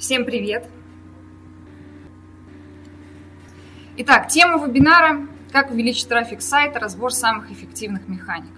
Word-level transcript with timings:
Всем 0.00 0.24
привет! 0.24 0.66
Итак, 3.98 4.28
тема 4.28 4.66
вебинара 4.66 5.28
«Как 5.52 5.70
увеличить 5.70 6.08
трафик 6.08 6.40
сайта. 6.40 6.80
Разбор 6.80 7.12
самых 7.12 7.52
эффективных 7.52 8.08
механик». 8.08 8.54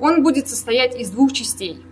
Он 0.00 0.22
будет 0.22 0.48
состоять 0.48 0.98
из 0.98 1.10
двух 1.10 1.34
частей. 1.34 1.84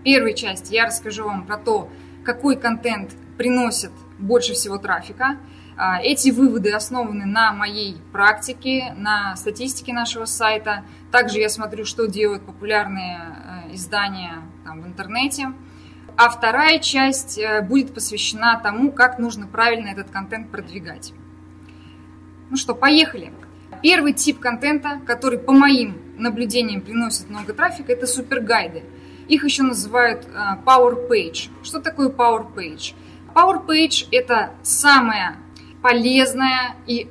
В 0.00 0.04
первой 0.04 0.32
части 0.32 0.72
я 0.72 0.86
расскажу 0.86 1.24
вам 1.24 1.44
про 1.44 1.58
то, 1.58 1.90
какой 2.24 2.56
контент 2.56 3.14
приносит 3.36 3.92
больше 4.18 4.54
всего 4.54 4.78
трафика. 4.78 5.36
А, 5.76 6.00
эти 6.00 6.30
выводы 6.30 6.72
основаны 6.72 7.26
на 7.26 7.52
моей 7.52 7.98
практике, 8.12 8.94
на 8.96 9.36
статистике 9.36 9.92
нашего 9.92 10.24
сайта. 10.24 10.84
Также 11.12 11.38
я 11.38 11.50
смотрю, 11.50 11.84
что 11.84 12.06
делают 12.06 12.46
популярные 12.46 13.18
э, 13.68 13.74
издания 13.74 14.42
там, 14.64 14.80
в 14.80 14.86
интернете– 14.86 15.52
а 16.16 16.30
вторая 16.30 16.78
часть 16.78 17.38
э, 17.38 17.60
будет 17.62 17.92
посвящена 17.92 18.58
тому, 18.62 18.90
как 18.90 19.18
нужно 19.18 19.46
правильно 19.46 19.88
этот 19.88 20.10
контент 20.10 20.50
продвигать. 20.50 21.12
Ну 22.50 22.56
что, 22.56 22.74
поехали. 22.74 23.32
Первый 23.82 24.14
тип 24.14 24.38
контента, 24.38 25.00
который 25.06 25.38
по 25.38 25.52
моим 25.52 26.00
наблюдениям 26.16 26.80
приносит 26.80 27.28
много 27.28 27.52
трафика, 27.52 27.92
это 27.92 28.06
супергайды. 28.06 28.84
Их 29.28 29.44
еще 29.44 29.62
называют 29.62 30.24
э, 30.24 30.28
Power 30.64 31.08
Page. 31.08 31.50
Что 31.62 31.80
такое 31.80 32.08
Power 32.08 32.46
Page? 32.54 32.94
Power 33.34 33.66
Page– 33.66 34.08
это 34.10 34.52
самая 34.62 35.36
полезная 35.82 36.76
и 36.86 37.10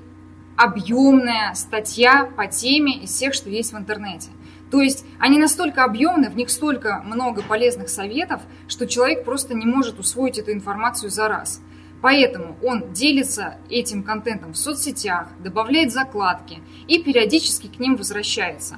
объемная 0.58 1.54
статья 1.54 2.26
по 2.26 2.48
теме 2.48 3.04
из 3.04 3.12
всех, 3.12 3.36
что 3.36 3.50
есть 3.50 3.72
в 3.72 3.78
интернете– 3.78 4.32
то 4.72 4.82
есть 4.82 5.06
они 5.20 5.40
настолько 5.40 5.84
объемны, 5.84 6.30
в 6.30 6.36
них 6.36 6.50
столько 6.50 7.02
много 7.06 7.42
полезных 7.42 7.90
советов, 7.90 8.42
что 8.68 8.88
человек 8.88 9.24
просто 9.24 9.54
не 9.54 9.66
может 9.66 10.00
усвоить 10.00 10.38
эту 10.38 10.52
информацию 10.52 11.10
за 11.10 11.28
раз. 11.28 11.62
Поэтому 12.02 12.58
он 12.62 12.94
делится 12.94 13.58
этим 13.70 14.04
контентом 14.04 14.54
в 14.54 14.58
соцсетях, 14.58 15.30
добавляет 15.40 15.92
закладки 15.92 16.60
и 16.88 17.02
периодически 17.02 17.68
к 17.68 17.80
ним 17.80 17.96
возвращается. 17.96 18.78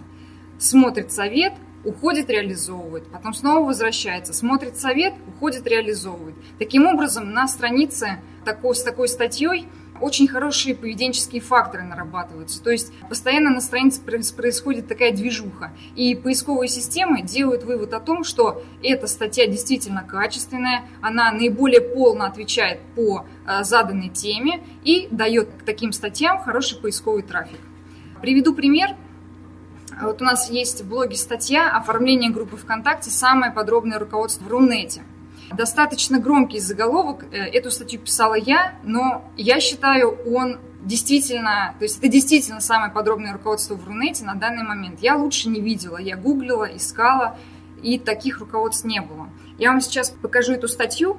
Смотрит 0.60 1.12
совет, 1.12 1.54
уходит, 1.84 2.30
реализовывает, 2.30 3.10
потом 3.12 3.34
снова 3.34 3.66
возвращается, 3.66 4.34
смотрит 4.34 4.78
совет, 4.78 5.14
уходит, 5.28 5.68
реализовывает. 5.68 6.36
Таким 6.60 6.86
образом, 6.86 7.32
на 7.32 7.48
странице 7.48 8.22
такой, 8.46 8.76
с 8.76 8.84
такой 8.84 9.08
статьей 9.08 9.68
очень 10.02 10.28
хорошие 10.28 10.76
поведенческие 10.76 11.42
факторы 11.42 11.84
нарабатываются. 11.84 12.62
То 12.62 12.72
есть 12.72 12.92
постоянно 13.10 13.50
на 13.50 13.62
странице 13.62 14.02
происходит 14.02 14.88
такая 14.88 15.12
движуха. 15.12 15.72
И 15.96 16.16
поисковые 16.16 16.70
системы 16.70 17.22
делают 17.22 17.64
вывод 17.64 17.94
о 17.94 18.00
том, 18.00 18.24
что 18.24 18.64
эта 18.84 19.08
статья 19.08 19.48
действительно 19.48 20.04
качественная, 20.04 20.84
она 21.02 21.32
наиболее 21.32 21.82
полно 21.82 22.26
отвечает 22.26 22.80
по 22.96 23.26
э, 23.46 23.64
заданной 23.64 24.10
теме 24.10 24.64
и 24.84 25.08
дает 25.12 25.50
к 25.50 25.64
таким 25.64 25.92
статьям 25.92 26.40
хороший 26.40 26.80
поисковый 26.80 27.24
трафик. 27.24 27.60
Приведу 28.22 28.54
пример. 28.54 28.96
Вот 30.02 30.22
у 30.22 30.26
нас 30.26 30.50
есть 30.50 30.82
в 30.82 30.90
блоге 30.90 31.16
статья 31.16 31.76
«Оформление 31.76 32.30
группы 32.30 32.58
ВКонтакте. 32.58 33.10
Самое 33.10 33.52
подробное 33.52 33.98
руководство 34.00 34.46
в 34.46 34.48
Рунете». 34.48 35.02
Достаточно 35.56 36.20
громкий 36.20 36.60
заголовок, 36.60 37.26
э, 37.32 37.38
эту 37.38 37.72
статью 37.72 38.00
писала 38.02 38.36
я, 38.36 38.76
но 38.84 39.32
я 39.38 39.60
считаю, 39.60 40.18
он 40.26 40.60
действительно, 40.84 41.76
то 41.80 41.84
есть 41.84 42.00
это 42.00 42.08
действительно 42.08 42.60
самое 42.60 42.92
подробное 42.92 43.34
руководство 43.34 43.76
в 43.76 43.86
Рунете 43.88 44.26
на 44.26 44.36
данный 44.36 44.64
момент. 44.64 45.00
Я 45.02 45.16
лучше 45.16 45.50
не 45.50 45.62
видела, 45.62 45.98
я 45.98 46.18
гуглила, 46.18 46.66
искала, 46.66 47.38
и 47.82 47.98
таких 47.98 48.40
руководств 48.40 48.86
не 48.86 49.02
было. 49.02 49.30
Я 49.58 49.72
вам 49.72 49.82
сейчас 49.82 50.10
покажу 50.10 50.54
эту 50.54 50.68
статью, 50.68 51.18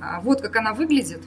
а, 0.00 0.20
вот 0.20 0.40
как 0.40 0.56
она 0.56 0.74
выглядит. 0.74 1.22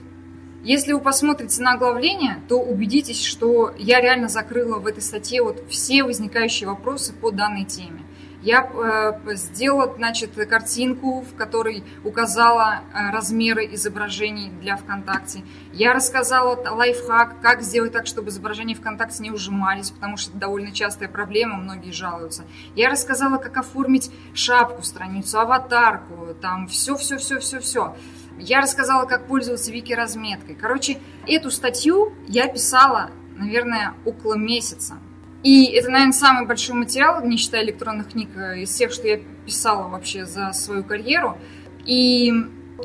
Если 0.62 0.92
вы 0.92 1.00
посмотрите 1.00 1.62
на 1.62 1.74
оглавление, 1.74 2.42
то 2.48 2.60
убедитесь, 2.60 3.24
что 3.24 3.72
я 3.78 4.00
реально 4.00 4.28
закрыла 4.28 4.78
в 4.78 4.86
этой 4.86 5.02
статье 5.02 5.42
вот 5.42 5.64
все 5.68 6.02
возникающие 6.02 6.68
вопросы 6.68 7.12
по 7.12 7.30
данной 7.30 7.64
теме. 7.64 8.02
Я 8.46 8.62
э, 8.62 9.34
сделала, 9.34 9.92
значит, 9.96 10.36
картинку, 10.48 11.22
в 11.22 11.34
которой 11.34 11.82
указала 12.04 12.82
э, 12.94 13.10
размеры 13.10 13.66
изображений 13.74 14.50
для 14.50 14.76
ВКонтакте. 14.76 15.42
Я 15.72 15.92
рассказала 15.92 16.54
лайфхак, 16.54 17.40
как 17.40 17.62
сделать 17.62 17.90
так, 17.90 18.06
чтобы 18.06 18.28
изображения 18.28 18.76
ВКонтакте 18.76 19.24
не 19.24 19.32
ужимались, 19.32 19.90
потому 19.90 20.16
что 20.16 20.30
это 20.30 20.38
довольно 20.38 20.70
частая 20.70 21.08
проблема, 21.08 21.56
многие 21.56 21.90
жалуются. 21.90 22.44
Я 22.76 22.88
рассказала, 22.88 23.38
как 23.38 23.56
оформить 23.56 24.12
шапку, 24.32 24.84
страницу, 24.84 25.40
аватарку, 25.40 26.32
там 26.40 26.68
все-все-все-все-все. 26.68 27.96
Я 28.38 28.60
рассказала, 28.60 29.06
как 29.06 29.26
пользоваться 29.26 29.72
вики-разметкой. 29.72 30.54
Короче, 30.54 30.98
эту 31.26 31.50
статью 31.50 32.14
я 32.28 32.46
писала, 32.46 33.10
наверное, 33.36 33.94
около 34.04 34.34
месяца. 34.34 34.98
И 35.46 35.66
это, 35.66 35.90
наверное, 35.90 36.12
самый 36.12 36.44
большой 36.44 36.74
материал, 36.74 37.24
не 37.24 37.36
считая 37.36 37.62
электронных 37.62 38.10
книг, 38.10 38.30
э, 38.34 38.62
из 38.62 38.70
всех, 38.70 38.90
что 38.90 39.06
я 39.06 39.20
писала 39.44 39.86
вообще 39.86 40.26
за 40.26 40.52
свою 40.52 40.82
карьеру. 40.82 41.38
И 41.84 42.32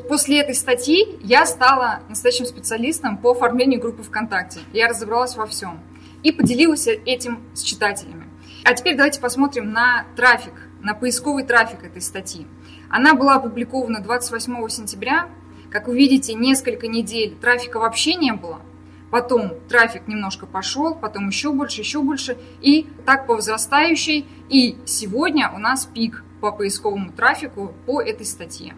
после 0.08 0.38
этой 0.38 0.54
статьи 0.54 1.18
я 1.24 1.44
стала 1.44 2.02
настоящим 2.08 2.46
специалистом 2.46 3.18
по 3.18 3.32
оформлению 3.32 3.80
группы 3.80 4.04
ВКонтакте. 4.04 4.60
Я 4.72 4.86
разобралась 4.86 5.34
во 5.34 5.48
всем 5.48 5.80
и 6.22 6.30
поделилась 6.30 6.86
этим 6.86 7.40
с 7.52 7.62
читателями. 7.62 8.28
А 8.62 8.74
теперь 8.74 8.96
давайте 8.96 9.20
посмотрим 9.20 9.72
на 9.72 10.06
трафик, 10.14 10.54
на 10.82 10.94
поисковый 10.94 11.42
трафик 11.42 11.82
этой 11.82 12.00
статьи. 12.00 12.46
Она 12.88 13.14
была 13.14 13.34
опубликована 13.34 14.00
28 14.00 14.68
сентября. 14.68 15.28
Как 15.68 15.88
вы 15.88 15.96
видите, 15.96 16.34
несколько 16.34 16.86
недель 16.86 17.34
трафика 17.40 17.80
вообще 17.80 18.14
не 18.14 18.30
было– 18.30 18.60
потом 19.12 19.52
трафик 19.68 20.08
немножко 20.08 20.46
пошел, 20.46 20.94
потом 20.94 21.28
еще 21.28 21.52
больше, 21.52 21.82
еще 21.82 22.00
больше, 22.00 22.38
и 22.62 22.88
так 23.04 23.26
по 23.26 23.34
возрастающей. 23.34 24.26
И 24.48 24.78
сегодня 24.86 25.52
у 25.54 25.58
нас 25.58 25.84
пик 25.84 26.24
по 26.40 26.50
поисковому 26.50 27.12
трафику 27.12 27.74
по 27.84 28.00
этой 28.00 28.24
статье. 28.24 28.74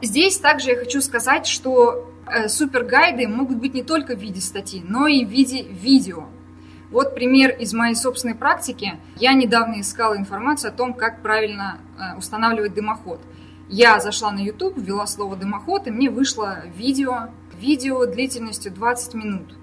Здесь 0.00 0.38
также 0.38 0.70
я 0.70 0.76
хочу 0.76 1.02
сказать, 1.02 1.46
что 1.46 2.10
э, 2.26 2.48
супергайды 2.48 3.28
могут 3.28 3.58
быть 3.58 3.74
не 3.74 3.82
только 3.82 4.16
в 4.16 4.18
виде 4.18 4.40
статьи, 4.40 4.82
но 4.88 5.06
и 5.06 5.22
в 5.22 5.28
виде 5.28 5.62
видео. 5.62 6.28
Вот 6.90 7.14
пример 7.14 7.50
из 7.50 7.74
моей 7.74 7.94
собственной 7.94 8.34
практики. 8.34 8.94
Я 9.16 9.34
недавно 9.34 9.82
искала 9.82 10.16
информацию 10.16 10.70
о 10.70 10.74
том, 10.74 10.94
как 10.94 11.20
правильно 11.20 11.76
э, 11.98 12.16
устанавливать 12.16 12.72
дымоход. 12.72 13.20
Я 13.68 14.00
зашла 14.00 14.32
на 14.32 14.40
YouTube, 14.40 14.78
ввела 14.78 15.06
слово 15.06 15.36
дымоход, 15.36 15.88
и 15.88 15.90
мне 15.90 16.08
вышло 16.08 16.64
видео 16.74 17.28
видео 17.62 18.04
длительностью 18.06 18.72
20 18.72 19.14
минут. 19.14 19.54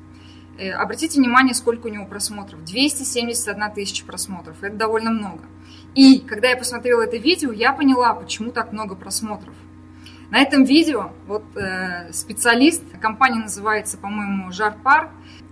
Э, 0.58 0.72
обратите 0.72 1.20
внимание, 1.20 1.54
сколько 1.54 1.88
у 1.88 1.90
него 1.90 2.06
просмотров. 2.06 2.64
271 2.64 3.72
тысяча 3.74 4.06
просмотров. 4.06 4.64
Это 4.64 4.76
довольно 4.76 5.12
много. 5.12 5.44
И 5.96 6.20
когда 6.20 6.50
я 6.50 6.58
посмотрела 6.58 7.02
это 7.02 7.18
видео, 7.18 7.52
я 7.52 7.74
поняла, 7.74 8.14
почему 8.14 8.52
так 8.52 8.72
много 8.72 8.96
просмотров. 8.96 9.54
На 10.32 10.40
этом 10.40 10.64
видео 10.64 11.12
вот 11.28 11.44
э, 11.56 12.12
специалист, 12.14 12.84
компания 13.02 13.42
называется, 13.42 13.98
по-моему, 13.98 14.52
Жарпар, 14.52 15.10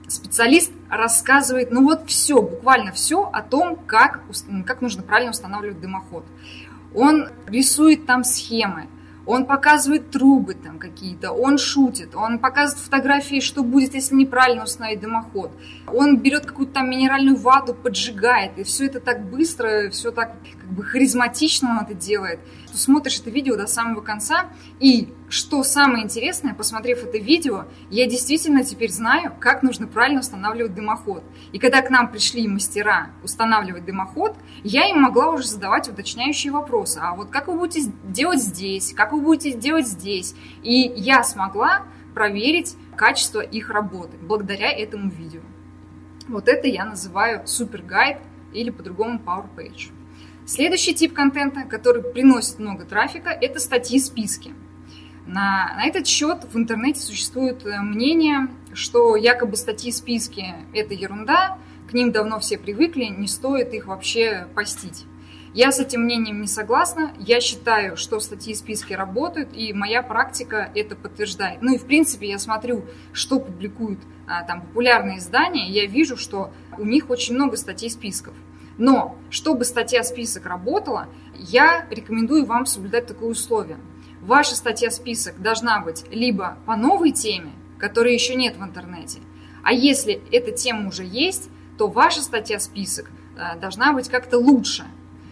специалист 0.08 0.72
рассказывает, 0.90 1.72
ну 1.72 1.84
вот 1.84 2.08
все, 2.08 2.42
буквально 2.42 2.92
все 2.92 3.24
о 3.24 3.42
том, 3.42 3.76
как, 3.76 4.22
как 4.66 4.82
нужно 4.82 5.04
правильно 5.04 5.32
устанавливать 5.32 5.82
дымоход. 5.82 6.26
Он 6.94 7.30
рисует 7.48 8.06
там 8.06 8.24
схемы, 8.24 8.88
он 9.28 9.46
показывает 9.46 10.10
трубы 10.10 10.54
там 10.54 10.80
какие-то, 10.80 11.32
он 11.32 11.58
шутит, 11.58 12.16
он 12.16 12.40
показывает 12.40 12.84
фотографии, 12.84 13.42
что 13.42 13.62
будет, 13.62 13.94
если 13.94 14.16
неправильно 14.16 14.64
установить 14.64 15.02
дымоход. 15.02 15.52
Он 15.94 16.18
берет 16.18 16.46
какую-то 16.46 16.76
там 16.76 16.90
минеральную 16.90 17.36
вату, 17.36 17.74
поджигает, 17.74 18.58
и 18.58 18.64
все 18.64 18.86
это 18.86 19.02
так 19.02 19.30
быстро, 19.30 19.90
все 19.90 20.12
так 20.12 20.36
как 20.60 20.72
бы 20.72 20.84
харизматично 20.84 21.72
он 21.72 21.86
это 21.86 21.94
делает. 21.94 22.40
Ты 22.78 22.84
смотришь 22.84 23.20
это 23.20 23.32
видео 23.32 23.56
до 23.56 23.66
самого 23.66 24.02
конца, 24.02 24.52
и 24.80 25.12
что 25.30 25.64
самое 25.64 26.04
интересное, 26.04 26.54
посмотрев 26.54 27.04
это 27.04 27.18
видео, 27.18 27.66
я 27.90 28.06
действительно 28.06 28.64
теперь 28.64 28.92
знаю, 28.92 29.34
как 29.40 29.64
нужно 29.64 29.88
правильно 29.88 30.20
устанавливать 30.20 30.76
дымоход. 30.76 31.24
И 31.54 31.58
когда 31.58 31.82
к 31.82 31.90
нам 31.90 32.12
пришли 32.12 32.48
мастера 32.48 33.10
устанавливать 33.24 33.84
дымоход, 33.84 34.36
я 34.64 34.88
им 34.92 35.02
могла 35.02 35.32
уже 35.32 35.48
задавать 35.48 35.90
уточняющие 35.90 36.54
вопросы. 36.54 37.00
А 37.02 37.16
вот 37.16 37.32
как 37.32 37.48
вы 37.48 37.58
будете 37.58 37.92
делать 38.04 38.44
здесь, 38.44 38.94
как 38.94 39.12
вы 39.12 39.22
будете 39.22 39.58
делать 39.58 39.88
здесь? 39.88 40.36
И 40.62 40.94
я 40.98 41.24
смогла 41.24 41.82
проверить 42.14 42.76
качество 42.96 43.40
их 43.40 43.72
работы 43.72 44.18
благодаря 44.22 44.72
этому 44.72 45.10
видео. 45.10 45.42
Вот 46.28 46.48
это 46.48 46.68
я 46.68 46.86
называю 46.86 47.48
супер 47.48 47.82
гайд 47.82 48.20
или 48.54 48.70
по-другому 48.70 49.18
Power 49.18 49.48
Page. 49.58 49.97
Следующий 50.48 50.96
тип 50.96 51.14
контента, 51.14 51.64
который 51.64 52.02
приносит 52.02 52.58
много 52.58 52.86
трафика, 52.86 53.32
это 53.32 53.60
статьи-списки. 53.60 54.54
На, 55.26 55.76
на 55.76 55.86
этот 55.86 56.08
счет 56.08 56.46
в 56.50 56.58
интернете 56.58 57.02
существует 57.02 57.66
э, 57.66 57.82
мнение, 57.82 58.48
что 58.72 59.18
якобы 59.18 59.58
статьи-списки– 59.58 60.56
это 60.74 60.94
ерунда, 60.94 61.58
к 61.90 61.94
ним 61.94 62.14
давно 62.14 62.40
все 62.40 62.58
привыкли, 62.58 63.04
не 63.04 63.28
стоит 63.28 63.74
их 63.74 63.88
вообще 63.88 64.48
постить. 64.56 65.04
Я 65.54 65.74
с 65.74 65.82
этим 65.82 66.04
мнением 66.04 66.40
не 66.40 66.48
согласна. 66.48 67.12
Я 67.20 67.42
считаю, 67.42 67.98
что 67.98 68.22
статьи 68.22 68.54
списки 68.54 68.94
работают, 68.94 69.50
и 69.54 69.74
моя 69.74 70.02
практика 70.02 70.72
это 70.76 70.96
подтверждает. 70.96 71.62
Ну 71.62 71.76
и 71.76 71.78
в 71.78 71.86
принципе 71.86 72.30
я 72.30 72.40
смотрю, 72.40 72.86
что 73.12 73.42
публикуют 73.42 74.00
а, 74.28 74.44
там 74.44 74.62
популярные 74.62 75.18
издания, 75.18 75.68
и 75.68 75.74
я 75.74 75.88
вижу, 75.88 76.16
что 76.16 76.54
у 76.78 76.86
них 76.86 77.10
очень 77.10 77.36
много 77.36 77.58
статей 77.58 77.90
списков. 77.90 78.34
Но 78.78 79.18
чтобы 79.30 79.66
статья-список 79.66 80.46
работала, 80.46 81.08
я 81.36 81.86
рекомендую 81.90 82.46
вам 82.46 82.66
соблюдать 82.66 83.08
такое 83.08 83.30
условие. 83.30 83.78
Ваша 84.22 84.56
статья-список 84.56 85.42
должна 85.42 85.80
быть 85.80 86.06
либо 86.12 86.58
по 86.66 86.76
новой 86.76 87.12
теме, 87.12 87.52
которой 87.78 88.14
еще 88.14 88.36
нет 88.36 88.58
в 88.58 88.64
интернете, 88.64 89.20
а 89.68 89.74
если 89.74 90.22
эта 90.32 90.52
тема 90.52 90.88
уже 90.88 91.04
есть, 91.04 91.50
то 91.78 91.90
ваша 91.90 92.22
статья-список 92.22 93.12
э, 93.36 93.60
должна 93.60 93.92
быть 93.92 94.08
как-то 94.08 94.38
лучше. 94.38 94.86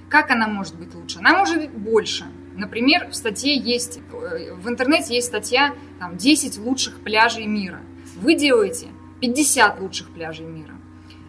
Как 0.10 0.30
она 0.30 0.50
может 0.50 0.76
быть 0.76 0.94
лучше? 0.94 1.20
Она 1.20 1.38
может 1.38 1.58
быть 1.58 1.72
больше. 1.72 2.26
Например, 2.54 3.10
в 3.10 3.16
статье 3.16 3.56
есть, 3.56 4.00
э, 4.12 4.54
в 4.54 4.68
интернете 4.68 5.16
есть 5.16 5.28
статья 5.28 5.74
там, 6.00 6.18
10 6.18 6.58
лучших 6.58 7.00
пляжей 7.00 7.46
мира. 7.46 7.80
Вы 8.18 8.36
делаете 8.36 8.88
50 9.22 9.80
лучших 9.80 10.10
пляжей 10.10 10.46
мира. 10.46 10.75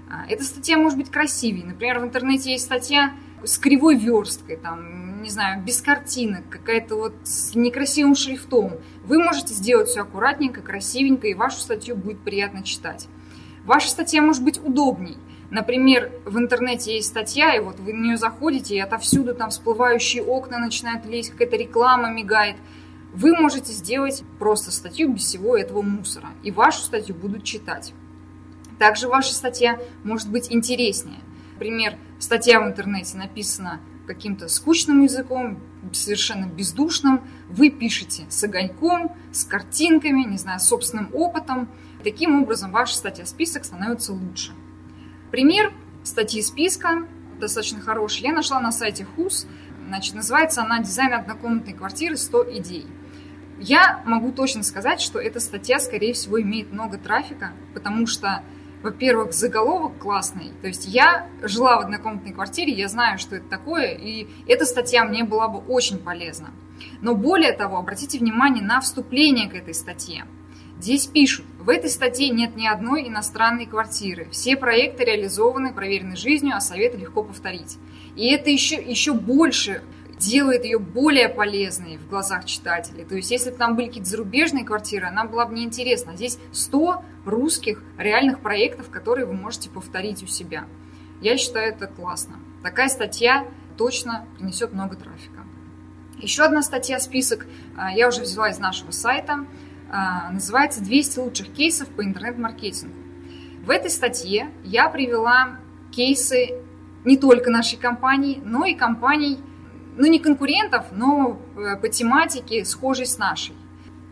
А, 0.09 0.25
эта 0.29 0.45
статья 0.45 0.77
может 0.77 0.99
быть 0.99 1.11
красивее. 1.11 1.65
Например, 1.65 1.99
в 1.99 2.05
интернете 2.05 2.53
есть 2.53 2.65
статья 2.65 3.13
с 3.43 3.59
кривой 3.59 3.97
версткой, 3.97 4.57
там, 4.57 5.23
не 5.23 5.31
знаю, 5.31 5.63
без 5.63 5.81
картинок, 5.81 6.49
какая-то 6.49 6.97
вот 6.97 7.15
с 7.25 7.55
некрасивым 7.55 8.15
шрифтом. 8.15 8.75
Вы 9.05 9.23
можете 9.23 9.53
сделать 9.55 9.89
все 9.89 10.03
аккуратненько, 10.03 10.63
красивенько, 10.63 11.27
и 11.27 11.35
вашу 11.35 11.59
статью 11.59 11.97
будет 11.97 12.21
приятно 12.21 12.63
читать. 12.63 13.09
Ваша 13.65 13.89
статья 13.89 14.23
может 14.23 14.45
быть 14.45 14.59
удобней. 14.63 15.19
Например, 15.51 16.13
в 16.25 16.39
интернете 16.39 16.95
есть 16.95 17.09
статья, 17.09 17.55
и 17.55 17.61
вот 17.61 17.79
вы 17.81 17.93
на 17.93 18.03
нее 18.03 18.17
заходите, 18.17 18.77
и 18.77 18.81
отовсюду 18.81 19.35
там 19.35 19.51
всплывающие 19.51 20.23
окна 20.23 20.59
начинают 20.59 21.05
лезть, 21.07 21.31
какая-то 21.31 21.57
реклама 21.57 22.11
мигает. 22.11 22.57
Вы 23.13 23.35
можете 23.35 23.73
сделать 23.73 24.23
просто 24.39 24.71
статью 24.71 25.13
без 25.13 25.23
всего 25.23 25.57
этого 25.57 25.83
мусора, 25.83 26.29
и 26.43 26.51
вашу 26.51 26.81
статью 26.81 27.15
будут 27.15 27.45
читать. 27.45 27.93
Также 28.79 29.09
ваша 29.09 29.35
статья 29.35 29.79
может 30.05 30.31
быть 30.31 30.53
интереснее. 30.53 31.21
Например, 31.53 31.97
статья 32.19 32.61
в 32.61 32.67
интернете 32.67 33.17
написана 33.17 33.81
каким-то 34.07 34.49
скучным 34.49 35.03
языком, 35.03 35.59
совершенно 35.93 36.47
бездушным. 36.47 37.23
Вы 37.49 37.71
пишете 37.71 38.25
с 38.29 38.43
огоньком, 38.45 39.17
с 39.33 39.45
картинками, 39.45 40.25
не 40.25 40.39
знаю, 40.39 40.61
собственным 40.61 41.11
опытом. 41.13 41.69
Таким 42.05 42.43
образом, 42.43 42.71
ваша 42.71 42.95
статья-список 42.95 43.65
становится 43.65 44.13
лучше. 44.13 44.53
Пример 45.31 45.73
статьи 46.05 46.41
списка 46.43 47.07
достаточно 47.39 47.81
хороший. 47.81 48.23
Я 48.23 48.33
нашла 48.33 48.61
на 48.61 48.73
сайте 48.73 49.05
ХУС. 49.05 49.47
Значит, 49.87 50.15
называется 50.15 50.63
она 50.63 50.81
«Дизайн 50.81 51.15
однокомнатной 51.15 51.75
квартиры 51.75 52.17
100 52.17 52.59
идей». 52.59 52.87
Я 53.59 54.03
могу 54.05 54.33
точно 54.33 54.63
сказать, 54.63 55.01
что 55.01 55.19
эта 55.19 55.41
статья, 55.41 55.79
скорее 55.79 56.13
всего, 56.13 56.41
имеет 56.41 56.73
много 56.73 56.99
трафика, 56.99 57.53
потому 57.73 58.07
что, 58.07 58.43
во-первых, 58.87 59.33
заголовок 59.33 59.99
классный. 59.99 60.53
То 60.63 60.69
есть 60.69 60.87
я 60.87 61.29
жила 61.43 61.77
в 61.77 61.81
однокомнатной 61.81 62.33
квартире, 62.33 62.73
я 62.73 62.89
знаю, 62.89 63.19
что 63.19 63.35
это 63.35 63.49
такое, 63.49 63.93
и 63.95 64.29
эта 64.47 64.65
статья 64.65 65.05
мне 65.05 65.25
была 65.25 65.49
бы 65.49 65.59
очень 65.59 65.99
полезна. 65.99 66.51
Но 67.01 67.17
более 67.17 67.53
того, 67.53 67.79
обратите 67.79 68.19
внимание 68.19 68.63
на 68.63 68.81
вступление 68.81 69.49
к 69.49 69.55
этой 69.55 69.75
статье. 69.75 70.25
Здесь 70.79 71.07
пишут, 71.07 71.47
в 71.59 71.69
этой 71.69 71.91
статье 71.91 72.29
нет 72.29 72.55
ни 72.55 72.67
одной 72.67 73.09
иностранной 73.09 73.67
квартиры. 73.67 74.29
Все 74.31 74.57
проекты 74.57 75.05
реализованы, 75.05 75.73
проверены 75.73 76.15
жизнью, 76.15 76.55
а 76.55 76.61
советы 76.61 76.99
легко 76.99 77.25
повторить. 77.25 77.79
И 78.15 78.29
это 78.29 78.51
еще, 78.51 78.77
еще 78.77 79.15
больше 79.15 79.83
делает 80.19 80.65
ее 80.65 80.79
более 80.79 81.29
полезной 81.29 81.99
в 81.99 82.09
глазах 82.09 82.45
читателей. 82.45 83.05
То 83.05 83.17
есть, 83.17 83.31
если 83.31 83.51
бы 83.51 83.57
там 83.57 83.77
были 83.77 83.89
какие-то 83.89 84.09
зарубежные 84.09 84.65
квартиры, 84.65 85.07
она 85.07 85.25
была 85.25 85.47
бы 85.47 85.55
неинтересна. 85.55 86.17
Здесь 86.17 86.39
100 86.53 87.03
русских 87.25 87.83
реальных 87.99 88.41
проектов, 88.41 88.91
которые 88.91 89.27
вы 89.27 89.35
можете 89.35 89.69
повторить 89.69 90.23
у 90.23 90.27
себя. 90.27 90.65
Я 91.21 91.37
считаю 91.37 91.73
это 91.73 91.87
классно. 91.87 92.39
Такая 92.63 92.89
статья 92.89 93.47
точно 93.77 94.27
принесет 94.39 94.73
много 94.73 94.97
трафика. 94.97 95.45
Еще 96.19 96.45
одна 96.45 96.63
статья, 96.63 96.99
список, 96.99 97.47
а, 97.77 97.93
я 97.93 98.09
уже 98.09 98.23
взяла 98.23 98.49
из 98.51 98.59
нашего 98.59 98.91
сайта– 98.91 99.47
а, 99.89 100.31
называется 100.31 100.83
«200 100.83 101.21
лучших 101.21 101.53
кейсов 101.53 101.89
по 101.89 102.05
интернет-маркетингу». 102.05 102.95
В 103.65 103.71
этой 103.71 103.91
статье 103.91 104.51
я 104.65 104.89
привела 104.89 105.59
кейсы 105.93 106.61
не 107.05 107.17
только 107.17 107.51
нашей 107.51 107.79
компании, 107.79 108.41
но 108.45 108.65
и 108.65 108.75
компаний, 108.75 109.39
ну 109.97 110.07
не 110.07 110.19
конкурентов, 110.19 110.87
но 110.93 111.41
э, 111.57 111.77
по 111.77 111.89
тематике 111.89 112.65
схожей 112.65 113.07
с 113.07 113.19
нашей. 113.19 113.55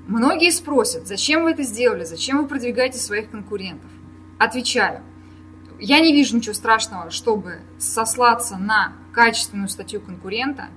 Многие 0.06 0.50
спросят, 0.50 1.06
зачем 1.06 1.44
вы 1.44 1.52
это 1.52 1.62
сделали, 1.62 2.04
зачем 2.04 2.38
вы 2.38 2.46
продвигаете 2.46 2.98
своих 2.98 3.30
конкурентов. 3.30 3.90
Отвечаю, 4.38 5.02
я 5.78 6.00
не 6.00 6.12
вижу 6.12 6.36
ничего 6.36 6.54
страшного, 6.54 7.10
чтобы 7.10 7.60
сослаться 7.78 8.56
на 8.56 8.92
качественную 9.12 9.68
статью 9.68 10.00
конкурента, 10.00 10.68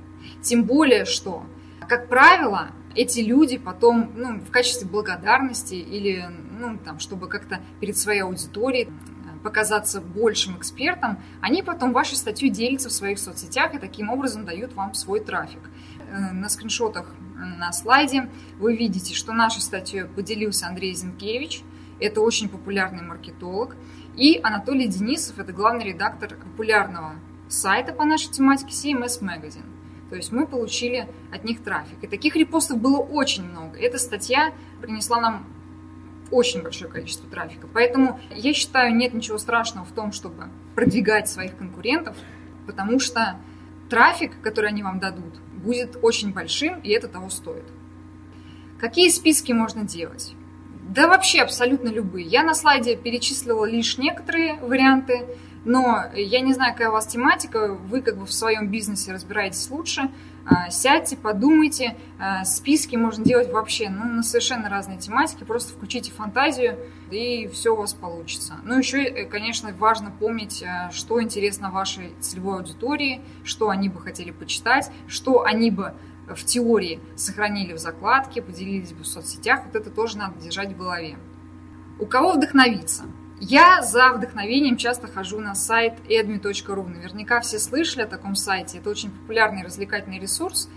тем 0.41 0.63
более, 0.63 1.05
что, 1.05 1.43
как 1.87 2.07
правило, 2.07 2.69
эти 2.95 3.19
люди 3.19 3.57
потом, 3.57 4.11
ну, 4.15 4.39
в 4.39 4.49
качестве 4.49 4.87
благодарности 4.87 5.75
или, 5.75 6.25
ну, 6.59 6.77
там, 6.83 6.99
чтобы 6.99 7.27
как-то 7.27 7.59
перед 7.79 7.97
своей 7.97 8.21
аудиторией 8.21 8.89
показаться 9.47 10.01
большим 10.01 10.57
экспертом, 10.57 11.23
они 11.39 11.63
потом 11.63 11.93
вашу 11.93 12.17
статью 12.17 12.49
делятся 12.49 12.89
в 12.89 12.91
своих 12.91 13.17
соцсетях 13.17 13.73
и 13.73 13.79
таким 13.79 14.09
образом 14.09 14.43
дают 14.43 14.73
вам 14.73 14.93
свой 14.93 15.21
трафик. 15.21 15.61
Э, 16.11 16.33
на 16.33 16.49
скриншотах 16.49 17.15
на 17.37 17.71
слайде 17.71 18.29
вы 18.59 18.75
видите, 18.75 19.15
что 19.15 19.31
нашей 19.31 19.61
статьей 19.61 20.03
поделился 20.03 20.67
Андрей 20.67 20.93
Зинкевич, 20.93 21.63
это 22.01 22.19
очень 22.19 22.49
популярный 22.49 23.03
маркетолог, 23.03 23.77
и 24.17 24.37
Анатолий 24.43 24.87
Денисов, 24.87 25.39
это 25.39 25.53
главный 25.53 25.85
редактор 25.85 26.35
популярного 26.35 27.15
сайта 27.47 27.93
по 27.93 28.03
нашей 28.03 28.29
тематике 28.29 28.71
CMS 28.71 29.21
Magazine. 29.21 29.63
То 30.09 30.17
есть 30.17 30.33
мы 30.33 30.45
получили 30.45 31.07
от 31.31 31.45
них 31.45 31.63
трафик. 31.63 32.03
И 32.03 32.07
таких 32.07 32.35
репостов 32.35 32.79
было 32.79 32.97
очень 32.97 33.45
много. 33.45 33.77
Эта 33.77 33.97
статья 33.97 34.53
принесла 34.81 35.21
нам 35.21 35.45
очень 36.31 36.61
большое 36.61 36.91
количество 36.91 37.29
трафика. 37.29 37.67
Поэтому 37.73 38.19
я 38.31 38.53
считаю, 38.53 38.95
нет 38.95 39.13
ничего 39.13 39.37
страшного 39.37 39.85
в 39.85 39.91
том, 39.91 40.11
чтобы 40.11 40.49
продвигать 40.75 41.29
своих 41.29 41.57
конкурентов, 41.57 42.15
потому 42.65 42.99
что 42.99 43.39
трафик, 43.89 44.39
который 44.41 44.69
они 44.69 44.83
вам 44.83 44.99
дадут, 44.99 45.39
будет 45.53 45.97
очень 46.01 46.33
большим, 46.33 46.79
и 46.81 46.89
это 46.89 47.07
того 47.07 47.29
стоит. 47.29 47.65
Какие 48.79 49.09
списки 49.09 49.51
можно 49.51 49.83
делать? 49.83 50.35
Да 50.89 51.07
вообще 51.07 51.41
абсолютно 51.41 51.89
любые. 51.89 52.25
Я 52.25 52.43
на 52.43 52.53
слайде 52.53 52.95
перечислила 52.95 53.65
лишь 53.65 53.97
некоторые 53.97 54.55
варианты. 54.55 55.25
Но 55.65 56.05
я 56.15 56.39
не 56.39 56.53
знаю, 56.53 56.73
какая 56.73 56.89
у 56.89 56.93
вас 56.93 57.07
тематика, 57.07 57.73
вы 57.73 58.01
как 58.01 58.17
бы 58.17 58.25
в 58.25 58.31
своем 58.31 58.69
бизнесе 58.69 59.11
разбираетесь 59.11 59.69
лучше. 59.69 60.09
А, 60.49 60.69
сядьте, 60.69 61.17
подумайте. 61.17 61.97
А, 62.17 62.45
списки 62.45 62.95
можно 62.95 63.23
делать 63.23 63.51
вообще 63.51 63.89
ну, 63.89 64.05
на 64.05 64.23
совершенно 64.23 64.69
разные 64.69 64.97
тематики. 64.97 65.43
Просто 65.43 65.73
включите 65.73 66.11
фантазию, 66.11 66.79
и 67.11 67.47
все 67.47 67.73
у 67.73 67.75
вас 67.75 67.93
получится. 67.93 68.55
Ну, 68.63 68.77
еще, 68.77 69.03
э, 69.03 69.25
конечно, 69.25 69.73
важно 69.73 70.09
помнить, 70.09 70.63
э, 70.63 70.89
что 70.93 71.21
интересно 71.21 71.69
вашей 71.69 72.15
целевой 72.21 72.59
аудитории, 72.59 73.21
что 73.43 73.69
они 73.69 73.89
бы 73.89 73.99
хотели 73.99 74.31
почитать, 74.31 74.89
что 75.07 75.43
они 75.43 75.69
бы 75.69 75.93
в 76.29 76.43
теории 76.45 77.01
сохранили 77.17 77.73
в 77.73 77.77
закладке, 77.77 78.41
поделились 78.41 78.93
бы 78.93 79.03
в 79.03 79.07
соцсетях. 79.07 79.65
Вот 79.65 79.75
это 79.75 79.89
тоже 79.89 80.17
надо 80.17 80.39
держать 80.39 80.71
в 80.71 80.77
голове. 80.77 81.17
У 81.99 82.05
кого 82.05 82.31
вдохновиться? 82.31 83.03
Я 83.39 83.83
за 83.83 84.13
вдохновением 84.13 84.77
часто 84.77 85.07
хожу 85.07 85.39
на 85.39 85.53
сайт 85.53 85.93
edmi.ru. 86.09 86.87
Наверняка 86.87 87.39
все 87.41 87.59
слышали 87.59 88.01
о 88.03 88.07
таком 88.07 88.35
сайте. 88.35 88.79
Это 88.79 88.89
очень 88.89 89.11
популярный 89.11 89.63
развлекательный 89.63 90.19
ресурс. 90.19 90.69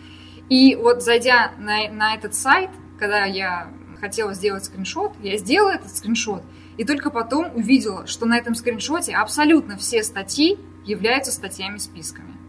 И 0.50 0.76
вот 0.76 1.02
зайдя 1.02 1.52
на, 1.58 1.88
на 1.90 2.14
этот 2.14 2.34
сайт, 2.34 2.70
когда 2.98 3.24
я 3.24 3.70
хотела 3.98 4.34
сделать 4.34 4.64
скриншот, 4.64 5.12
я 5.22 5.38
сделала 5.38 5.70
этот 5.70 5.94
скриншот, 5.94 6.42
и 6.76 6.84
только 6.84 7.10
потом 7.10 7.54
увидела, 7.54 8.06
что 8.06 8.26
на 8.26 8.36
этом 8.36 8.54
скриншоте 8.54 9.14
абсолютно 9.14 9.76
все 9.76 10.02
статьи 10.02 10.58
являются 10.84 11.32
статьями-списками. 11.32 12.39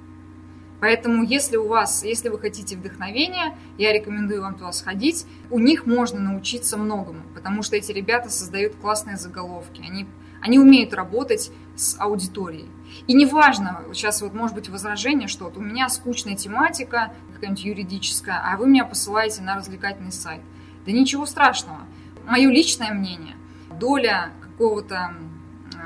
Поэтому, 0.81 1.23
если 1.23 1.57
у 1.57 1.67
вас, 1.67 2.03
если 2.03 2.29
вы 2.29 2.39
хотите 2.39 2.75
вдохновения, 2.75 3.55
я 3.77 3.93
рекомендую 3.93 4.41
вам 4.41 4.55
туда 4.55 4.71
сходить. 4.71 5.27
У 5.51 5.59
них 5.59 5.85
можно 5.85 6.19
научиться 6.19 6.75
многому, 6.75 7.21
потому 7.35 7.61
что 7.61 7.75
эти 7.75 7.91
ребята 7.91 8.31
создают 8.31 8.75
классные 8.75 9.15
заголовки. 9.15 9.81
Они, 9.87 10.07
они 10.41 10.57
умеют 10.57 10.93
работать 10.95 11.51
с 11.75 11.95
аудиторией. 11.99 12.67
И 13.05 13.13
неважно, 13.13 13.83
сейчас 13.93 14.23
вот 14.23 14.33
может 14.33 14.55
быть 14.55 14.69
возражение, 14.69 15.27
что 15.27 15.45
вот 15.45 15.55
у 15.55 15.61
меня 15.61 15.87
скучная 15.87 16.35
тематика, 16.35 17.13
какая-нибудь 17.31 17.63
юридическая, 17.63 18.41
а 18.43 18.57
вы 18.57 18.67
меня 18.67 18.83
посылаете 18.83 19.43
на 19.43 19.55
развлекательный 19.55 20.11
сайт. 20.11 20.41
Да 20.87 20.91
ничего 20.91 21.27
страшного. 21.27 21.81
Мое 22.25 22.49
личное 22.49 22.91
мнение, 22.91 23.35
доля 23.79 24.31
какого-то 24.41 25.13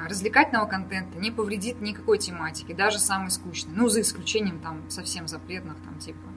развлекательного 0.07 0.65
контента 0.65 1.17
не 1.17 1.31
повредит 1.31 1.81
никакой 1.81 2.17
тематике, 2.17 2.73
даже 2.73 2.99
самой 2.99 3.31
скучной. 3.31 3.73
Ну, 3.75 3.87
за 3.87 4.01
исключением 4.01 4.59
там 4.59 4.89
совсем 4.89 5.27
запретных, 5.27 5.77
там 5.83 5.97
типа 5.99 6.27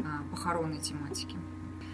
а, 0.00 0.30
похоронной 0.30 0.78
тематики. 0.78 1.36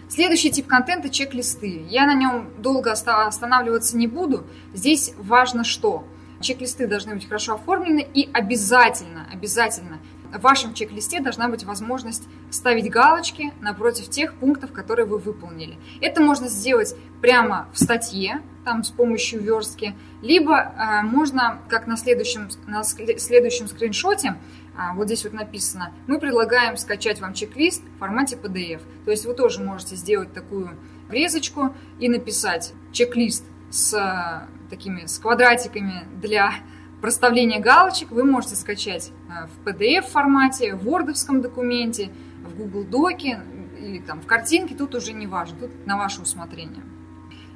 Следующий 0.07 0.51
тип 0.51 0.67
контента– 0.67 1.09
чек-листы. 1.11 1.85
Я 1.87 2.07
на 2.07 2.15
нем 2.15 2.49
долго 2.57 2.91
останавливаться 2.91 3.95
не 3.95 4.07
буду. 4.07 4.45
Здесь 4.73 5.13
важно 5.17 5.63
что? 5.63 6.07
Чек-листы 6.41 6.87
должны 6.87 7.13
быть 7.13 7.27
хорошо 7.27 7.55
оформлены 7.55 8.07
и 8.13 8.29
обязательно, 8.33 9.27
обязательно 9.31 9.99
в 10.31 10.41
вашем 10.41 10.73
чек-листе 10.73 11.19
должна 11.21 11.47
быть 11.47 11.63
возможность 11.63 12.27
ставить 12.51 12.89
галочки 12.89 13.51
напротив 13.61 14.09
тех 14.09 14.35
пунктов, 14.35 14.71
которые 14.71 15.05
вы 15.05 15.17
выполнили. 15.17 15.77
Это 16.01 16.21
можно 16.21 16.47
сделать 16.47 16.95
прямо 17.21 17.67
в 17.73 17.79
статье, 17.79 18.41
там 18.69 18.83
с 18.83 18.91
помощью 18.91 19.41
верстки, 19.41 19.95
либо 20.21 20.55
э, 20.55 21.01
можно, 21.01 21.57
как 21.69 21.87
на 21.87 21.97
следующем, 21.97 22.49
на 22.67 22.83
следующем 22.83 23.67
скриншоте, 23.67 24.35
а, 24.77 24.93
вот 24.93 25.07
здесь 25.07 25.23
вот 25.23 25.33
написано, 25.33 25.91
мы 26.05 26.19
предлагаем 26.19 26.77
скачать 26.77 27.19
вам 27.19 27.33
чек-лист 27.33 27.81
в 27.95 27.97
формате 27.97 28.37
PDF. 28.39 28.81
То 29.05 29.11
есть 29.11 29.25
вы 29.25 29.33
тоже 29.33 29.63
можете 29.63 29.95
сделать 29.95 30.33
такую 30.33 30.77
врезочку 31.07 31.73
и 31.99 32.09
написать 32.09 32.73
чек-лист 32.91 33.43
с 33.71 33.91
э, 33.95 34.47
такими 34.69 35.07
с 35.07 35.17
квадратиками 35.17 36.03
для 36.21 36.53
проставления 37.01 37.59
галочек. 37.59 38.11
Вы 38.11 38.23
можете 38.23 38.55
скачать 38.55 39.11
э, 39.29 39.47
в 39.47 39.67
PDF 39.67 40.03
формате, 40.03 40.75
в 40.75 40.87
Word 40.87 41.41
документе, 41.41 42.11
в 42.45 42.55
Google 42.55 42.83
Доке 42.83 43.41
или 43.79 43.97
там 43.97 44.21
в 44.21 44.27
картинке. 44.27 44.75
Тут 44.75 44.93
уже 44.93 45.13
не 45.13 45.25
важно, 45.25 45.57
тут 45.57 45.87
на 45.87 45.97
ваше 45.97 46.21
усмотрение. 46.21 46.83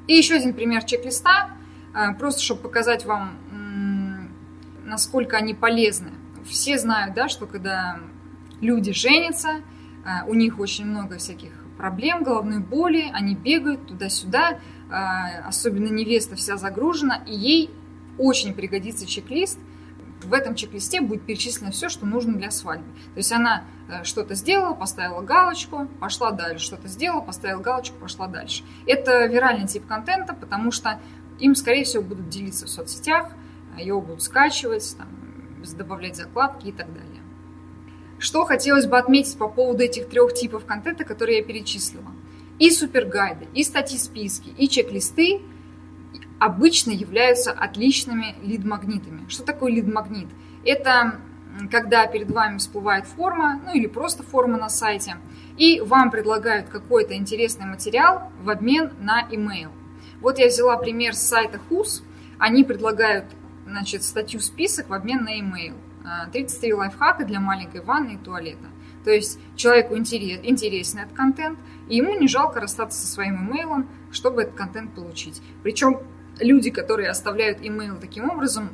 И 0.06 0.14
еще 0.14 0.34
один 0.34 0.54
пример 0.54 0.84
чек-листа, 0.84 1.50
э, 1.94 2.14
просто 2.14 2.42
чтобы 2.42 2.62
показать 2.62 3.04
вам, 3.04 3.38
насколько 4.84 5.36
они 5.36 5.54
полезны 5.54 6.10
все 6.44 6.78
знают, 6.78 7.14
да, 7.14 7.28
что 7.28 7.46
когда 7.46 7.98
люди 8.60 8.92
женятся, 8.92 9.60
э, 10.04 10.26
у 10.26 10.34
них 10.34 10.58
очень 10.58 10.86
много 10.86 11.18
всяких 11.18 11.50
проблем, 11.76 12.22
головной 12.22 12.60
боли, 12.60 13.10
они 13.12 13.34
бегают 13.34 13.86
туда-сюда, 13.86 14.58
э, 14.58 14.94
особенно 15.46 15.88
невеста 15.88 16.36
вся 16.36 16.56
загружена, 16.56 17.22
и 17.26 17.34
ей 17.34 17.70
очень 18.18 18.54
пригодится 18.54 19.06
чек-лист. 19.06 19.58
В 20.24 20.32
этом 20.32 20.54
чек-листе 20.54 21.00
будет 21.00 21.22
перечислено 21.22 21.70
все, 21.70 21.88
что 21.88 22.06
нужно 22.06 22.34
для 22.34 22.50
свадьбы. 22.50 22.90
То 23.14 23.18
есть 23.18 23.32
она 23.32 23.64
э, 23.88 24.04
что-то 24.04 24.34
сделала, 24.34 24.74
поставила 24.74 25.20
галочку, 25.20 25.86
пошла 26.00 26.30
дальше, 26.30 26.64
что-то 26.64 26.88
сделала, 26.88 27.20
поставила 27.20 27.60
галочку, 27.60 27.96
пошла 27.98 28.26
дальше. 28.26 28.64
Это 28.86 29.26
виральный 29.26 29.66
тип 29.66 29.86
контента, 29.86 30.34
потому 30.34 30.70
что 30.70 31.00
им, 31.38 31.54
скорее 31.54 31.84
всего, 31.84 32.02
будут 32.02 32.28
делиться 32.28 32.66
в 32.66 32.70
соцсетях, 32.70 33.30
его 33.78 34.00
будут 34.00 34.22
скачивать, 34.22 34.96
там, 34.96 35.08
добавлять 35.76 36.16
закладки 36.16 36.68
и 36.68 36.72
так 36.72 36.92
далее. 36.92 37.22
Что 38.18 38.44
хотелось 38.44 38.86
бы 38.86 38.96
отметить 38.98 39.36
по 39.36 39.48
поводу 39.48 39.82
этих 39.82 40.08
трех 40.08 40.34
типов 40.34 40.64
контента, 40.64 41.04
которые 41.04 41.38
я 41.38 41.44
перечислила. 41.44 42.12
И 42.58 42.70
супергайды, 42.70 43.48
и 43.52 43.64
статьи-списки, 43.64 44.50
и 44.56 44.68
чек-листы 44.68 45.42
обычно 46.44 46.90
являются 46.90 47.52
отличными 47.52 48.34
лид-магнитами. 48.42 49.26
Что 49.30 49.44
такое 49.44 49.72
лид-магнит? 49.72 50.28
Это 50.62 51.20
когда 51.70 52.06
перед 52.06 52.30
вами 52.30 52.58
всплывает 52.58 53.06
форма, 53.06 53.62
ну 53.64 53.72
или 53.72 53.86
просто 53.86 54.22
форма 54.22 54.58
на 54.58 54.68
сайте, 54.68 55.16
и 55.56 55.80
вам 55.80 56.10
предлагают 56.10 56.68
какой-то 56.68 57.16
интересный 57.16 57.64
материал 57.64 58.30
в 58.42 58.50
обмен 58.50 58.92
на 59.00 59.26
email. 59.30 59.70
Вот 60.20 60.38
я 60.38 60.48
взяла 60.48 60.76
пример 60.76 61.14
с 61.14 61.22
сайта 61.22 61.58
HUS. 61.70 62.02
Они 62.38 62.62
предлагают 62.62 63.24
значит, 63.66 64.02
статью 64.02 64.40
список 64.40 64.90
в 64.90 64.92
обмен 64.92 65.24
на 65.24 65.30
e-mail. 65.30 65.74
33 66.30 66.72
а, 66.72 66.76
лайфхака 66.76 67.24
для 67.24 67.40
маленькой 67.40 67.80
ванны 67.80 68.14
и 68.14 68.18
туалета. 68.18 68.66
То 69.04 69.10
есть 69.10 69.38
человеку 69.56 69.96
интересен 69.96 70.98
этот 70.98 71.14
контент, 71.14 71.58
и 71.88 71.96
ему 71.96 72.18
не 72.18 72.28
жалко 72.28 72.60
расстаться 72.60 73.00
со 73.00 73.06
своим 73.06 73.48
имейлом, 73.48 73.88
чтобы 74.10 74.42
этот 74.42 74.54
контент 74.54 74.94
получить. 74.94 75.40
Причем 75.62 76.00
люди, 76.40 76.70
которые 76.70 77.10
оставляют 77.10 77.58
имейл 77.62 77.98
таким 77.98 78.30
образом, 78.30 78.70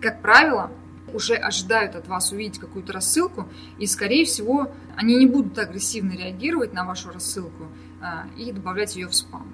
как 0.00 0.22
правило, 0.22 0.70
уже 1.12 1.34
ожидают 1.34 1.96
от 1.96 2.08
вас 2.08 2.32
увидеть 2.32 2.58
какую-то 2.58 2.92
рассылку, 2.92 3.48
и, 3.78 3.86
скорее 3.86 4.24
всего, 4.24 4.70
они 4.96 5.16
не 5.16 5.26
будут 5.26 5.58
агрессивно 5.58 6.12
реагировать 6.12 6.72
на 6.72 6.84
вашу 6.84 7.10
рассылку 7.10 7.66
а, 8.00 8.26
и 8.36 8.52
добавлять 8.52 8.96
ее 8.96 9.08
в 9.08 9.14
спам. 9.14 9.46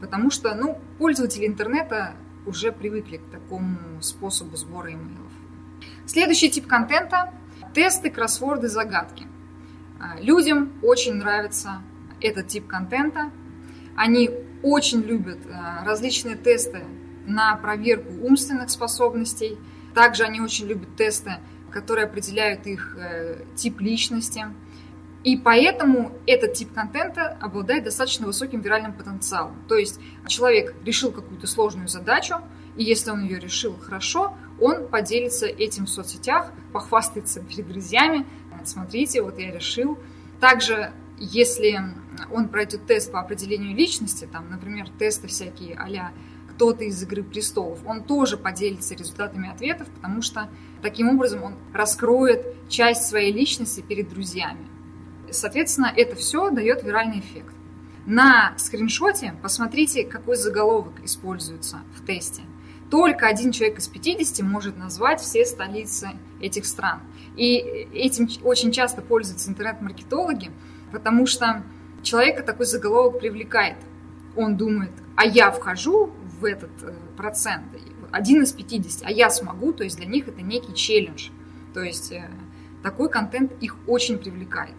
Потому 0.00 0.30
что, 0.30 0.54
ну, 0.54 0.80
пользователи 0.98 1.46
интернета 1.46 2.14
уже 2.46 2.72
привыкли 2.72 3.18
к 3.18 3.30
такому 3.30 4.00
способу 4.00 4.56
сбора 4.56 4.92
имейлов. 4.92 5.32
Следующий 6.06 6.50
тип 6.50 6.66
контента– 6.66 7.32
тесты, 7.74 8.10
кроссворды, 8.10 8.68
загадки. 8.68 9.26
А, 10.00 10.20
людям 10.20 10.72
очень 10.82 11.14
нравится 11.14 11.82
этот 12.20 12.48
тип 12.48 12.66
контента. 12.66 13.30
Они 13.94 14.30
очень 14.62 15.00
любят 15.00 15.38
а, 15.52 15.84
различные 15.84 16.36
тесты 16.36 16.84
на 17.26 17.56
проверку 17.56 18.12
умственных 18.22 18.70
способностей. 18.70 19.58
Также 19.94 20.24
они 20.24 20.40
очень 20.40 20.66
любят 20.66 20.96
тесты, 20.96 21.32
которые 21.70 22.06
определяют 22.06 22.66
их 22.66 22.96
э, 22.98 23.44
тип 23.54 23.80
личности– 23.80 24.46
и 25.24 25.36
поэтому 25.36 26.12
этот 26.26 26.54
тип 26.54 26.72
контента 26.72 27.36
обладает 27.40 27.84
достаточно 27.84 28.26
высоким 28.26 28.60
виральным 28.60 28.92
потенциалом. 28.92 29.62
То 29.68 29.76
есть 29.76 30.00
человек 30.26 30.74
решил 30.84 31.12
какую-то 31.12 31.46
сложную 31.46 31.86
задачу, 31.88 32.36
и 32.76 32.82
если 32.82 33.10
он 33.10 33.22
ее 33.22 33.38
решил 33.38 33.76
хорошо, 33.78 34.34
он 34.60 34.88
поделится 34.88 35.46
этим 35.46 35.86
в 35.86 35.90
соцсетях, 35.90 36.52
похвастается 36.72 37.40
перед 37.40 37.68
друзьями. 37.68 38.26
Смотрите, 38.64 39.22
вот 39.22 39.38
я 39.38 39.52
решил. 39.52 39.98
Также, 40.40 40.92
если 41.24 41.80
он 42.32 42.48
пройдет 42.48 42.86
тест 42.86 43.12
по 43.12 43.20
определению 43.20 43.76
личности, 43.76 44.28
там, 44.30 44.50
например, 44.50 44.88
тесты 44.98 45.28
всякие 45.28 45.76
а 45.76 46.12
кто-то 46.50 46.84
из 46.84 47.02
«Игры 47.02 47.22
престолов», 47.22 47.78
он 47.86 48.02
тоже 48.02 48.36
поделится 48.36 48.94
результатами 48.94 49.50
ответов, 49.50 49.88
потому 49.88 50.20
что 50.20 50.48
таким 50.82 51.08
образом 51.08 51.42
он 51.42 51.54
раскроет 51.72 52.68
часть 52.68 53.04
своей 53.04 53.32
личности 53.32 53.80
перед 53.80 54.08
друзьями. 54.08 54.66
Соответственно, 55.30 55.92
это 55.96 56.16
все 56.16 56.50
дает 56.50 56.82
виральный 56.82 57.20
эффект. 57.20 57.54
На 58.04 58.52
скриншоте 58.58 59.34
посмотрите, 59.42 60.04
какой 60.04 60.36
заголовок 60.36 60.94
используется 61.04 61.82
в 61.96 62.04
тесте. 62.04 62.42
Только 62.90 63.26
один 63.26 63.52
человек 63.52 63.78
из 63.78 63.88
50 63.88 64.44
может 64.46 64.76
назвать 64.76 65.20
все 65.20 65.46
столицы 65.46 66.10
этих 66.40 66.66
стран. 66.66 67.00
И 67.36 67.56
этим 67.94 68.28
очень 68.42 68.72
часто 68.72 69.00
пользуются 69.00 69.48
интернет-маркетологи, 69.48 70.50
потому 70.92 71.26
что 71.26 71.62
человека 72.02 72.42
такой 72.42 72.66
заголовок 72.66 73.18
привлекает. 73.20 73.76
Он 74.36 74.56
думает, 74.56 74.92
а 75.16 75.24
я 75.24 75.50
вхожу 75.50 76.12
в 76.40 76.44
этот 76.44 76.70
э, 76.82 76.94
процент, 77.16 77.64
один 78.10 78.42
из 78.42 78.52
50, 78.52 79.06
а 79.06 79.10
я 79.10 79.30
смогу, 79.30 79.72
то 79.72 79.84
есть 79.84 79.96
для 79.96 80.06
них 80.06 80.28
это 80.28 80.42
некий 80.42 80.74
челлендж. 80.74 81.28
То 81.74 81.80
есть 81.80 82.12
э, 82.12 82.30
такой 82.82 83.08
контент 83.08 83.52
их 83.60 83.76
очень 83.86 84.18
привлекает. 84.18 84.74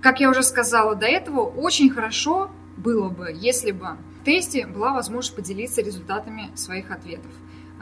Как 0.00 0.20
я 0.20 0.30
уже 0.30 0.42
сказала 0.42 0.94
до 0.94 1.06
этого, 1.06 1.40
очень 1.40 1.90
хорошо 1.90 2.50
было 2.76 3.08
бы, 3.08 3.30
если 3.34 3.70
бы 3.70 3.96
в 4.20 4.24
тесте 4.24 4.66
была 4.66 4.92
возможность 4.92 5.36
поделиться 5.36 5.82
результатами 5.82 6.50
своих 6.54 6.90
ответов. 6.90 7.30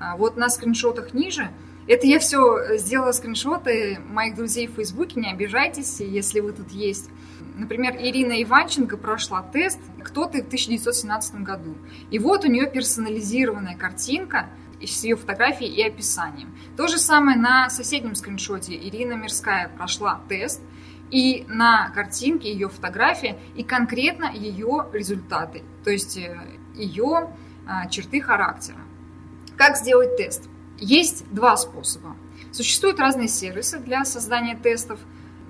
А 0.01 0.17
вот 0.17 0.37
на 0.37 0.49
скриншотах 0.49 1.15
ниже, 1.15 1.51
это 1.87 2.07
я 2.07 2.19
все 2.19 2.77
сделала 2.77 3.13
скриншоты 3.13 3.99
моих 4.09 4.35
друзей 4.35 4.67
в 4.67 4.75
Фейсбуке, 4.75 5.21
не 5.21 5.31
обижайтесь, 5.31 6.01
если 6.01 6.41
вы 6.41 6.53
тут 6.53 6.71
есть. 6.71 7.11
Например, 7.57 7.95
Ирина 7.99 8.43
Иванченко 8.43 8.97
прошла 8.97 9.43
тест 9.43 9.79
«Кто 10.03 10.27
ты» 10.27 10.43
в 10.43 10.47
1917 10.47 11.43
году. 11.43 11.77
И 12.11 12.19
вот 12.19 12.45
у 12.45 12.49
нее 12.49 12.71
персонализированная 12.71 13.77
картинка 13.77 14.47
с 14.81 15.05
ее 15.05 15.17
фотографией 15.17 15.71
и 15.71 15.83
описанием. 15.83 16.57
То 16.77 16.89
же 16.89 16.99
самое 16.99 17.37
на 17.37 17.69
соседнем 17.71 18.15
скриншоте. 18.15 18.75
Ирина 18.75 19.15
Мирская 19.15 19.69
прошла 19.69 20.21
тест– 20.29 20.61
и 21.13 21.45
на 21.47 21.91
картинке 21.91 22.51
ее 22.51 22.69
фотография 22.71 23.39
и 23.55 23.63
конкретно 23.63 24.33
ее 24.33 24.89
результаты, 24.93 25.63
то 25.85 25.91
есть 25.91 26.17
э, 26.17 26.41
ее 26.75 27.29
а, 27.67 27.87
черты 27.89 28.21
характера. 28.21 28.79
Как 29.57 29.77
сделать 29.77 30.17
тест? 30.17 30.49
Есть 30.83 31.25
два 31.31 31.57
способа. 31.57 32.17
Существуют 32.51 32.99
разные 32.99 33.29
сервисы 33.29 33.79
для 33.79 34.05
создания 34.05 34.57
тестов. 34.57 34.99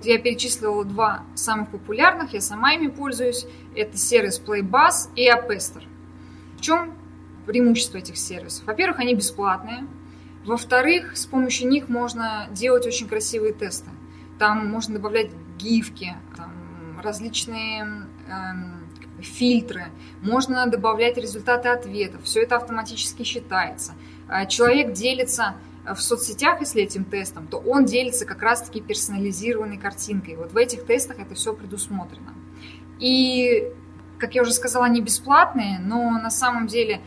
Я 0.02 0.18
перечислила 0.18 0.84
два 0.84 1.22
самых 1.34 1.70
популярных, 1.70 2.34
я 2.34 2.42
сама 2.42 2.74
ими 2.74 2.88
пользуюсь. 2.88 3.46
Это 3.74 3.96
сервис 3.96 4.42
Playbuzz 4.44 5.08
и 5.16 5.26
Apester. 5.30 5.84
В 6.58 6.60
чем 6.60 6.94
преимущество 7.46 7.96
этих 7.96 8.18
сервисов? 8.18 8.66
Во-первых, 8.66 8.98
они 8.98 9.14
бесплатные. 9.14 9.86
Во-вторых, 10.44 11.16
с 11.16 11.24
помощью 11.24 11.68
них 11.68 11.88
можно 11.88 12.48
делать 12.50 12.86
очень 12.86 13.08
красивые 13.08 13.54
тесты. 13.54 13.88
Там 14.38 14.68
можно 14.68 14.96
добавлять 14.96 15.30
гифки, 15.56 16.14
там, 16.36 17.00
различные 17.02 18.06
э, 18.28 19.22
фильтры, 19.22 19.86
можно 20.20 20.66
добавлять 20.66 21.16
результаты 21.16 21.68
ответов, 21.68 22.24
все 22.24 22.42
это 22.42 22.56
автоматически 22.56 23.22
считается. 23.22 23.94
А, 24.32 24.46
человек 24.46 24.94
делится 24.94 25.56
в 25.84 26.00
соцсетях, 26.00 26.60
если 26.60 26.82
этим 26.82 27.04
тестом, 27.04 27.46
то 27.48 27.58
он 27.58 27.84
делится 27.84 28.24
как 28.24 28.40
раз-таки 28.40 28.80
персонализированной 28.80 29.76
картинкой. 29.76 30.36
Вот 30.36 30.52
в 30.52 30.56
этих 30.56 30.86
тестах 30.86 31.18
это 31.18 31.34
все 31.34 31.52
предусмотрено. 31.52 32.32
И, 32.98 33.70
как 34.18 34.34
я 34.34 34.40
уже 34.40 34.52
сказала, 34.52 34.86
они 34.86 35.02
бесплатные, 35.02 35.78
но 35.80 36.10
на 36.12 36.30
самом 36.30 36.66
деле 36.66 37.02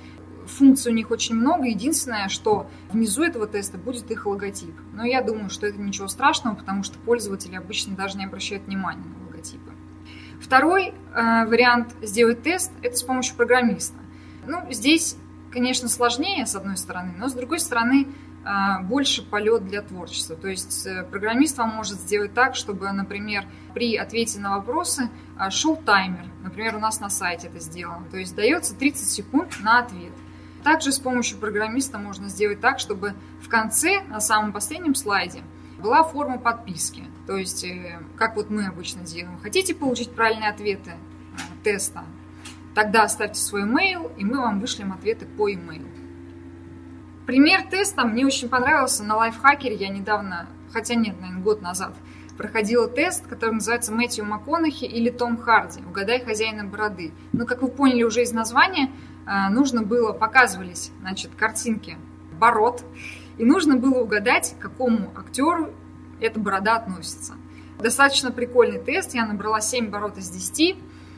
функций 0.45 0.91
у 0.91 0.95
них 0.95 1.09
очень 1.09 1.33
много. 1.33 1.65
Единственное, 1.65 2.29
что 2.29 2.69
внизу 2.91 3.23
этого 3.23 3.47
теста 3.47 3.79
будет 3.79 4.11
их 4.11 4.27
логотип. 4.27 4.75
Но 4.93 5.03
я 5.03 5.23
думаю, 5.23 5.49
что 5.49 5.65
это 5.65 5.79
ничего 5.79 6.07
страшного, 6.07 6.53
потому 6.53 6.83
что 6.83 6.99
пользователи 6.99 7.55
обычно 7.55 7.95
даже 7.95 8.19
не 8.19 8.25
обращают 8.25 8.67
внимания 8.67 9.05
на 9.05 9.25
логотипы. 9.25 9.71
Второй 10.39 10.89
э, 10.89 11.45
вариант 11.47 11.95
сделать 12.03 12.43
тест– 12.43 12.71
это 12.83 12.95
с 12.95 13.01
помощью 13.01 13.35
программиста. 13.35 13.97
Ну, 14.45 14.71
здесь, 14.71 15.17
конечно, 15.55 15.87
сложнее, 15.87 16.45
с 16.45 16.53
одной 16.53 16.75
стороны, 16.75 17.13
но 17.17 17.29
с 17.29 17.33
другой 17.33 17.61
стороны, 17.61 18.07
э, 18.43 18.83
больше 18.83 19.23
полет 19.23 19.65
для 19.65 19.81
творчества. 19.81 20.35
То 20.35 20.49
есть 20.49 20.85
э, 20.85 21.03
программист 21.03 21.57
вам 21.57 21.69
может 21.69 21.97
сделать 21.97 22.33
так, 22.33 22.55
чтобы, 22.55 22.91
например, 22.91 23.45
при 23.73 23.95
ответе 23.95 24.39
на 24.39 24.57
вопросы 24.57 25.09
э, 25.39 25.49
шел 25.51 25.77
таймер. 25.77 26.25
Например, 26.43 26.75
у 26.75 26.79
нас 26.79 26.99
на 26.99 27.09
сайте 27.09 27.47
это 27.47 27.59
сделано. 27.59 28.05
То 28.11 28.17
есть 28.17 28.35
дается 28.35 28.75
30 28.75 29.07
секунд 29.07 29.57
на 29.61 29.79
ответ. 29.79 30.11
Также 30.61 30.91
с 30.91 30.99
помощью 30.99 31.37
программиста 31.37 31.99
можно 31.99 32.27
сделать 32.27 32.59
так, 32.59 32.79
чтобы 32.79 33.13
в 33.41 33.47
конце, 33.47 34.01
на 34.09 34.19
самом 34.19 34.51
последнем 34.51 34.93
слайде, 34.93 35.41
была 35.79 36.03
форма 36.03 36.37
подписки. 36.37 37.05
То 37.27 37.37
есть, 37.37 37.63
э, 37.63 38.01
как 38.17 38.35
вот 38.35 38.49
мы 38.49 38.65
обычно 38.65 39.03
делаем. 39.03 39.39
Хотите 39.39 39.73
получить 39.73 40.11
правильные 40.11 40.49
ответы 40.49 40.91
э, 40.91 41.63
теста? 41.63 42.03
Тогда 42.75 43.03
оставьте 43.03 43.39
свой 43.39 43.63
mail, 43.63 44.11
и 44.17 44.25
мы 44.25 44.37
вам 44.37 44.59
вышлем 44.59 44.91
ответы 44.91 45.25
по 45.25 45.49
email. 45.49 45.87
Пример 47.25 47.63
теста 47.63 48.05
мне 48.05 48.25
очень 48.25 48.49
понравился 48.49 49.03
на 49.03 49.15
лайфхакере. 49.15 49.75
Я 49.75 49.87
недавно, 49.87 50.47
хотя 50.71 50.93
нет, 50.95 51.19
наверное, 51.19 51.41
год 51.41 51.61
назад, 51.61 51.95
проходила 52.37 52.89
тест, 52.89 53.25
который 53.27 53.55
называется 53.55 53.93
Мэтью 53.93 54.25
МакКонахи 54.25 54.83
или 54.83 55.09
Том 55.09 55.37
Харди 55.37 55.79
«Угадай 55.87 56.23
хозяина 56.23 56.65
бороды». 56.65 57.13
Но, 57.31 57.45
как 57.45 57.61
вы 57.61 57.69
поняли 57.69 58.03
уже 58.03 58.23
из 58.23 58.33
названия, 58.33 58.91
а, 59.25 59.49
нужно 59.49 59.81
было, 59.81 60.11
показывались, 60.11 60.91
значит, 60.99 61.31
картинки 61.35 61.97
бород, 62.37 62.83
и 63.37 63.45
нужно 63.45 63.77
было 63.77 64.01
угадать, 64.01 64.53
к 64.59 64.61
какому 64.61 65.11
актеру 65.15 65.73
эта 66.19 66.39
борода 66.39 66.75
относится. 66.75 67.35
Достаточно 67.79 68.31
прикольный 68.31 68.79
тест, 68.79 69.13
я 69.13 69.25
набрала 69.25 69.61
7 69.61 69.89
бород 69.89 70.17
из 70.17 70.29
10, 70.29 70.77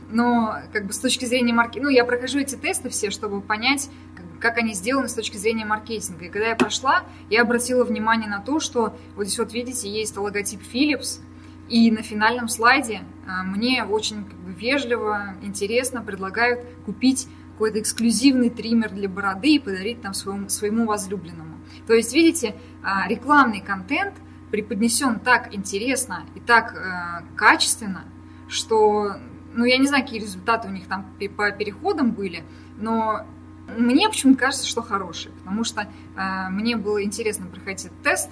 но 0.09 0.57
как 0.73 0.87
бы 0.87 0.93
с 0.93 0.99
точки 0.99 1.25
зрения 1.25 1.53
маркетинга, 1.53 1.89
ну, 1.89 1.95
я 1.95 2.05
прохожу 2.05 2.39
эти 2.39 2.55
тесты 2.55 2.89
все, 2.89 3.09
чтобы 3.09 3.41
понять, 3.41 3.89
как, 4.39 4.57
они 4.57 4.73
сделаны 4.73 5.09
с 5.09 5.13
точки 5.13 5.37
зрения 5.37 5.65
маркетинга. 5.65 6.25
И 6.25 6.29
когда 6.29 6.47
я 6.47 6.55
прошла, 6.55 7.03
я 7.29 7.41
обратила 7.41 7.83
внимание 7.83 8.29
на 8.29 8.39
то, 8.39 8.59
что 8.59 8.95
вот 9.15 9.25
здесь 9.25 9.39
вот 9.39 9.53
видите, 9.53 9.89
есть 9.89 10.15
логотип 10.17 10.61
Philips, 10.61 11.19
и 11.69 11.91
на 11.91 12.01
финальном 12.01 12.47
слайде 12.47 13.01
а, 13.27 13.43
мне 13.43 13.83
очень 13.83 14.23
как 14.23 14.39
бы, 14.39 14.53
вежливо, 14.53 15.35
интересно 15.41 16.01
предлагают 16.01 16.65
купить 16.85 17.27
какой-то 17.51 17.79
эксклюзивный 17.81 18.49
триммер 18.49 18.91
для 18.91 19.09
бороды 19.09 19.55
и 19.55 19.59
подарить 19.59 20.01
там 20.01 20.13
своему, 20.13 20.47
своему 20.47 20.85
возлюбленному. 20.85 21.57
То 21.85 21.93
есть, 21.93 22.13
видите, 22.13 22.55
а, 22.83 23.07
рекламный 23.09 23.59
контент 23.61 24.13
преподнесен 24.51 25.19
так 25.19 25.53
интересно 25.53 26.23
и 26.35 26.39
так 26.39 26.73
э, 26.73 27.35
качественно, 27.35 28.05
что, 28.47 29.17
ну, 29.57 29.65
я 29.65 29.77
не 29.77 29.87
знаю, 29.87 30.03
какие 30.03 30.21
результаты 30.21 30.67
у 30.67 30.71
них 30.71 30.87
там 30.87 31.05
по 31.35 31.51
переходам 31.51 32.11
были, 32.11 32.43
но 32.77 33.25
мне 33.75 34.07
почему-то 34.07 34.39
кажется, 34.39 34.67
что 34.67 34.83
хорошие, 34.83 35.33
потому 35.33 35.63
что 35.63 35.81
э, 36.15 36.49
мне 36.49 36.77
было 36.77 37.03
интересно 37.03 37.47
проходить 37.47 37.85
этот 37.85 38.01
тест, 38.03 38.29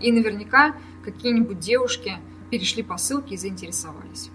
и 0.00 0.10
наверняка 0.10 0.74
какие-нибудь 1.04 1.60
девушки 1.60 2.18
перешли 2.50 2.82
по 2.82 2.96
ссылке 2.96 3.36
и 3.36 3.38
заинтересовались. 3.38 4.30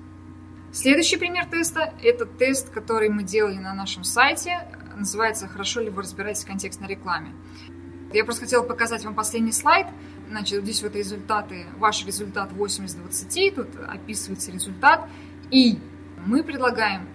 Следующий 0.72 1.18
пример 1.18 1.48
теста– 1.48 1.94
это 2.02 2.26
тест, 2.26 2.70
который 2.70 3.10
мы 3.10 3.24
делали 3.24 3.58
на 3.58 3.74
нашем 3.74 4.06
сайте. 4.06 4.68
Называется 4.96 5.50
«Хорошо 5.50 5.82
ли 5.82 5.90
вы 5.90 6.02
разбираетесь 6.02 6.46
в 6.46 6.48
контекстной 6.48 6.88
рекламе?». 6.88 7.34
Я 8.14 8.24
просто 8.24 8.44
хотела 8.44 8.64
показать 8.64 9.04
вам 9.04 9.16
последний 9.16 9.52
слайд. 9.52 9.88
Значит, 10.30 10.64
здесь 10.64 10.82
вот 10.82 10.96
результаты, 10.96 11.66
ваш 11.78 12.06
результат 12.06 12.54
8 12.54 12.86
из 12.86 12.96
20, 12.96 13.56
тут 13.56 13.68
описывается 13.86 14.52
результат. 14.52 15.10
И 15.50 15.78
мы 16.26 16.44
предлагаем 16.44 17.08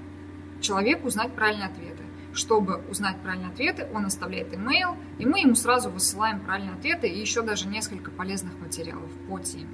человеку 0.60 1.08
узнать 1.08 1.32
правильные 1.34 1.68
ответы. 1.68 2.02
Чтобы 2.32 2.82
узнать 2.90 3.16
правильные 3.22 3.50
ответы, 3.50 3.88
он 3.94 4.04
оставляет 4.04 4.52
email, 4.52 4.96
и 5.18 5.24
мы 5.24 5.40
ему 5.40 5.54
сразу 5.54 5.90
высылаем 5.90 6.40
правильные 6.40 6.74
ответы 6.74 7.08
и 7.08 7.18
еще 7.18 7.42
даже 7.42 7.66
несколько 7.66 8.10
полезных 8.10 8.58
материалов 8.60 9.10
по 9.28 9.38
теме. 9.40 9.68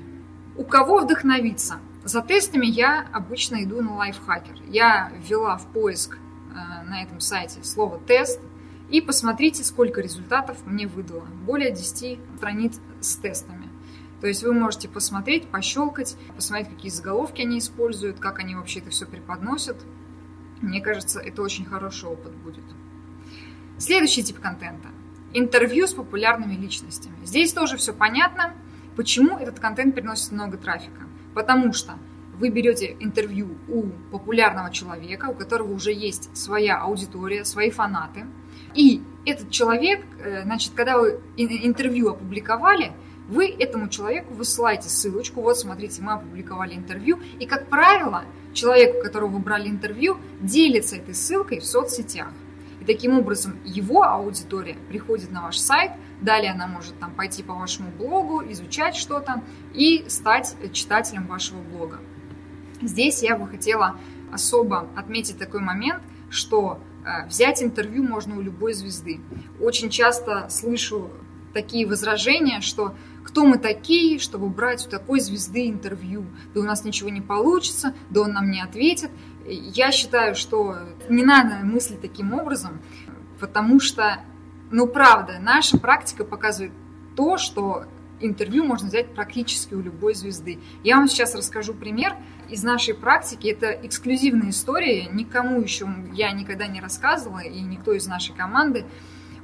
У 0.57 0.65
кого 0.65 1.01
вдохновиться? 1.01 1.81
За 2.05 2.21
тестами 2.21 2.67
я 2.67 3.07
обычно 3.13 3.65
иду 3.65 3.81
на 3.81 3.95
лайфхакер. 3.97 4.57
Я 4.69 5.11
ввела 5.17 5.57
в 5.57 5.67
поиск 5.69 6.19
э, 6.19 6.55
на 6.89 7.03
этом 7.03 7.21
сайте 7.21 7.65
слово 7.65 7.99
«тест», 8.07 8.41
и 8.93 9.01
посмотрите, 9.01 9.65
сколько 9.65 10.03
результатов 10.03 10.59
мне 10.67 10.87
выдало. 10.87 11.27
Более 11.47 11.71
10 11.71 12.19
страниц 12.37 12.79
с 13.01 13.17
тестами. 13.17 13.62
То 14.23 14.29
есть 14.29 14.45
вы 14.45 14.53
можете 14.53 14.89
посмотреть, 14.89 15.49
пощелкать, 15.49 16.17
посмотреть, 16.37 16.69
какие 16.69 16.93
заголовки 16.93 17.43
они 17.43 17.59
используют, 17.59 18.21
как 18.21 18.39
они 18.39 18.55
вообще 18.55 18.79
это 18.79 18.91
все 18.91 19.05
преподносят. 19.05 19.77
Мне 20.61 20.81
кажется, 20.81 21.19
это 21.19 21.43
очень 21.43 21.65
хороший 21.65 22.09
опыт 22.09 22.33
будет. 22.37 22.63
Следующий 23.79 24.23
тип 24.23 24.39
контента. 24.39 24.91
Интервью 25.35 25.89
с 25.89 25.93
популярными 25.93 26.55
личностями. 26.55 27.17
Здесь 27.25 27.53
тоже 27.53 27.77
все 27.79 27.93
понятно, 27.93 28.55
почему 28.95 29.39
этот 29.39 29.59
контент 29.59 29.97
приносит 29.97 30.31
много 30.31 30.57
трафика. 30.57 31.03
Потому 31.35 31.73
что 31.73 31.95
вы 32.39 32.51
берете 32.51 32.97
интервью 33.01 33.59
у 33.67 33.89
популярного 34.13 34.71
человека, 34.71 35.31
у 35.31 35.35
которого 35.35 35.73
уже 35.73 35.93
есть 35.93 36.31
своя 36.37 36.79
аудитория, 36.79 37.45
свои 37.45 37.71
фанаты. 37.71 38.27
И 38.77 39.03
этот 39.27 39.51
человек, 39.51 40.07
э, 40.21 40.45
значит, 40.45 40.75
когда 40.77 40.97
вы 40.97 41.21
интервью 41.37 42.11
опубликовали, 42.11 42.93
вы 43.33 43.49
этому 43.49 43.89
человеку 43.89 44.35
высылаете 44.35 44.91
ссылочку, 44.91 45.41
вот 45.41 45.59
смотрите, 45.59 46.03
мы 46.03 46.13
опубликовали 46.13 46.75
интервью, 46.75 47.19
и, 47.41 47.47
как 47.47 47.69
правило, 47.69 48.25
человек, 48.53 48.97
у 48.97 49.03
которого 49.03 49.31
вы 49.31 49.39
брали 49.39 49.69
интервью, 49.69 50.19
делится 50.41 50.97
этой 50.97 51.15
ссылкой 51.15 51.61
в 51.61 51.65
соцсетях. 51.65 52.29
И 52.81 52.85
таким 52.85 53.19
образом 53.19 53.59
его 53.65 54.03
аудитория 54.03 54.77
приходит 54.89 55.31
на 55.31 55.43
ваш 55.43 55.57
сайт, 55.57 55.93
далее 56.21 56.53
она 56.53 56.67
может 56.67 56.99
там 56.99 57.15
пойти 57.15 57.43
по 57.43 57.55
вашему 57.55 57.91
блогу, 57.91 58.43
изучать 58.51 58.97
что-то 58.97 59.43
и 59.73 60.05
стать 60.09 60.55
читателем 60.73 61.27
вашего 61.27 61.63
блога. 61.63 62.01
Здесь 62.83 63.23
я 63.23 63.39
бы 63.39 63.49
хотела 63.49 63.97
особо 64.31 64.89
отметить 64.95 65.39
такой 65.39 65.61
момент, 65.61 66.03
что 66.29 66.81
э, 67.05 67.27
взять 67.29 67.63
интервью 67.63 68.03
можно 68.03 68.37
у 68.37 68.41
любой 68.43 68.75
звезды. 68.75 69.21
Очень 69.61 69.89
часто 69.89 70.49
слышу 70.51 71.11
такие 71.53 71.87
возражения, 71.87 72.61
что 72.61 72.95
кто 73.25 73.45
мы 73.45 73.59
такие, 73.59 74.19
чтобы 74.19 74.49
брать 74.49 74.87
у 74.87 74.91
такой 74.91 75.21
звезды 75.21 75.69
интервью, 75.69 76.27
да 76.55 76.61
у 76.61 76.65
нас 76.65 76.85
ничего 76.85 77.09
не 77.09 77.21
получится, 77.21 77.95
да 78.11 78.23
он 78.23 78.33
нам 78.33 78.51
не 78.51 78.61
ответит. 78.61 79.11
Я 79.47 79.93
считаю, 79.93 80.35
что 80.35 80.77
не 81.09 81.25
надо 81.25 81.65
мыслить 81.65 82.01
таким 82.01 82.33
образом, 82.35 82.81
потому 83.41 83.81
что, 83.81 84.19
ну 84.71 84.87
правда, 84.87 85.39
наша 85.41 85.79
практика 85.79 86.25
показывает 86.25 86.73
то, 87.17 87.39
что 87.39 87.85
интервью 88.21 88.65
можно 88.65 88.89
взять 88.89 89.15
практически 89.15 89.75
у 89.75 89.81
любой 89.81 90.15
звезды. 90.15 90.61
Я 90.85 90.97
вам 90.97 91.09
сейчас 91.09 91.35
расскажу 91.35 91.75
пример 91.75 92.17
из 92.49 92.63
нашей 92.63 92.95
практики. 92.95 93.49
Это 93.49 93.71
эксклюзивная 93.71 94.51
история, 94.51 95.07
никому 95.07 95.61
еще 95.61 95.89
я 96.13 96.31
никогда 96.33 96.67
не 96.67 96.81
рассказывала, 96.81 97.41
и 97.41 97.61
никто 97.61 97.93
из 97.93 98.07
нашей 98.07 98.35
команды. 98.35 98.85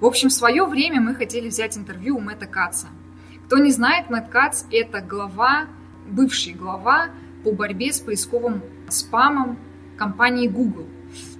В 0.00 0.06
общем, 0.06 0.28
в 0.28 0.32
свое 0.32 0.64
время 0.64 1.00
мы 1.00 1.14
хотели 1.14 1.48
взять 1.48 1.76
интервью 1.76 2.16
у 2.16 2.20
Мэтта 2.20 2.46
Катца. 2.46 2.88
Кто 3.48 3.56
не 3.56 3.70
знает, 3.70 4.10
Мэтт 4.10 4.28
Катц– 4.28 4.64
это 4.70 5.00
глава, 5.00 5.68
бывший 6.06 6.52
глава 6.52 7.06
по 7.42 7.50
борьбе 7.50 7.94
с 7.94 7.98
поисковым 7.98 8.62
спамом 8.90 9.58
компании 9.96 10.48
Google. 10.48 10.86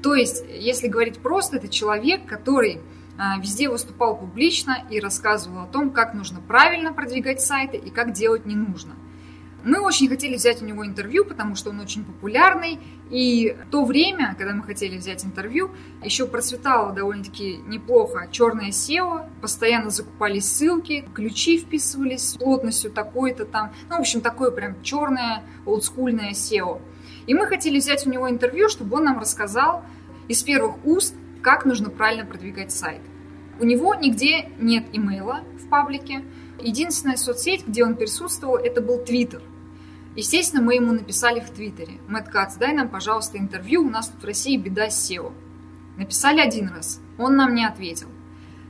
То 0.03 0.15
есть, 0.15 0.43
если 0.51 0.89
говорить 0.89 1.19
просто, 1.19 1.59
это 1.59 1.69
человек, 1.69 2.25
который 2.25 2.81
а, 3.19 3.39
везде 3.39 3.69
выступал 3.69 4.17
публично 4.17 4.79
и 4.89 5.01
рассказывал 5.01 5.65
о 5.65 5.67
том, 5.67 5.91
как 5.91 6.15
нужно 6.15 6.41
правильно 6.41 6.95
продвигать 6.95 7.43
сайты 7.43 7.77
и 7.77 7.91
как 7.91 8.15
делать 8.15 8.47
не 8.47 8.57
нужно. 8.57 8.95
Мы 9.65 9.81
очень 9.81 10.09
хотели 10.09 10.37
взять 10.37 10.63
у 10.63 10.65
него 10.65 10.87
интервью, 10.87 11.25
потому 11.25 11.57
что 11.57 11.71
он 11.71 11.81
очень 11.81 12.05
популярный. 12.05 12.79
И 13.11 13.57
в 13.67 13.71
то 13.71 13.85
время, 13.85 14.35
когда 14.39 14.55
мы 14.55 14.63
хотели 14.63 14.99
взять 14.99 15.25
интервью, 15.25 15.71
еще 16.03 16.27
процветало 16.27 16.93
довольно-таки 16.93 17.57
неплохо 17.67 18.29
черное 18.31 18.69
SEO. 18.69 19.29
Постоянно 19.41 19.91
закупались 19.91 20.45
ссылки, 20.45 21.05
ключи 21.13 21.59
вписывались 21.59 22.31
с 22.31 22.37
плотностью 22.37 22.91
такой-то 22.91 23.47
там. 23.47 23.73
Ну, 23.89 23.97
в 23.97 24.01
общем, 24.01 24.21
такое 24.21 24.53
прям 24.53 24.81
черное, 24.83 25.43
олдскульное 25.67 26.31
SEO. 26.31 26.81
И 27.27 27.35
мы 27.35 27.47
хотели 27.47 27.79
взять 27.79 28.07
у 28.07 28.11
него 28.11 28.31
интервью, 28.31 28.69
чтобы 28.69 28.97
он 28.99 29.05
нам 29.05 29.19
рассказал 29.19 29.85
из 30.29 30.43
первых 30.43 30.77
уст, 30.85 31.15
как 31.43 31.65
нужно 31.65 31.91
правильно 31.91 32.25
продвигать 32.25 32.73
сайт. 32.73 33.01
У 33.61 33.65
него 33.65 33.95
нигде 33.95 34.51
нет 34.61 34.87
имейла 34.93 35.41
в 35.61 35.69
паблике. 35.69 36.23
Единственная 36.61 37.17
соцсеть, 37.17 37.67
где 37.67 37.85
он 37.85 37.97
присутствовал, 37.97 38.57
это 38.57 38.81
был 38.81 38.99
Твиттер. 38.99 39.43
Естественно, 40.17 40.63
мы 40.63 40.75
ему 40.75 40.93
написали 40.93 41.41
в 41.41 41.51
Твиттере. 41.51 41.99
Мэтт 42.09 42.29
Кац, 42.29 42.57
дай 42.57 42.73
нам, 42.73 42.89
пожалуйста, 42.89 43.39
интервью, 43.39 43.83
у 43.85 43.91
нас 43.91 44.09
тут 44.09 44.23
в 44.23 44.27
России 44.27 44.57
беда 44.57 44.91
с 44.91 45.11
SEO. 45.11 45.33
Написали 45.97 46.41
один 46.41 46.69
раз, 46.69 47.01
он 47.19 47.37
нам 47.37 47.55
не 47.55 47.65
ответил. 47.65 48.09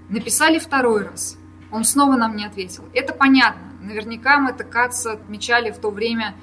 Написали 0.09 0.59
второй 0.59 1.05
раз, 1.05 1.39
он 1.71 1.85
снова 1.85 2.17
нам 2.17 2.37
не 2.37 2.45
ответил. 2.45 2.85
Это 2.93 3.15
понятно. 3.15 3.73
Наверняка 3.81 4.39
Мэтта 4.39 4.65
Каца 4.65 5.13
отмечали 5.13 5.71
в 5.71 5.79
то 5.79 5.91
время 5.91 6.35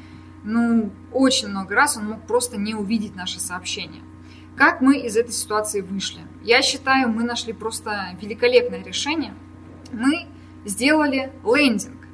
ну, 0.43 0.91
очень 1.12 1.49
много 1.49 1.75
раз, 1.75 1.97
он 1.97 2.05
мог 2.05 2.27
просто 2.27 2.58
не 2.58 2.75
увидеть 2.75 3.15
наше 3.15 3.39
сообщение. 3.39 4.01
Как 4.55 4.79
мы 4.79 4.97
из 4.97 5.17
этой 5.17 5.34
ситуации 5.34 5.81
вышли? 5.81 6.21
Я 6.41 6.62
считаю, 6.62 7.10
мы 7.10 7.23
нашли 7.23 7.51
просто 7.51 8.15
великолепное 8.21 8.84
решение. 8.84 9.34
Мы 9.91 10.27
сделали 10.65 11.32
лендинг. 11.43 12.08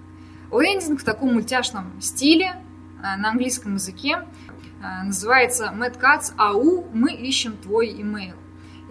Лендинг 0.51 1.01
в 1.01 1.03
таком 1.03 1.33
мультяшном 1.33 1.99
стиле, 2.01 2.55
э, 3.01 3.17
на 3.17 3.29
английском 3.29 3.75
языке, 3.75 4.19
э, 4.81 5.03
называется 5.03 5.73
MadCats 5.75 6.35
AU 6.37 6.89
«Мы 6.93 7.13
ищем 7.13 7.57
твой 7.57 7.89
email». 7.89 8.35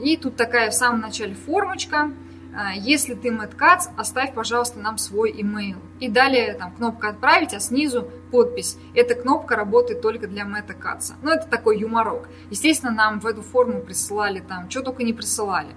И 0.02 0.16
тут 0.16 0.36
такая 0.36 0.70
в 0.70 0.74
самом 0.74 1.00
начале 1.00 1.34
формочка– 1.34 2.10
а, 2.52 2.72
если 2.74 3.14
ты 3.14 3.28
MadCats, 3.28 3.90
оставь, 3.96 4.34
пожалуйста, 4.34 4.80
нам 4.80 4.98
свой 4.98 5.30
email. 5.32 5.76
И 6.00 6.08
далее 6.08 6.54
там 6.54 6.72
кнопка 6.72 7.10
«Отправить», 7.10 7.54
а 7.54 7.60
снизу 7.60 8.10
подпись. 8.30 8.76
Эта 8.94 9.14
кнопка 9.14 9.56
работает 9.56 10.00
только 10.00 10.26
для 10.26 10.42
MetaCats. 10.42 11.12
Ну, 11.22 11.30
это 11.30 11.46
такой 11.46 11.78
юморок. 11.78 12.28
Естественно, 12.50 12.92
нам 12.92 13.20
в 13.20 13.26
эту 13.26 13.42
форму 13.42 13.80
присылали 13.80 14.40
там, 14.40 14.68
что 14.68 14.82
только 14.82 15.04
не 15.04 15.12
присылали. 15.12 15.74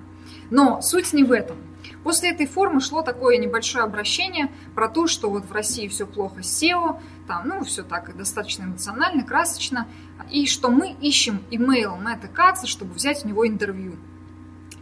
Но 0.49 0.81
суть 0.81 1.13
не 1.13 1.23
в 1.23 1.31
этом. 1.31 1.57
После 2.03 2.31
этой 2.31 2.45
формы 2.45 2.81
шло 2.81 3.01
такое 3.01 3.37
небольшое 3.37 3.85
обращение 3.85 4.51
про 4.75 4.89
то, 4.89 5.07
что 5.07 5.29
вот 5.29 5.45
в 5.45 5.51
России 5.51 5.87
все 5.87 6.05
плохо 6.05 6.43
с 6.43 6.61
SEO, 6.61 6.99
там, 7.27 7.47
ну, 7.47 7.63
все 7.63 7.83
так 7.83 8.15
достаточно 8.17 8.63
эмоционально, 8.63 9.23
красочно, 9.23 9.87
и 10.29 10.45
что 10.45 10.69
мы 10.69 10.91
ищем 10.91 11.41
email 11.49 11.97
Мэтта 11.97 12.27
Катса, 12.27 12.67
чтобы 12.67 12.93
взять 12.93 13.23
у 13.23 13.29
него 13.29 13.47
интервью. 13.47 13.95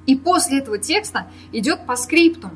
И 0.08 0.16
после 0.16 0.60
этого 0.60 0.80
текста 0.80 1.28
идет 1.52 1.86
по 1.86 1.96
скриптум, 1.96 2.54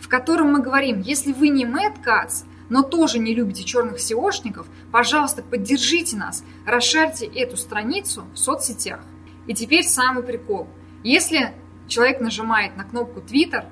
в 0.00 0.08
котором 0.08 0.52
мы 0.52 0.60
говорим, 0.60 1.00
если 1.00 1.32
вы 1.32 1.48
не 1.48 1.64
Мэтт 1.64 1.98
Кац, 2.00 2.44
но 2.68 2.82
тоже 2.82 3.18
не 3.18 3.34
любите 3.34 3.64
черных 3.64 3.98
SEOшников, 3.98 4.66
пожалуйста, 4.92 5.42
поддержите 5.42 6.16
нас, 6.16 6.44
расшарьте 6.64 7.26
эту 7.26 7.56
страницу 7.56 8.24
в 8.34 8.38
соцсетях. 8.38 9.00
И 9.46 9.54
теперь 9.54 9.84
самый 9.84 10.22
прикол. 10.22 10.68
Если 11.02 11.52
человек 11.86 12.20
нажимает 12.20 12.76
на 12.76 12.84
кнопку 12.84 13.20
Twitter, 13.20 13.66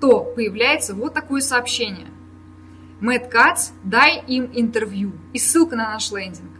то 0.00 0.22
появляется 0.24 0.94
вот 0.94 1.14
такое 1.14 1.40
сообщение. 1.40 2.08
Мэтт 3.00 3.30
Кац, 3.30 3.70
дай 3.82 4.22
им 4.26 4.50
интервью. 4.54 5.12
И 5.32 5.38
ссылка 5.38 5.76
на 5.76 5.92
наш 5.92 6.10
лендинг. 6.10 6.50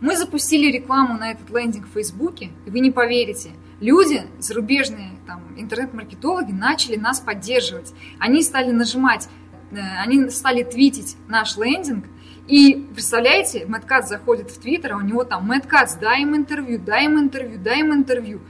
Мы 0.00 0.16
запустили 0.16 0.70
рекламу 0.70 1.16
на 1.16 1.30
этот 1.30 1.48
лендинг 1.50 1.86
в 1.86 1.92
Фейсбуке, 1.92 2.50
и 2.66 2.70
вы 2.70 2.80
не 2.80 2.90
поверите, 2.90 3.50
люди, 3.80 4.22
зарубежные 4.38 5.12
там, 5.26 5.42
интернет-маркетологи, 5.56 6.50
начали 6.50 6.96
нас 6.96 7.20
поддерживать. 7.20 7.92
Они 8.18 8.42
стали 8.42 8.72
нажимать, 8.72 9.28
э, 9.70 9.76
они 10.04 10.28
стали 10.30 10.64
твитить 10.64 11.16
наш 11.28 11.56
лендинг, 11.56 12.06
и 12.48 12.88
представляете, 12.92 13.64
Мэтт 13.66 14.08
заходит 14.08 14.50
в 14.50 14.60
Твиттер, 14.60 14.94
а 14.94 14.96
у 14.96 15.00
него 15.00 15.22
там 15.24 15.46
Мэтт 15.46 15.68
дай 16.00 16.22
им 16.22 16.34
интервью, 16.34 16.80
дай 16.80 17.04
им 17.04 17.18
интервью, 17.18 17.58
дай 17.62 17.80
им 17.80 17.92
интервью. 17.92 18.40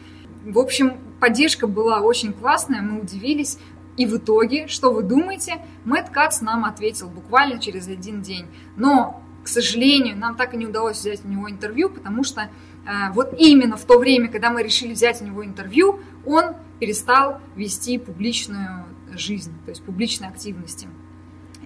В 0.45 0.59
общем, 0.59 0.99
поддержка 1.21 1.67
была 1.67 2.01
очень 2.01 2.33
классная, 2.33 2.83
мы 2.83 3.01
удивились. 3.01 3.59
И 3.97 4.07
в 4.07 4.17
итоге, 4.17 4.69
что 4.69 4.93
вы 4.93 5.03
думаете, 5.03 5.65
Мэтт 5.85 6.11
Кац 6.11 6.41
нам 6.41 6.65
ответил 6.65 7.09
буквально 7.09 7.59
через 7.59 7.89
один 7.89 8.23
день. 8.23 8.47
Но, 8.77 9.23
к 9.45 9.49
сожалению, 9.49 10.17
нам 10.17 10.35
так 10.35 10.55
и 10.55 10.57
не 10.57 10.67
удалось 10.67 10.99
взять 10.99 11.25
у 11.25 11.29
него 11.29 11.51
интервью, 11.51 11.91
потому 11.91 12.25
что 12.25 12.51
а, 12.87 13.13
вот 13.13 13.35
именно 13.39 13.77
в 13.77 13.85
то 13.85 13.99
время, 13.99 14.29
когда 14.29 14.51
мы 14.51 14.63
решили 14.63 14.93
взять 14.95 15.21
у 15.21 15.25
него 15.25 15.45
интервью, 15.45 16.01
он 16.25 16.55
перестал 16.81 17.41
вести 17.55 17.99
публичную 17.99 18.87
жизнь, 19.13 19.53
то 19.65 19.71
есть 19.71 19.83
публичные 19.83 20.31
активности. 20.31 20.89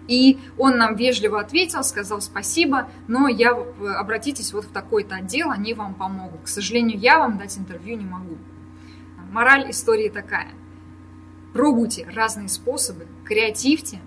И 0.09 0.39
он 0.57 0.77
нам 0.77 0.95
вежливо 0.95 1.41
ответил, 1.41 1.83
сказал 1.83 2.21
спасибо, 2.21 2.89
но 3.09 3.29
я, 3.29 3.53
обратитесь 3.99 4.53
вот 4.53 4.67
в 4.67 4.69
такой-то 4.69 5.17
отдел, 5.17 5.51
они 5.51 5.75
вам 5.75 5.95
помогут. 5.95 6.43
К 6.45 6.49
сожалению, 6.49 6.99
я 6.99 7.19
вам 7.19 7.39
дать 7.39 7.59
интервью 7.59 7.97
не 7.97 8.05
могу. 8.05 8.37
Мораль 9.33 9.71
истории 9.71 10.09
такая. 10.09 10.49
Пробуйте 11.57 12.07
разные 12.15 12.49
способы, 12.49 13.07
креативьте, 13.25 14.01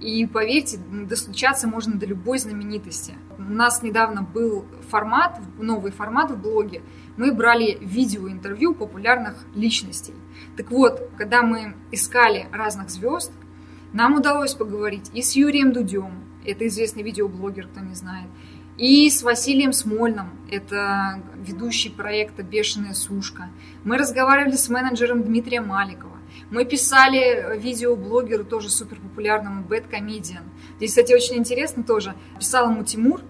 и 0.00 0.26
поверьте, 0.26 0.78
достучаться 0.78 1.68
можно 1.68 1.94
до 1.94 2.06
любой 2.06 2.40
знаменитости. 2.40 3.14
У 3.38 3.42
нас 3.42 3.84
недавно 3.84 4.22
был 4.22 4.64
формат, 4.90 5.40
новый 5.60 5.92
формат 5.92 6.32
в 6.32 6.42
блоге. 6.42 6.82
Мы 7.16 7.32
брали 7.32 7.78
видеоинтервью 7.80 8.74
популярных 8.74 9.36
личностей. 9.54 10.14
Так 10.56 10.72
вот, 10.72 11.08
когда 11.16 11.42
мы 11.42 11.76
искали 11.92 12.48
разных 12.52 12.90
звезд, 12.90 13.30
нам 13.92 14.16
удалось 14.16 14.54
поговорить 14.54 15.08
и 15.14 15.22
с 15.22 15.36
Юрием 15.36 15.72
Дудем, 15.72 16.24
это 16.44 16.66
известный 16.66 17.04
видеоблогер, 17.04 17.68
кто 17.68 17.78
не 17.78 17.94
знает, 17.94 18.26
и 18.76 19.08
с 19.08 19.22
Василием 19.22 19.72
Смольным, 19.72 20.30
это 20.50 21.22
ведущий 21.36 21.90
проекта 21.90 22.42
«Бешеная 22.42 22.94
сушка». 22.94 23.50
Мы 23.84 23.98
разговаривали 23.98 24.56
с 24.56 24.68
менеджером 24.68 25.22
Дмитрия 25.22 25.60
Маликова. 25.60 26.17
Мы 26.50 26.64
писали 26.64 27.58
видеоблогеру, 27.58 28.44
тоже 28.44 28.70
супер 28.70 28.98
популярному, 29.00 29.64
Bad 29.66 29.90
Comedian. 29.90 30.44
Здесь, 30.78 30.90
кстати, 30.90 31.12
очень 31.12 31.36
интересно 31.36 31.82
тоже. 31.82 32.14
Писал 32.38 32.70
ему 32.70 32.84
Тимур, 32.84 33.20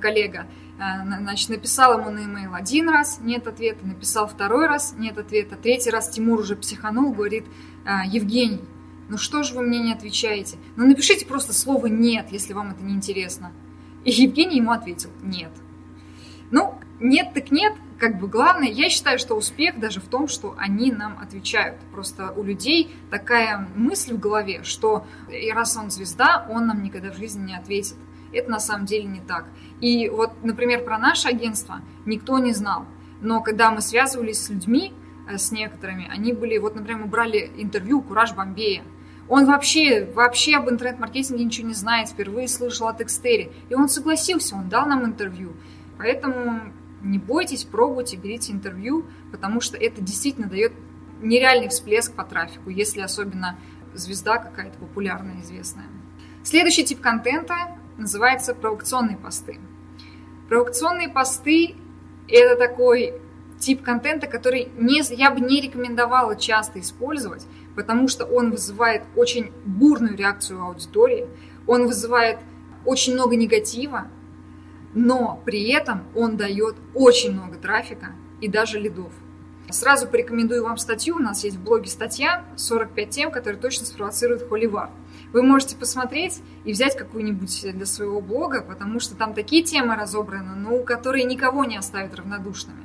коллега, 0.00 0.46
э, 0.78 1.04
значит, 1.20 1.48
написал 1.48 1.98
ему 1.98 2.10
на 2.10 2.20
e-mail 2.20 2.54
один 2.54 2.88
раз, 2.88 3.18
нет 3.20 3.46
ответа, 3.46 3.84
написал 3.86 4.28
второй 4.28 4.66
раз, 4.66 4.94
нет 4.96 5.18
ответа, 5.18 5.56
третий 5.56 5.90
раз 5.90 6.10
Тимур 6.10 6.40
уже 6.40 6.56
психанул, 6.56 7.12
говорит, 7.12 7.44
«Э, 7.84 8.06
Евгений, 8.06 8.60
ну 9.08 9.18
что 9.18 9.42
же 9.42 9.54
вы 9.54 9.62
мне 9.62 9.80
не 9.80 9.92
отвечаете? 9.92 10.58
Ну 10.76 10.86
напишите 10.86 11.26
просто 11.26 11.52
слово 11.52 11.86
«нет», 11.86 12.26
если 12.30 12.52
вам 12.52 12.70
это 12.70 12.84
не 12.84 12.94
интересно. 12.94 13.52
И 14.04 14.10
Евгений 14.10 14.58
ему 14.58 14.70
ответил 14.70 15.10
«нет». 15.22 15.50
Ну, 16.50 16.78
нет 17.00 17.34
так 17.34 17.50
нет, 17.50 17.74
как 18.04 18.18
бы 18.18 18.28
главное, 18.28 18.68
я 18.68 18.90
считаю, 18.90 19.18
что 19.18 19.34
успех 19.34 19.80
даже 19.80 19.98
в 19.98 20.08
том, 20.08 20.28
что 20.28 20.54
они 20.58 20.92
нам 20.92 21.18
отвечают. 21.18 21.78
Просто 21.90 22.32
у 22.32 22.42
людей 22.42 22.94
такая 23.10 23.66
мысль 23.74 24.12
в 24.12 24.20
голове, 24.20 24.62
что 24.62 25.06
и 25.30 25.50
раз 25.50 25.74
он 25.78 25.90
звезда, 25.90 26.46
он 26.50 26.66
нам 26.66 26.82
никогда 26.82 27.10
в 27.10 27.16
жизни 27.16 27.46
не 27.46 27.56
ответит. 27.56 27.96
Это 28.30 28.50
на 28.50 28.60
самом 28.60 28.84
деле 28.84 29.04
не 29.04 29.20
так. 29.20 29.46
И 29.80 30.10
вот, 30.10 30.32
например, 30.42 30.84
про 30.84 30.98
наше 30.98 31.28
агентство 31.28 31.80
никто 32.04 32.38
не 32.38 32.52
знал. 32.52 32.84
Но 33.22 33.40
когда 33.40 33.70
мы 33.70 33.80
связывались 33.80 34.44
с 34.44 34.50
людьми, 34.50 34.92
э, 35.26 35.38
с 35.38 35.50
некоторыми, 35.50 36.06
они 36.12 36.34
были, 36.34 36.58
вот, 36.58 36.74
например, 36.74 37.04
мы 37.04 37.08
брали 37.08 37.52
интервью 37.56 38.02
Кураж 38.02 38.34
Бомбея. 38.34 38.82
Он 39.30 39.46
вообще, 39.46 40.04
вообще 40.04 40.56
об 40.56 40.68
интернет-маркетинге 40.68 41.42
ничего 41.42 41.68
не 41.68 41.74
знает, 41.74 42.10
впервые 42.10 42.48
слышал 42.48 42.86
от 42.86 43.00
Экстери. 43.00 43.50
И 43.70 43.74
он 43.74 43.88
согласился, 43.88 44.56
он 44.56 44.68
дал 44.68 44.84
нам 44.84 45.06
интервью. 45.06 45.54
Поэтому 45.96 46.60
не 47.04 47.18
бойтесь, 47.18 47.64
пробуйте, 47.64 48.16
берите 48.16 48.52
интервью, 48.52 49.06
потому 49.30 49.60
что 49.60 49.76
это 49.76 50.00
действительно 50.00 50.48
дает 50.48 50.72
нереальный 51.20 51.68
всплеск 51.68 52.12
по 52.14 52.24
трафику, 52.24 52.70
если 52.70 53.00
особенно 53.00 53.58
звезда 53.94 54.38
какая-то 54.38 54.78
популярная, 54.78 55.40
известная. 55.40 55.86
Следующий 56.42 56.84
тип 56.84 57.00
контента 57.00 57.54
называется 57.96 58.54
провокационные 58.54 59.16
посты. 59.16 59.58
Провокационные 60.48 61.08
посты– 61.08 61.76
это 62.28 62.56
такой 62.56 63.14
тип 63.58 63.82
контента, 63.82 64.26
который 64.26 64.68
не, 64.76 65.00
я 65.14 65.30
бы 65.30 65.40
не 65.40 65.60
рекомендовала 65.60 66.36
часто 66.36 66.80
использовать, 66.80 67.46
потому 67.74 68.08
что 68.08 68.24
он 68.24 68.50
вызывает 68.50 69.04
очень 69.16 69.52
бурную 69.64 70.16
реакцию 70.16 70.62
аудитории, 70.62 71.26
он 71.66 71.86
вызывает 71.86 72.38
очень 72.84 73.14
много 73.14 73.36
негатива, 73.36 74.08
но 74.94 75.42
при 75.44 75.68
этом 75.70 76.04
он 76.14 76.36
дает 76.36 76.76
очень 76.94 77.32
много 77.32 77.56
трафика 77.56 78.12
и 78.40 78.48
даже 78.48 78.78
лидов. 78.78 79.12
Сразу 79.70 80.06
порекомендую 80.06 80.62
вам 80.62 80.76
статью, 80.76 81.16
у 81.16 81.20
нас 81.20 81.42
есть 81.42 81.56
в 81.56 81.62
блоге 81.62 81.88
статья 81.88 82.44
45 82.56 83.10
тем, 83.10 83.30
которые 83.30 83.60
точно 83.60 83.86
спровоцируют 83.86 84.48
холивар. 84.48 84.90
Вы 85.32 85.42
можете 85.42 85.74
посмотреть 85.74 86.42
и 86.64 86.72
взять 86.72 86.96
какую-нибудь 86.96 87.72
для 87.72 87.86
своего 87.86 88.20
блога, 88.20 88.60
потому 88.60 89.00
что 89.00 89.16
там 89.16 89.34
такие 89.34 89.62
темы 89.62 89.96
разобраны, 89.96 90.54
ну, 90.54 90.84
которые 90.84 91.24
никого 91.24 91.64
не 91.64 91.76
оставят 91.76 92.14
равнодушными. 92.14 92.84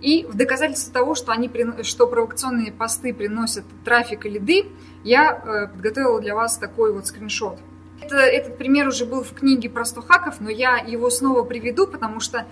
И 0.00 0.24
в 0.24 0.34
доказательство 0.36 0.92
того, 0.92 1.14
что, 1.14 1.32
они, 1.32 1.50
что 1.82 2.06
провокационные 2.06 2.72
посты 2.72 3.14
приносят 3.14 3.64
трафик 3.84 4.26
и 4.26 4.30
лиды, 4.30 4.66
я 5.02 5.32
э, 5.32 5.68
подготовила 5.68 6.20
для 6.20 6.34
вас 6.34 6.58
такой 6.58 6.92
вот 6.92 7.06
скриншот– 7.06 7.58
это, 8.00 8.16
этот 8.16 8.58
пример 8.58 8.88
уже 8.88 9.06
был 9.06 9.22
в 9.22 9.32
книге 9.32 9.70
про 9.70 9.84
100 9.84 10.02
хаков, 10.02 10.40
но 10.40 10.50
я 10.50 10.76
его 10.76 11.10
снова 11.10 11.42
приведу, 11.44 11.86
потому 11.86 12.20
что 12.20 12.46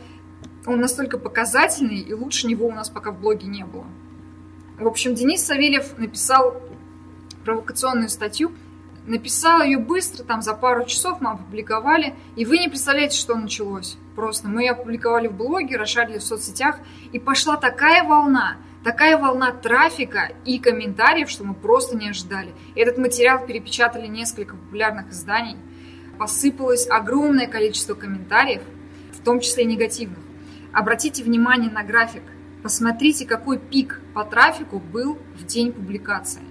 он 0.67 0.81
настолько 0.81 1.19
показательный, 1.19 2.01
и 2.01 2.15
лучше 2.15 2.47
него 2.47 2.67
у 2.67 2.73
нас 2.73 2.89
пока 2.89 3.11
в 3.11 3.21
блоге 3.21 3.49
не 3.49 3.65
было. 3.65 3.87
В 4.79 4.87
общем, 4.87 5.15
Денис 5.15 5.45
Савельев 5.45 5.99
написал 5.99 6.61
провокационную 7.45 8.09
статью, 8.09 8.53
написал 9.07 9.63
ее 9.63 9.79
быстро, 9.79 10.25
там 10.25 10.43
за 10.43 10.55
пару 10.55 10.85
часов 10.87 11.21
мы 11.21 11.33
опубликовали, 11.33 12.15
и 12.37 12.45
вы 12.45 12.59
не 12.59 12.69
представляете, 12.69 13.19
что 13.19 13.35
началось. 13.35 13.97
Просто 14.15 14.49
мы 14.49 14.63
ее 14.63 14.73
опубликовали 14.73 15.27
в 15.29 15.33
блоге, 15.33 15.77
расшарили 15.77 16.19
в 16.19 16.23
соцсетях, 16.23 16.79
и 17.13 17.19
пошла 17.19 17.57
такая 17.57 18.05
волна, 18.05 18.59
такая 18.85 19.17
волна 19.19 19.53
трафика 19.53 20.33
и 20.45 20.59
комментариев, 20.59 21.31
что 21.31 21.45
мы 21.45 21.55
просто 21.55 21.97
не 21.97 22.11
ожидали. 22.11 22.53
Этот 22.75 22.99
материал 22.99 23.45
перепечатали 23.47 24.07
несколько 24.07 24.57
популярных 24.57 25.11
изданий, 25.11 25.57
посыпалось 26.19 26.89
огромное 26.89 27.47
количество 27.47 27.95
комментариев, 27.95 28.63
в 29.13 29.25
том 29.25 29.41
числе 29.41 29.65
и 29.65 29.67
негативных. 29.67 30.19
Обратите 30.73 31.23
внимание 31.23 31.71
на 31.71 31.83
график. 31.83 32.23
Посмотрите, 32.63 33.27
какой 33.27 33.59
пик 33.59 34.01
по 34.15 34.25
трафику 34.25 34.79
был 34.79 35.19
в 35.35 35.45
день 35.45 35.73
публикации. 35.73 36.43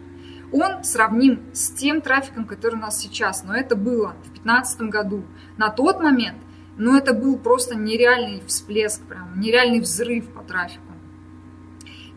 Он 0.52 0.84
сравним 0.84 1.42
с 1.54 1.72
тем 1.72 2.02
трафиком, 2.02 2.46
который 2.46 2.76
у 2.76 2.82
нас 2.82 3.00
сейчас, 3.00 3.44
но 3.44 3.56
это 3.56 3.76
было 3.78 4.10
в 4.10 4.24
2015 4.24 4.82
году. 4.82 5.24
На 5.58 5.70
тот 5.70 6.02
момент, 6.02 6.38
ну 6.78 6.98
это 6.98 7.14
был 7.14 7.38
просто 7.38 7.76
нереальный 7.76 8.44
всплеск, 8.46 9.02
прям 9.04 9.40
нереальный 9.40 9.80
взрыв 9.80 10.28
по 10.28 10.44
трафику. 10.44 10.91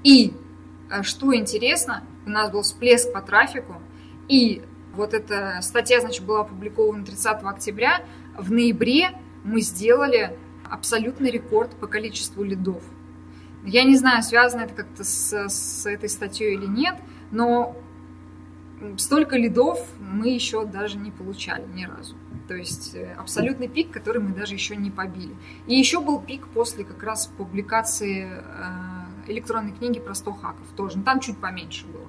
И 0.04 0.32
э, 0.90 1.02
что 1.02 1.34
интересно, 1.34 2.04
у 2.26 2.30
нас 2.30 2.50
был 2.50 2.62
всплеск 2.62 3.12
по 3.12 3.20
трафику, 3.20 3.82
и 4.28 4.62
вот 4.94 5.12
эта 5.12 5.58
статья, 5.62 6.00
значит, 6.00 6.24
была 6.24 6.42
опубликована 6.42 7.04
30 7.04 7.42
октября. 7.42 8.04
В 8.38 8.52
ноябре 8.52 9.10
мы 9.42 9.60
сделали 9.60 10.38
абсолютный 10.70 11.30
рекорд 11.30 11.74
по 11.76 11.86
количеству 11.86 12.44
лидов. 12.44 12.82
Я 13.64 13.84
не 13.84 13.96
знаю, 13.96 14.22
связано 14.22 14.62
это 14.62 14.74
как-то 14.74 15.04
с, 15.04 15.32
с 15.32 15.86
этой 15.86 16.08
статьей 16.08 16.54
или 16.54 16.66
нет, 16.66 16.96
но 17.30 17.76
столько 18.98 19.36
лидов 19.36 19.80
мы 19.98 20.28
еще 20.28 20.64
даже 20.64 20.98
не 20.98 21.10
получали 21.10 21.66
ни 21.74 21.84
разу. 21.84 22.16
То 22.46 22.54
есть 22.54 22.94
э, 22.94 23.14
абсолютный 23.14 23.68
пик, 23.68 23.90
который 23.90 24.20
мы 24.20 24.34
даже 24.34 24.54
еще 24.54 24.76
не 24.76 24.90
побили. 24.90 25.34
И 25.66 25.74
еще 25.74 26.00
был 26.00 26.20
пик 26.20 26.46
после 26.48 26.84
как 26.84 27.02
раз 27.02 27.26
публикации 27.26 28.28
э, 28.28 29.03
электронной 29.26 29.72
книги 29.72 29.98
про 30.00 30.14
100 30.14 30.32
хаков 30.32 30.66
тоже. 30.76 30.98
Но 30.98 31.04
там 31.04 31.20
чуть 31.20 31.38
поменьше 31.38 31.86
было. 31.86 32.08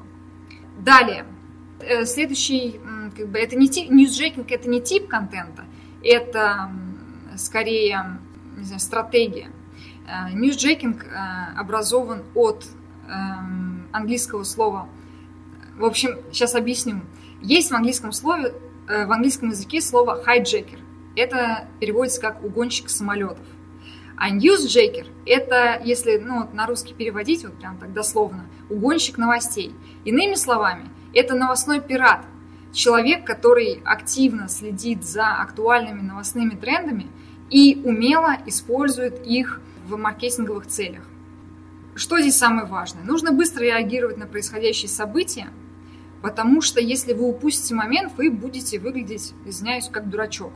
Далее. 0.78 1.26
Э, 1.80 2.06
следующий, 2.06 2.80
как 3.16 3.30
бы, 3.30 3.38
это 3.38 3.56
не 3.56 3.70
тип, 3.70 3.90
newsjacking, 3.90 4.52
это 4.52 4.70
не 4.70 4.82
тип 4.82 5.08
контента, 5.08 5.66
это 6.04 6.72
скорее 7.38 8.20
не 8.56 8.64
знаю, 8.64 8.80
стратегия. 8.80 9.50
Newsjacking 10.34 11.04
э, 11.04 11.10
образован 11.58 12.24
от 12.36 12.66
эм, 13.08 13.88
английского 13.92 14.44
слова. 14.44 14.88
В 15.78 15.84
общем, 15.84 16.20
сейчас 16.32 16.56
объясню. 16.56 17.02
Есть 17.42 17.72
в 17.72 17.76
английском 17.76 18.12
слове, 18.12 18.54
э, 18.88 19.06
в 19.06 19.12
английском 19.12 19.50
языке 19.50 19.82
слово 19.82 20.22
hijacker. 20.26 20.80
Это 21.16 21.68
переводится 21.80 22.22
как 22.22 22.44
угонщик 22.44 22.90
самолетов. 22.90 23.46
А 24.18 24.32
newsjacker– 24.32 25.08
это, 25.26 25.82
если 25.84 26.18
ну, 26.18 26.50
на 26.54 26.68
русский 26.68 26.94
переводить, 26.94 27.44
вот 27.44 27.58
прям 27.58 27.78
так 27.78 27.94
дословно, 27.94 28.46
угонщик 28.70 29.18
новостей. 29.18 29.74
Иными 30.06 30.36
словами, 30.36 30.90
это 31.14 31.36
новостной 31.36 31.82
пират, 31.82 32.26
человек, 32.72 33.26
который 33.26 33.82
активно 33.84 34.48
следит 34.48 35.04
за 35.04 35.36
актуальными 35.36 36.02
новостными 36.02 36.52
трендами– 36.52 37.08
и 37.50 37.82
умело 37.84 38.38
использует 38.46 39.26
их 39.26 39.62
в 39.88 39.98
маркетинговых 39.98 40.68
целях. 40.68 41.04
Что 41.96 42.20
здесь 42.20 42.38
самое 42.38 42.68
важное? 42.68 43.04
Нужно 43.04 43.32
быстро 43.32 43.64
реагировать 43.64 44.18
на 44.18 44.26
происходящие 44.26 44.90
события, 44.90 45.48
потому 46.22 46.62
что 46.62 46.82
если 46.82 47.14
вы 47.14 47.28
упустите 47.28 47.76
момент, 47.76 48.14
вы 48.18 48.30
будете 48.30 48.80
выглядеть, 48.80 49.34
извиняюсь, 49.46 49.90
как 49.90 50.10
дурачок. 50.10 50.52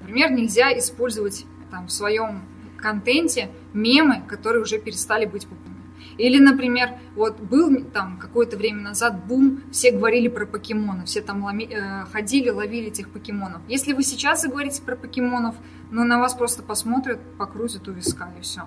Например, 0.00 0.30
нельзя 0.30 0.76
использовать 0.78 1.46
там, 1.70 1.86
в 1.88 1.92
своем 1.92 2.42
контенте 2.76 3.50
мемы, 3.72 4.22
которые 4.26 4.62
уже 4.62 4.78
перестали 4.78 5.26
быть 5.26 5.46
популярными. 5.46 5.76
Или, 6.18 6.38
например, 6.38 6.90
вот 7.14 7.38
был 7.40 7.84
там 7.84 8.18
какое-то 8.18 8.56
время 8.56 8.80
назад 8.80 9.26
бум, 9.26 9.62
все 9.70 9.90
говорили 9.90 10.28
про 10.28 10.46
покемонов, 10.46 11.08
все 11.08 11.20
там 11.20 11.44
ломи, 11.44 11.68
э, 11.70 12.06
ходили, 12.06 12.48
ловили 12.48 12.88
этих 12.88 13.10
покемонов. 13.10 13.60
Если 13.68 13.92
вы 13.92 14.02
сейчас 14.02 14.42
заговорите 14.42 14.82
про 14.82 14.96
покемонов, 14.96 15.56
ну, 15.90 16.04
на 16.04 16.18
вас 16.18 16.34
просто 16.34 16.62
посмотрят, 16.62 17.20
покрутят 17.36 17.86
у 17.88 17.92
виска 17.92 18.32
и 18.38 18.42
все. 18.42 18.62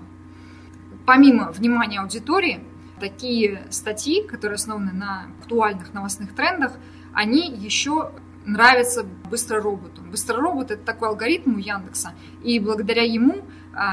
Помимо 1.05 1.51
внимания 1.51 1.99
аудитории, 2.01 2.59
такие 2.99 3.63
статьи, 3.71 4.23
которые 4.23 4.55
основаны 4.55 4.91
на 4.91 5.27
актуальных 5.39 5.93
новостных 5.93 6.35
трендах, 6.35 6.73
они 7.13 7.49
еще 7.49 8.11
нравятся 8.45 9.05
быстророботу. 9.29 10.01
Быстроробот– 10.01 10.71
это 10.71 10.83
такой 10.83 11.09
алгоритм 11.09 11.55
у 11.55 11.57
Яндекса, 11.57 12.13
и 12.43 12.59
благодаря 12.59 13.03
ему 13.03 13.45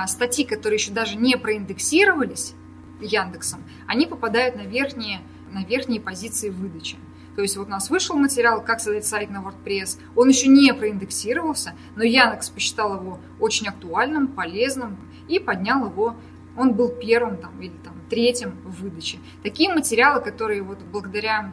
статьи, 0.07 0.45
которые 0.45 0.79
еще 0.79 0.93
даже 0.93 1.17
не 1.17 1.37
проиндексировались, 1.37 2.55
Яндексом, 3.01 3.63
они 3.87 4.07
попадают 4.07 4.57
на 4.57 4.63
верхние, 4.63 5.21
на 5.53 5.65
верхние 5.65 6.01
позиции 6.01 6.49
выдачи. 6.49 6.97
То 7.35 7.43
есть 7.43 7.57
вот 7.59 7.69
у 7.69 7.71
нас 7.71 7.91
вышел 7.91 8.17
материал, 8.17 8.63
как 8.63 8.81
создать 8.81 9.05
сайт 9.05 9.31
на 9.31 9.43
WordPress, 9.43 9.99
он 10.15 10.29
еще 10.29 10.49
не 10.49 10.73
проиндексировался, 10.73 11.75
но 11.95 12.03
Яндекс 12.03 12.49
посчитал 12.49 12.99
его 12.99 13.21
очень 13.39 13.69
актуальным, 13.69 14.29
полезным 14.29 14.97
и 15.29 15.39
поднял 15.39 15.85
его, 15.85 16.17
он 16.57 16.73
был 16.73 16.89
первым 16.89 17.37
там, 17.37 17.61
или 17.61 17.75
там, 17.85 17.93
третьим 18.09 18.53
в 18.65 18.83
выдаче. 18.83 19.19
Такие 19.43 19.71
материалы, 19.71 20.23
которые 20.23 20.63
вот 20.63 20.79
благодаря 20.91 21.53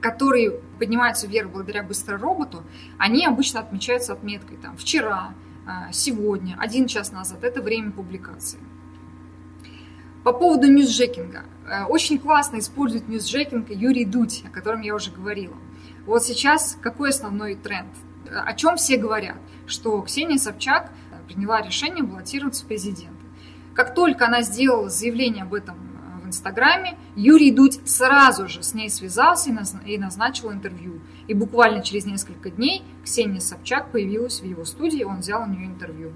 которые 0.00 0.50
поднимаются 0.80 1.28
вверх 1.28 1.50
благодаря 1.50 1.84
быстророботу, 1.84 2.64
они 2.98 3.24
обычно 3.24 3.60
отмечаются 3.60 4.12
отметкой 4.12 4.56
там 4.56 4.76
вчера, 4.76 5.14
а, 5.16 5.34
сегодня, 5.92 6.56
один 6.58 6.86
час 6.86 7.12
назад. 7.12 7.44
Это 7.44 7.62
время 7.62 7.92
публикации. 7.92 8.58
По 10.24 10.32
поводу 10.32 10.70
ньюсджекинга. 10.70 11.44
Э, 11.66 11.84
очень 11.84 12.18
классно 12.18 12.58
использует 12.58 13.08
ньюсджекинг 13.08 13.70
Юрий 13.70 14.04
Дудь, 14.04 14.44
о 14.46 14.50
котором 14.50 14.80
я 14.80 14.94
уже 14.94 15.10
говорила. 15.10 15.56
Вот 16.06 16.22
сейчас 16.24 16.78
какой 16.80 17.10
основной 17.10 17.54
тренд? 17.54 17.88
О 18.30 18.52
чем 18.54 18.76
все 18.76 18.96
говорят? 18.96 19.36
Что 19.66 20.00
Ксения 20.02 20.38
Собчак 20.38 20.90
приняла 21.26 21.60
решение 21.60 22.04
баллотироваться 22.04 22.64
в 22.64 22.68
президенты. 22.68 23.16
Как 23.74 23.94
только 23.94 24.26
она 24.26 24.42
сделала 24.42 24.88
заявление 24.88 25.44
об 25.44 25.54
этом 25.54 25.76
Инстаграме, 26.32 26.96
Юрий 27.14 27.50
Дудь 27.50 27.80
сразу 27.84 28.48
же 28.48 28.62
с 28.62 28.72
ней 28.72 28.88
связался 28.88 29.50
и 29.84 29.98
назначил 29.98 30.50
интервью. 30.50 31.00
И 31.26 31.34
буквально 31.34 31.82
через 31.82 32.06
несколько 32.06 32.50
дней 32.50 32.82
Ксения 33.04 33.40
Собчак 33.40 33.92
появилась 33.92 34.40
в 34.40 34.44
его 34.44 34.64
студии, 34.64 35.04
он 35.04 35.20
взял 35.20 35.42
у 35.42 35.46
нее 35.46 35.66
интервью. 35.66 36.12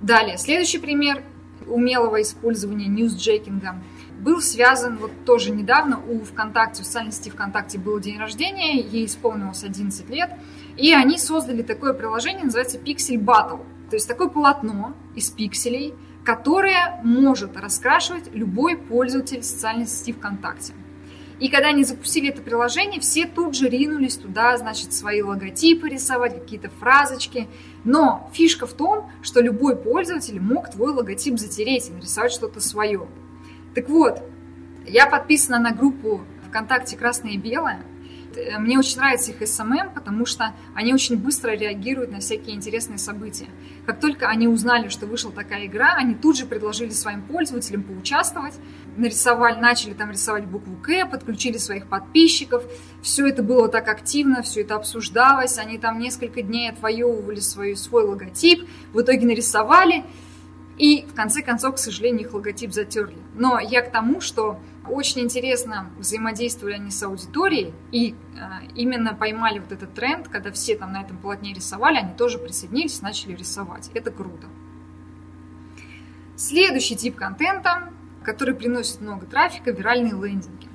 Далее, 0.00 0.38
следующий 0.38 0.78
пример 0.78 1.24
умелого 1.66 2.22
использования 2.22 2.86
ньюсджекинга 2.86 3.82
был 4.20 4.40
связан 4.40 4.96
вот 4.98 5.10
тоже 5.24 5.50
недавно 5.50 6.00
у 6.00 6.20
ВКонтакте, 6.20 6.82
в 6.82 6.86
социальной 6.86 7.12
сети 7.12 7.30
ВКонтакте 7.30 7.78
был 7.78 7.98
день 7.98 8.18
рождения, 8.18 8.80
ей 8.80 9.06
исполнилось 9.06 9.64
11 9.64 10.08
лет, 10.08 10.30
и 10.76 10.92
они 10.92 11.18
создали 11.18 11.62
такое 11.62 11.92
приложение, 11.92 12.44
называется 12.44 12.78
Pixel 12.78 13.18
Battle. 13.18 13.64
То 13.90 13.96
есть 13.96 14.08
такое 14.08 14.28
полотно 14.28 14.94
из 15.14 15.30
пикселей, 15.30 15.94
которое 16.26 17.00
может 17.04 17.56
раскрашивать 17.56 18.34
любой 18.34 18.76
пользователь 18.76 19.44
социальной 19.44 19.86
сети 19.86 20.12
ВКонтакте. 20.12 20.74
И 21.38 21.48
когда 21.48 21.68
они 21.68 21.84
запустили 21.84 22.30
это 22.30 22.42
приложение, 22.42 23.00
все 23.00 23.26
тут 23.26 23.54
же 23.54 23.68
ринулись 23.68 24.16
туда, 24.16 24.56
значит, 24.56 24.92
свои 24.92 25.22
логотипы 25.22 25.88
рисовать, 25.88 26.34
какие-то 26.34 26.68
фразочки. 26.80 27.46
Но 27.84 28.28
фишка 28.32 28.66
в 28.66 28.72
том, 28.72 29.08
что 29.22 29.40
любой 29.40 29.76
пользователь 29.76 30.40
мог 30.40 30.68
твой 30.70 30.92
логотип 30.92 31.38
затереть 31.38 31.90
и 31.90 31.92
нарисовать 31.92 32.32
что-то 32.32 32.58
свое. 32.58 33.06
Так 33.76 33.88
вот, 33.88 34.20
я 34.84 35.06
подписана 35.06 35.60
на 35.60 35.70
группу 35.70 36.24
ВКонтакте 36.48 36.96
«Красное 36.96 37.32
и 37.32 37.36
белое», 37.36 37.84
мне 38.58 38.78
очень 38.78 38.98
нравится 38.98 39.32
их 39.32 39.48
SMM, 39.48 39.90
потому 39.94 40.26
что 40.26 40.54
они 40.74 40.92
очень 40.92 41.16
быстро 41.16 41.52
реагируют 41.52 42.10
на 42.10 42.20
всякие 42.20 42.54
интересные 42.54 42.98
события. 42.98 43.46
Как 43.86 44.00
только 44.00 44.28
они 44.28 44.48
узнали, 44.48 44.88
что 44.88 45.06
вышла 45.06 45.32
такая 45.32 45.66
игра, 45.66 45.94
они 45.94 46.14
тут 46.14 46.36
же 46.36 46.46
предложили 46.46 46.90
своим 46.90 47.22
пользователям 47.22 47.82
поучаствовать, 47.82 48.54
нарисовали, 48.96 49.58
начали 49.58 49.94
там 49.94 50.10
рисовать 50.10 50.46
букву 50.46 50.76
К, 50.76 51.06
подключили 51.06 51.58
своих 51.58 51.86
подписчиков. 51.88 52.64
Все 53.02 53.26
это 53.26 53.42
было 53.42 53.68
так 53.68 53.88
активно, 53.88 54.42
все 54.42 54.62
это 54.62 54.76
обсуждалось. 54.76 55.58
Они 55.58 55.78
там 55.78 55.98
несколько 55.98 56.42
дней 56.42 56.70
отвоевывали 56.70 57.40
свой, 57.40 57.76
свой 57.76 58.04
логотип, 58.04 58.68
в 58.92 59.00
итоге 59.00 59.26
нарисовали. 59.26 60.04
И 60.78 61.06
в 61.10 61.14
конце 61.14 61.40
концов, 61.42 61.76
к 61.76 61.78
сожалению, 61.78 62.26
их 62.26 62.34
логотип 62.34 62.72
затерли. 62.72 63.16
Но 63.34 63.58
я 63.58 63.80
к 63.80 63.90
тому, 63.90 64.20
что 64.20 64.60
очень 64.88 65.22
интересно 65.22 65.90
взаимодействовали 65.98 66.74
они 66.74 66.90
с 66.90 67.02
аудиторией 67.02 67.74
и 67.92 68.14
э, 68.14 68.66
именно 68.74 69.14
поймали 69.14 69.58
вот 69.58 69.72
этот 69.72 69.94
тренд, 69.94 70.28
когда 70.28 70.50
все 70.52 70.76
там 70.76 70.92
на 70.92 71.02
этом 71.02 71.16
полотне 71.18 71.52
рисовали, 71.52 71.98
они 71.98 72.14
тоже 72.14 72.38
присоединились, 72.38 73.02
начали 73.02 73.34
рисовать. 73.34 73.90
Это 73.94 74.10
круто. 74.10 74.46
Следующий 76.36 76.96
тип 76.96 77.16
контента, 77.16 77.92
который 78.22 78.54
приносит 78.54 79.00
много 79.00 79.26
трафика, 79.26 79.70
виральные 79.70 80.12
лендинги. 80.12 80.68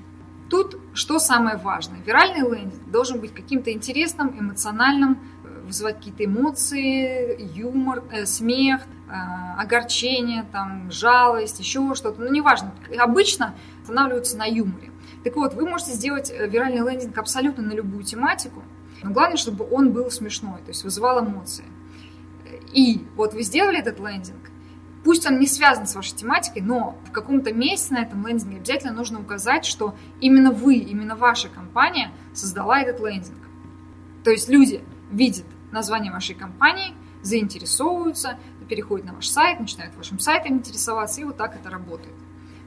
Тут 0.50 0.80
что 0.93 1.19
самое 1.19 1.58
важное? 1.58 2.00
Виральный 2.06 2.41
лендинг 2.41 2.89
должен 2.91 3.19
быть 3.19 3.34
каким-то 3.34 3.71
интересным, 3.71 4.38
эмоциональным, 4.38 5.19
э, 5.43 5.62
вызывать 5.65 5.97
какие-то 5.97 6.26
эмоции, 6.26 7.38
юмор, 7.54 8.04
э, 8.12 8.26
смех, 8.26 8.82
огорчение, 9.12 10.45
там, 10.52 10.91
жалость, 10.91 11.60
еще 11.60 11.93
что-то. 11.95 12.21
Ну, 12.21 12.32
неважно. 12.32 12.74
Обычно 12.97 13.56
останавливаются 13.82 14.38
на 14.38 14.45
юморе. 14.45 14.91
Так 15.24 15.36
вот, 15.36 15.54
вы 15.54 15.67
можете 15.67 15.91
сделать 15.91 16.32
э, 16.32 16.47
виральный 16.47 16.80
лендинг 16.80 17.17
абсолютно 17.17 17.63
на 17.63 17.74
любую 17.74 18.04
тематику, 18.04 18.63
но 19.04 19.12
главное, 19.12 19.38
чтобы 19.38 19.67
он 19.69 19.91
был 19.91 20.10
смешной, 20.10 20.60
то 20.62 20.69
есть 20.69 20.84
вызывал 20.84 21.24
эмоции. 21.24 21.65
И 22.74 23.06
вот 23.15 23.34
вы 23.34 23.43
сделали 23.43 23.80
этот 23.80 24.00
лендинг, 24.00 24.50
пусть 25.04 25.28
он 25.28 25.39
не 25.39 25.47
связан 25.47 25.88
с 25.88 25.95
вашей 25.95 26.15
тематикой, 26.15 26.62
но 26.62 26.97
в 27.06 27.12
каком-то 27.12 27.54
месте 27.54 27.93
на 27.93 28.00
этом 28.00 28.26
лендинге 28.26 28.58
обязательно 28.58 28.93
нужно 28.93 29.19
указать, 29.19 29.65
что 29.65 29.95
именно 30.19 30.52
вы, 30.52 30.76
именно 30.76 31.15
ваша 31.15 31.50
компания 31.50 32.12
создала 32.34 32.80
этот 32.80 33.00
лендинг. 33.00 33.38
То 34.24 34.32
есть 34.32 34.50
люди 34.50 34.82
видят 35.12 35.45
название 35.71 36.12
вашей 36.12 36.36
компании, 36.36 36.93
заинтересовываются, 37.21 38.38
переходят 38.65 39.06
на 39.06 39.13
ваш 39.13 39.28
сайт, 39.28 39.60
начинают 39.60 39.95
вашим 39.95 40.19
сайтом 40.19 40.58
интересоваться, 40.58 41.21
и 41.21 41.24
вот 41.24 41.38
так 41.38 41.56
это 41.56 41.69
работает. 41.69 42.15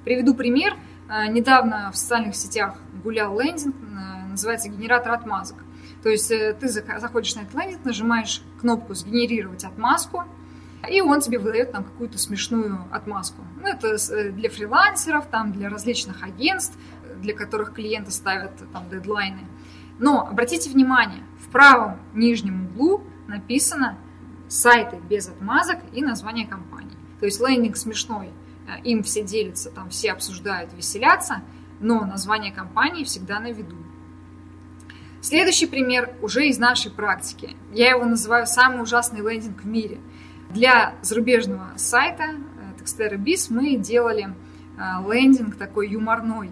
Приведу 0.04 0.34
пример. 0.34 0.76
Э, 1.08 1.26
недавно 1.28 1.90
в 1.92 1.96
социальных 1.96 2.36
сетях 2.36 2.76
гулял 3.02 3.38
лендинг, 3.38 3.74
э, 3.74 4.26
называется 4.28 4.68
«Генератор 4.68 5.12
отмазок». 5.12 5.58
То 6.02 6.10
есть 6.10 6.30
э, 6.30 6.54
ты 6.54 6.68
заходишь 6.68 7.34
на 7.34 7.40
этот 7.40 7.54
лендинг, 7.54 7.84
нажимаешь 7.84 8.42
кнопку 8.60 8.94
«Сгенерировать 8.94 9.64
отмазку», 9.64 10.24
и 10.90 11.00
он 11.00 11.20
тебе 11.20 11.38
выдает 11.38 11.72
там 11.72 11.84
какую-то 11.84 12.18
смешную 12.18 12.86
отмазку. 12.90 13.42
Ну, 13.58 13.68
это 13.68 13.96
для 14.32 14.50
фрилансеров, 14.50 15.26
там, 15.26 15.50
для 15.50 15.70
различных 15.70 16.22
агентств, 16.22 16.76
для 17.22 17.32
которых 17.32 17.72
клиенты 17.72 18.10
ставят 18.10 18.52
там 18.70 18.90
дедлайны. 18.90 19.46
Но 19.98 20.26
обратите 20.28 20.68
внимание, 20.68 21.22
в 21.38 21.48
правом 21.50 21.98
нижнем 22.12 22.66
углу 22.66 23.02
написано 23.26 23.96
сайты 24.54 24.96
без 25.08 25.28
отмазок 25.28 25.78
и 25.92 26.02
название 26.02 26.46
компании. 26.46 26.96
То 27.20 27.26
есть 27.26 27.40
лендинг 27.40 27.76
смешной– 27.76 28.30
Э, 28.66 28.80
им 28.82 29.02
все 29.02 29.22
делятся, 29.22 29.70
там 29.70 29.90
все 29.90 30.12
обсуждают, 30.12 30.72
веселятся, 30.72 31.42
но 31.80 32.04
название 32.04 32.52
компании 32.52 33.04
всегда 33.04 33.40
на 33.40 33.50
виду. 33.50 33.76
Следующий 35.20 35.66
пример 35.66 36.14
уже 36.20 36.48
из 36.48 36.58
нашей 36.58 36.90
практики. 36.90 37.56
Я 37.72 37.90
его 37.90 38.04
называю 38.04 38.46
самый 38.46 38.82
ужасный 38.82 39.20
лендинг 39.20 39.62
в 39.62 39.66
мире. 39.66 39.98
Для 40.50 40.94
зарубежного 41.02 41.72
сайта 41.76 42.34
Textera 42.78 43.16
Biz 43.16 43.46
мы 43.50 43.76
делали 43.76 44.34
э, 44.76 45.12
лендинг 45.12 45.56
такой 45.56 45.90
юморной. 45.90 46.50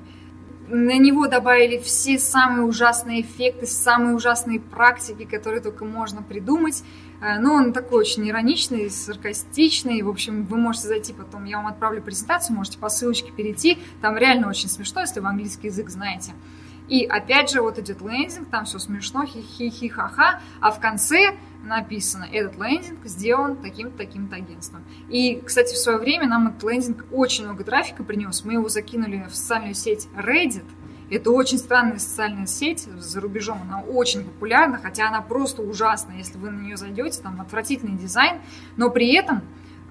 На 0.68 0.96
него 0.96 1.26
добавили 1.26 1.78
все 1.78 2.18
самые 2.18 2.64
ужасные 2.64 3.22
эффекты, 3.22 3.66
самые 3.66 4.14
ужасные 4.14 4.58
практики, 4.58 5.24
которые 5.24 5.60
только 5.60 5.84
можно 5.84 6.22
придумать. 6.22 6.82
Э, 7.22 7.38
но 7.38 7.54
он 7.54 7.72
такой 7.72 8.00
очень 8.00 8.28
ироничный, 8.28 8.90
саркастичный. 8.90 10.02
В 10.02 10.08
общем, 10.08 10.44
вы 10.44 10.58
можете 10.58 10.88
зайти 10.88 11.12
потом, 11.12 11.44
я 11.44 11.58
вам 11.58 11.68
отправлю 11.68 12.02
презентацию, 12.02 12.56
можете 12.56 12.78
по 12.78 12.88
ссылочке 12.88 13.30
перейти. 13.30 13.78
Там 14.00 14.16
реально 14.16 14.48
очень 14.48 14.68
смешно, 14.68 15.02
если 15.02 15.20
вы 15.20 15.28
английский 15.28 15.68
язык 15.68 15.88
знаете. 15.88 16.32
И 16.88 17.04
опять 17.06 17.50
же, 17.50 17.62
вот 17.62 17.78
идет 17.78 18.02
лендинг, 18.02 18.50
там 18.50 18.64
все 18.64 18.78
смешно, 18.78 19.24
хи-хи-хи-ха-ха, 19.24 20.40
а 20.60 20.70
в 20.72 20.80
конце 20.80 21.36
написано, 21.64 22.26
этот 22.30 22.58
лендинг 22.58 23.04
сделан 23.04 23.56
таким-то, 23.56 23.98
таким-то 23.98 24.36
агентством. 24.36 24.84
И, 25.08 25.40
кстати, 25.46 25.74
в 25.74 25.78
свое 25.78 25.98
время 25.98 26.26
нам 26.26 26.48
этот 26.48 26.64
лендинг 26.64 27.06
очень 27.12 27.44
много 27.44 27.64
трафика 27.64 28.02
принес. 28.02 28.44
Мы 28.44 28.54
его 28.54 28.68
закинули 28.68 29.24
в 29.30 29.34
социальную 29.34 29.74
сеть 29.74 30.08
Reddit, 30.16 30.64
это 31.12 31.30
очень 31.30 31.58
странная 31.58 31.98
социальная 31.98 32.46
сеть 32.46 32.84
за 32.84 33.20
рубежом, 33.20 33.60
она 33.62 33.82
очень 33.82 34.24
популярна, 34.24 34.78
хотя 34.78 35.08
она 35.08 35.20
просто 35.20 35.60
ужасная, 35.60 36.16
если 36.16 36.38
вы 36.38 36.50
на 36.50 36.60
нее 36.60 36.76
зайдете, 36.76 37.20
там 37.20 37.40
отвратительный 37.40 37.98
дизайн, 37.98 38.40
но 38.76 38.88
при 38.88 39.12
этом 39.14 39.42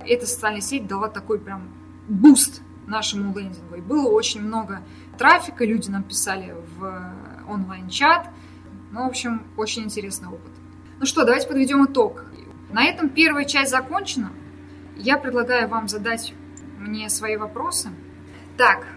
эта 0.05 0.25
социальная 0.25 0.61
сеть 0.61 0.87
дала 0.87 1.09
такой 1.09 1.39
прям 1.39 1.69
boost 2.07 2.61
нашему 2.87 3.37
лендингу. 3.37 3.75
И 3.75 3.81
было 3.81 4.09
очень 4.09 4.41
много 4.41 4.81
трафика, 5.17 5.63
люди 5.63 5.89
нам 5.89 6.03
писали 6.03 6.55
в 6.77 7.13
онлайн-чат. 7.47 8.29
Ну, 8.91 9.03
в 9.05 9.07
общем, 9.07 9.43
очень 9.57 9.83
интересный 9.83 10.27
опыт. 10.27 10.51
Ну 10.99 11.05
что, 11.05 11.23
давайте 11.23 11.47
подведем 11.47 11.85
итог. 11.85 12.25
На 12.71 12.85
этом 12.85 13.09
первая 13.09 13.45
часть 13.45 13.71
закончена. 13.71 14.31
Я 14.97 15.17
предлагаю 15.17 15.67
вам 15.67 15.87
задать 15.87 16.33
мне 16.79 17.09
свои 17.09 17.37
вопросы. 17.37 17.89
Так, 18.57 18.87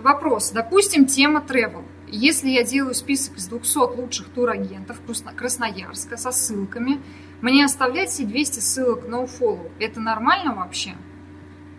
Вопрос. 0.00 0.50
Допустим, 0.50 1.04
тема 1.04 1.44
travel. 1.46 1.84
Если 2.08 2.48
я 2.48 2.64
делаю 2.64 2.94
список 2.94 3.36
из 3.36 3.48
200 3.48 4.00
лучших 4.00 4.28
турагентов 4.30 4.98
Красноярска 5.36 6.16
со 6.16 6.32
ссылками, 6.32 7.00
мне 7.42 7.64
оставлять 7.64 8.08
все 8.08 8.24
200 8.24 8.60
ссылок 8.60 9.04
nofollow. 9.04 9.70
Это 9.78 10.00
нормально 10.00 10.54
вообще? 10.54 10.94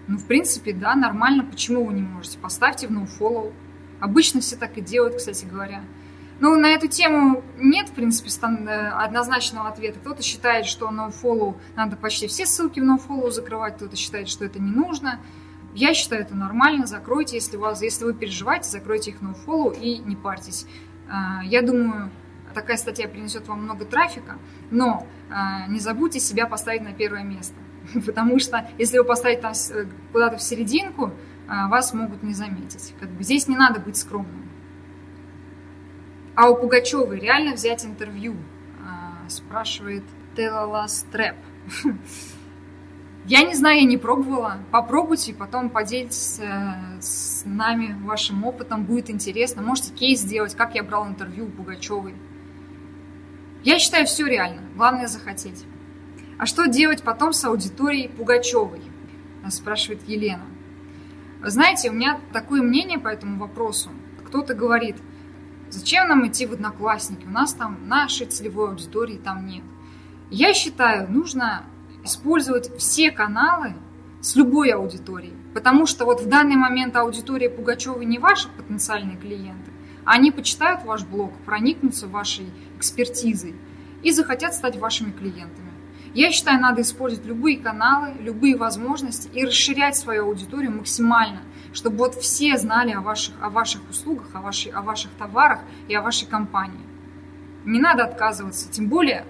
Ну, 0.07 0.17
в 0.17 0.25
принципе, 0.27 0.71
да, 0.71 0.95
нормально. 0.95 1.43
Почему 1.43 1.83
вы 1.83 1.93
не 1.93 2.03
можете? 2.03 2.37
Поставьте 2.37 2.87
в 2.87 2.91
nofollow. 2.91 3.53
Обычно 3.99 4.39
все 4.41 4.55
так 4.55 4.77
и 4.77 4.81
делают, 4.81 5.15
кстати 5.15 5.45
говоря. 5.45 5.83
Ну, 6.39 6.55
на 6.59 6.67
эту 6.67 6.87
тему 6.87 7.43
нет, 7.57 7.89
в 7.89 7.93
принципе, 7.93 8.29
э, 8.29 8.89
однозначного 8.89 9.67
ответа. 9.67 9.99
Кто-то 9.99 10.21
считает, 10.21 10.67
что 10.67 10.89
nofollow 10.89 11.55
надо 11.75 11.97
почти 11.97 12.27
все 12.27 12.45
ссылки 12.45 12.79
в 12.79 12.83
nofollow 12.83 13.31
закрывать, 13.31 13.77
кто-то 13.77 13.95
считает, 13.95 14.29
что 14.29 14.45
это 14.45 14.59
не 14.59 14.71
нужно. 14.71 15.19
Я 15.73 15.93
считаю 15.93 16.23
это 16.23 16.35
нормально, 16.35 16.85
закройте, 16.85 17.35
если, 17.35 17.55
у 17.55 17.61
вас, 17.61 17.81
если 17.81 18.03
вы 18.03 18.13
переживаете, 18.13 18.69
закройте 18.69 19.11
их 19.11 19.21
nofollow 19.21 19.77
и 19.77 19.99
не 19.99 20.15
парьтесь. 20.15 20.65
А, 21.09 21.41
я 21.43 21.61
думаю, 21.61 22.11
такая 22.53 22.77
статья 22.77 23.07
принесет 23.07 23.47
вам 23.47 23.63
много 23.63 23.85
трафика, 23.85 24.37
но 24.69 25.07
а, 25.29 25.67
не 25.67 25.79
забудьте 25.79 26.19
себя 26.19 26.45
поставить 26.45 26.81
на 26.81 26.93
первое 26.93 27.23
место. 27.23 27.55
Потому 28.05 28.39
что 28.39 28.69
если 28.77 28.97
вы 28.97 29.05
поставите 29.05 29.41
там 29.41 29.53
э, 29.53 29.85
куда-то 30.11 30.37
в 30.37 30.41
серединку, 30.41 31.13
а, 31.47 31.69
вас 31.69 31.93
могут 31.93 32.21
не 32.21 32.33
заметить. 32.33 32.93
Как 32.99 33.09
бы 33.09 33.23
здесь 33.23 33.47
не 33.47 33.55
надо 33.55 33.79
быть 33.79 33.95
скромным. 33.95 34.49
А 36.35 36.49
у 36.49 36.55
Пугачевой 36.55 37.19
реально 37.19 37.53
взять 37.53 37.85
интервью? 37.85 38.35
Спрашивает 39.27 40.03
Телала 40.35 40.87
Стрэп. 40.87 41.37
Я 43.25 43.43
не 43.43 43.53
знаю, 43.53 43.81
я 43.81 43.85
не 43.85 43.97
пробовала. 43.97 44.57
Попробуйте, 44.71 45.33
потом 45.33 45.69
поделитесь 45.69 46.39
э, 46.39 46.99
с 46.99 47.43
нами 47.45 47.95
вашим 48.03 48.43
опытом, 48.43 48.83
будет 48.83 49.11
интересно. 49.11 49.61
Можете 49.61 49.93
кейс 49.93 50.21
сделать, 50.21 50.55
как 50.55 50.73
я 50.73 50.81
брал 50.81 51.07
интервью 51.07 51.45
у 51.45 51.49
Пугачевой. 51.49 52.15
Я 53.63 53.77
считаю, 53.77 54.07
все 54.07 54.25
реально. 54.25 54.63
Главное 54.75 55.05
захотеть. 55.05 55.65
А 56.39 56.47
что 56.47 56.65
делать 56.65 57.03
потом 57.03 57.31
с 57.31 57.45
аудиторией 57.45 58.09
Пугачевой? 58.09 58.81
Спрашивает 59.49 60.01
Елена. 60.07 60.45
знаете, 61.43 61.91
у 61.91 61.93
меня 61.93 62.19
такое 62.33 62.63
мнение 62.63 62.97
по 62.97 63.07
этому 63.07 63.37
вопросу. 63.37 63.91
Кто-то 64.25 64.55
говорит, 64.55 64.95
зачем 65.69 66.07
нам 66.07 66.27
идти 66.27 66.47
в 66.47 66.53
одноклассники? 66.53 67.25
У 67.27 67.29
нас 67.29 67.53
там 67.53 67.87
нашей 67.87 68.25
целевой 68.25 68.69
аудитории 68.69 69.17
там 69.17 69.45
нет. 69.45 69.63
Я 70.31 70.55
считаю, 70.55 71.11
нужно 71.11 71.65
использовать 72.03 72.75
все 72.77 73.11
каналы 73.11 73.75
с 74.21 74.35
любой 74.35 74.69
аудиторией. 74.69 75.35
Потому 75.53 75.85
что 75.85 76.05
вот 76.05 76.21
в 76.21 76.29
данный 76.29 76.55
момент 76.55 76.95
аудитория 76.95 77.49
Пугачева 77.49 78.01
не 78.01 78.19
ваши 78.19 78.49
потенциальные 78.49 79.17
клиенты. 79.17 79.71
Они 80.05 80.31
почитают 80.31 80.83
ваш 80.83 81.03
блог, 81.03 81.33
проникнутся 81.45 82.07
вашей 82.07 82.47
экспертизой 82.77 83.55
и 84.01 84.11
захотят 84.11 84.53
стать 84.53 84.77
вашими 84.77 85.11
клиентами. 85.11 85.71
Я 86.13 86.31
считаю, 86.31 86.59
надо 86.59 86.81
использовать 86.81 87.25
любые 87.25 87.57
каналы, 87.57 88.13
любые 88.19 88.57
возможности 88.57 89.29
и 89.33 89.45
расширять 89.45 89.95
свою 89.95 90.25
аудиторию 90.25 90.71
максимально, 90.71 91.41
чтобы 91.71 91.97
вот 91.97 92.15
все 92.15 92.57
знали 92.57 92.91
о 92.91 93.01
ваших, 93.01 93.35
о 93.41 93.49
ваших 93.49 93.81
услугах, 93.89 94.27
о, 94.33 94.41
вашей, 94.41 94.71
о 94.73 94.81
ваших 94.81 95.11
товарах 95.11 95.61
и 95.87 95.95
о 95.95 96.01
вашей 96.01 96.27
компании. 96.27 96.85
Не 97.63 97.79
надо 97.79 98.03
отказываться, 98.03 98.69
тем 98.69 98.89
более 98.89 99.25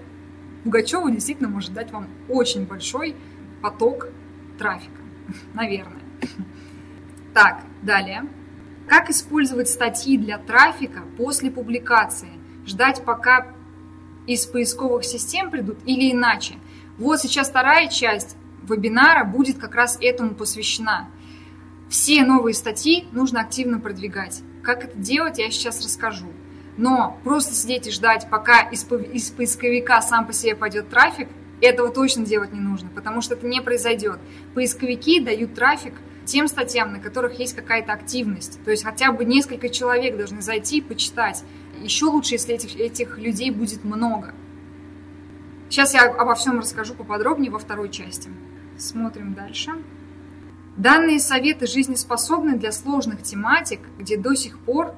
Пугачева 0.64 1.10
действительно 1.10 1.48
может 1.48 1.72
дать 1.72 1.90
вам 1.90 2.08
очень 2.28 2.66
большой 2.66 3.16
поток 3.60 4.08
трафика, 4.58 5.00
наверное. 5.54 6.02
Так, 7.34 7.62
далее. 7.82 8.24
Как 8.86 9.10
использовать 9.10 9.68
статьи 9.68 10.18
для 10.18 10.38
трафика 10.38 11.02
после 11.16 11.50
публикации? 11.50 12.30
Ждать, 12.66 13.04
пока 13.04 13.48
из 14.26 14.46
поисковых 14.46 15.04
систем 15.04 15.50
придут 15.50 15.78
или 15.86 16.12
иначе? 16.12 16.56
Вот 16.98 17.20
сейчас 17.20 17.48
вторая 17.48 17.88
часть 17.88 18.36
вебинара 18.62 19.24
будет 19.24 19.58
как 19.58 19.74
раз 19.74 19.98
этому 20.00 20.34
посвящена. 20.34 21.08
Все 21.88 22.22
новые 22.22 22.54
статьи 22.54 23.08
нужно 23.12 23.40
активно 23.40 23.80
продвигать. 23.80 24.42
Как 24.62 24.84
это 24.84 24.96
делать, 24.96 25.38
я 25.38 25.50
сейчас 25.50 25.82
расскажу. 25.82 26.32
Но 26.82 27.16
просто 27.22 27.54
сидеть 27.54 27.86
и 27.86 27.92
ждать, 27.92 28.26
пока 28.28 28.62
из, 28.62 28.84
из 29.12 29.30
поисковика 29.30 30.02
сам 30.02 30.26
по 30.26 30.32
себе 30.32 30.56
пойдет 30.56 30.88
трафик, 30.88 31.28
этого 31.60 31.92
точно 31.92 32.26
делать 32.26 32.52
не 32.52 32.58
нужно, 32.58 32.90
потому 32.92 33.20
что 33.20 33.36
это 33.36 33.46
не 33.46 33.60
произойдет. 33.60 34.18
Поисковики 34.54 35.20
дают 35.20 35.54
трафик 35.54 35.94
тем 36.24 36.48
статьям, 36.48 36.92
на 36.92 36.98
которых 36.98 37.38
есть 37.38 37.54
какая-то 37.54 37.92
активность. 37.92 38.58
То 38.64 38.72
есть 38.72 38.82
хотя 38.82 39.12
бы 39.12 39.24
несколько 39.24 39.68
человек 39.68 40.16
должны 40.16 40.42
зайти 40.42 40.78
и 40.78 40.80
почитать. 40.80 41.44
Еще 41.80 42.06
лучше, 42.06 42.34
если 42.34 42.56
этих, 42.56 42.74
этих 42.74 43.16
людей 43.16 43.52
будет 43.52 43.84
много. 43.84 44.34
Сейчас 45.70 45.94
я 45.94 46.10
обо 46.10 46.34
всем 46.34 46.58
расскажу 46.58 46.94
поподробнее 46.94 47.52
во 47.52 47.60
второй 47.60 47.90
части. 47.90 48.28
Смотрим 48.76 49.34
дальше. 49.34 49.70
Данные 50.76 51.20
советы 51.20 51.68
жизнеспособны 51.68 52.58
для 52.58 52.72
сложных 52.72 53.22
тематик, 53.22 53.78
где 54.00 54.16
до 54.16 54.34
сих 54.34 54.58
пор 54.58 54.96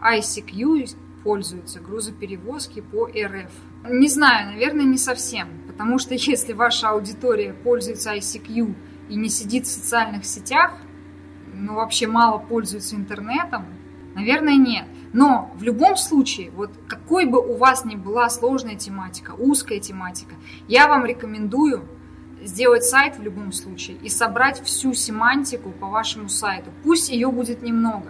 ICQ 0.00 0.94
пользуются 1.26 1.80
грузоперевозки 1.80 2.80
по 2.80 3.08
РФ. 3.08 3.50
Не 3.90 4.08
знаю, 4.08 4.52
наверное, 4.52 4.84
не 4.84 4.96
совсем, 4.96 5.48
потому 5.66 5.98
что 5.98 6.14
если 6.14 6.52
ваша 6.52 6.90
аудитория 6.90 7.52
пользуется 7.52 8.14
ICQ 8.14 8.74
и 9.08 9.16
не 9.16 9.28
сидит 9.28 9.66
в 9.66 9.70
социальных 9.70 10.24
сетях, 10.24 10.74
ну 11.52 11.74
вообще 11.74 12.06
мало 12.06 12.38
пользуется 12.38 12.94
интернетом, 12.94 13.64
наверное, 14.14 14.54
нет. 14.54 14.84
Но 15.12 15.50
в 15.56 15.64
любом 15.64 15.96
случае, 15.96 16.52
вот 16.52 16.70
какой 16.86 17.26
бы 17.26 17.40
у 17.40 17.56
вас 17.56 17.84
ни 17.84 17.96
была 17.96 18.30
сложная 18.30 18.76
тематика, 18.76 19.32
узкая 19.32 19.80
тематика, 19.80 20.36
я 20.68 20.86
вам 20.86 21.06
рекомендую 21.06 21.88
сделать 22.40 22.84
сайт 22.84 23.18
в 23.18 23.22
любом 23.22 23.50
случае 23.50 23.96
и 23.96 24.08
собрать 24.08 24.62
всю 24.62 24.94
семантику 24.94 25.72
по 25.72 25.88
вашему 25.88 26.28
сайту. 26.28 26.70
Пусть 26.84 27.08
ее 27.08 27.32
будет 27.32 27.62
немного. 27.62 28.06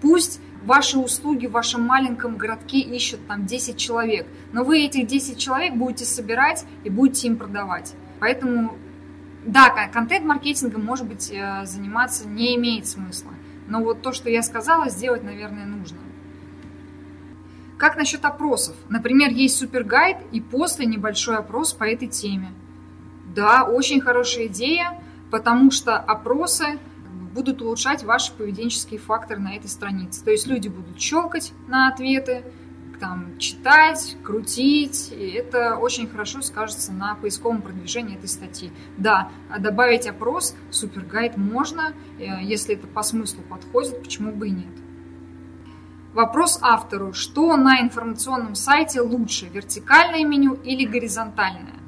Пусть 0.00 0.40
ваши 0.64 0.98
услуги 0.98 1.46
в 1.46 1.52
вашем 1.52 1.82
маленьком 1.82 2.36
городке 2.36 2.78
ищут 2.78 3.26
там 3.26 3.46
10 3.46 3.76
человек, 3.76 4.26
но 4.52 4.64
вы 4.64 4.84
этих 4.84 5.06
10 5.06 5.38
человек 5.38 5.74
будете 5.74 6.04
собирать 6.04 6.64
и 6.84 6.90
будете 6.90 7.28
им 7.28 7.36
продавать. 7.36 7.94
Поэтому, 8.20 8.76
да, 9.44 9.88
контент-маркетингом, 9.88 10.84
может 10.84 11.06
быть, 11.06 11.30
э, 11.32 11.64
заниматься 11.64 12.28
не 12.28 12.56
имеет 12.56 12.86
смысла. 12.86 13.32
Но 13.66 13.82
вот 13.82 14.02
то, 14.02 14.12
что 14.12 14.30
я 14.30 14.42
сказала, 14.42 14.88
сделать, 14.88 15.22
наверное, 15.22 15.66
нужно. 15.66 15.98
Как 17.78 17.96
насчет 17.96 18.24
опросов? 18.24 18.76
Например, 18.88 19.30
есть 19.30 19.58
супергайд 19.58 20.18
и 20.30 20.40
после 20.40 20.86
небольшой 20.86 21.36
опрос 21.36 21.72
по 21.72 21.84
этой 21.84 22.06
теме. 22.06 22.52
Да, 23.34 23.64
очень 23.64 24.00
хорошая 24.00 24.46
идея, 24.46 25.00
потому 25.30 25.70
что 25.70 25.96
опросы 25.96 26.78
будут 27.32 27.62
улучшать 27.62 28.04
ваши 28.04 28.32
поведенческие 28.32 29.00
факторы 29.00 29.40
на 29.40 29.56
этой 29.56 29.68
странице. 29.68 30.24
То 30.24 30.30
есть 30.30 30.46
люди 30.46 30.68
будут 30.68 31.00
щелкать 31.00 31.52
на 31.66 31.88
ответы, 31.88 32.44
там, 33.00 33.36
читать, 33.38 34.16
крутить, 34.22 35.10
и 35.10 35.30
это 35.30 35.76
очень 35.76 36.06
хорошо 36.06 36.40
скажется 36.40 36.92
на 36.92 37.16
поисковом 37.16 37.60
продвижении 37.60 38.16
этой 38.16 38.28
статьи. 38.28 38.70
Да, 38.96 39.28
а 39.50 39.58
добавить 39.58 40.06
опрос 40.06 40.54
супергайд 40.70 41.36
можно, 41.36 41.94
э, 42.20 42.42
если 42.42 42.76
это 42.76 42.86
по 42.86 43.02
смыслу 43.02 43.42
подходит, 43.42 44.00
почему 44.00 44.30
бы 44.30 44.46
и 44.46 44.52
нет. 44.52 44.72
Вопрос 46.12 46.60
автору. 46.62 47.12
Что 47.12 47.56
на 47.56 47.80
информационном 47.80 48.54
сайте 48.54 49.00
лучше, 49.00 49.48
вертикальное 49.48 50.24
меню 50.24 50.54
или 50.62 50.84
горизонтальное? 50.84 51.80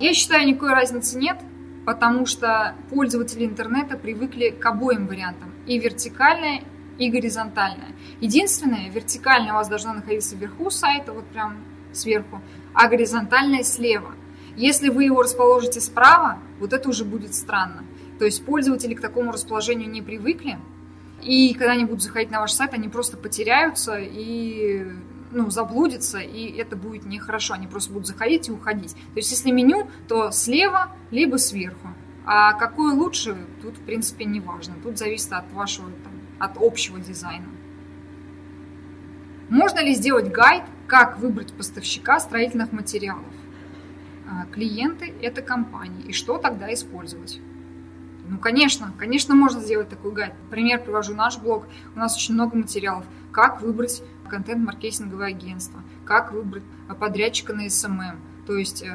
Я 0.00 0.12
считаю, 0.12 0.48
никакой 0.48 0.70
разницы 0.70 1.18
нет 1.18 1.38
потому 1.86 2.26
что 2.26 2.74
пользователи 2.90 3.46
интернета 3.46 3.96
привыкли 3.96 4.50
к 4.50 4.66
обоим 4.66 5.06
вариантам, 5.06 5.54
и 5.66 5.78
вертикальное, 5.78 6.64
и 6.98 7.08
горизонтальное. 7.08 7.94
Единственное, 8.20 8.90
вертикальное 8.90 9.52
у 9.52 9.54
вас 9.54 9.68
должно 9.68 9.94
находиться 9.94 10.34
вверху 10.34 10.68
сайта, 10.70 11.12
вот 11.12 11.24
прям 11.26 11.58
сверху, 11.92 12.42
а 12.74 12.88
горизонтальное 12.88 13.62
слева. 13.62 14.12
Если 14.56 14.88
вы 14.88 15.04
его 15.04 15.22
расположите 15.22 15.80
справа, 15.80 16.38
вот 16.58 16.72
это 16.72 16.88
уже 16.88 17.04
будет 17.04 17.34
странно. 17.34 17.84
То 18.18 18.24
есть 18.24 18.44
пользователи 18.44 18.94
к 18.94 19.00
такому 19.00 19.30
расположению 19.30 19.88
не 19.88 20.02
привыкли, 20.02 20.58
и 21.22 21.54
когда 21.54 21.72
они 21.72 21.84
будут 21.84 22.02
заходить 22.02 22.32
на 22.32 22.40
ваш 22.40 22.52
сайт, 22.52 22.74
они 22.74 22.88
просто 22.88 23.16
потеряются 23.16 23.96
и 23.98 24.86
ну, 25.30 25.50
заблудятся, 25.50 26.18
и 26.18 26.50
это 26.56 26.76
будет 26.76 27.06
нехорошо. 27.06 27.54
Они 27.54 27.66
просто 27.66 27.92
будут 27.92 28.06
заходить 28.06 28.48
и 28.48 28.52
уходить. 28.52 28.94
То 28.94 29.16
есть, 29.16 29.30
если 29.30 29.50
меню, 29.50 29.88
то 30.08 30.30
слева, 30.30 30.92
либо 31.10 31.36
сверху. 31.36 31.88
А 32.24 32.54
какое 32.54 32.92
лучше, 32.92 33.36
тут, 33.62 33.76
в 33.76 33.80
принципе, 33.82 34.24
не 34.24 34.40
важно. 34.40 34.74
Тут 34.82 34.98
зависит 34.98 35.32
от 35.32 35.52
вашего, 35.52 35.90
там, 35.90 36.12
от 36.38 36.56
общего 36.58 36.98
дизайна. 36.98 37.46
Можно 39.48 39.80
ли 39.80 39.94
сделать 39.94 40.30
гайд, 40.32 40.64
как 40.88 41.18
выбрать 41.18 41.52
поставщика 41.52 42.18
строительных 42.18 42.72
материалов? 42.72 43.24
А, 44.28 44.46
клиенты– 44.46 45.14
это 45.22 45.40
компании. 45.40 46.06
И 46.06 46.12
что 46.12 46.38
тогда 46.38 46.72
использовать? 46.74 47.40
Ну, 48.28 48.38
конечно, 48.38 48.92
конечно, 48.98 49.36
можно 49.36 49.60
сделать 49.60 49.88
такой 49.88 50.10
гайд. 50.10 50.34
Например, 50.44 50.82
привожу 50.82 51.14
наш 51.14 51.38
блог. 51.38 51.66
У 51.94 51.98
нас 51.98 52.16
очень 52.16 52.34
много 52.34 52.56
материалов. 52.56 53.04
Как 53.36 53.60
выбрать 53.60 54.02
контент-маркетинговое 54.30 55.26
агентство, 55.26 55.82
как 56.06 56.32
выбрать 56.32 56.62
подрядчика 56.98 57.52
на 57.52 57.68
SMM. 57.68 58.18
То 58.46 58.56
есть 58.56 58.82
э, 58.82 58.88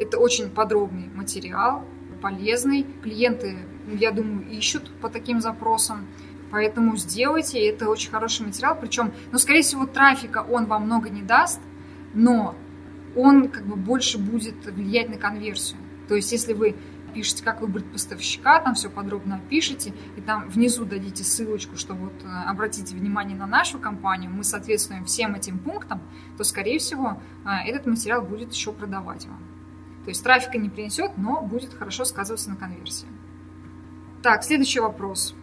это 0.00 0.18
очень 0.18 0.50
подробный 0.50 1.08
материал, 1.14 1.84
полезный. 2.20 2.84
Клиенты, 3.04 3.58
я 3.86 4.10
думаю, 4.10 4.50
ищут 4.50 4.90
по 5.00 5.08
таким 5.08 5.40
запросам. 5.40 6.08
Поэтому 6.50 6.96
сделайте, 6.96 7.64
это 7.64 7.88
очень 7.88 8.10
хороший 8.10 8.46
материал. 8.46 8.76
Причем, 8.76 9.12
ну, 9.30 9.38
скорее 9.38 9.62
всего, 9.62 9.86
трафика 9.86 10.38
он 10.42 10.66
вам 10.66 10.86
много 10.86 11.08
не 11.08 11.22
даст, 11.22 11.60
но 12.14 12.56
он 13.14 13.48
как 13.48 13.64
бы 13.64 13.76
больше 13.76 14.18
будет 14.18 14.56
влиять 14.66 15.08
на 15.08 15.18
конверсию. 15.18 15.78
То 16.08 16.16
есть, 16.16 16.32
если 16.32 16.52
вы 16.52 16.74
пишете, 17.10 17.44
как 17.44 17.60
выбрать 17.60 17.90
поставщика, 17.92 18.60
там 18.60 18.74
все 18.74 18.88
подробно 18.88 19.36
опишите, 19.36 19.92
и 20.16 20.20
там 20.20 20.48
внизу 20.48 20.84
дадите 20.84 21.24
ссылочку, 21.24 21.76
что 21.76 21.94
вот 21.94 22.12
э, 22.22 22.26
обратите 22.46 22.94
внимание 22.94 23.36
на 23.36 23.46
нашу 23.46 23.78
компанию, 23.78 24.30
мы 24.30 24.44
соответствуем 24.44 25.04
всем 25.04 25.34
этим 25.34 25.58
пунктам, 25.58 26.00
то, 26.36 26.44
скорее 26.44 26.78
всего, 26.78 27.20
э, 27.44 27.68
этот 27.68 27.86
материал 27.86 28.22
будет 28.22 28.52
еще 28.52 28.72
продавать 28.72 29.26
вам. 29.26 29.42
То 30.04 30.10
есть 30.10 30.22
трафика 30.22 30.58
не 30.58 30.70
принесет, 30.70 31.12
но 31.16 31.42
будет 31.42 31.74
хорошо 31.74 32.04
сказываться 32.04 32.50
на 32.50 32.56
конверсии. 32.56 33.08
Так, 34.22 34.44
следующий 34.44 34.80
вопрос. 34.80 35.34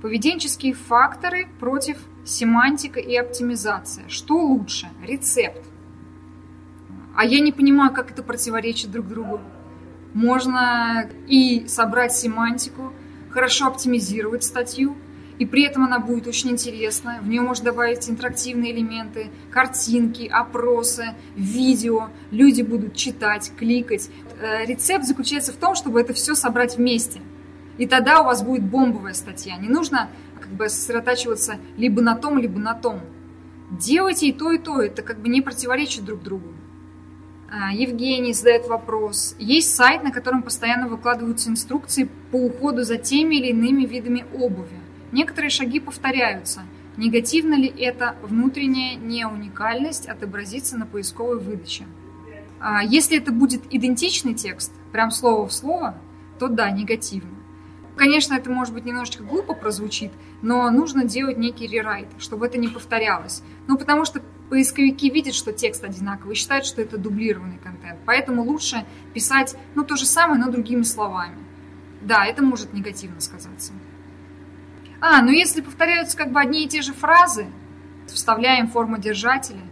Поведенческие 0.00 0.74
факторы 0.74 1.48
против 1.60 1.98
семантика 2.24 3.00
и 3.00 3.16
оптимизация. 3.16 4.08
Что 4.08 4.34
лучше? 4.34 4.90
Рецепт. 5.02 5.64
А 7.14 7.24
я 7.24 7.40
не 7.40 7.52
понимаю, 7.52 7.92
как 7.92 8.10
это 8.10 8.22
противоречит 8.22 8.90
друг 8.90 9.06
другу. 9.06 9.40
Можно 10.14 11.08
и 11.26 11.66
собрать 11.68 12.14
семантику, 12.14 12.92
хорошо 13.30 13.66
оптимизировать 13.66 14.44
статью, 14.44 14.96
и 15.38 15.46
при 15.46 15.64
этом 15.64 15.84
она 15.84 15.98
будет 15.98 16.26
очень 16.26 16.50
интересна. 16.50 17.18
В 17.22 17.28
нее 17.28 17.40
можно 17.40 17.64
добавить 17.64 18.08
интерактивные 18.08 18.72
элементы, 18.72 19.30
картинки, 19.50 20.28
опросы, 20.30 21.14
видео. 21.34 22.10
Люди 22.30 22.62
будут 22.62 22.94
читать, 22.94 23.50
кликать. 23.58 24.08
Э, 24.40 24.64
рецепт 24.66 25.04
заключается 25.04 25.52
в 25.52 25.56
том, 25.56 25.74
чтобы 25.74 26.00
это 26.00 26.12
все 26.12 26.34
собрать 26.34 26.76
вместе. 26.76 27.20
И 27.78 27.86
тогда 27.86 28.20
у 28.20 28.24
вас 28.24 28.42
будет 28.42 28.62
бомбовая 28.62 29.14
статья. 29.14 29.56
Не 29.56 29.68
нужно 29.68 30.10
как 30.38 30.50
бы 30.50 30.68
сосредотачиваться 30.68 31.56
либо 31.76 32.02
на 32.02 32.14
том, 32.14 32.38
либо 32.38 32.58
на 32.60 32.74
том. 32.74 33.00
Делайте 33.70 34.28
и 34.28 34.32
то, 34.32 34.52
и 34.52 34.58
то. 34.58 34.80
Это 34.80 35.02
как 35.02 35.18
бы 35.20 35.28
не 35.28 35.40
противоречит 35.40 36.04
друг 36.04 36.22
другу. 36.22 36.52
А, 37.54 37.70
Евгений 37.70 38.32
задает 38.32 38.66
вопрос. 38.66 39.36
Есть 39.38 39.74
сайт, 39.74 40.02
на 40.02 40.10
котором 40.10 40.42
постоянно 40.42 40.88
выкладываются 40.88 41.50
инструкции 41.50 42.08
по 42.30 42.36
уходу 42.36 42.82
за 42.82 42.96
теми 42.96 43.36
или 43.36 43.48
иными 43.48 43.84
видами 43.84 44.24
обуви. 44.32 44.80
Некоторые 45.12 45.50
шаги 45.50 45.78
повторяются. 45.78 46.62
Негативно 46.96 47.54
ли 47.54 47.68
это 47.68 48.16
внутренняя 48.22 48.96
неуникальность 48.96 50.08
отобразится 50.08 50.78
на 50.78 50.86
поисковой 50.86 51.40
выдаче? 51.40 51.84
А, 52.58 52.82
если 52.82 53.18
это 53.18 53.32
будет 53.32 53.62
идентичный 53.68 54.32
текст, 54.32 54.72
прям 54.90 55.10
слово 55.10 55.46
в 55.46 55.52
слово, 55.52 55.98
то 56.38 56.48
да, 56.48 56.70
негативно. 56.70 57.36
Конечно, 57.96 58.32
это 58.32 58.50
может 58.50 58.72
быть 58.72 58.86
немножечко 58.86 59.24
глупо 59.24 59.52
прозвучит, 59.52 60.12
но 60.40 60.70
нужно 60.70 61.04
делать 61.04 61.36
некий 61.36 61.66
рерайт, 61.66 62.08
чтобы 62.18 62.46
это 62.46 62.56
не 62.56 62.68
повторялось. 62.68 63.42
Ну, 63.68 63.76
потому 63.76 64.06
что 64.06 64.22
поисковики 64.52 65.08
видят, 65.08 65.34
что 65.34 65.50
текст 65.50 65.82
одинаковый, 65.82 66.34
считают, 66.34 66.66
что 66.66 66.82
это 66.82 66.98
дублированный 66.98 67.56
контент. 67.56 67.98
Поэтому 68.04 68.42
лучше 68.42 68.84
писать, 69.14 69.56
ну, 69.74 69.82
то 69.82 69.96
же 69.96 70.04
самое, 70.04 70.38
но 70.38 70.52
другими 70.52 70.82
словами. 70.82 71.38
Да, 72.02 72.26
это 72.26 72.42
может 72.42 72.74
негативно 72.74 73.22
сказаться. 73.22 73.72
А, 75.00 75.22
ну 75.22 75.30
если 75.30 75.62
повторяются 75.62 76.18
как 76.18 76.32
бы 76.32 76.38
одни 76.38 76.66
и 76.66 76.68
те 76.68 76.82
же 76.82 76.92
фразы, 76.92 77.46
вставляем 78.08 78.68
форму 78.68 78.98
держателя, 78.98 79.62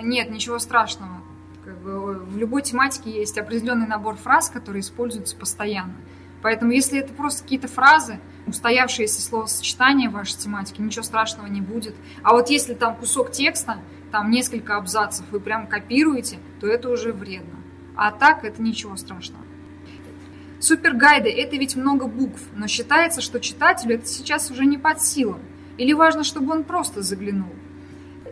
нет, 0.00 0.30
ничего 0.30 0.58
страшного. 0.58 1.20
Как 1.62 1.78
бы 1.82 2.14
в 2.14 2.38
любой 2.38 2.62
тематике 2.62 3.10
есть 3.10 3.36
определенный 3.36 3.86
набор 3.86 4.16
фраз, 4.16 4.48
которые 4.48 4.80
используются 4.80 5.36
постоянно. 5.36 5.96
Поэтому 6.40 6.72
если 6.72 6.98
это 6.98 7.12
просто 7.12 7.42
какие-то 7.42 7.68
фразы, 7.68 8.18
устоявшиеся 8.46 9.20
словосочетания 9.20 10.08
в 10.08 10.14
вашей 10.14 10.38
тематике, 10.38 10.82
ничего 10.82 11.02
страшного 11.02 11.46
не 11.46 11.60
будет. 11.60 11.94
А 12.22 12.32
вот 12.32 12.48
если 12.48 12.72
там 12.72 12.96
кусок 12.96 13.32
текста, 13.32 13.80
там 14.10 14.30
несколько 14.30 14.76
абзацев 14.76 15.26
вы 15.30 15.40
прям 15.40 15.66
копируете, 15.66 16.38
то 16.60 16.66
это 16.66 16.90
уже 16.90 17.12
вредно. 17.12 17.58
А 17.96 18.10
так 18.10 18.44
это 18.44 18.62
ничего 18.62 18.96
страшного. 18.96 19.44
Супергайды– 20.60 21.30
это 21.30 21.56
ведь 21.56 21.76
много 21.76 22.06
букв, 22.06 22.40
но 22.54 22.66
считается, 22.66 23.20
что 23.22 23.40
читателю 23.40 23.94
это 23.94 24.06
сейчас 24.06 24.50
уже 24.50 24.66
не 24.66 24.76
под 24.76 25.00
силу. 25.00 25.38
Или 25.78 25.94
важно, 25.94 26.22
чтобы 26.22 26.52
он 26.52 26.64
просто 26.64 27.02
заглянул. 27.02 27.54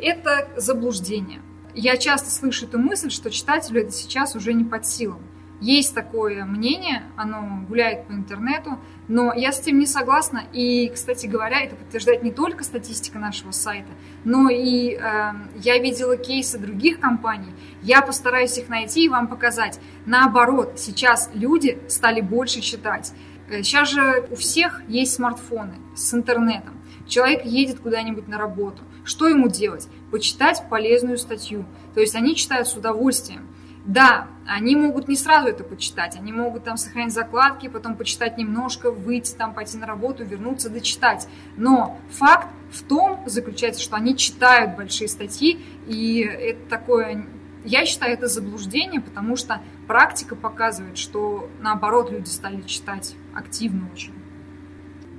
Это 0.00 0.48
заблуждение. 0.56 1.40
Я 1.74 1.96
часто 1.96 2.30
слышу 2.30 2.66
эту 2.66 2.78
мысль, 2.78 3.10
что 3.10 3.30
читателю 3.30 3.80
это 3.80 3.92
сейчас 3.92 4.36
уже 4.36 4.52
не 4.52 4.64
под 4.64 4.84
силам. 4.84 5.20
Есть 5.60 5.94
такое 5.94 6.44
мнение, 6.44 7.02
оно 7.16 7.64
гуляет 7.66 8.06
по 8.06 8.12
интернету, 8.12 8.78
но 9.08 9.32
я 9.34 9.52
с 9.52 9.60
этим 9.60 9.78
не 9.78 9.86
согласна. 9.86 10.44
И, 10.52 10.90
кстати 10.94 11.26
говоря, 11.26 11.60
это 11.62 11.74
подтверждает 11.74 12.22
не 12.22 12.30
только 12.30 12.62
статистика 12.62 13.18
нашего 13.18 13.50
сайта, 13.50 13.88
но 14.24 14.48
и 14.50 14.94
э, 14.94 15.32
я 15.56 15.78
видела 15.78 16.16
кейсы 16.16 16.58
других 16.58 17.00
компаний. 17.00 17.52
Я 17.82 18.02
постараюсь 18.02 18.56
их 18.58 18.68
найти 18.68 19.06
и 19.06 19.08
вам 19.08 19.26
показать. 19.28 19.80
Наоборот, 20.06 20.74
сейчас 20.76 21.30
люди 21.34 21.78
стали 21.88 22.20
больше 22.20 22.60
читать. 22.60 23.12
Сейчас 23.50 23.90
же 23.90 24.26
у 24.30 24.36
всех 24.36 24.82
есть 24.88 25.14
смартфоны 25.14 25.74
с 25.96 26.12
интернетом. 26.12 26.78
Человек 27.06 27.46
едет 27.46 27.80
куда-нибудь 27.80 28.28
на 28.28 28.36
работу. 28.36 28.82
Что 29.04 29.26
ему 29.26 29.48
делать? 29.48 29.88
Почитать 30.10 30.62
полезную 30.68 31.16
статью. 31.16 31.64
То 31.94 32.00
есть 32.00 32.14
они 32.14 32.36
читают 32.36 32.68
с 32.68 32.76
удовольствием. 32.76 33.48
Да, 33.88 34.28
они 34.46 34.76
могут 34.76 35.08
не 35.08 35.16
сразу 35.16 35.48
это 35.48 35.64
почитать, 35.64 36.14
они 36.14 36.30
могут 36.30 36.64
там 36.64 36.76
сохранить 36.76 37.14
закладки, 37.14 37.68
потом 37.68 37.96
почитать 37.96 38.36
немножко, 38.36 38.90
выйти 38.90 39.34
там, 39.34 39.54
пойти 39.54 39.78
на 39.78 39.86
работу, 39.86 40.24
вернуться, 40.24 40.68
дочитать. 40.68 41.26
Но 41.56 41.98
факт 42.10 42.48
в 42.70 42.82
том 42.82 43.22
заключается, 43.24 43.80
что 43.80 43.96
они 43.96 44.14
читают 44.14 44.76
большие 44.76 45.08
статьи, 45.08 45.64
и 45.86 46.20
это 46.20 46.68
такое, 46.68 47.26
я 47.64 47.86
считаю, 47.86 48.12
это 48.12 48.26
заблуждение, 48.26 49.00
потому 49.00 49.36
что 49.36 49.62
практика 49.86 50.36
показывает, 50.36 50.98
что 50.98 51.48
наоборот 51.62 52.10
люди 52.10 52.28
стали 52.28 52.60
читать 52.60 53.16
активно 53.34 53.88
очень. 53.90 54.12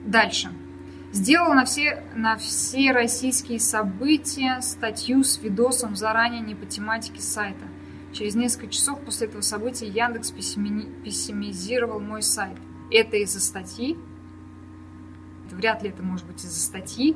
Дальше. 0.05 0.51
Сделала 1.11 1.55
на 1.55 1.65
все, 1.65 2.03
на 2.13 2.37
все 2.37 2.91
российские 2.91 3.59
события 3.59 4.61
статью 4.61 5.23
с 5.23 5.39
видосом 5.39 5.95
заранее 5.95 6.41
не 6.41 6.53
по 6.53 6.67
тематике 6.67 7.19
сайта– 7.19 7.65
Через 8.11 8.35
несколько 8.35 8.67
часов 8.67 8.99
после 9.01 9.27
этого 9.27 9.41
события 9.41 9.87
Яндекс 9.87 10.31
пессимизировал 10.31 11.99
мой 11.99 12.23
сайт. 12.23 12.57
Это 12.91 13.17
из-за 13.17 13.39
статьи. 13.39 13.97
Вряд 15.51 15.83
ли 15.83 15.89
это 15.89 16.03
может 16.03 16.25
быть 16.25 16.43
из-за 16.43 16.59
статьи. 16.59 17.15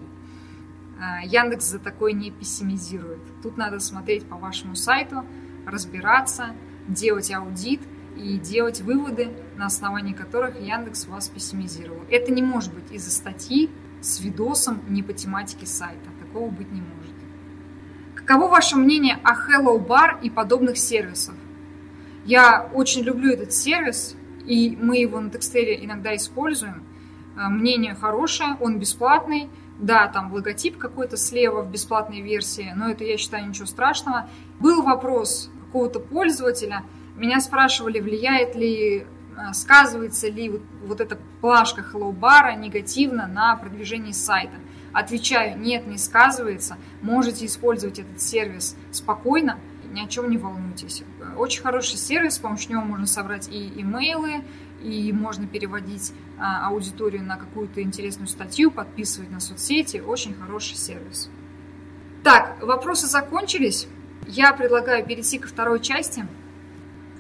А, 1.00 1.24
Яндекс 1.26 1.66
за 1.66 1.80
такое 1.80 2.14
не 2.14 2.32
пессимизирует. 2.32 3.22
Тут 3.42 3.58
надо 3.58 3.80
смотреть 3.80 4.26
по 4.26 4.38
вашему 4.38 4.76
сайту, 4.76 5.26
разбираться, 5.66 6.56
делать 6.88 7.32
аудит 7.32 7.82
и 8.16 8.38
делать 8.38 8.82
выводы, 8.82 9.32
на 9.58 9.66
основании 9.66 10.14
которых 10.14 10.60
Яндекс 10.62 11.08
вас 11.08 11.30
пессимизировал. 11.30 12.02
Это 12.10 12.32
не 12.32 12.44
может 12.44 12.74
быть 12.74 12.92
из-за 12.92 13.12
статьи 13.12 13.72
с 14.02 14.20
видосом 14.20 14.82
не 14.88 15.02
по 15.02 15.14
тематике 15.14 15.66
сайта. 15.66 16.10
Такого 16.20 16.52
быть 16.52 16.72
не 16.72 16.82
может. 16.82 17.03
Каково 18.26 18.48
ваше 18.48 18.78
мнение 18.78 19.20
о 19.22 19.34
Hello 19.34 19.86
Bar 19.86 20.18
и 20.22 20.30
подобных 20.30 20.78
сервисах? 20.78 21.36
Я 22.24 22.70
очень 22.74 23.02
люблю 23.02 23.34
этот 23.34 23.52
сервис, 23.52 24.16
и 24.46 24.78
мы 24.80 24.98
его 24.98 25.20
на 25.20 25.30
Текстеле 25.30 25.84
иногда 25.84 26.16
используем. 26.16 26.86
Э, 27.36 27.50
мнение 27.50 27.96
хорошее, 27.96 28.56
он 28.62 28.80
бесплатный. 28.80 29.50
Да, 29.78 30.08
там 30.08 30.32
логотип 30.32 30.78
какой-то 30.78 31.18
слева 31.18 31.64
в 31.64 31.70
бесплатной 31.70 32.22
версии, 32.22 32.72
но 32.74 32.90
это, 32.90 33.04
я 33.04 33.18
считаю, 33.18 33.50
ничего 33.50 33.66
страшного. 33.66 34.30
Был 34.58 34.84
вопрос 34.84 35.52
какого-то 35.66 36.00
пользователя, 36.00 36.84
меня 37.18 37.42
спрашивали, 37.42 38.00
влияет 38.00 38.56
ли, 38.56 39.06
э, 39.36 39.54
сказывается 39.54 40.30
ли 40.30 40.50
вот, 40.50 40.62
вот 40.86 41.02
эта 41.02 41.18
плашка 41.42 41.82
Hello 41.82 42.18
Bar 42.18 42.56
негативно 42.56 43.28
на 43.28 43.58
продвижение 43.58 44.14
сайта. 44.14 44.56
Отвечаю, 44.94 45.60
нет, 45.60 45.88
не 45.88 45.98
сказывается. 45.98 46.78
Можете 47.02 47.48
использовать 47.48 47.98
этот 47.98 48.22
сервис 48.22 48.76
спокойно, 48.92 49.60
ни 49.92 50.00
о 50.00 50.08
чем 50.08 50.30
не 50.30 50.38
волнуйтесь. 50.38 51.04
Очень 51.36 51.64
хороший 51.64 51.98
сервис, 51.98 52.36
с 52.36 52.40
помощью 52.40 52.74
него 52.74 52.84
можно 52.84 53.08
собрать 53.08 53.50
и 53.50 53.82
имейлы, 53.82 54.44
и 54.84 55.12
можно 55.12 55.48
переводить 55.48 56.14
а, 56.38 56.68
аудиторию 56.68 57.24
на 57.24 57.38
какую-то 57.38 57.82
интересную 57.82 58.28
статью, 58.28 58.70
подписывать 58.70 59.32
на 59.32 59.40
соцсети. 59.40 59.98
Очень 59.98 60.36
хороший 60.36 60.76
сервис. 60.76 61.30
Так, 62.24 62.62
вопросы 62.62 63.08
закончились. 63.08 63.88
Я 64.28 64.54
предлагаю 64.54 65.04
перейти 65.04 65.40
ко 65.40 65.48
второй 65.48 65.80
части. 65.80 66.28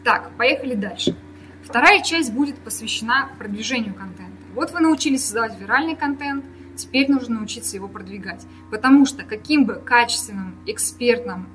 Так, 0.03 0.31
поехали 0.37 0.75
дальше. 0.75 1.17
Вторая 1.63 2.03
часть 2.03 2.31
будет 2.33 2.57
посвящена 2.59 3.29
продвижению 3.39 3.95
контента. 3.95 4.43
Вот 4.53 4.71
вы 4.71 4.79
научились 4.81 5.23
создавать 5.23 5.59
виральный 5.59 5.95
контент– 5.95 6.45
Теперь 6.75 7.09
нужно 7.09 7.35
научиться 7.35 7.75
его 7.75 7.87
продвигать. 7.87 8.45
Потому 8.71 9.05
что 9.05 9.23
каким 9.23 9.65
бы 9.65 9.75
качественным, 9.75 10.55
экспертным, 10.65 11.47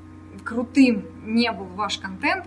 крутым 0.45 1.05
не 1.25 1.51
был 1.53 1.67
ваш 1.67 1.99
контент, 1.99 2.45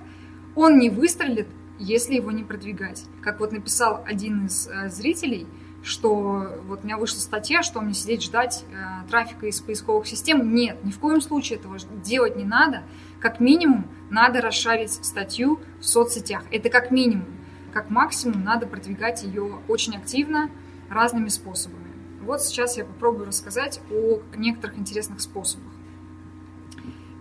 он 0.56 0.80
не 0.80 0.90
выстрелит, 0.90 1.48
если 1.80 2.16
его 2.16 2.32
не 2.32 2.44
продвигать. 2.44 3.06
Как 3.22 3.40
вот 3.40 3.52
написал 3.52 4.04
один 4.06 4.46
из 4.46 4.68
э, 4.68 4.90
зрителей, 4.90 5.48
что 5.84 6.62
вот 6.68 6.82
у 6.84 6.86
меня 6.86 6.98
вышла 6.98 7.20
статья, 7.20 7.64
что 7.64 7.82
мне 7.82 7.94
сидеть 7.94 8.24
ждать 8.24 8.66
э, 8.72 9.08
трафика 9.10 9.48
из 9.48 9.60
поисковых 9.62 10.06
систем. 10.06 10.54
Нет, 10.54 10.84
ни 10.84 10.92
в 10.92 11.00
коем 11.00 11.22
случае 11.22 11.60
этого 11.60 11.78
делать 12.04 12.36
не 12.36 12.44
надо. 12.44 12.84
Как 13.20 13.40
минимум 13.40 13.88
надо 14.10 14.42
расшарить 14.42 14.92
статью 14.92 15.60
в 15.80 15.86
соцсетях. 15.86 16.44
Это 16.52 16.70
как 16.70 16.92
минимум. 16.92 17.28
Как 17.74 17.90
максимум 17.90 18.44
надо 18.44 18.68
продвигать 18.68 19.24
ее 19.24 19.60
очень 19.68 19.96
активно 19.96 20.50
разными 20.90 21.30
способами. 21.30 21.81
Вот 22.22 22.42
сейчас 22.42 22.78
я 22.78 22.86
попробую 22.86 23.28
рассказать 23.28 23.82
о 23.92 24.22
некоторых 24.36 24.78
интересных 24.78 25.22
способах. 25.22 25.72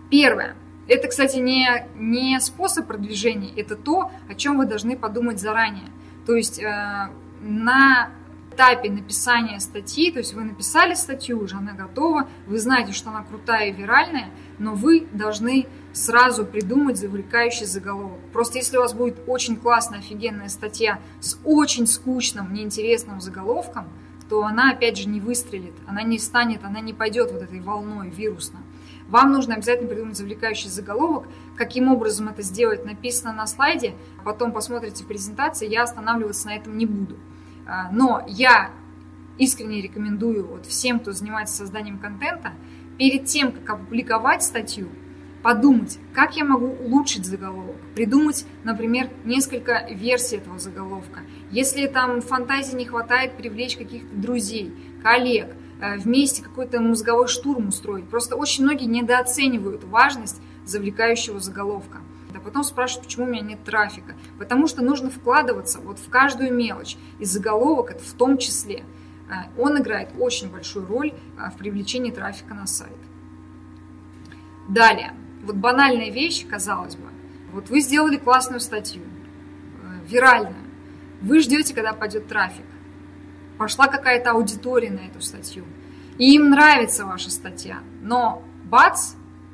Первое. 0.09 0.55
Это, 0.87 1.07
кстати, 1.07 1.37
не, 1.37 1.87
не 1.95 2.39
способ 2.39 2.87
продвижения, 2.87 3.51
это 3.55 3.75
то, 3.75 4.11
о 4.27 4.35
чем 4.35 4.57
вы 4.57 4.65
должны 4.65 4.97
подумать 4.97 5.39
заранее. 5.39 5.89
То 6.25 6.35
есть 6.35 6.59
э, 6.59 7.09
на 7.41 8.11
этапе 8.51 8.91
написания 8.91 9.59
статьи, 9.59 10.11
то 10.11 10.19
есть 10.19 10.33
вы 10.33 10.43
написали 10.43 10.93
статью, 10.93 11.39
уже 11.39 11.55
она 11.55 11.71
готова, 11.73 12.27
вы 12.45 12.59
знаете, 12.59 12.91
что 12.91 13.09
она 13.09 13.23
крутая 13.23 13.69
и 13.69 13.71
виральная, 13.71 14.29
но 14.59 14.75
вы 14.75 15.07
должны 15.13 15.67
сразу 15.93 16.45
придумать 16.45 16.97
завлекающий 16.97 17.65
заголовок. 17.65 18.19
Просто 18.33 18.57
если 18.57 18.77
у 18.77 18.81
вас 18.81 18.93
будет 18.93 19.19
очень 19.27 19.55
классная, 19.55 19.99
офигенная 19.99 20.49
статья 20.49 20.99
с 21.21 21.39
очень 21.45 21.87
скучным, 21.87 22.53
неинтересным 22.53 23.21
заголовком– 23.21 23.87
то 24.31 24.45
она, 24.45 24.71
опять 24.71 24.97
же, 24.97 25.09
не 25.09 25.19
выстрелит, 25.19 25.73
она 25.85 26.03
не 26.03 26.17
станет, 26.17 26.63
она 26.63 26.79
не 26.79 26.93
пойдет 26.93 27.33
вот 27.33 27.41
этой 27.41 27.59
волной 27.59 28.09
вирусно. 28.09 28.59
Вам 29.09 29.33
нужно 29.33 29.55
обязательно 29.55 29.89
придумать 29.89 30.15
завлекающий 30.15 30.69
заголовок. 30.69 31.27
Каким 31.57 31.91
образом 31.91 32.29
это 32.29 32.41
сделать, 32.41 32.85
написано 32.85 33.33
на 33.33 33.45
слайде. 33.45 33.93
Потом 34.23 34.53
посмотрите 34.53 35.03
в 35.03 35.07
презентации, 35.07 35.67
я 35.67 35.83
останавливаться 35.83 36.47
на 36.47 36.55
этом 36.55 36.77
не 36.77 36.85
буду. 36.85 37.17
А, 37.67 37.91
но 37.91 38.23
я 38.25 38.71
искренне 39.37 39.81
рекомендую 39.81 40.47
вот 40.47 40.65
всем, 40.65 41.01
кто 41.01 41.11
занимается 41.11 41.57
созданием 41.57 41.99
контента, 41.99 42.53
перед 42.97 43.25
тем, 43.25 43.51
как 43.51 43.69
опубликовать 43.71 44.43
статью, 44.43 44.87
подумать, 45.41 45.99
как 46.13 46.35
я 46.35 46.45
могу 46.45 46.67
улучшить 46.67 47.25
заголовок, 47.25 47.75
придумать, 47.95 48.45
например, 48.63 49.09
несколько 49.25 49.87
версий 49.89 50.37
этого 50.37 50.59
заголовка. 50.59 51.21
Если 51.49 51.87
там 51.87 52.21
фантазии 52.21 52.75
не 52.75 52.85
хватает, 52.85 53.35
привлечь 53.37 53.77
каких-то 53.77 54.15
друзей, 54.15 54.73
коллег, 55.03 55.49
э, 55.81 55.97
вместе 55.97 56.43
какой-то 56.43 56.79
мозговой 56.79 57.27
штурм 57.27 57.69
устроить. 57.69 58.07
Просто 58.07 58.35
очень 58.35 58.63
многие 58.63 58.85
недооценивают 58.85 59.83
важность 59.83 60.41
завлекающего 60.65 61.39
заголовка. 61.39 61.99
А 62.33 62.39
потом 62.39 62.63
спрашивают, 62.63 63.07
почему 63.07 63.25
у 63.25 63.29
меня 63.29 63.41
нет 63.41 63.63
трафика. 63.63 64.15
Потому 64.39 64.67
что 64.67 64.81
нужно 64.81 65.09
вкладываться 65.09 65.79
вот 65.79 65.99
в 65.99 66.09
каждую 66.09 66.53
мелочь. 66.53 66.95
И 67.19 67.25
заголовок 67.25 67.91
это 67.91 68.03
в 68.03 68.13
том 68.13 68.37
числе. 68.37 68.83
Э, 69.27 69.49
он 69.59 69.81
играет 69.81 70.09
очень 70.19 70.49
большую 70.49 70.85
роль 70.85 71.13
э, 71.13 71.49
в 71.49 71.57
привлечении 71.57 72.11
трафика 72.11 72.53
на 72.53 72.67
сайт. 72.67 72.97
Далее 74.69 75.13
вот 75.41 75.55
банальная 75.55 76.11
вещь, 76.11 76.45
казалось 76.47 76.95
бы. 76.95 77.07
Вот 77.51 77.69
вы 77.69 77.81
сделали 77.81 78.17
классную 78.17 78.59
статью, 78.59 79.03
э, 79.03 80.07
виральную. 80.07 80.55
Вы 81.21 81.39
ждете, 81.39 81.73
когда 81.73 81.93
пойдет 81.93 82.27
трафик. 82.27 82.65
Пошла 83.57 83.87
какая-то 83.87 84.31
аудитория 84.31 84.89
на 84.89 85.01
эту 85.01 85.21
статью. 85.21 85.65
И 86.17 86.35
им 86.35 86.49
нравится 86.49 87.05
ваша 87.05 87.29
статья. 87.29 87.79
Но 88.01 88.43
бац, 88.63 89.13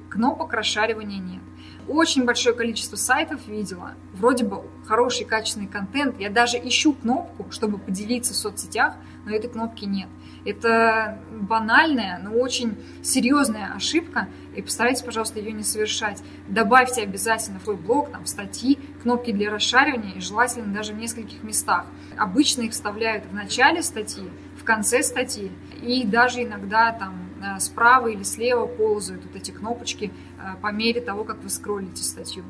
кнопок 0.10 0.54
расшаривания 0.54 1.20
нет. 1.20 1.42
очень 1.88 2.26
большое 2.26 2.54
количество 2.54 2.98
сайтов 2.98 3.48
видела, 3.48 3.94
вроде 4.14 4.44
бы 4.44 4.64
хороший 4.88 5.26
качественный 5.26 5.68
контент, 5.68 6.20
я 6.20 6.30
даже 6.30 6.58
ищу 6.58 6.94
кнопку, 6.94 7.52
чтобы 7.52 7.78
поделиться 7.78 8.34
в 8.34 8.38
соцсетях, 8.38 8.96
но 9.26 9.36
этой 9.36 9.50
кнопки 9.50 9.86
нет. 9.86 10.08
Это 10.46 11.20
банальная, 11.30 12.20
но 12.24 12.32
очень 12.32 12.78
серьезная 13.04 13.74
ошибка, 13.76 14.30
и 14.56 14.62
постарайтесь, 14.62 15.02
пожалуйста, 15.02 15.40
ее 15.40 15.52
не 15.52 15.64
совершать. 15.64 16.24
Добавьте 16.48 17.02
обязательно 17.02 17.60
в 17.60 17.64
свой 17.64 17.76
блог, 17.76 18.12
там, 18.12 18.26
статьи, 18.26 18.80
кнопки 19.02 19.32
для 19.32 19.52
расшаривания, 19.52 20.14
и 20.14 20.22
желательно 20.22 20.74
даже 20.74 20.94
в 20.94 20.98
нескольких 20.98 21.44
местах. 21.44 21.86
Обычно 22.18 22.62
их 22.62 22.72
вставляют 22.72 23.26
в 23.26 23.34
начале 23.34 23.84
статьи, 23.84 24.24
в 24.58 24.64
конце 24.64 25.04
статьи, 25.04 25.52
и 25.82 26.06
даже 26.06 26.44
иногда 26.44 26.94
там 26.94 27.30
э, 27.42 27.60
справа 27.60 28.08
или 28.08 28.24
слева 28.24 28.66
ползают 28.66 29.26
вот 29.26 29.36
эти 29.36 29.52
кнопочки 29.52 30.14
э, 30.40 30.62
по 30.62 30.72
мере 30.72 31.02
того, 31.02 31.26
как 31.26 31.44
вы 31.44 31.50
скроллите 31.50 32.04
статью. 32.04 32.46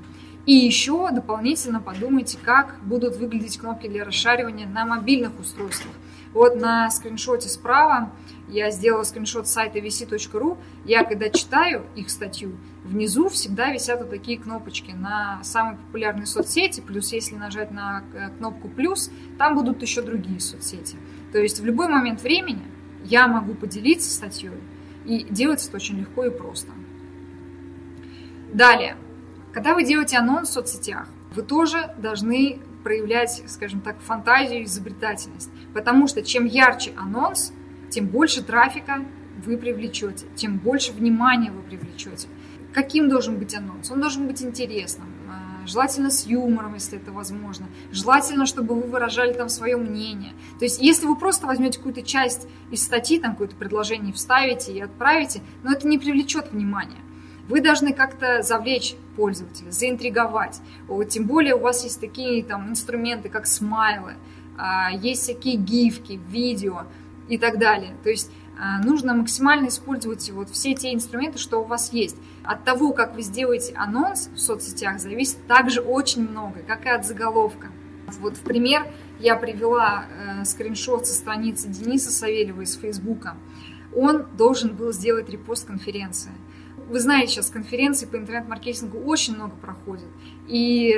И 0.47 0.53
еще 0.53 1.11
дополнительно 1.11 1.81
подумайте, 1.81 2.37
как 2.41 2.79
будут 2.81 3.17
выглядеть 3.17 3.57
кнопки 3.57 3.87
для 3.87 4.05
расшаривания 4.05 4.65
на 4.65 4.85
мобильных 4.85 5.37
устройствах. 5.41 5.93
Вот 6.31 6.55
на 6.55 6.89
скриншоте 6.89 7.49
справа 7.49 8.13
я 8.47 8.71
сделала 8.71 9.03
скриншот 9.03 9.49
сайта 9.49 9.79
vc.ru. 9.79 10.57
Я 10.85 11.03
когда 11.03 11.29
читаю 11.29 11.85
их 11.97 12.09
статью, 12.09 12.57
внизу 12.85 13.27
всегда 13.27 13.73
висят 13.73 13.99
вот 13.99 14.09
такие 14.09 14.39
кнопочки 14.39 14.91
на 14.91 15.43
самые 15.43 15.75
популярные 15.79 16.25
соцсети. 16.25 16.79
Плюс 16.79 17.11
если 17.11 17.35
нажать 17.35 17.71
на 17.71 18.05
э, 18.13 18.29
кнопку 18.37 18.69
плюс, 18.69 19.11
там 19.37 19.53
будут 19.53 19.81
еще 19.81 20.01
другие 20.01 20.39
соцсети. 20.39 20.95
То 21.33 21.39
есть 21.39 21.59
в 21.59 21.65
любой 21.65 21.89
момент 21.89 22.21
времени 22.21 22.63
я 23.03 23.27
могу 23.27 23.53
поделиться 23.53 24.09
статьей, 24.09 24.51
и 25.03 25.25
делается 25.29 25.67
это 25.67 25.75
очень 25.75 25.99
легко 25.99 26.23
и 26.23 26.29
просто. 26.29 26.71
Далее, 28.53 28.95
когда 29.53 29.73
вы 29.73 29.83
делаете 29.83 30.17
анонс 30.17 30.49
в 30.49 30.53
соцсетях, 30.53 31.07
вы 31.35 31.41
тоже 31.41 31.93
должны 31.97 32.59
проявлять, 32.83 33.43
скажем 33.47 33.81
так, 33.81 33.99
фантазию 33.99 34.61
и 34.61 34.63
изобретательность. 34.63 35.49
Потому 35.73 36.07
что 36.07 36.21
чем 36.21 36.45
ярче 36.45 36.93
анонс, 36.95 37.51
тем 37.89 38.07
больше 38.07 38.43
трафика 38.43 39.03
вы 39.45 39.57
привлечете, 39.57 40.25
тем 40.35 40.57
больше 40.57 40.93
внимания 40.93 41.51
вы 41.51 41.61
привлечете. 41.61 42.27
Каким 42.73 43.09
должен 43.09 43.37
быть 43.37 43.55
анонс? 43.55 43.91
Он 43.91 43.99
должен 43.99 44.27
быть 44.27 44.41
интересным, 44.41 45.07
э, 45.07 45.67
желательно 45.67 46.09
с 46.09 46.25
юмором, 46.25 46.75
если 46.75 46.97
это 46.97 47.11
возможно. 47.11 47.67
Желательно, 47.91 48.45
чтобы 48.45 48.75
вы 48.75 48.83
выражали 48.83 49.33
там 49.33 49.49
свое 49.49 49.77
мнение. 49.77 50.33
То 50.59 50.65
есть, 50.65 50.81
если 50.81 51.07
вы 51.07 51.17
просто 51.17 51.47
возьмете 51.47 51.77
какую-то 51.79 52.03
часть 52.03 52.47
из 52.71 52.83
статьи, 52.83 53.19
там 53.19 53.31
какое-то 53.31 53.55
предложение 53.55 54.13
вставите 54.13 54.73
и 54.73 54.79
отправите, 54.79 55.41
но 55.63 55.71
это 55.71 55.87
не 55.87 55.97
привлечет 55.97 56.51
внимания. 56.51 57.01
Вы 57.47 57.61
должны 57.61 57.93
как-то 57.93 58.41
завлечь 58.41 58.95
пользователя, 59.15 59.71
заинтриговать. 59.71 60.61
Тем 61.09 61.25
более 61.25 61.55
у 61.55 61.59
вас 61.59 61.83
есть 61.83 61.99
такие 62.01 62.43
там 62.43 62.69
инструменты, 62.69 63.29
как 63.29 63.47
смайлы, 63.47 64.15
а, 64.57 64.91
есть 64.91 65.23
всякие 65.23 65.55
гифки, 65.55 66.19
видео 66.29 66.83
и 67.29 67.37
так 67.37 67.57
далее. 67.57 67.95
То 68.03 68.09
есть 68.09 68.31
а, 68.59 68.79
нужно 68.79 69.13
максимально 69.13 69.67
использовать 69.67 70.29
вот 70.31 70.49
все 70.49 70.73
те 70.73 70.93
инструменты, 70.93 71.37
что 71.37 71.61
у 71.61 71.63
вас 71.63 71.93
есть. 71.93 72.17
От 72.43 72.63
того, 72.63 72.91
как 72.91 73.15
вы 73.15 73.21
сделаете 73.21 73.73
анонс 73.75 74.29
в 74.33 74.39
соцсетях, 74.39 74.99
зависит 74.99 75.45
также 75.47 75.81
очень 75.81 76.27
много, 76.27 76.61
как 76.67 76.85
и 76.85 76.89
от 76.89 77.05
заголовка. 77.05 77.67
Вот 78.19 78.37
в 78.37 78.41
пример 78.41 78.87
я 79.19 79.35
привела 79.35 80.05
э, 80.05 80.45
скриншот 80.45 81.05
со 81.05 81.13
страницы 81.13 81.67
Дениса 81.67 82.09
Савельева 82.09 82.61
из 82.61 82.75
Фейсбука. 82.75 83.35
Он 83.95 84.25
должен 84.37 84.75
был 84.75 84.91
сделать 84.91 85.29
репост 85.29 85.67
конференции 85.67 86.31
вы 86.89 86.99
знаете, 86.99 87.33
сейчас 87.33 87.49
конференции 87.49 88.05
по 88.05 88.15
интернет-маркетингу 88.15 88.99
очень 88.99 89.35
много 89.35 89.55
проходит. 89.55 90.07
И 90.47 90.95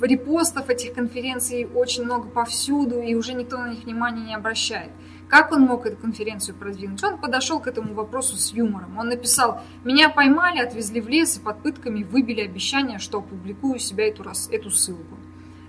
репостов 0.00 0.68
этих 0.68 0.94
конференций 0.94 1.66
очень 1.74 2.04
много 2.04 2.28
повсюду, 2.28 3.00
и 3.00 3.14
уже 3.14 3.34
никто 3.34 3.58
на 3.58 3.70
них 3.70 3.84
внимания 3.84 4.24
не 4.24 4.34
обращает. 4.34 4.90
Как 5.28 5.50
он 5.50 5.62
мог 5.62 5.86
эту 5.86 5.96
конференцию 5.96 6.54
продвинуть? 6.56 7.02
Он 7.02 7.16
подошел 7.16 7.58
к 7.58 7.66
этому 7.66 7.94
вопросу 7.94 8.36
с 8.36 8.52
юмором. 8.52 8.98
Он 8.98 9.08
написал, 9.08 9.62
меня 9.82 10.10
поймали, 10.10 10.58
отвезли 10.58 11.00
в 11.00 11.08
лес 11.08 11.38
и 11.38 11.40
под 11.40 11.62
пытками 11.62 12.02
выбили 12.02 12.42
обещание, 12.42 12.98
что 12.98 13.18
опубликую 13.18 13.78
себя 13.78 14.06
эту, 14.08 14.24
эту 14.50 14.70
ссылку. 14.70 15.16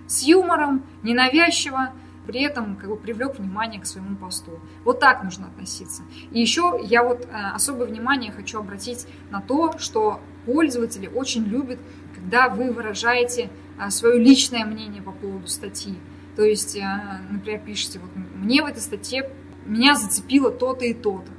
С 0.05 0.23
юмором, 0.23 0.83
ненавязчиво, 1.01 1.93
при 2.25 2.41
этом 2.41 2.75
как 2.75 2.89
бы 2.89 2.95
привлек 2.95 3.37
внимание 3.37 3.81
к 3.81 3.85
своему 3.85 4.15
посту. 4.15 4.59
Вот 4.83 4.99
так 4.99 5.23
нужно 5.23 5.47
относиться. 5.47 6.03
И 6.31 6.39
еще 6.39 6.79
я 6.83 7.03
вот 7.03 7.25
э, 7.25 7.29
особое 7.53 7.87
внимание 7.87 8.31
хочу 8.31 8.59
обратить 8.59 9.05
на 9.29 9.41
то, 9.41 9.77
что 9.77 10.21
пользователи 10.45 11.07
очень 11.07 11.43
любят, 11.43 11.79
когда 12.15 12.49
вы 12.49 12.71
выражаете 12.71 13.49
э, 13.79 13.89
свое 13.89 14.19
личное 14.19 14.65
мнение 14.65 15.01
по 15.01 15.11
поводу 15.11 15.47
статьи. 15.47 15.95
То 16.35 16.43
есть, 16.43 16.75
э, 16.75 16.81
например, 17.29 17.61
пишите, 17.61 17.99
вот 17.99 18.11
мне 18.15 18.61
в 18.63 18.65
этой 18.65 18.81
статье 18.81 19.29
меня 19.65 19.95
зацепило 19.95 20.51
то-то 20.51 20.85
и 20.85 20.93
то-то. 20.93 21.31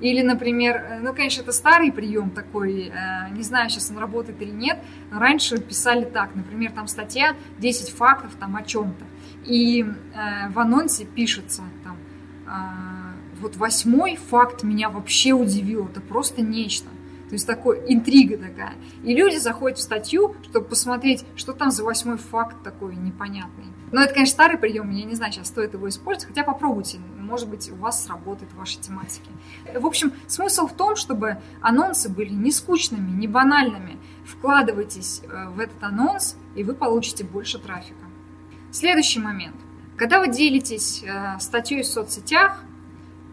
Или, 0.00 0.22
например, 0.22 0.98
ну, 1.00 1.14
конечно, 1.14 1.42
это 1.42 1.52
старый 1.52 1.92
прием 1.92 2.30
такой, 2.30 2.92
не 3.30 3.42
знаю, 3.44 3.70
сейчас 3.70 3.88
он 3.92 3.98
работает 3.98 4.42
или 4.42 4.50
нет, 4.50 4.80
раньше 5.12 5.58
писали 5.60 6.04
так, 6.04 6.34
например, 6.34 6.72
там 6.72 6.88
статья 6.88 7.36
10 7.58 7.90
фактов 7.90 8.32
там 8.40 8.56
о 8.56 8.64
чем-то. 8.64 9.04
И 9.44 9.82
э, 9.82 10.48
в 10.50 10.58
анонсе 10.58 11.04
пишется 11.04 11.62
там, 11.84 11.96
э, 12.46 13.40
вот 13.40 13.56
восьмой 13.56 14.16
факт 14.16 14.62
меня 14.62 14.88
вообще 14.88 15.32
удивил, 15.32 15.86
это 15.86 16.00
просто 16.00 16.42
нечто. 16.42 16.88
То 17.28 17.34
есть 17.34 17.46
такой 17.46 17.82
интрига 17.88 18.36
такая. 18.36 18.74
И 19.02 19.14
люди 19.14 19.36
заходят 19.36 19.78
в 19.78 19.80
статью, 19.80 20.36
чтобы 20.50 20.66
посмотреть, 20.66 21.24
что 21.34 21.54
там 21.54 21.70
за 21.70 21.82
восьмой 21.82 22.18
факт 22.18 22.62
такой 22.62 22.94
непонятный. 22.94 23.64
Но 23.90 24.02
это, 24.02 24.12
конечно, 24.12 24.34
старый 24.34 24.58
прием, 24.58 24.90
я 24.90 25.04
не 25.04 25.14
знаю, 25.14 25.32
сейчас 25.32 25.48
стоит 25.48 25.72
его 25.72 25.88
использовать, 25.88 26.28
хотя 26.28 26.44
попробуйте, 26.44 26.98
может 27.18 27.48
быть, 27.48 27.70
у 27.70 27.76
вас 27.76 28.04
сработает 28.04 28.52
в 28.52 28.56
вашей 28.56 28.82
тематике. 28.82 29.30
В 29.74 29.86
общем, 29.86 30.12
смысл 30.26 30.66
в 30.66 30.74
том, 30.74 30.94
чтобы 30.94 31.38
анонсы 31.62 32.10
были 32.10 32.34
не 32.34 32.52
скучными, 32.52 33.10
не 33.10 33.28
банальными. 33.28 33.98
Вкладывайтесь 34.26 35.22
э, 35.24 35.48
в 35.48 35.58
этот 35.58 35.82
анонс, 35.82 36.36
и 36.54 36.64
вы 36.64 36.74
получите 36.74 37.24
больше 37.24 37.58
трафика. 37.58 38.01
Следующий 38.72 39.20
момент. 39.20 39.54
Когда 39.98 40.18
вы 40.18 40.28
делитесь 40.28 41.04
э, 41.04 41.38
статьей 41.40 41.82
в 41.82 41.86
соцсетях, 41.86 42.64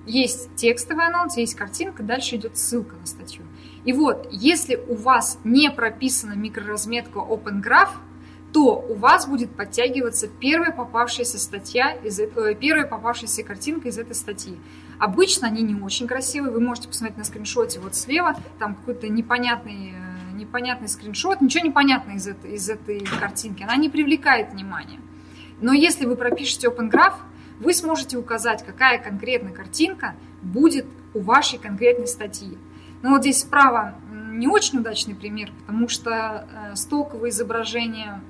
есть 0.05 0.53
текстовый 0.55 1.07
анонс, 1.07 1.37
есть 1.37 1.55
картинка, 1.55 2.03
дальше 2.03 2.35
идет 2.35 2.57
ссылка 2.57 2.97
на 2.97 3.05
статью. 3.05 3.45
И 3.85 3.93
вот, 3.93 4.27
если 4.31 4.75
у 4.75 4.95
вас 4.95 5.39
не 5.45 5.71
прописана 5.71 6.33
микроразметка 6.33 7.19
Open 7.19 7.63
Graph, 7.63 7.91
то 8.51 8.75
у 8.75 8.95
вас 8.95 9.27
будет 9.27 9.55
подтягиваться 9.55 10.27
первая 10.27 10.73
попавшаяся 10.73 11.39
статья, 11.39 11.91
из 11.93 12.19
этого, 12.19 12.53
первая 12.53 12.85
попавшаяся 12.85 13.43
картинка 13.43 13.87
из 13.87 13.97
этой 13.97 14.15
статьи. 14.15 14.57
Обычно 14.97 15.47
они 15.47 15.61
не 15.61 15.79
очень 15.81 16.07
красивые, 16.07 16.51
вы 16.51 16.59
можете 16.59 16.89
посмотреть 16.89 17.17
на 17.17 17.23
скриншоте 17.23 17.79
вот 17.79 17.95
слева, 17.95 18.35
там 18.57 18.75
какой-то 18.75 19.07
непонятный, 19.07 19.93
э, 19.93 20.35
непонятный 20.35 20.89
скриншот, 20.89 21.39
ничего 21.39 21.65
не 21.65 21.71
из 22.17 22.27
этой, 22.27 22.55
из 22.55 22.69
этой 22.69 22.99
картинки, 22.99 23.63
она 23.63 23.77
не 23.77 23.87
привлекает 23.87 24.51
внимания. 24.51 24.99
Но 25.61 25.73
если 25.73 26.05
вы 26.05 26.15
пропишете 26.15 26.67
Open 26.67 26.89
Graph, 26.89 27.15
вы 27.59 27.73
сможете 27.73 28.17
указать, 28.17 28.65
какая 28.65 28.97
конкретная 28.97 29.51
картинка 29.51 30.15
будет 30.41 30.85
у 31.13 31.19
вашей 31.19 31.59
конкретной 31.59 32.07
статьи. 32.07 32.57
Но 33.01 33.11
вот 33.11 33.21
здесь 33.21 33.41
справа 33.41 33.95
не 34.31 34.47
очень 34.47 34.79
удачный 34.79 35.15
пример, 35.15 35.51
потому 35.61 35.89
что 35.89 36.47
э, 36.71 36.75
стоковое 36.75 37.29
изображение 37.29 38.21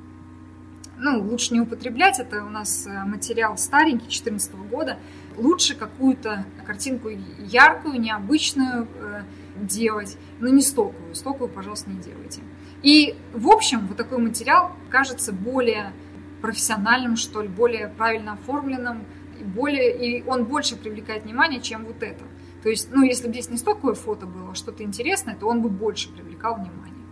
ну, 1.00 1.22
лучше 1.22 1.54
не 1.54 1.62
употреблять, 1.62 2.20
это 2.20 2.44
у 2.44 2.50
нас 2.50 2.86
э, 2.86 3.06
материал 3.06 3.58
старенький, 3.58 4.06
2014 4.06 4.56
года. 4.70 4.98
Лучше 5.38 5.76
какую-то 5.76 6.46
картинку 6.66 7.10
яркую, 7.40 8.00
необычную 8.00 8.88
э, 8.96 9.22
делать, 9.56 10.18
но 10.40 10.50
не 10.50 10.62
стоковую. 10.62 11.16
Стоковую, 11.16 11.50
пожалуйста, 11.50 11.90
не 11.90 12.00
делайте. 12.00 12.42
И, 12.84 13.16
в 13.34 13.50
общем, 13.50 13.88
вот 13.88 13.98
такой 13.98 14.18
материал 14.20 14.72
кажется 14.90 15.32
более 15.32 15.94
профессиональным, 16.42 17.16
что 17.16 17.42
ли, 17.42 17.48
более 17.48 17.88
правильно 17.90 18.34
оформленным, 18.34 19.06
и, 19.40 19.44
более, 19.44 20.20
и 20.20 20.24
он 20.24 20.46
больше 20.46 20.76
привлекает 20.76 21.24
внимание, 21.24 21.62
чем 21.62 21.86
вот 21.86 22.04
это. 22.04 22.24
То 22.64 22.70
есть, 22.70 22.90
ну, 22.92 23.04
если 23.04 23.28
бы 23.28 23.34
здесь 23.34 23.50
не 23.50 23.58
столько 23.58 23.94
фото 23.94 24.26
было, 24.26 24.52
а 24.52 24.56
что-то 24.56 24.84
интересное, 24.84 25.36
то 25.36 25.48
он 25.48 25.62
бы 25.62 25.70
больше 25.70 26.12
привлекал 26.12 26.56
внимание. 26.56 27.06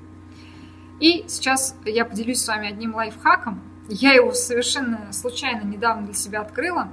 И 0.99 1.25
сейчас 1.27 1.75
я 1.85 2.05
поделюсь 2.05 2.41
с 2.41 2.47
вами 2.47 2.69
одним 2.69 2.95
лайфхаком. 2.95 3.61
Я 3.87 4.13
его 4.13 4.33
совершенно 4.33 5.11
случайно 5.13 5.63
недавно 5.63 6.05
для 6.05 6.15
себя 6.15 6.41
открыла. 6.41 6.91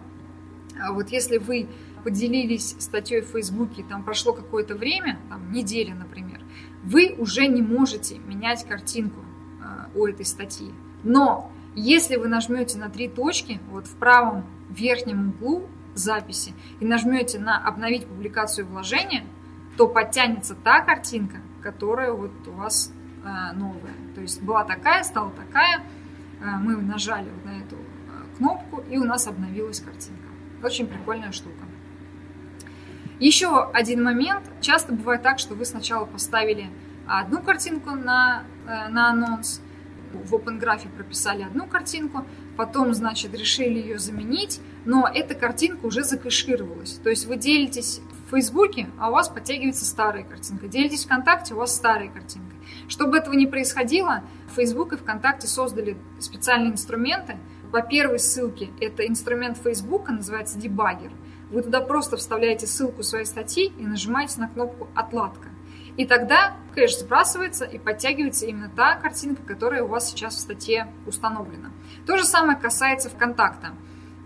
А 0.81 0.93
вот 0.93 1.09
если 1.09 1.39
вы 1.39 1.69
поделились 2.05 2.77
статьей 2.79 3.23
в 3.23 3.29
Фейсбуке, 3.29 3.85
там 3.89 4.05
прошло 4.05 4.33
какое-то 4.35 4.75
время, 4.75 5.19
там 5.29 5.51
неделя, 5.51 5.95
например, 5.95 6.41
вы 6.83 7.15
уже 7.19 7.47
не 7.47 7.63
можете 7.63 8.19
менять 8.19 8.65
картинку 8.67 9.21
э, 9.21 9.99
у 9.99 10.07
этой 10.07 10.27
статьи. 10.27 10.71
Но 11.03 11.51
если 11.75 12.17
вы 12.17 12.29
нажмете 12.29 12.79
на 12.79 12.89
три 12.89 13.09
точки 13.09 13.61
вот 13.71 13.87
в 13.87 13.97
правом 13.97 14.45
верхнем 14.71 15.31
углу 15.31 15.69
записи 15.95 16.55
и 16.81 16.85
нажмете 16.85 17.39
на 17.39 17.59
«Обновить 17.59 18.07
публикацию 18.07 18.67
вложения», 18.67 19.25
то 19.77 19.89
подтянется 19.89 20.55
та 20.55 20.81
картинка, 20.81 21.39
которая 21.63 22.13
вот 22.13 22.33
у 22.47 22.53
вас 22.53 22.93
новая. 23.55 23.95
То 24.15 24.21
есть 24.21 24.43
была 24.43 24.65
такая, 24.65 25.03
стала 25.03 25.31
такая, 25.31 25.83
мы 26.41 26.77
нажали 26.77 27.29
вот 27.31 27.45
на 27.45 27.59
эту 27.59 27.77
кнопку, 28.37 28.85
и 28.91 28.99
у 28.99 29.05
нас 29.05 29.27
обновилась 29.27 29.81
картинка. 29.81 30.29
Очень 30.63 30.87
прикольная 30.87 31.33
штука. 31.33 31.65
Еще 33.21 33.65
один 33.73 34.03
момент. 34.03 34.45
Часто 34.61 34.93
бывает 34.93 35.23
так, 35.23 35.39
что 35.39 35.55
вы 35.55 35.65
сначала 35.65 36.05
поставили 36.05 36.69
одну 37.07 37.43
картинку 37.43 37.91
на, 37.91 38.45
э, 38.67 38.89
на 38.89 39.11
анонс, 39.11 39.61
в 40.19 40.35
Open 40.35 40.61
Graph 40.61 40.89
прописали 40.95 41.43
одну 41.43 41.67
картинку, 41.67 42.25
потом, 42.57 42.95
значит, 42.95 43.35
решили 43.35 43.79
ее 43.79 43.99
заменить, 43.99 44.61
но 44.85 45.09
эта 45.13 45.35
картинка 45.35 45.87
уже 45.87 46.05
закэшировалась. 46.05 47.01
То 47.03 47.11
есть 47.11 47.27
вы 47.27 47.37
делитесь 47.37 48.01
в 48.27 48.31
Фейсбуке, 48.31 48.89
а 48.99 49.09
у 49.09 49.13
вас 49.13 49.29
подтягивается 49.29 49.85
старая 49.85 50.25
картинка. 50.25 50.69
Делитесь 50.69 51.05
ВКонтакте, 51.05 51.55
у 51.55 51.59
вас 51.59 51.75
старая 51.75 52.09
картинка. 52.09 52.55
Чтобы 52.89 53.19
этого 53.19 53.35
не 53.35 53.47
происходило, 53.47 54.23
Facebook 54.55 54.93
и 54.93 54.97
ВКонтакте 54.97 55.47
создали 55.47 55.97
специальные 56.21 56.73
инструменты. 56.73 57.37
По 57.73 57.83
первой 57.83 58.19
ссылке 58.19 58.71
это 58.81 59.07
инструмент 59.07 59.59
Facebook, 59.59 60.09
называется 60.09 60.59
дебаггер. 60.59 61.13
Вы 61.51 61.63
туда 61.63 61.81
просто 61.81 62.17
вставляете 62.17 62.67
ссылку 62.67 63.03
своей 63.03 63.27
статьи 63.27 63.73
и 63.79 63.83
нажимаете 63.85 64.41
на 64.41 64.49
кнопку 64.49 64.89
«Отладка». 64.95 65.54
И 65.97 66.07
тогда 66.07 66.57
кэш 66.75 66.99
сбрасывается 66.99 67.65
и 67.65 67.79
подтягивается 67.79 68.47
именно 68.47 68.69
та 68.69 68.97
картинка, 68.97 69.43
которая 69.43 69.85
у 69.85 69.87
вас 69.87 70.11
сейчас 70.11 70.35
в 70.35 70.41
статье 70.41 70.93
установлена. 71.07 71.71
То 72.07 72.17
же 72.17 72.25
самое 72.25 72.59
касается 72.59 73.11
ВКонтакта. 73.11 73.75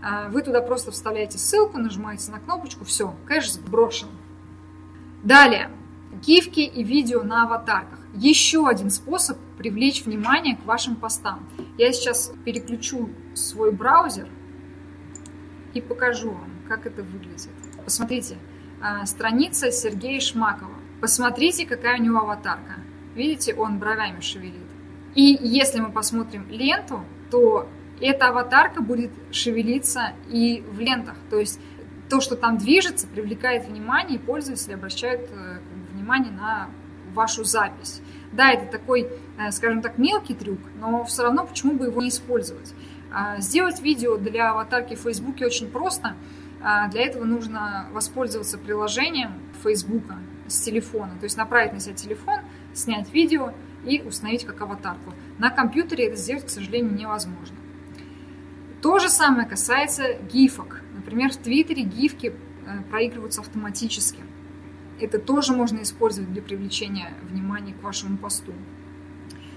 А, 0.02 0.28
вы 0.28 0.42
туда 0.42 0.62
просто 0.62 0.90
вставляете 0.90 1.38
ссылку, 1.38 1.78
нажимаете 1.78 2.30
на 2.30 2.38
кнопочку, 2.38 2.84
все, 2.84 3.14
кэш 3.26 3.52
сброшен. 3.52 4.08
Далее, 5.22 5.70
гифки 6.22 6.60
и 6.60 6.82
видео 6.82 7.22
на 7.22 7.44
аватарках. 7.44 7.98
Еще 8.14 8.66
один 8.66 8.90
способ 8.90 9.36
привлечь 9.58 10.04
внимание 10.04 10.56
к 10.56 10.64
вашим 10.64 10.96
постам. 10.96 11.46
Я 11.76 11.92
сейчас 11.92 12.32
переключу 12.44 13.10
свой 13.34 13.72
браузер 13.72 14.28
и 15.74 15.80
покажу 15.80 16.30
вам, 16.30 16.50
как 16.68 16.86
это 16.86 17.02
выглядит. 17.02 17.50
Посмотрите, 17.84 18.38
а, 18.80 19.04
страница 19.04 19.70
Сергея 19.70 20.20
Шмакова. 20.20 20.77
Посмотрите, 21.00 21.66
какая 21.66 21.98
у 21.98 22.02
него 22.02 22.18
аватарка. 22.18 22.76
Видите, 23.14 23.54
он 23.54 23.78
бровями 23.78 24.20
шевелит. 24.20 24.66
И 25.14 25.38
если 25.40 25.80
мы 25.80 25.90
посмотрим 25.90 26.46
ленту, 26.48 27.04
то 27.30 27.68
эта 28.00 28.28
аватарка 28.28 28.82
будет 28.82 29.10
шевелиться 29.30 30.12
и 30.28 30.64
в 30.68 30.80
лентах. 30.80 31.16
То 31.30 31.38
есть 31.38 31.60
то, 32.08 32.20
что 32.20 32.36
там 32.36 32.58
движется, 32.58 33.06
привлекает 33.06 33.66
внимание, 33.66 34.18
и 34.18 34.20
пользователи 34.20 34.72
обращают 34.72 35.28
э, 35.30 35.58
внимание 35.92 36.32
на 36.32 36.70
вашу 37.14 37.44
запись. 37.44 38.00
Да, 38.32 38.50
это 38.50 38.66
такой, 38.66 39.08
э, 39.38 39.50
скажем 39.50 39.82
так, 39.82 39.98
мелкий 39.98 40.34
трюк, 40.34 40.60
но 40.80 41.04
все 41.04 41.24
равно 41.24 41.46
почему 41.46 41.74
бы 41.74 41.86
его 41.86 42.02
не 42.02 42.08
использовать? 42.08 42.74
А, 43.10 43.40
сделать 43.40 43.80
видео 43.80 44.16
для 44.16 44.50
аватарки 44.50 44.94
в 44.94 45.00
Фейсбуке 45.00 45.46
очень 45.46 45.70
просто. 45.70 46.14
А, 46.60 46.88
для 46.88 47.06
этого 47.06 47.24
нужно 47.24 47.88
воспользоваться 47.92 48.58
приложением 48.58 49.32
Фейсбука 49.62 50.18
с 50.48 50.60
телефона, 50.60 51.12
то 51.18 51.24
есть 51.24 51.36
направить 51.36 51.72
на 51.72 51.80
себя 51.80 51.94
телефон, 51.94 52.40
снять 52.74 53.12
видео 53.12 53.52
и 53.84 54.02
установить 54.02 54.44
как 54.44 54.60
аватарку. 54.60 55.14
На 55.38 55.50
компьютере 55.50 56.06
это 56.06 56.16
сделать, 56.16 56.46
к 56.46 56.50
сожалению, 56.50 56.94
невозможно. 56.94 57.56
То 58.82 58.98
же 58.98 59.08
самое 59.08 59.48
касается 59.48 60.14
гифок. 60.32 60.82
Например, 60.94 61.30
в 61.32 61.36
Твиттере 61.36 61.82
гифки 61.82 62.32
э, 62.66 62.82
проигрываются 62.90 63.40
автоматически. 63.40 64.20
Это 65.00 65.18
тоже 65.18 65.52
можно 65.52 65.82
использовать 65.82 66.32
для 66.32 66.42
привлечения 66.42 67.12
внимания 67.22 67.74
к 67.74 67.82
вашему 67.82 68.18
посту. 68.18 68.52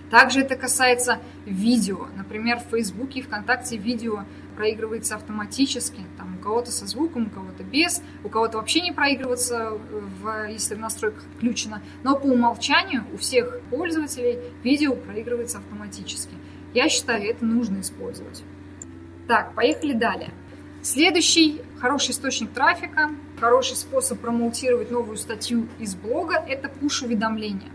Также 0.10 0.42
это 0.42 0.56
касается 0.56 1.20
видео. 1.46 2.08
Например, 2.18 2.60
в 2.60 2.70
Фейсбуке 2.72 3.20
и 3.20 3.22
ВКонтакте 3.22 3.78
видео 3.78 4.26
проигрывается 4.62 5.16
автоматически. 5.16 6.01
Там 6.20 6.36
у 6.36 6.39
кого-то 6.39 6.72
со 6.72 6.86
звуком, 6.86 7.26
у 7.26 7.30
кого-то 7.32 7.64
без, 7.64 8.03
у 8.24 8.30
кого-то 8.30 8.57
вообще 8.59 8.82
не 8.82 8.91
проигрывается, 8.91 9.72
в, 9.72 10.49
если 10.51 10.76
в 10.76 10.80
настройках 10.80 11.24
включено. 11.36 11.82
Но 12.03 12.16
по 12.16 12.28
умолчанию 12.28 13.03
у 13.12 13.18
всех 13.18 13.59
пользователей 13.72 14.38
видео 14.64 14.93
проигрывается 14.93 15.57
автоматически. 15.57 16.36
Я 16.76 16.89
считаю, 16.89 17.28
это 17.28 17.43
нужно 17.43 17.82
использовать. 17.82 18.43
Так, 19.28 19.55
поехали 19.55 19.93
далее. 19.93 20.30
Следующий 20.84 21.64
хороший 21.80 22.12
источник 22.12 22.51
трафика, 22.51 23.09
хороший 23.39 23.76
способ 23.76 24.20
промоутировать 24.20 24.91
новую 24.91 25.18
статью 25.18 25.68
из 25.80 25.95
блога– 25.95 26.36
это 26.47 26.70
пуш-уведомления. 26.70 27.72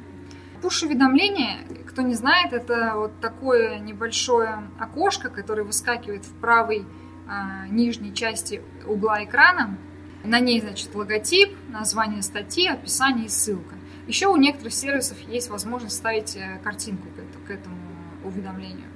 Пуш-уведомления, 0.62 1.58
кто 1.86 2.02
не 2.02 2.14
знает, 2.14 2.52
это 2.52 2.92
вот 2.96 3.20
такое 3.20 3.78
небольшое 3.78 4.68
окошко, 4.78 5.28
которое 5.28 5.62
выскакивает 5.62 6.24
в 6.24 6.32
правой 6.34 6.84
а, 7.28 7.66
нижней 7.68 8.14
части 8.14 8.62
угла 8.86 9.24
экрана. 9.24 9.78
На 10.24 10.40
ней, 10.40 10.60
значит, 10.60 10.94
логотип, 10.94 11.56
название 11.68 12.22
статьи, 12.22 12.68
описание 12.68 13.26
и 13.26 13.28
ссылка. 13.28 13.76
Еще 14.06 14.28
у 14.28 14.36
некоторых 14.36 14.72
сервисов 14.72 15.18
есть 15.28 15.50
возможность 15.50 15.96
ставить 15.96 16.36
э, 16.36 16.60
картинку 16.62 17.08
к 17.46 17.50
этому 17.50 17.76
уведомлению. 18.24 18.86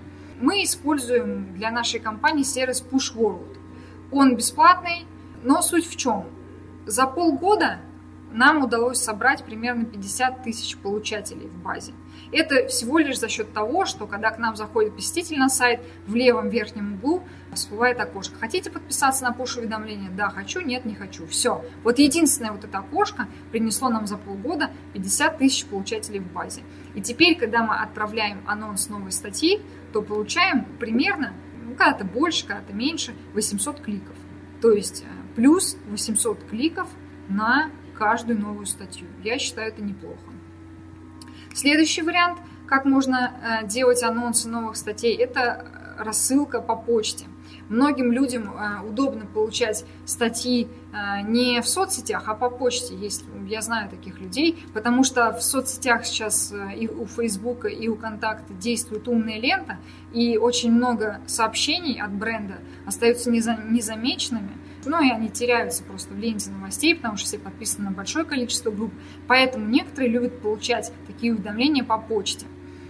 Мы 0.41 0.63
используем 0.65 1.55
для 1.55 1.71
нашей 1.71 2.01
компании 2.01 2.43
сервис 2.43 2.83
PushWorld. 2.83 3.59
Он 4.11 4.37
бесплатный, 4.37 5.07
но 5.43 5.63
суть 5.63 5.87
в 5.87 5.97
чем? 5.97 6.27
За 6.87 7.07
полгода 7.07 7.81
нам 8.33 8.63
удалось 8.63 8.99
собрать 8.99 9.45
примерно 9.45 9.85
50 9.85 10.43
тысяч 10.43 10.77
получателей 10.77 11.49
в 11.49 11.63
базе. 11.63 11.93
Это 12.33 12.69
всего 12.69 12.99
лишь 12.99 13.19
за 13.19 13.29
счет 13.29 13.53
того, 13.53 13.87
что 13.87 14.07
когда 14.07 14.31
к 14.31 14.39
нам 14.39 14.55
заходит 14.55 14.95
посетитель 14.95 15.39
на 15.39 15.49
сайт, 15.49 15.81
в 16.07 16.15
левом 16.15 16.49
верхнем 16.49 16.95
углу 16.95 17.25
всплывает 17.53 17.99
окошко. 18.01 18.39
Хотите 18.39 18.71
подписаться 18.71 19.25
на 19.25 19.33
push-уведомления? 19.33 20.11
Да, 20.15 20.29
хочу, 20.29 20.61
нет, 20.61 20.85
не 20.85 20.95
хочу. 20.95 21.27
Все. 21.27 21.65
Вот 21.83 21.99
единственное 21.99 22.53
вот 22.53 22.65
это 22.65 22.79
окошко 22.79 23.27
принесло 23.51 23.89
нам 23.89 24.07
за 24.07 24.17
полгода 24.17 24.71
50 24.93 25.39
тысяч 25.39 25.67
получателей 25.67 26.21
в 26.21 26.33
базе. 26.33 26.63
И 26.95 27.03
теперь, 27.03 27.37
когда 27.37 27.65
мы 27.65 27.77
отправляем 27.77 28.43
анонс 28.47 28.89
новой 28.89 29.11
статьи, 29.11 29.61
то 29.93 30.03
получаем 30.03 30.65
примерно, 30.79 31.35
ну, 31.65 31.75
когда-то 31.75 32.05
больше, 32.05 32.47
когда-то 32.47 32.73
меньше, 32.73 33.15
800 33.35 33.81
кликов. 33.81 34.15
То 34.63 34.71
есть 34.71 35.03
э, 35.03 35.35
плюс 35.35 35.77
800 35.89 36.45
кликов 36.45 36.89
на 37.29 37.71
каждую 38.01 38.41
новую 38.41 38.65
статью. 38.65 39.09
Я 39.23 39.39
считаю 39.39 39.69
это 39.69 39.83
неплохо. 39.83 40.33
Следующий 41.53 42.01
вариант, 42.01 42.39
как 42.67 42.87
можно 42.87 43.61
э, 43.63 43.67
делать 43.67 44.03
анонсы 44.03 44.49
новых 44.49 44.77
статей, 44.77 45.15
это 45.17 45.67
рассылка 45.99 46.63
по 46.63 46.77
почте. 46.77 47.27
Многим 47.69 48.11
людям 48.11 48.55
э, 48.55 48.89
удобно 48.89 49.27
получать 49.27 49.85
статьи 50.07 50.67
э, 50.67 51.21
не 51.29 51.61
в 51.61 51.69
соцсетях, 51.69 52.25
а 52.29 52.35
по 52.35 52.49
почте. 52.49 52.97
Есть, 52.97 53.25
я 53.47 53.61
знаю 53.61 53.91
таких 53.91 54.19
людей, 54.19 54.65
потому 54.73 55.05
что 55.05 55.35
в 55.35 55.43
соцсетях 55.43 56.07
сейчас 56.07 56.55
и 56.75 56.89
у 56.89 57.05
Фейсбука, 57.05 57.69
и 57.69 57.87
у 57.89 57.97
Контакта 57.97 58.55
действует 58.55 59.09
умная 59.09 59.39
лента, 59.39 59.77
и 60.15 60.39
очень 60.39 60.73
много 60.73 61.21
сообщений 61.27 62.01
от 62.01 62.13
бренда 62.13 62.61
остаются 62.87 63.31
незамеченными. 63.31 64.57
Ну 64.85 65.03
и 65.03 65.11
они 65.11 65.29
теряются 65.29 65.83
просто 65.85 66.15
в 66.15 66.19
ленте 66.19 66.51
новостей, 66.51 66.95
потому 66.95 67.17
что 67.17 67.27
все 67.27 67.39
подписаны 67.39 67.91
на 67.91 67.95
большое 67.95 68.25
количество 68.25 68.71
групп. 68.71 68.93
Поэтому 69.27 69.69
некоторые 69.69 70.11
любят 70.11 70.41
получать 70.41 70.93
такие 71.07 71.35
уведомления 71.35 71.85
по 71.85 71.99
почте. 71.99 72.47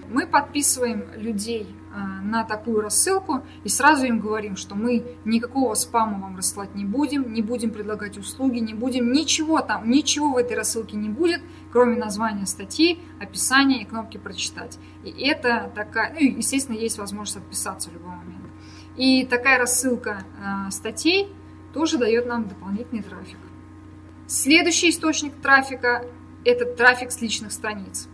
Мы 0.09 0.27
подписываем 0.27 1.05
людей 1.17 1.69
а, 1.93 2.21
на 2.23 2.45
такую 2.45 2.81
рассылку 2.81 3.45
и 3.65 3.69
сразу 3.69 4.07
им 4.07 4.21
говорим, 4.21 4.57
что 4.57 4.75
мы 4.75 5.05
никакого 5.25 5.75
спама 5.75 6.21
вам 6.21 6.37
рассылать 6.37 6.75
не 6.75 6.85
будем, 6.85 7.33
не 7.33 7.43
будем 7.43 7.71
предлагать 7.71 8.19
услуги, 8.19 8.59
не 8.59 8.75
будем 8.75 9.13
ничего 9.13 9.61
там, 9.61 9.91
ничего 9.91 10.33
в 10.33 10.37
этой 10.37 10.57
рассылке 10.57 10.97
не 10.97 11.09
будет, 11.09 11.41
кроме 11.73 11.97
названия 11.97 12.47
статьи, 12.47 13.01
описания 13.21 13.83
и 13.83 13.85
кнопки 13.85 14.19
«Прочитать». 14.19 14.79
И 15.05 15.11
это 15.11 15.71
такая, 15.75 16.13
ну 16.13 16.21
естественно, 16.21 16.77
есть 16.77 16.99
возможность 16.99 17.39
отписаться 17.39 17.91
в 17.91 17.95
любой 17.95 18.11
момент. 18.11 18.51
И 18.97 19.25
такая 19.27 19.59
рассылка 19.59 20.25
э, 20.39 20.71
статей 20.71 21.29
тоже 21.73 21.99
дает 21.99 22.27
нам 22.27 22.49
дополнительный 22.49 23.03
трафик. 23.03 23.39
Следующий 24.27 24.91
источник 24.91 25.35
трафика– 25.41 26.05
это 26.45 26.65
трафик 26.65 27.11
с 27.11 27.21
личных 27.21 27.53
страниц. 27.53 28.09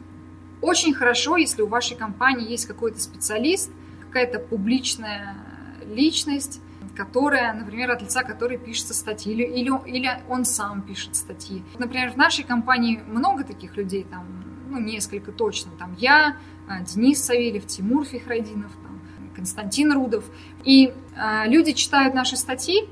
Очень 0.62 0.94
хорошо, 0.94 1.36
если 1.36 1.62
у 1.62 1.66
вашей 1.66 1.96
компании 1.96 2.50
есть 2.50 2.66
какой-то 2.66 3.00
специалист, 3.00 3.70
какая-то 4.00 4.38
публичная 4.38 5.36
личность, 5.84 6.60
которая, 6.96 7.52
например, 7.52 7.90
от 7.90 8.02
лица 8.02 8.22
которой 8.22 8.56
пишется 8.56 8.94
статьи, 8.94 9.32
или, 9.32 9.42
или, 9.42 9.70
или 9.86 10.10
он 10.28 10.44
сам 10.44 10.82
пишет 10.82 11.14
статьи. 11.14 11.62
Например, 11.78 12.10
в 12.10 12.16
нашей 12.16 12.44
компании 12.44 13.02
много 13.06 13.44
таких 13.44 13.76
людей, 13.76 14.06
там, 14.10 14.26
ну, 14.70 14.80
несколько 14.80 15.32
точно. 15.32 15.72
Там 15.78 15.94
я, 15.98 16.36
а, 16.66 16.80
Денис 16.80 17.22
Савельев, 17.22 17.66
Тимур 17.66 18.04
Фихрайдинов, 18.06 18.72
там, 18.82 19.00
Константин 19.36 19.92
Рудов. 19.92 20.24
И 20.64 20.94
э, 21.14 21.48
люди 21.48 21.72
читают 21.72 22.14
наши 22.14 22.36
статьи, 22.36 22.88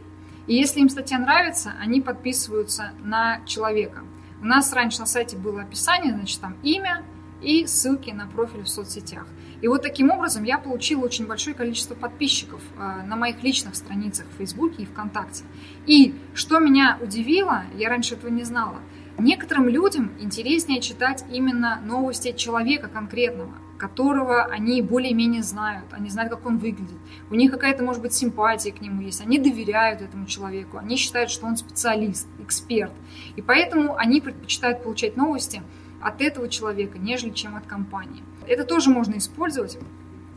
и 0.46 0.54
если 0.54 0.80
им 0.80 0.88
статья 0.88 1.18
нравится, 1.18 1.72
они 1.80 2.00
подписываются 2.00 2.92
на 2.98 3.40
человека. 3.46 4.02
У 4.40 4.44
нас 4.44 4.72
раньше 4.72 5.00
на 5.00 5.06
сайте 5.06 5.36
было 5.36 5.62
описание, 5.62 6.12
значит, 6.12 6.40
там 6.40 6.56
имя, 6.62 7.02
и 7.44 7.66
ссылки 7.66 8.10
на 8.10 8.26
профиль 8.26 8.62
в 8.62 8.68
соцсетях. 8.68 9.26
И 9.60 9.68
вот 9.68 9.82
таким 9.82 10.10
образом 10.10 10.44
я 10.44 10.58
получила 10.58 11.04
очень 11.04 11.26
большое 11.26 11.54
количество 11.54 11.94
подписчиков 11.94 12.60
э, 12.76 13.02
на 13.06 13.16
моих 13.16 13.42
личных 13.42 13.76
страницах 13.76 14.26
в 14.26 14.38
Фейсбуке 14.38 14.82
и 14.82 14.86
ВКонтакте. 14.86 15.44
И 15.86 16.14
что 16.34 16.58
меня 16.58 16.98
удивило, 17.00 17.62
я 17.74 17.88
раньше 17.88 18.14
этого 18.14 18.30
не 18.30 18.44
знала, 18.44 18.78
некоторым 19.18 19.68
людям 19.68 20.12
интереснее 20.18 20.80
читать 20.80 21.24
именно 21.30 21.80
новости 21.84 22.32
человека 22.32 22.88
конкретного, 22.88 23.54
которого 23.78 24.44
они 24.44 24.80
более-менее 24.82 25.42
знают, 25.42 25.86
они 25.92 26.08
знают, 26.10 26.32
как 26.32 26.46
он 26.46 26.58
выглядит, 26.58 26.98
у 27.30 27.34
них 27.34 27.50
какая-то, 27.50 27.82
может 27.82 28.02
быть, 28.02 28.12
симпатия 28.12 28.72
к 28.72 28.80
нему 28.80 29.02
есть, 29.02 29.20
они 29.20 29.38
доверяют 29.38 30.00
этому 30.00 30.26
человеку, 30.26 30.78
они 30.78 30.96
считают, 30.96 31.30
что 31.30 31.46
он 31.46 31.56
специалист, 31.56 32.28
эксперт, 32.38 32.92
и 33.36 33.42
поэтому 33.42 33.96
они 33.96 34.20
предпочитают 34.20 34.82
получать 34.82 35.16
новости 35.16 35.62
от 36.00 36.20
этого 36.20 36.48
человека, 36.48 36.98
нежели 36.98 37.30
чем 37.30 37.56
от 37.56 37.66
компании. 37.66 38.22
Это 38.46 38.64
тоже 38.64 38.90
можно 38.90 39.16
использовать. 39.16 39.78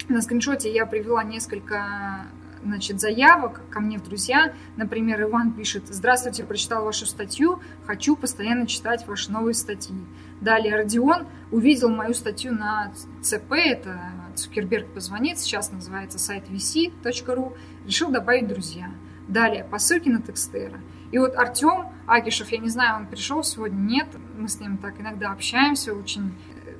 На 0.08 0.22
скриншоте 0.22 0.74
я 0.74 0.86
привела 0.86 1.24
несколько 1.24 2.28
значит, 2.68 3.00
заявок 3.00 3.62
ко 3.70 3.80
мне 3.80 3.98
в 3.98 4.04
друзья. 4.04 4.54
Например, 4.76 5.22
Иван 5.22 5.54
пишет, 5.54 5.84
здравствуйте, 5.88 6.44
прочитал 6.44 6.84
вашу 6.84 7.06
статью, 7.06 7.62
хочу 7.86 8.16
постоянно 8.16 8.68
читать 8.68 9.08
ваши 9.08 9.32
новые 9.32 9.54
статьи. 9.54 9.96
Далее 10.42 10.76
Родион 10.76 11.28
увидел 11.52 11.90
мою 11.90 12.14
статью 12.14 12.54
на 12.54 12.92
ЦП, 13.22 13.54
это 13.54 14.00
Цукерберг 14.36 14.94
позвонит, 14.94 15.40
сейчас 15.40 15.72
называется 15.72 16.20
сайт 16.20 16.50
vc.ru, 16.50 17.58
решил 17.86 18.10
добавить 18.10 18.48
друзья. 18.48 18.92
Далее, 19.28 19.64
по 19.64 19.80
ссылке 19.80 20.10
на 20.10 20.22
Текстера. 20.22 20.80
И 21.12 21.18
вот 21.18 21.36
Артем 21.36 21.88
Агишев, 22.06 22.50
я 22.50 22.58
не 22.58 22.70
знаю, 22.70 22.98
он 22.98 23.08
пришел 23.08 23.44
сегодня, 23.44 23.78
нет, 23.78 24.08
мы 24.38 24.48
с 24.48 24.60
ним 24.60 24.78
так 24.78 25.00
иногда 25.00 25.32
общаемся, 25.32 25.94
очень 25.94 26.34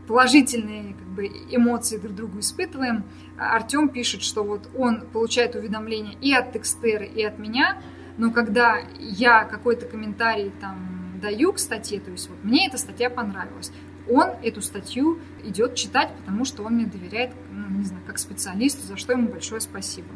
положительные 0.08 0.94
как 0.94 1.08
бы, 1.08 1.28
эмоции 1.28 1.98
друг 1.98 2.16
другу 2.16 2.40
испытываем. 2.40 3.04
Артем 3.38 3.90
пишет, 3.90 4.22
что 4.22 4.44
вот 4.44 4.70
он 4.76 5.02
получает 5.02 5.56
уведомления 5.56 6.18
и 6.22 6.34
от 6.34 6.54
Текстеры, 6.54 7.06
и 7.06 7.24
от 7.24 7.38
меня, 7.38 7.82
но 8.18 8.32
когда 8.32 8.78
я 9.00 9.44
какой-то 9.44 9.86
комментарий 9.86 10.52
там 10.62 11.20
даю 11.22 11.54
к 11.54 11.60
статье, 11.60 12.00
то 12.00 12.12
есть 12.12 12.30
вот 12.30 12.44
мне 12.44 12.68
эта 12.68 12.78
статья 12.78 13.10
понравилась, 13.10 13.72
он 14.10 14.30
эту 14.42 14.62
статью 14.62 15.20
идет 15.44 15.76
читать, 15.76 16.10
потому 16.18 16.46
что 16.46 16.64
он 16.64 16.76
мне 16.76 16.86
доверяет, 16.86 17.32
ну, 17.52 17.68
не 17.78 17.84
знаю, 17.84 18.04
как 18.08 18.18
специалисту, 18.18 18.88
за 18.88 18.96
что 18.96 19.14
ему 19.14 19.28
большое 19.28 19.60
спасибо. 19.60 20.08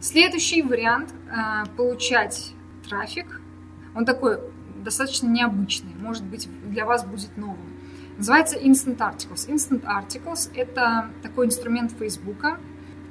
Следующий 0.00 0.62
вариант 0.62 1.12
э, 1.12 1.66
получать 1.76 2.52
трафик, 2.88 3.40
он 3.94 4.04
такой 4.04 4.38
достаточно 4.76 5.28
необычный, 5.28 5.92
может 6.00 6.24
быть, 6.24 6.48
для 6.68 6.84
вас 6.84 7.04
будет 7.04 7.36
новым. 7.36 7.77
Называется 8.18 8.58
Instant 8.58 8.98
Articles. 8.98 9.48
Instant 9.48 9.84
Articles– 9.84 10.50
это 10.54 11.10
такой 11.22 11.46
инструмент 11.46 11.92
Facebook. 11.92 12.58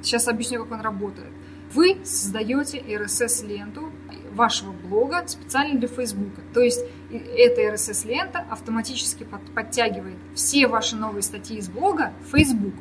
Сейчас 0.02 0.28
объясню, 0.28 0.62
как 0.64 0.72
он 0.72 0.80
работает. 0.82 1.30
Вы 1.72 1.98
создаете 2.04 2.78
RSS-ленту 2.78 3.90
вашего 4.32 4.72
блога 4.72 5.24
специально 5.26 5.78
для 5.78 5.88
Facebook. 5.88 6.34
То 6.52 6.60
есть 6.60 6.84
эта 7.10 7.62
RSS-лента 7.62 8.44
автоматически 8.50 9.26
подтягивает 9.54 10.16
все 10.34 10.66
ваши 10.66 10.94
новые 10.96 11.22
статьи 11.22 11.56
из 11.56 11.68
блога 11.68 12.12
в 12.22 12.36
Facebook. 12.36 12.74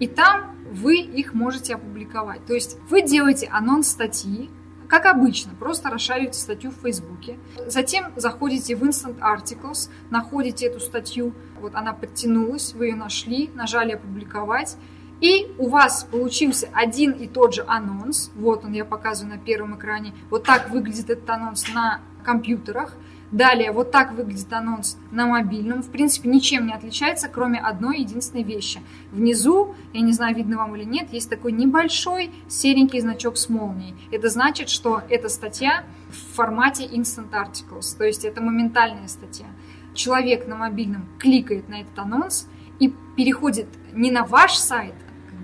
И 0.00 0.06
там 0.06 0.56
вы 0.70 0.96
их 0.96 1.34
можете 1.34 1.74
опубликовать. 1.74 2.44
То 2.46 2.54
есть 2.54 2.78
вы 2.90 3.02
делаете 3.02 3.48
анонс 3.50 3.88
статьи, 3.88 4.50
как 4.94 5.06
обычно, 5.06 5.54
просто 5.58 5.90
расшариваете 5.90 6.38
статью 6.38 6.70
в 6.70 6.76
Фейсбуке. 6.82 7.36
Затем 7.66 8.12
заходите 8.14 8.76
в 8.76 8.84
Instant 8.84 9.18
Articles, 9.18 9.90
находите 10.08 10.66
эту 10.66 10.78
статью, 10.78 11.34
вот 11.60 11.74
она 11.74 11.92
подтянулась, 11.92 12.74
вы 12.74 12.86
ее 12.86 12.94
нашли, 12.94 13.50
нажали 13.54 13.90
«Опубликовать», 13.90 14.76
и 15.20 15.52
у 15.58 15.68
вас 15.68 16.04
получился 16.04 16.68
один 16.72 17.10
и 17.10 17.26
тот 17.26 17.54
же 17.54 17.64
анонс. 17.66 18.30
Вот 18.36 18.64
он, 18.64 18.72
я 18.72 18.84
показываю 18.84 19.36
на 19.36 19.42
первом 19.42 19.76
экране. 19.76 20.12
Вот 20.30 20.44
так 20.44 20.70
выглядит 20.70 21.10
этот 21.10 21.28
анонс 21.28 21.64
на 21.74 22.00
компьютерах. 22.22 22.94
Далее, 23.34 23.72
вот 23.72 23.90
так 23.90 24.12
выглядит 24.12 24.52
анонс 24.52 24.96
на 25.10 25.26
мобильном. 25.26 25.82
В 25.82 25.90
принципе, 25.90 26.28
ничем 26.28 26.68
не 26.68 26.72
отличается, 26.72 27.26
кроме 27.26 27.58
одной 27.58 27.98
единственной 27.98 28.44
вещи. 28.44 28.80
Внизу, 29.10 29.74
я 29.92 30.02
не 30.02 30.12
знаю, 30.12 30.36
видно 30.36 30.56
вам 30.56 30.76
или 30.76 30.84
нет, 30.84 31.12
есть 31.12 31.28
такой 31.28 31.50
небольшой 31.50 32.30
серенький 32.46 33.00
значок 33.00 33.36
с 33.36 33.48
молнией. 33.48 33.96
Это 34.12 34.28
значит, 34.28 34.68
что 34.68 35.02
эта 35.10 35.28
статья 35.28 35.82
в 36.10 36.36
формате 36.36 36.84
Instant 36.86 37.32
Articles, 37.32 37.98
то 37.98 38.04
есть 38.04 38.24
это 38.24 38.40
моментальная 38.40 39.08
статья. 39.08 39.46
Человек 39.94 40.46
на 40.46 40.54
мобильном 40.54 41.08
кликает 41.18 41.68
на 41.68 41.80
этот 41.80 41.98
анонс 41.98 42.46
и 42.78 42.94
переходит 43.16 43.66
не 43.92 44.12
на 44.12 44.24
ваш 44.24 44.54
сайт, 44.54 44.94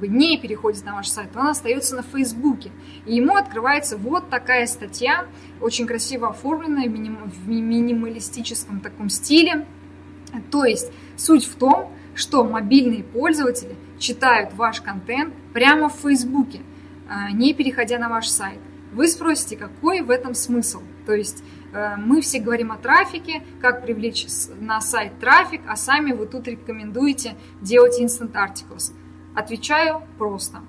бы 0.01 0.09
не 0.09 0.39
переходит 0.39 0.85
на 0.85 0.95
ваш 0.95 1.09
сайт, 1.09 1.37
он 1.37 1.49
остается 1.49 1.95
на 1.95 2.03
Фейсбуке. 2.03 2.73
И 3.07 3.15
ему 3.15 3.37
открывается 3.37 3.97
вот 3.97 4.31
такая 4.31 4.67
статья, 4.67 5.27
очень 5.61 5.87
красиво 5.87 6.31
оформленная 6.31 6.89
в 6.89 7.49
минималистическом 7.49 8.81
таком 8.81 9.09
стиле. 9.09 9.67
То 10.51 10.65
есть 10.65 10.91
суть 11.17 11.45
в 11.45 11.55
том, 11.57 11.93
что 12.15 12.45
мобильные 12.45 13.05
пользователи 13.05 13.77
читают 13.99 14.53
ваш 14.55 14.81
контент 14.81 15.35
прямо 15.53 15.89
в 15.89 15.95
Фейсбуке, 16.03 16.61
а, 17.09 17.31
не 17.31 17.55
переходя 17.55 17.99
на 17.99 18.09
ваш 18.09 18.29
сайт. 18.29 18.59
Вы 18.93 19.07
спросите, 19.07 19.57
какой 19.57 20.01
в 20.01 20.11
этом 20.11 20.35
смысл? 20.35 20.83
То 21.07 21.13
есть 21.13 21.45
э, 21.73 21.97
мы 21.97 22.21
все 22.21 22.41
говорим 22.41 22.73
о 22.73 22.77
трафике, 22.77 23.43
как 23.61 23.83
привлечь 23.83 24.27
на 24.61 24.81
сайт 24.81 25.19
трафик, 25.21 25.61
а 25.69 25.77
сами 25.77 26.13
вы 26.13 26.27
тут 26.27 26.49
рекомендуете 26.49 27.37
делать 27.61 28.01
Instant 28.01 28.33
Articles. 28.33 28.93
Отвечаю 29.35 30.03
просто. 30.19 30.61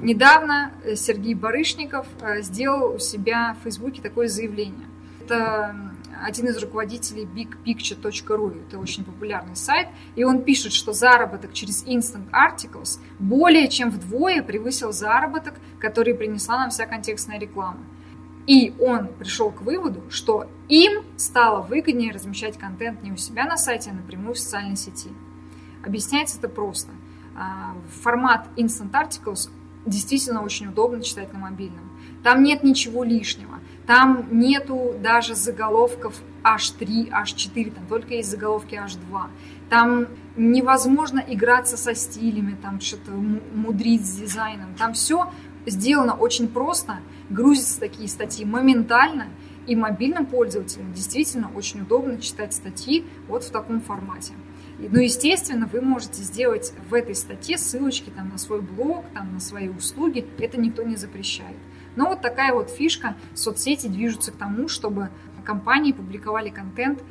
Недавно 0.00 0.72
э, 0.84 0.96
Сергей 0.96 1.34
Барышников 1.34 2.06
э, 2.20 2.42
сделал 2.42 2.96
у 2.96 2.98
себя 2.98 3.56
в 3.58 3.62
Фейсбуке 3.62 4.02
такое 4.02 4.28
заявление. 4.28 4.86
Это 5.20 5.74
один 6.22 6.48
из 6.48 6.58
руководителей 6.58 7.24
bigpicture.ru, 7.24 8.66
это 8.66 8.78
очень 8.78 9.04
популярный 9.04 9.56
сайт, 9.56 9.88
и 10.14 10.24
он 10.24 10.42
пишет, 10.42 10.72
что 10.72 10.92
заработок 10.92 11.52
через 11.52 11.84
Instant 11.84 12.30
Articles 12.30 12.98
более 13.18 13.68
чем 13.68 13.90
вдвое 13.90 14.42
превысил 14.42 14.92
заработок, 14.92 15.54
который 15.78 16.14
принесла 16.14 16.58
нам 16.58 16.70
вся 16.70 16.86
контекстная 16.86 17.38
реклама. 17.38 17.78
И 18.46 18.74
он 18.78 19.08
пришел 19.08 19.50
к 19.50 19.62
выводу, 19.62 20.04
что 20.08 20.48
им 20.68 21.04
стало 21.16 21.62
выгоднее 21.62 22.12
размещать 22.12 22.56
контент 22.56 23.02
не 23.02 23.12
у 23.12 23.16
себя 23.16 23.44
на 23.44 23.56
сайте, 23.56 23.90
а 23.90 23.94
напрямую 23.94 24.34
в 24.34 24.38
социальной 24.38 24.76
сети. 24.76 25.10
Объясняется 25.84 26.38
это 26.38 26.48
просто– 26.48 26.92
формат 28.02 28.48
Instant 28.56 28.92
Articles 28.92 29.50
действительно 29.84 30.42
очень 30.42 30.66
удобно 30.66 31.02
читать 31.02 31.32
на 31.32 31.38
мобильном. 31.38 31.90
Там 32.22 32.42
нет 32.42 32.62
ничего 32.64 33.04
лишнего. 33.04 33.60
Там 33.86 34.26
нету 34.32 34.94
даже 35.00 35.34
заголовков 35.34 36.20
H3, 36.42 37.10
H4, 37.10 37.72
там 37.72 37.86
только 37.86 38.14
есть 38.14 38.30
заголовки 38.30 38.74
H2. 38.74 39.28
Там 39.70 40.06
невозможно 40.36 41.22
играться 41.26 41.76
со 41.76 41.94
стилями, 41.94 42.56
там 42.60 42.80
что-то 42.80 43.12
мудрить 43.12 44.04
с 44.04 44.16
дизайном. 44.16 44.74
Там 44.74 44.94
все 44.94 45.30
сделано 45.66 46.14
очень 46.14 46.48
просто, 46.48 46.98
грузятся 47.30 47.80
такие 47.80 48.08
статьи 48.08 48.44
моментально, 48.44 49.26
и 49.66 49.74
мобильным 49.74 50.26
пользователям 50.26 50.92
действительно 50.92 51.50
очень 51.54 51.80
удобно 51.80 52.20
читать 52.20 52.54
статьи 52.54 53.04
вот 53.28 53.44
в 53.44 53.50
таком 53.50 53.80
формате. 53.80 54.32
Ну, 54.78 55.00
естественно, 55.00 55.66
вы 55.66 55.80
можете 55.80 56.22
сделать 56.22 56.72
в 56.90 56.94
этой 56.94 57.14
статье 57.14 57.56
ссылочки 57.56 58.10
там, 58.10 58.28
на 58.28 58.38
свой 58.38 58.60
блог, 58.60 59.06
там, 59.14 59.32
на 59.32 59.40
свои 59.40 59.68
услуги. 59.68 60.26
Это 60.38 60.60
никто 60.60 60.82
не 60.82 60.96
запрещает. 60.96 61.56
Но 61.96 62.08
вот 62.08 62.20
такая 62.20 62.52
вот 62.52 62.68
фишка. 62.68 63.16
Соцсети 63.34 63.86
движутся 63.86 64.32
к 64.32 64.36
тому, 64.36 64.68
чтобы 64.68 65.10
компании 65.46 65.92
публиковали 65.92 66.50
контент 66.50 67.02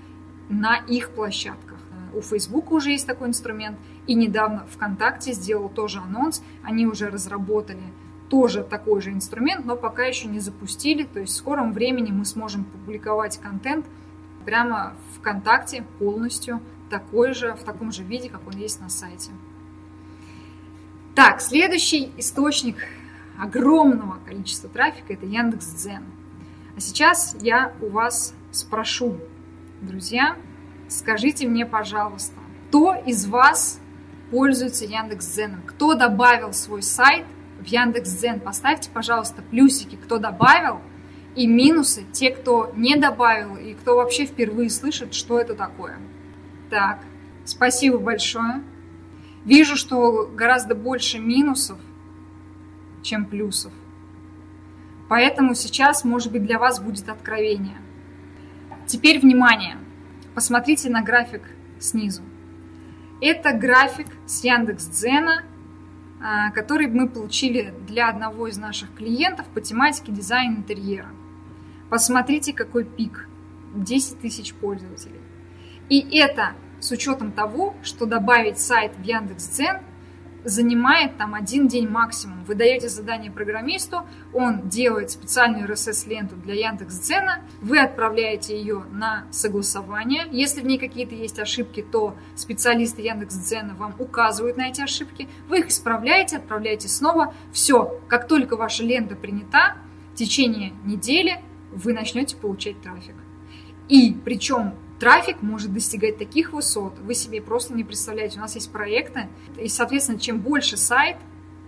на 0.49 0.76
их 0.76 1.09
площадках. 1.11 1.80
У 2.13 2.22
Facebook 2.22 2.72
уже 2.72 2.91
есть 2.91 3.07
такой 3.07 3.30
инструмент. 3.30 3.78
И 4.05 4.13
недавно 4.13 4.68
ВКонтакте 4.72 5.34
сделал 5.34 5.70
тоже 5.70 5.99
анонс. 5.99 6.43
Они 6.61 6.86
уже 6.86 7.09
разработали 7.09 7.82
тоже 8.30 8.63
такой 8.63 9.01
же 9.01 9.11
инструмент, 9.11 9.66
но 9.66 9.76
пока 9.76 10.05
еще 10.05 10.28
не 10.28 10.39
запустили. 10.39 11.03
То 11.03 11.20
есть 11.20 11.34
в 11.34 11.36
скором 11.36 11.74
времени 11.74 12.11
мы 12.11 12.26
сможем 12.26 12.63
публиковать 12.66 13.39
контент 13.39 13.86
прямо 14.45 14.93
ВКонтакте 15.18 15.84
полностью 15.97 16.61
такой 16.90 17.34
же, 17.34 17.54
в 17.54 17.64
таком 17.64 17.92
же 17.92 18.04
виде, 18.04 18.30
как 18.30 18.48
он 18.48 18.56
есть 18.58 18.82
на 18.82 18.90
сайте. 18.90 19.32
Так, 21.16 21.42
следующий 21.42 22.12
источник 22.18 22.76
огромного 23.40 24.20
количества 24.26 24.70
трафика– 24.70 25.14
это 25.14 25.26
Яндекс.Дзен. 25.26 26.04
А 26.76 26.80
сейчас 26.80 27.36
я 27.42 27.74
у 27.82 27.90
вас 27.90 28.34
спрошу, 28.52 29.18
друзья, 29.82 30.36
скажите 30.90 31.48
мне, 31.48 31.66
пожалуйста, 31.66 32.36
кто 32.68 32.94
из 32.96 33.26
вас 33.28 33.80
пользуется 34.30 34.86
Яндекс.Дзеном? 34.86 35.62
Кто 35.66 35.94
добавил 35.94 36.52
свой 36.52 36.82
сайт 36.82 37.26
в 37.60 37.66
Яндекс.Дзен? 37.66 38.42
Поставьте, 38.42 38.90
пожалуйста, 38.94 39.42
плюсики, 39.42 39.96
кто 39.96 40.18
добавил, 40.18 40.82
и 41.36 41.48
минусы, 41.48 42.04
те, 42.12 42.32
кто 42.32 42.72
не 42.76 42.96
добавил, 42.96 43.56
и 43.56 43.74
кто 43.74 43.96
вообще 43.98 44.26
впервые 44.26 44.70
слышит, 44.70 45.14
что 45.14 45.40
это 45.40 45.54
такое. 45.54 45.98
Так, 46.70 46.99
Спасибо 47.45 47.99
большое. 47.99 48.63
Вижу, 49.45 49.76
что 49.76 50.28
гораздо 50.28 50.74
больше 50.74 51.20
минусов, 51.20 51.78
чем 53.03 53.26
плюсов. 53.26 53.72
Поэтому 55.07 55.53
сейчас, 55.53 56.03
может 56.03 56.32
быть, 56.32 56.43
для 56.43 56.57
вас 56.57 56.80
будет 56.80 57.07
откровение. 57.07 57.78
Теперь 58.88 59.20
внимание. 59.20 59.78
Посмотрите 60.34 60.89
на 60.89 61.03
график 61.03 61.43
снизу. 61.80 62.24
Это 63.22 63.53
график 63.53 64.07
с 64.26 64.43
Яндекс.Дзена, 64.43 65.43
а, 66.20 66.49
который 66.49 66.88
мы 66.88 67.07
получили 67.07 67.76
для 67.88 68.09
одного 68.09 68.47
из 68.47 68.57
наших 68.57 68.91
клиентов 68.95 69.45
по 69.53 69.61
тематике 69.61 70.11
дизайн 70.11 70.57
интерьера. 70.57 71.09
Посмотрите, 71.91 72.53
какой 72.53 72.84
пик. 72.84 73.30
10 73.76 74.20
тысяч 74.20 74.53
пользователей. 74.55 75.20
И 75.90 76.18
это 76.18 76.54
с 76.80 76.92
учетом 76.92 77.32
того, 77.32 77.76
что 77.84 78.06
добавить 78.06 78.60
сайт 78.60 78.94
в 78.98 79.04
Яндекс.Дзен 79.04 79.82
занимает 80.46 81.18
там 81.18 81.34
один 81.34 81.68
день 81.68 81.90
максимум. 81.90 82.44
Вы 82.46 82.54
даете 82.54 82.88
задание 82.88 83.32
программисту, 83.32 84.06
он 84.32 84.70
делает 84.70 85.10
специальную 85.10 85.68
RSS-ленту 85.68 86.36
для 86.36 86.54
Яндекс.Дзена, 86.54 87.42
вы 87.62 87.80
отправляете 87.80 88.56
ее 88.56 88.86
на 88.92 89.26
согласование. 89.32 90.28
Если 90.32 90.62
в 90.62 90.66
ней 90.66 90.78
какие-то 90.78 91.16
есть 91.16 91.40
ошибки, 91.40 91.82
то 91.82 92.16
специалисты 92.36 93.02
Яндекс.Дзена 93.02 93.74
вам 93.74 93.96
указывают 93.98 94.56
на 94.56 94.70
эти 94.70 94.82
ошибки. 94.82 95.28
Вы 95.50 95.60
их 95.60 95.68
исправляете, 95.70 96.38
отправляете 96.38 96.88
снова. 96.88 97.34
Все, 97.52 98.00
как 98.08 98.28
только 98.28 98.56
ваша 98.56 98.84
лента 98.84 99.16
принята, 99.16 99.78
в 100.14 100.18
течение 100.18 100.74
недели 100.86 101.42
вы 101.72 101.94
начнете 101.94 102.36
получать 102.36 102.80
трафик. 102.82 103.16
И 103.90 104.16
причем 104.24 104.76
трафик 105.00 105.41
может 105.41 105.74
достигать 105.74 106.18
таких 106.18 106.54
высот, 106.54 107.00
вы 107.00 107.14
себе 107.14 107.41
просто 107.41 107.74
не 107.74 107.84
представляете. 107.84 108.38
У 108.38 108.41
нас 108.41 108.56
есть 108.56 108.72
проекты, 108.72 109.28
и, 109.58 109.68
соответственно, 109.68 110.20
чем 110.20 110.39
больше 110.39 110.78
сайт, 110.78 111.18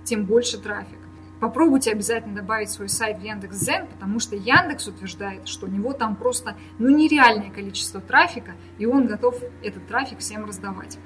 тем 0.03 0.25
больше 0.25 0.57
трафик. 0.57 0.97
Попробуйте 1.39 1.91
обязательно 1.91 2.35
добавить 2.35 2.71
свой 2.71 2.89
сайт 2.89 3.19
в 3.19 3.23
Яндекс.Зен, 3.23 3.87
потому 3.87 4.19
что 4.19 4.35
Яндекс 4.35 4.87
утверждает, 4.87 5.47
что 5.47 5.67
у 5.67 5.69
него 5.69 5.93
там 5.93 6.15
просто 6.15 6.55
ну, 6.79 6.89
нереальное 6.89 7.51
количество 7.51 8.01
трафика, 8.01 8.53
и 8.79 8.87
он 8.87 9.05
готов 9.05 9.39
этот 9.61 9.87
трафик 9.87 10.19
всем 10.19 10.45
раздавать. 10.45 10.97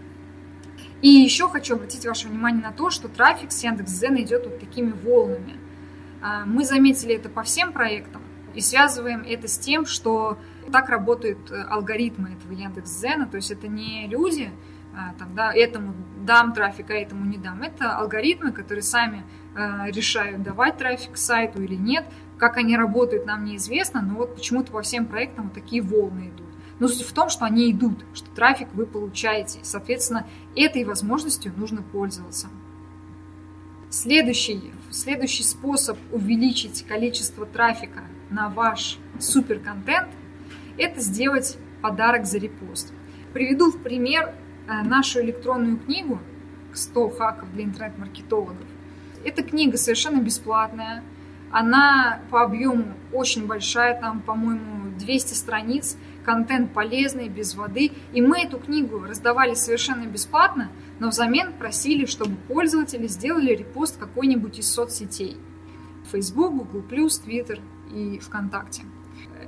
И 1.01 1.09
еще 1.09 1.49
хочу 1.49 1.75
обратить 1.75 2.05
ваше 2.05 2.27
внимание 2.29 2.61
на 2.61 2.71
то, 2.71 2.89
что 2.89 3.09
трафик 3.09 3.51
с 3.51 3.63
Яндекс.Зена 3.63 4.21
идет 4.21 4.45
вот 4.45 4.59
такими 4.59 4.91
волнами. 4.91 5.59
А, 6.21 6.45
мы 6.45 6.63
заметили 6.63 7.15
это 7.15 7.27
по 7.27 7.43
всем 7.43 7.73
проектам 7.73 8.21
и 8.53 8.61
связываем 8.61 9.23
это 9.27 9.47
с 9.47 9.57
тем, 9.57 9.85
что 9.85 10.37
так 10.71 10.89
работают 10.89 11.51
э, 11.51 11.61
алгоритмы 11.61 12.31
этого 12.33 12.53
Яндекс.Зена, 12.53 13.27
то 13.27 13.37
есть 13.37 13.51
это 13.51 13.67
не 13.67 14.07
люди, 14.07 14.51
а, 14.93 15.13
там, 15.17 15.33
да, 15.35 15.53
этому 15.53 15.93
дам 16.25 16.53
трафик, 16.53 16.89
а 16.89 16.93
этому 16.93 17.25
не 17.25 17.37
дам. 17.37 17.61
Это 17.61 17.95
алгоритмы, 17.95 18.51
которые 18.51 18.83
сами 18.83 19.23
э, 19.55 19.89
решают, 19.91 20.43
давать 20.43 20.77
трафик 20.77 21.17
сайту 21.17 21.61
или 21.61 21.75
нет. 21.75 22.05
Как 22.37 22.57
они 22.57 22.75
работают, 22.75 23.25
нам 23.25 23.45
неизвестно, 23.45 24.01
но 24.01 24.15
вот 24.15 24.35
почему-то 24.35 24.71
по 24.71 24.81
всем 24.81 25.05
проектам 25.05 25.45
вот 25.45 25.53
такие 25.53 25.81
волны 25.81 26.29
идут. 26.35 26.47
Но 26.79 26.87
суть 26.87 27.05
в 27.05 27.13
том, 27.13 27.29
что 27.29 27.45
они 27.45 27.71
идут, 27.71 28.03
что 28.13 28.29
трафик 28.31 28.69
вы 28.73 28.85
получаете. 28.85 29.59
Соответственно, 29.61 30.25
этой 30.55 30.83
возможностью 30.83 31.53
нужно 31.55 31.83
пользоваться. 31.83 32.47
Следующий, 33.89 34.73
следующий 34.89 35.43
способ 35.43 35.97
увеличить 36.11 36.85
количество 36.87 37.45
трафика 37.45 38.03
на 38.29 38.49
ваш 38.49 38.97
суперконтент 39.19 40.09
это 40.81 40.99
сделать 40.99 41.57
подарок 41.81 42.25
за 42.25 42.37
репост. 42.37 42.93
Приведу 43.33 43.71
в 43.71 43.81
пример 43.81 44.33
э, 44.67 44.81
нашу 44.83 45.21
электронную 45.21 45.77
книгу 45.77 46.19
«100 46.73 47.17
хаков 47.17 47.51
для 47.53 47.63
интернет-маркетологов». 47.63 48.67
Эта 49.23 49.43
книга 49.43 49.77
совершенно 49.77 50.19
бесплатная, 50.19 51.03
она 51.51 52.21
по 52.31 52.43
объему 52.43 52.93
очень 53.11 53.45
большая, 53.45 53.99
там, 53.99 54.21
по-моему, 54.21 54.91
200 54.97 55.33
страниц, 55.33 55.97
контент 56.23 56.73
полезный, 56.73 57.27
без 57.27 57.55
воды. 57.55 57.91
И 58.13 58.21
мы 58.21 58.41
эту 58.41 58.57
книгу 58.57 59.03
раздавали 59.03 59.53
совершенно 59.53 60.05
бесплатно, 60.05 60.71
но 60.99 61.09
взамен 61.09 61.53
просили, 61.53 62.05
чтобы 62.05 62.35
пользователи 62.47 63.07
сделали 63.07 63.53
репост 63.53 63.97
какой-нибудь 63.97 64.59
из 64.59 64.71
соцсетей. 64.71 65.37
Facebook, 66.09 66.53
Google+, 66.53 66.83
Twitter 66.89 67.59
и 67.93 68.19
ВКонтакте. 68.19 68.83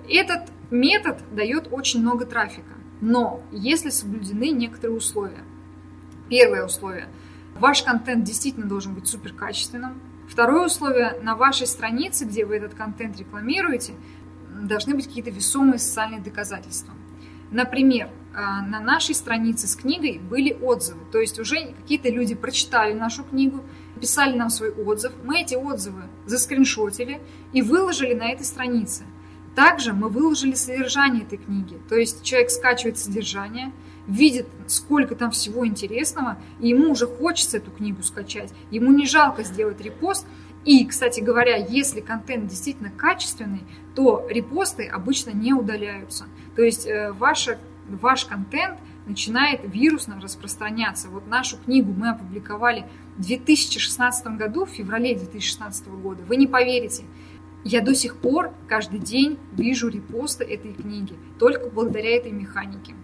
Этот 0.09 0.51
метод 0.73 1.19
дает 1.31 1.67
очень 1.71 2.01
много 2.01 2.25
трафика, 2.25 2.73
но 2.99 3.41
если 3.51 3.89
соблюдены 3.89 4.49
некоторые 4.49 4.97
условия. 4.97 5.43
Первое 6.29 6.65
условие. 6.65 7.07
Ваш 7.55 7.83
контент 7.83 8.23
действительно 8.23 8.65
должен 8.65 8.93
быть 8.93 9.07
супер 9.07 9.33
качественным. 9.33 10.01
Второе 10.27 10.65
условие. 10.65 11.19
На 11.21 11.35
вашей 11.35 11.67
странице, 11.67 12.25
где 12.25 12.45
вы 12.45 12.55
этот 12.55 12.73
контент 12.73 13.17
рекламируете, 13.19 13.93
должны 14.61 14.95
быть 14.95 15.07
какие-то 15.07 15.29
весомые 15.29 15.79
социальные 15.79 16.21
доказательства. 16.21 16.93
Например, 17.51 18.09
а, 18.35 18.63
на 18.63 18.79
нашей 18.79 19.13
странице 19.13 19.67
с 19.67 19.75
книгой 19.75 20.17
были 20.17 20.53
отзывы. 20.53 21.01
То 21.11 21.19
есть 21.19 21.39
уже 21.39 21.73
какие-то 21.73 22.09
люди 22.09 22.33
прочитали 22.33 22.93
нашу 22.93 23.23
книгу, 23.23 23.63
писали 24.01 24.35
нам 24.35 24.49
свой 24.49 24.71
отзыв. 24.71 25.13
Мы 25.23 25.41
эти 25.41 25.53
отзывы 25.53 26.03
заскриншотили 26.25 27.21
и 27.51 27.61
выложили 27.61 28.15
на 28.15 28.31
этой 28.31 28.45
странице. 28.45 29.03
Также 29.55 29.93
мы 29.93 30.09
выложили 30.09 30.53
содержание 30.53 31.23
этой 31.23 31.37
книги. 31.37 31.79
То 31.89 31.95
есть 31.95 32.23
человек 32.23 32.49
скачивает 32.49 32.97
содержание, 32.97 33.71
видит, 34.07 34.47
сколько 34.67 35.15
там 35.15 35.31
всего 35.31 35.65
интересного, 35.65 36.37
и 36.59 36.69
ему 36.69 36.91
уже 36.91 37.07
хочется 37.07 37.57
эту 37.57 37.71
книгу 37.71 38.03
скачать. 38.03 38.51
Ему 38.71 38.91
не 38.91 39.05
жалко 39.05 39.43
сделать 39.43 39.79
репост. 39.81 40.25
И, 40.65 40.85
кстати 40.85 41.19
говоря, 41.19 41.57
если 41.57 41.99
контент 41.99 42.47
действительно 42.47 42.89
качественный, 42.89 43.63
то 43.95 44.25
репосты 44.29 44.87
обычно 44.87 45.31
не 45.31 45.53
удаляются. 45.53 46.25
То 46.55 46.63
есть 46.63 46.87
э, 46.87 47.11
ваша, 47.11 47.59
ваш 47.87 48.25
контент 48.25 48.79
начинает 49.05 49.61
вирусно 49.63 50.19
распространяться. 50.21 51.09
Вот 51.09 51.27
нашу 51.27 51.57
книгу 51.57 51.91
мы 51.91 52.09
опубликовали 52.09 52.85
в 53.17 53.25
2016 53.25 54.25
году, 54.37 54.65
в 54.65 54.69
феврале 54.69 55.15
2016 55.15 55.87
года. 55.89 56.23
Вы 56.23 56.37
не 56.37 56.47
поверите, 56.47 57.03
я 57.63 57.81
до 57.81 57.95
сих 57.95 58.17
пор 58.17 58.53
каждый 58.67 58.99
день 58.99 59.39
вижу 59.53 59.89
репосты 59.89 60.43
этой 60.43 60.73
книги, 60.73 61.17
только 61.39 61.69
благодаря 61.69 62.17
этой 62.17 62.31
механике. 62.31 62.95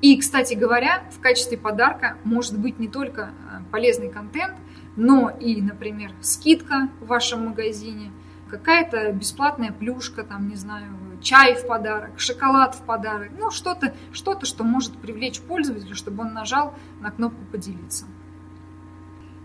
И, 0.00 0.16
кстати 0.18 0.54
говоря, 0.54 1.04
в 1.10 1.20
качестве 1.20 1.56
подарка 1.56 2.18
может 2.24 2.58
быть 2.58 2.78
не 2.78 2.88
только 2.88 3.22
э, 3.22 3.62
полезный 3.70 4.10
контент, 4.10 4.54
но 4.96 5.30
и, 5.30 5.62
например, 5.62 6.12
скидка 6.20 6.90
в 7.00 7.06
вашем 7.06 7.46
магазине, 7.46 8.12
какая-то 8.50 9.10
бесплатная 9.12 9.72
плюшка, 9.72 10.22
там, 10.22 10.48
не 10.48 10.56
знаю, 10.56 10.92
чай 11.22 11.54
в 11.54 11.66
подарок, 11.66 12.20
шоколад 12.20 12.74
в 12.74 12.82
подарок, 12.82 13.30
ну, 13.38 13.50
что-то, 13.50 13.94
что-то, 14.12 14.46
что 14.46 14.62
может 14.62 14.96
привлечь 14.98 15.40
пользователя, 15.40 15.94
чтобы 15.94 16.22
он 16.22 16.34
нажал 16.34 16.74
на 17.00 17.10
кнопку 17.10 17.42
«Поделиться». 17.50 18.04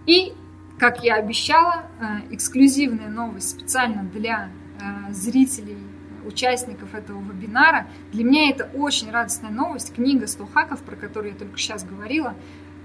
И 0.06 0.34
как 0.80 1.04
я 1.04 1.16
обещала, 1.16 1.84
э, 2.00 2.34
эксклюзивная 2.34 3.10
новость 3.10 3.50
специально 3.50 4.04
для 4.04 4.50
э, 4.80 5.14
зрителей, 5.14 5.78
участников 6.26 6.94
этого 6.96 7.22
вебинара. 7.22 7.88
Для 8.12 8.24
меня 8.24 8.50
это 8.50 8.70
очень 8.74 9.10
радостная 9.10 9.52
новость. 9.52 9.94
Книга 9.94 10.26
«100 10.26 10.52
хаков», 10.52 10.82
про 10.84 10.96
которую 10.96 11.34
я 11.34 11.38
только 11.38 11.58
сейчас 11.58 11.84
говорила, 11.84 12.36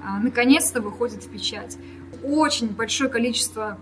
э, 0.02 0.22
наконец-то 0.22 0.80
выходит 0.80 1.24
в 1.24 1.30
печать. 1.30 1.78
Очень 2.22 2.68
большое 2.68 3.10
количество 3.10 3.78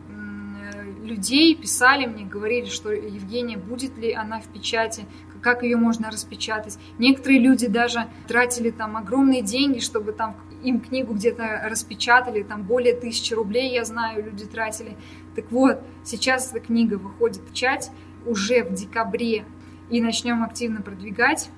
людей 1.03 1.55
писали 1.57 2.07
мне, 2.07 2.25
говорили, 2.25 2.67
что 2.67 2.93
Евгения, 2.93 3.59
будет 3.59 3.99
ли 3.99 4.13
она 4.13 4.41
в 4.41 4.47
печати, 4.47 5.05
как 5.43 5.65
ее 5.65 5.77
можно 5.77 6.11
распечатать. 6.11 6.79
Некоторые 6.99 7.41
люди 7.41 7.67
даже 7.67 8.07
тратили 8.29 8.71
там 8.71 8.97
огромные 8.97 9.43
деньги, 9.43 9.81
чтобы 9.81 10.13
там 10.13 10.37
им 10.63 10.81
книгу 10.81 11.15
где-то 11.15 11.63
распечатали, 11.65 12.43
там 12.43 12.63
более 12.63 12.95
тысячи 12.95 13.35
рублей, 13.35 13.73
я 13.73 13.85
знаю, 13.85 14.25
люди 14.25 14.45
тратили. 14.47 14.97
Так 15.35 15.51
вот, 15.51 15.81
сейчас 16.05 16.51
эта 16.51 16.61
книга 16.61 16.95
выходит 16.95 17.39
в 17.39 17.47
печать 17.47 17.91
уже 18.25 18.63
в 18.65 18.73
декабре, 18.73 19.45
и 19.93 20.01
начнем 20.01 20.43
активно 20.43 20.81
продвигать. 20.81 21.51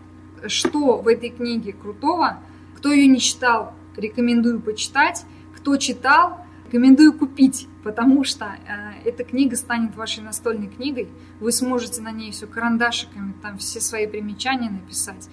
Что 0.46 0.98
в 0.98 1.08
этой 1.08 1.30
книге 1.30 1.72
крутого? 1.72 2.40
Кто 2.76 2.92
ее 2.92 3.06
не 3.06 3.20
читал, 3.20 3.72
рекомендую 3.96 4.60
почитать. 4.60 5.24
Кто 5.56 5.76
читал, 5.76 6.44
рекомендую 6.66 7.12
купить, 7.12 7.68
потому 7.84 8.24
что 8.24 8.46
э, 8.46 9.08
эта 9.08 9.22
книга 9.22 9.56
станет 9.56 9.94
вашей 9.94 10.24
настольной 10.24 10.66
книгой. 10.66 11.08
Вы 11.38 11.52
сможете 11.52 12.02
на 12.02 12.10
ней 12.10 12.32
все 12.32 12.46
карандашиками, 12.46 13.34
там 13.40 13.58
все 13.58 13.80
свои 13.80 14.06
примечания 14.08 14.68
написать 14.68 15.28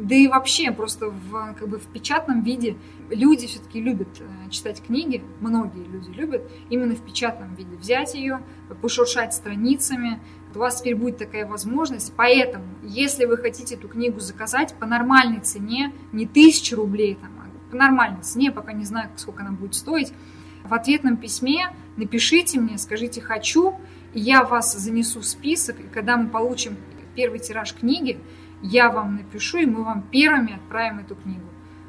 да 0.00 0.14
и 0.14 0.28
вообще 0.28 0.72
просто 0.72 1.08
в, 1.08 1.54
как 1.58 1.68
бы 1.68 1.78
в 1.78 1.86
печатном 1.86 2.42
виде 2.42 2.76
люди 3.10 3.46
все-таки 3.46 3.80
любят 3.80 4.08
э, 4.20 4.50
читать 4.50 4.82
книги, 4.82 5.22
многие 5.40 5.84
люди 5.84 6.10
любят 6.10 6.50
именно 6.68 6.94
в 6.94 7.00
печатном 7.00 7.54
виде. 7.54 7.76
Взять 7.76 8.14
ее, 8.14 8.40
пошуршать 8.82 9.34
страницами, 9.34 10.20
у 10.54 10.58
вас 10.58 10.80
теперь 10.80 10.94
будет 10.94 11.18
такая 11.18 11.46
возможность. 11.46 12.12
Поэтому, 12.16 12.64
если 12.82 13.24
вы 13.24 13.36
хотите 13.36 13.74
эту 13.74 13.88
книгу 13.88 14.20
заказать 14.20 14.74
по 14.74 14.86
нормальной 14.86 15.40
цене, 15.40 15.92
не 16.12 16.26
тысячу 16.26 16.76
рублей, 16.76 17.16
там, 17.20 17.30
а 17.38 17.70
по 17.70 17.76
нормальной 17.76 18.22
цене, 18.22 18.50
пока 18.50 18.72
не 18.72 18.84
знаю, 18.84 19.10
сколько 19.16 19.42
она 19.42 19.52
будет 19.52 19.74
стоить, 19.74 20.12
в 20.64 20.72
ответном 20.72 21.16
письме 21.16 21.68
напишите 21.96 22.58
мне, 22.58 22.78
скажите 22.78 23.20
«хочу», 23.20 23.74
и 24.12 24.20
я 24.20 24.44
вас 24.44 24.76
занесу 24.76 25.20
в 25.20 25.26
список, 25.26 25.80
и 25.80 25.84
когда 25.84 26.16
мы 26.16 26.28
получим 26.28 26.76
первый 27.14 27.38
тираж 27.38 27.74
книги, 27.74 28.18
я 28.64 28.90
вам 28.90 29.16
напишу, 29.16 29.58
и 29.58 29.66
мы 29.66 29.84
вам 29.84 30.02
первыми 30.02 30.54
отправим 30.56 31.00
эту 31.00 31.14
книгу. 31.14 31.44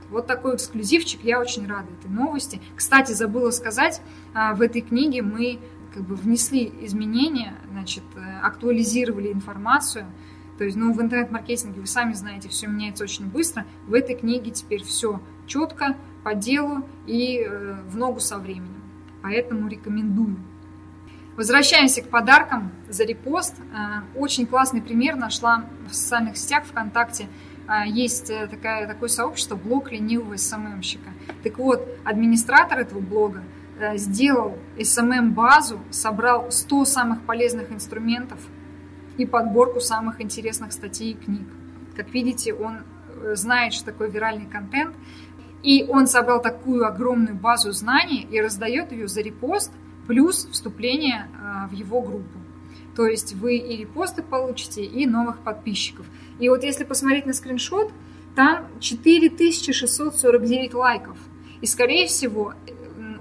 Вот 0.10 0.28
такой 0.28 0.56
эксклюзивчик, 0.56 1.24
я 1.24 1.40
очень 1.40 1.68
рада 1.68 1.88
этой 2.00 2.12
новости. 2.12 2.62
Кстати, 2.76 3.14
забыла 3.14 3.52
сказать, 3.52 4.02
а, 4.34 4.54
в 4.54 4.62
этой 4.62 4.82
книге 4.82 5.22
мы 5.22 5.60
как 5.94 6.04
бы 6.04 6.16
внесли 6.16 6.72
изменения, 6.82 7.54
значит, 7.72 8.04
э, 8.16 8.40
актуализировали 8.42 9.32
информацию. 9.32 10.06
То 10.58 10.66
есть, 10.66 10.76
ну, 10.76 10.92
в 10.94 11.02
интернет-маркетинге, 11.02 11.80
вы 11.80 11.88
сами 11.88 12.12
знаете, 12.12 12.50
все 12.50 12.68
меняется 12.68 13.06
очень 13.06 13.28
быстро. 13.28 13.66
В 13.88 13.94
этой 13.94 14.16
книге 14.16 14.52
теперь 14.52 14.84
все 14.84 15.22
четко, 15.48 15.96
по 16.24 16.36
делу 16.36 16.84
и 17.08 17.40
э, 17.40 17.78
в 17.88 17.96
ногу 17.96 18.20
со 18.20 18.38
временем. 18.38 18.84
Поэтому 19.22 19.70
рекомендую. 19.70 20.38
Возвращаемся 21.36 22.02
к 22.02 22.08
подаркам 22.08 22.72
за 22.88 23.04
репост. 23.04 23.56
Э, 23.60 24.18
очень 24.18 24.46
классный 24.46 24.82
пример 24.82 25.18
нашла 25.18 25.66
в 25.90 25.94
социальных 25.94 26.38
сетях 26.38 26.64
ВКонтакте. 26.64 27.28
Э, 27.68 27.86
есть 27.86 28.30
э, 28.30 28.48
такая, 28.48 28.88
такое 28.88 29.10
сообщество 29.10 29.58
блог 29.58 29.92
ленивого 29.92 30.38
СММщика. 30.38 31.10
Так 31.44 31.58
вот, 31.58 31.86
администратор 32.06 32.80
этого 32.80 33.00
блога 33.00 33.44
сделал 33.96 34.58
SMM-базу, 34.78 35.82
собрал 35.92 36.50
100 36.50 36.86
самых 36.86 37.22
полезных 37.24 37.74
инструментов 37.74 38.40
и 39.18 39.26
подборку 39.26 39.82
самых 39.82 40.22
интересных 40.22 40.72
статей 40.72 41.12
и 41.12 41.14
книг. 41.16 41.46
Как 41.98 42.14
видите, 42.14 42.54
он 42.54 42.86
знает, 43.34 43.74
что 43.74 43.88
такое 43.88 44.08
виральный 44.08 44.46
контент, 44.46 44.96
и 45.62 45.84
он 45.90 46.08
собрал 46.08 46.42
такую 46.42 46.88
огромную 46.88 47.36
базу 47.36 47.74
знаний 47.74 48.26
и 48.32 48.40
раздает 48.40 48.94
ее 48.94 49.10
за 49.10 49.20
репост– 49.20 49.74
плюс 50.08 50.48
вступление 50.52 51.30
а, 51.40 51.68
в 51.68 51.74
его 51.74 52.02
группу. 52.02 52.40
То 52.96 53.06
есть 53.06 53.34
вы 53.34 53.58
и 53.58 53.78
репосты 53.78 54.24
получите, 54.24 54.84
и 54.84 55.06
новых 55.06 55.40
подписчиков. 55.40 56.06
И 56.40 56.48
вот 56.50 56.64
если 56.64 56.84
посмотреть 56.84 57.26
на 57.26 57.34
скриншот, 57.34 57.92
там 58.36 58.68
4649 58.80 60.74
лайков. 60.74 61.18
И, 61.62 61.66
скорее 61.66 62.08
всего, 62.08 62.54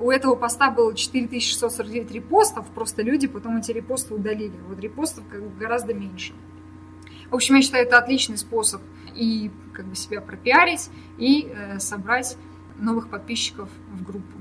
у 0.01 0.11
этого 0.11 0.35
поста 0.35 0.71
было 0.71 0.95
4649 0.95 2.11
репостов, 2.11 2.67
просто 2.75 3.03
люди 3.03 3.27
потом 3.27 3.57
эти 3.57 3.73
репосты 3.73 4.15
удалили. 4.15 4.55
Вот 4.69 4.79
репостов 4.79 5.25
как 5.31 5.57
гораздо 5.57 5.95
меньше. 5.95 6.35
В 7.31 7.35
общем, 7.35 7.57
я 7.57 7.63
считаю, 7.63 7.87
это 7.87 7.99
отличный 7.99 8.37
способ 8.37 8.83
и 9.15 9.51
как 9.73 9.87
бы 9.87 9.97
себя 9.97 10.21
пропиарить, 10.21 10.91
и 11.19 11.49
э, 11.49 11.79
собрать 11.79 12.37
новых 12.79 13.09
подписчиков 13.09 13.69
в 13.93 14.05
группу. 14.05 14.39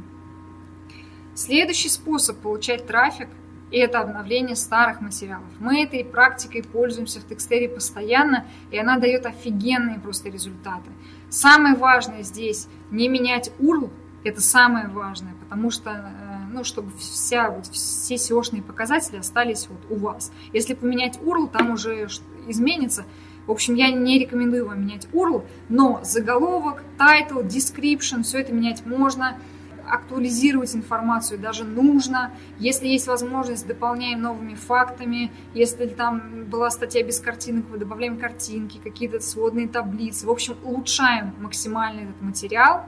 Следующий 1.35 1.89
способ 1.89 2.37
получать 2.37 2.85
трафик– 2.85 3.27
это 3.71 4.01
обновление 4.01 4.55
старых 4.55 5.01
материалов. 5.01 5.47
Мы 5.59 5.81
этой 5.83 6.05
практикой 6.05 6.61
пользуемся 6.61 7.19
в 7.21 7.27
текстере 7.27 7.67
постоянно, 7.67 8.45
и 8.69 8.77
она 8.77 8.99
дает 8.99 9.25
офигенные 9.25 9.99
просто 9.99 10.29
результаты. 10.29 10.91
Самое 11.31 11.75
важное 11.75 12.21
здесь– 12.21 12.67
не 12.91 13.09
менять 13.09 13.51
URL, 13.57 13.89
это 14.23 14.41
самое 14.41 14.87
важное, 14.89 15.33
потому 15.41 15.71
что, 15.71 15.89
э, 15.89 16.51
ну, 16.51 16.63
чтобы 16.63 16.91
вся, 16.99 17.49
вот, 17.49 17.65
все 17.65 18.15
SEO-шные 18.15 18.61
показатели 18.61 19.17
остались 19.17 19.67
вот 19.67 19.79
у 19.89 19.95
вас. 19.95 20.31
Если 20.53 20.75
поменять 20.75 21.17
URL, 21.17 21.49
там 21.49 21.71
уже 21.71 22.07
изменится. 22.47 23.05
В 23.47 23.51
общем, 23.51 23.73
я 23.73 23.89
не 23.89 24.19
рекомендую 24.19 24.67
вам 24.67 24.81
менять 24.85 25.07
URL, 25.11 25.43
но 25.69 25.99
заголовок, 26.03 26.83
title, 26.99 27.43
description, 27.43 28.21
все 28.21 28.41
это 28.41 28.53
менять 28.53 28.85
можно– 28.85 29.35
актуализировать 29.89 30.75
информацию 30.75 31.39
даже 31.39 31.63
нужно. 31.63 32.31
Если 32.59 32.87
есть 32.87 33.07
возможность, 33.07 33.67
дополняем 33.67 34.21
новыми 34.21 34.55
фактами. 34.55 35.31
Если 35.53 35.87
там 35.87 36.45
была 36.45 36.69
статья 36.69 37.03
без 37.03 37.19
картинок, 37.19 37.65
мы 37.69 37.77
добавляем 37.77 38.17
картинки, 38.17 38.79
какие-то 38.83 39.19
сводные 39.19 39.67
таблицы. 39.67 40.25
В 40.25 40.31
общем, 40.31 40.55
улучшаем 40.63 41.33
максимально 41.39 42.01
этот 42.01 42.21
материал 42.21 42.85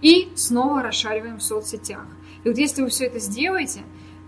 и 0.00 0.32
снова 0.34 0.82
расшариваем 0.82 1.38
в 1.38 1.42
соцсетях. 1.42 2.06
И 2.44 2.48
вот 2.48 2.58
если 2.58 2.82
вы 2.82 2.88
все 2.88 3.06
это 3.06 3.18
сделаете, 3.18 3.82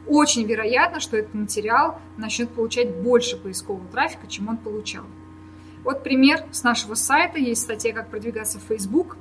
очень 0.06 0.44
вероятно, 0.44 1.00
что 1.00 1.16
этот 1.16 1.34
материал 1.34 2.00
начнет 2.16 2.50
получать 2.50 2.94
больше 2.94 3.36
поискового 3.36 3.86
трафика, 3.88 4.26
чем 4.26 4.48
он 4.48 4.58
получал. 4.58 5.04
Вот 5.82 6.02
пример 6.02 6.44
с 6.50 6.62
нашего 6.62 6.94
сайта. 6.94 7.38
Есть 7.38 7.62
статья 7.62 7.92
«Как 7.92 8.08
продвигаться 8.08 8.58
в 8.58 8.62
Facebook». 8.62 9.16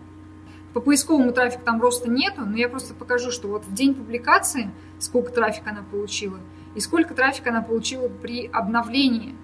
По 0.74 0.82
поисковому 0.82 1.32
трафику 1.32 1.64
там 1.64 1.82
роста 1.82 2.10
нету, 2.10 2.42
но 2.46 2.58
я 2.58 2.68
просто 2.68 2.94
покажу, 2.94 3.32
что 3.32 3.48
вот 3.48 3.66
в 3.66 3.74
день 3.74 3.94
публикации 3.94 4.72
сколько 5.00 5.32
трафика 5.32 5.70
она 5.70 5.84
получила 5.84 6.40
и 6.76 6.80
сколько 6.80 7.14
трафика 7.14 7.52
она 7.52 7.62
получила 7.62 8.08
при 8.08 8.48
обновлении 8.48 9.36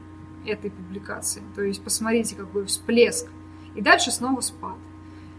этой 0.45 0.71
публикации. 0.71 1.43
То 1.55 1.61
есть 1.61 1.83
посмотрите, 1.83 2.35
какой 2.35 2.65
всплеск. 2.65 3.27
И 3.75 3.81
дальше 3.81 4.11
снова 4.11 4.41
спад. 4.41 4.75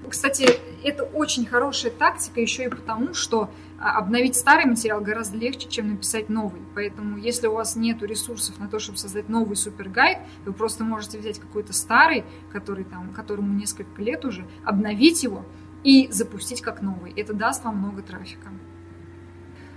Кстати, 0.09 0.49
это 0.83 1.05
очень 1.05 1.45
хорошая 1.45 1.93
тактика 1.93 2.41
еще 2.41 2.65
и 2.65 2.69
потому, 2.69 3.13
что 3.13 3.51
а, 3.79 3.99
обновить 3.99 4.35
старый 4.35 4.65
материал 4.65 5.01
гораздо 5.01 5.37
легче, 5.37 5.69
чем 5.69 5.91
написать 5.91 6.31
новый. 6.31 6.63
Поэтому, 6.75 7.19
если 7.19 7.49
у 7.49 7.55
вас 7.55 7.77
нет 7.77 8.03
ресурсов 8.03 8.59
на 8.59 8.69
то, 8.69 8.79
чтобы 8.79 8.99
создать 8.99 9.29
новый 9.29 9.57
супергайд, 9.57 10.19
вы 10.47 10.53
просто 10.55 10.85
можете 10.85 11.19
взять 11.19 11.39
какой-то 11.39 11.75
старый, 11.75 12.25
который 12.51 12.85
там, 12.85 13.11
которому 13.13 13.53
несколько 13.53 14.01
лет 14.01 14.25
уже, 14.25 14.47
обновить 14.65 15.23
его, 15.23 15.45
и 15.85 16.09
запустить 16.11 16.61
как 16.61 16.83
новый. 16.83 17.13
Это 17.17 17.33
даст 17.33 17.65
вам 17.65 17.79
много 17.79 18.03
трафика. 18.03 18.51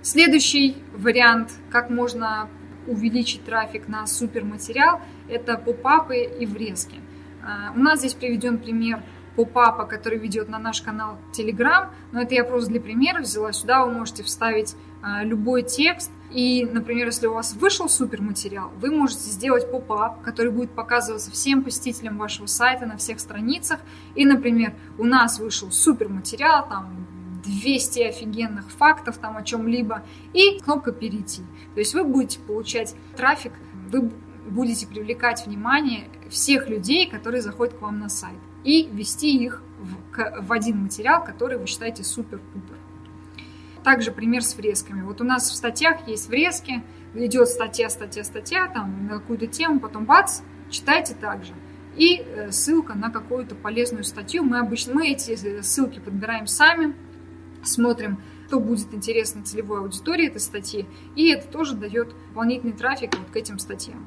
Следующий 0.01 0.77
вариант, 0.93 1.51
как 1.69 1.89
можно 1.89 2.49
увеличить 2.87 3.45
трафик 3.45 3.87
на 3.87 4.05
суперматериал, 4.05 4.99
это 5.29 5.57
попапы 5.57 6.17
и 6.17 6.45
врезки. 6.45 6.99
А, 7.41 7.71
у 7.73 7.79
нас 7.79 7.99
здесь 7.99 8.13
приведен 8.13 8.57
пример 8.57 9.01
попапа, 9.35 9.85
который 9.85 10.19
ведет 10.19 10.49
на 10.49 10.59
наш 10.59 10.81
канал 10.81 11.17
Telegram, 11.37 11.87
но 12.11 12.21
это 12.21 12.35
я 12.35 12.43
просто 12.43 12.69
для 12.69 12.81
примера 12.81 13.21
взяла. 13.21 13.53
Сюда 13.53 13.85
вы 13.85 13.93
можете 13.93 14.23
вставить 14.23 14.75
а, 15.01 15.23
любой 15.23 15.63
текст, 15.63 16.11
и, 16.33 16.65
например, 16.65 17.05
если 17.07 17.27
у 17.27 17.33
вас 17.33 17.53
вышел 17.53 17.87
супер 17.87 18.21
материал, 18.21 18.71
вы 18.81 18.89
можете 18.89 19.29
сделать 19.29 19.69
поп-ап, 19.69 20.23
который 20.23 20.51
будет 20.51 20.71
показываться 20.71 21.29
всем 21.29 21.63
посетителям 21.63 22.17
вашего 22.17 22.47
сайта 22.47 22.87
на 22.87 22.97
всех 22.97 23.19
страницах. 23.19 23.79
И, 24.15 24.25
например, 24.25 24.73
у 24.97 25.03
нас 25.03 25.39
вышел 25.39 25.71
супер 25.71 26.09
материал, 26.09 26.67
там 26.67 27.05
200 27.45 27.99
офигенных 28.01 28.71
фактов 28.71 29.17
там 29.19 29.37
о 29.37 29.43
чем-либо, 29.43 30.03
и 30.33 30.59
кнопка 30.59 30.91
«Перейти». 30.91 31.43
То 31.75 31.79
есть 31.79 31.93
вы 31.93 32.03
будете 32.03 32.39
получать 32.39 32.95
трафик, 33.15 33.53
вы 33.89 34.11
будете 34.49 34.87
привлекать 34.87 35.45
внимание 35.45 36.09
всех 36.29 36.67
людей, 36.67 37.07
которые 37.07 37.43
заходят 37.43 37.75
к 37.75 37.81
вам 37.81 37.99
на 37.99 38.09
сайт, 38.09 38.39
и 38.63 38.87
ввести 38.87 39.37
их 39.37 39.61
в, 39.77 40.45
в 40.47 40.51
один 40.51 40.83
материал, 40.83 41.23
который 41.23 41.57
вы 41.59 41.67
считаете 41.67 42.03
супер-пупер. 42.03 42.77
Также 43.83 44.11
пример 44.11 44.43
с 44.43 44.53
фресками. 44.53 45.01
Вот 45.01 45.21
у 45.21 45.23
нас 45.23 45.49
в 45.49 45.55
статьях 45.55 46.07
есть 46.07 46.27
фрески, 46.27 46.83
идет 47.13 47.49
статья, 47.49 47.89
статья, 47.89 48.23
статья, 48.23 48.67
там 48.67 49.07
на 49.07 49.19
какую-то 49.19 49.47
тему, 49.47 49.79
потом 49.79 50.05
бац, 50.05 50.41
читайте 50.69 51.13
также. 51.15 51.53
И 51.95 52.23
э, 52.25 52.51
ссылка 52.51 52.95
на 52.95 53.11
какую-то 53.11 53.55
полезную 53.55 54.03
статью. 54.03 54.43
Мы 54.43 54.59
обычно 54.59 54.95
мы 54.95 55.09
эти 55.09 55.31
э, 55.31 55.61
ссылки 55.61 55.99
подбираем 55.99 56.47
сами, 56.47 56.95
смотрим, 57.63 58.19
что 58.53 58.59
будет 58.59 58.93
интересно 58.93 59.43
целевой 59.43 59.79
аудитории 59.79 60.27
этой 60.27 60.39
статьи, 60.39 60.85
и 61.15 61.29
это 61.31 61.47
тоже 61.47 61.75
дает 61.75 62.09
дополнительный 62.27 62.73
трафик 62.73 63.17
вот 63.17 63.31
к 63.31 63.35
этим 63.35 63.57
статьям. 63.57 64.05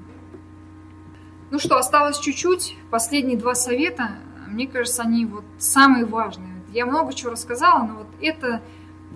Ну 1.51 1.59
что, 1.59 1.77
осталось 1.79 2.21
чуть-чуть. 2.21 2.77
Последние 2.89 3.37
два 3.37 3.57
совета, 3.57 4.19
мне 4.47 4.69
кажется, 4.69 5.03
они 5.03 5.27
вот 5.27 5.45
самые 5.59 6.05
важные. 6.05 6.63
Я 6.73 6.87
много 6.87 7.13
чего 7.13 7.33
рассказала, 7.33 7.85
но 7.85 7.95
вот 7.97 8.09
это 8.21 8.63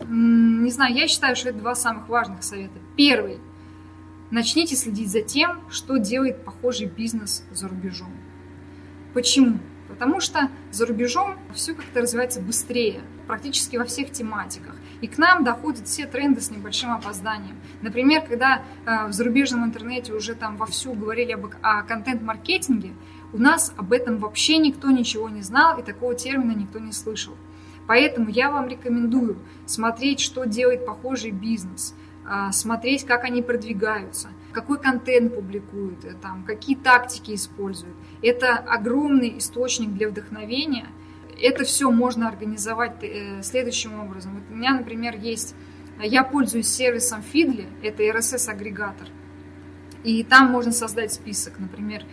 не 0.09 0.71
знаю, 0.71 0.95
я 0.95 1.09
считаю, 1.09 1.37
что 1.37 1.51
это 1.51 1.59
два 1.59 1.75
самых 1.75 2.09
важных 2.09 2.43
совета. 2.43 2.79
Первый. 2.97 3.39
Начните 4.31 4.77
следить 4.77 5.11
за 5.11 5.23
тем, 5.23 5.61
что 5.71 5.97
делает 5.99 6.45
похожий 6.45 6.87
бизнес 6.87 7.45
за 7.51 7.69
рубежом. 7.69 8.13
Почему? 9.13 9.59
Потому 9.89 10.21
что 10.21 10.49
за 10.71 10.87
рубежом 10.87 11.37
все 11.53 11.75
как-то 11.75 12.01
развивается 12.01 12.41
быстрее, 12.41 13.01
практически 13.27 13.77
во 13.77 13.85
всех 13.85 14.13
тематиках. 14.13 14.77
И 15.01 15.09
к 15.09 15.19
нам 15.19 15.43
доходят 15.43 15.89
все 15.89 16.07
тренды 16.07 16.41
с 16.41 16.51
небольшим 16.51 16.93
опозданием. 16.93 17.57
Например, 17.83 18.23
когда 18.23 18.63
э, 18.87 19.09
в 19.09 19.13
зарубежном 19.13 19.65
интернете 19.65 20.13
уже 20.13 20.35
там 20.35 20.57
вовсю 20.57 20.93
говорили 20.93 21.33
об, 21.33 21.47
о 21.63 21.83
контент-маркетинге, 21.83 22.93
У 23.33 23.39
нас 23.39 23.73
об 23.77 23.93
этом 23.93 24.19
вообще 24.19 24.59
никто 24.59 24.91
ничего 24.91 25.29
не 25.29 25.43
знал, 25.43 25.79
и 25.79 25.83
такого 25.83 26.15
термина 26.15 26.53
никто 26.53 26.81
не 26.81 26.93
слышал. 26.93 27.35
Поэтому 27.91 28.31
я 28.31 28.53
вам 28.53 28.69
рекомендую 28.69 29.37
смотреть, 29.67 30.21
что 30.21 30.45
делает 30.45 30.87
похожий 30.87 31.33
бизнес, 31.33 31.97
а, 32.25 32.53
смотреть, 32.53 33.05
как 33.05 33.25
они 33.25 33.43
продвигаются, 33.43 34.29
какой 34.53 34.79
контент 34.79 35.35
публикуют, 35.35 36.05
э, 36.05 36.15
там, 36.23 36.45
какие 36.45 36.77
тактики 36.77 37.35
используют. 37.35 37.97
Это 38.23 38.55
огромный 38.59 39.39
источник 39.39 39.89
для 39.89 40.09
вдохновения. 40.09 40.87
Это 41.43 41.65
все 41.65 41.91
можно 41.91 42.29
организовать 42.29 43.03
э, 43.03 43.43
следующим 43.43 43.99
образом. 43.99 44.35
Вот 44.35 44.45
у 44.53 44.55
меня, 44.55 44.73
например, 44.73 45.17
есть... 45.17 45.57
Я 46.01 46.23
пользуюсь 46.23 46.69
сервисом 46.69 47.25
Feedly, 47.33 47.67
это 47.83 48.05
RSS-агрегатор– 48.05 49.09
и 50.03 50.25
там 50.25 50.51
можно 50.51 50.73
создать 50.73 51.13
список, 51.13 51.59
например, 51.59 52.05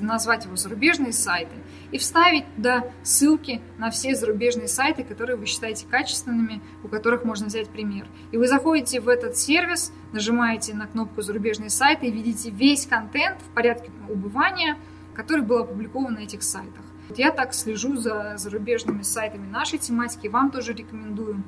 назвать 0.00 0.44
его 0.44 0.56
зарубежные 0.56 1.12
сайты 1.12 1.54
и 1.90 1.98
вставить 1.98 2.44
туда 2.56 2.84
ссылки 3.02 3.60
на 3.78 3.90
все 3.90 4.14
зарубежные 4.14 4.68
сайты, 4.68 5.04
которые 5.04 5.36
вы 5.36 5.46
считаете 5.46 5.86
качественными, 5.86 6.60
у 6.82 6.88
которых 6.88 7.24
можно 7.24 7.46
взять 7.46 7.68
пример. 7.68 8.06
И 8.30 8.36
вы 8.36 8.46
заходите 8.46 9.00
в 9.00 9.08
этот 9.08 9.36
сервис, 9.36 9.92
нажимаете 10.12 10.74
на 10.74 10.86
кнопку 10.86 11.22
«Зарубежные 11.22 11.70
сайты» 11.70 12.06
и 12.06 12.10
видите 12.10 12.50
весь 12.50 12.86
контент 12.86 13.40
в 13.40 13.54
порядке 13.54 13.90
убывания, 14.08 14.76
который 15.14 15.42
был 15.42 15.58
опубликован 15.58 16.14
на 16.14 16.20
этих 16.20 16.42
сайтах. 16.42 16.84
Я 17.16 17.30
так 17.30 17.52
слежу 17.52 17.96
за 17.96 18.34
зарубежными 18.36 19.02
сайтами 19.02 19.46
нашей 19.46 19.78
тематики, 19.78 20.28
вам 20.28 20.50
тоже 20.50 20.72
рекомендую. 20.72 21.42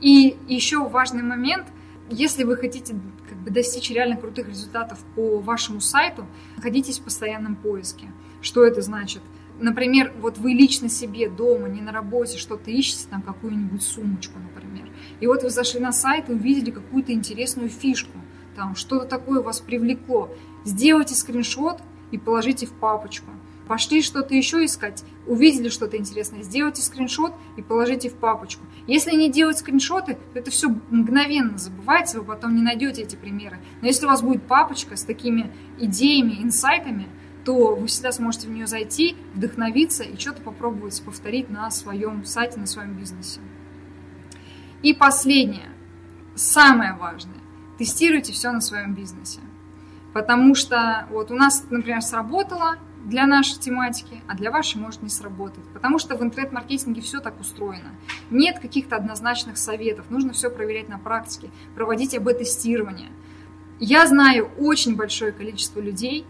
И 0.00 0.36
еще 0.48 0.88
важный 0.88 1.22
момент– 1.22 1.66
если 2.10 2.44
вы 2.44 2.56
хотите 2.56 2.94
как 3.28 3.38
бы, 3.38 3.50
достичь 3.50 3.90
реально 3.90 4.16
крутых 4.16 4.48
результатов 4.48 4.98
по 5.14 5.38
вашему 5.38 5.80
сайту, 5.80 6.26
находитесь 6.56 6.98
в 6.98 7.04
постоянном 7.04 7.56
поиске. 7.56 8.12
Что 8.40 8.64
это 8.64 8.82
значит? 8.82 9.22
Например, 9.58 10.12
вот 10.18 10.38
вы 10.38 10.52
лично 10.52 10.88
себе 10.88 11.28
дома, 11.28 11.68
не 11.68 11.82
на 11.82 11.92
работе, 11.92 12.38
что-то 12.38 12.70
ищете, 12.70 13.06
там 13.10 13.20
какую-нибудь 13.20 13.82
сумочку, 13.82 14.38
например. 14.38 14.90
И 15.20 15.26
вот 15.26 15.42
вы 15.42 15.50
зашли 15.50 15.80
на 15.80 15.92
сайт 15.92 16.30
и 16.30 16.32
увидели 16.32 16.70
какую-то 16.70 17.12
интересную 17.12 17.68
фишку, 17.68 18.18
там 18.56 18.74
что-то 18.74 19.06
такое 19.06 19.42
вас 19.42 19.60
привлекло. 19.60 20.34
Сделайте 20.64 21.14
скриншот 21.14 21.82
и 22.10 22.18
положите 22.18 22.66
в 22.66 22.72
папочку 22.72 23.30
пошли 23.70 24.02
что-то 24.02 24.34
еще 24.34 24.64
искать, 24.64 25.04
увидели 25.28 25.68
что-то 25.68 25.96
интересное, 25.96 26.42
сделайте 26.42 26.82
скриншот 26.82 27.32
и 27.56 27.62
положите 27.62 28.10
в 28.10 28.14
папочку. 28.14 28.64
Если 28.88 29.12
не 29.14 29.30
делать 29.30 29.58
скриншоты, 29.58 30.14
то 30.14 30.40
это 30.40 30.50
все 30.50 30.70
мгновенно 30.90 31.56
забывается, 31.56 32.18
вы 32.18 32.24
потом 32.24 32.56
не 32.56 32.62
найдете 32.62 33.02
эти 33.02 33.14
примеры. 33.14 33.60
Но 33.80 33.86
если 33.86 34.06
у 34.06 34.08
вас 34.08 34.22
будет 34.22 34.42
папочка 34.42 34.96
с 34.96 35.04
такими 35.04 35.52
идеями, 35.78 36.42
инсайтами, 36.42 37.06
то 37.44 37.76
вы 37.76 37.86
всегда 37.86 38.10
сможете 38.10 38.48
в 38.48 38.50
нее 38.50 38.66
зайти, 38.66 39.16
вдохновиться 39.34 40.02
и 40.02 40.18
что-то 40.18 40.42
попробовать 40.42 41.00
повторить 41.04 41.48
на 41.48 41.70
своем 41.70 42.24
сайте, 42.24 42.58
на 42.58 42.66
своем 42.66 42.94
бизнесе. 42.94 43.38
И 44.82 44.94
последнее, 44.94 45.70
самое 46.34 46.94
важное, 46.94 47.38
тестируйте 47.78 48.32
все 48.32 48.50
на 48.50 48.60
своем 48.60 48.94
бизнесе. 48.94 49.38
Потому 50.12 50.56
что 50.56 51.06
вот 51.10 51.30
у 51.30 51.36
нас, 51.36 51.64
например, 51.70 52.02
сработало, 52.02 52.78
для 53.04 53.26
нашей 53.26 53.58
тематики, 53.58 54.22
а 54.26 54.34
для 54.34 54.50
вашей 54.50 54.80
может 54.80 55.02
не 55.02 55.08
сработать. 55.08 55.64
Потому 55.72 55.98
что 55.98 56.16
в 56.16 56.22
интернет-маркетинге 56.22 57.00
все 57.00 57.20
так 57.20 57.40
устроено. 57.40 57.90
Нет 58.30 58.58
каких-то 58.58 58.96
однозначных 58.96 59.56
советов. 59.56 60.06
Нужно 60.10 60.32
все 60.32 60.50
проверять 60.50 60.88
на 60.88 60.98
практике, 60.98 61.50
проводить 61.74 62.14
АБ-тестирование. 62.14 63.10
Я 63.78 64.06
знаю 64.06 64.50
очень 64.58 64.96
большое 64.96 65.32
количество 65.32 65.80
людей, 65.80 66.26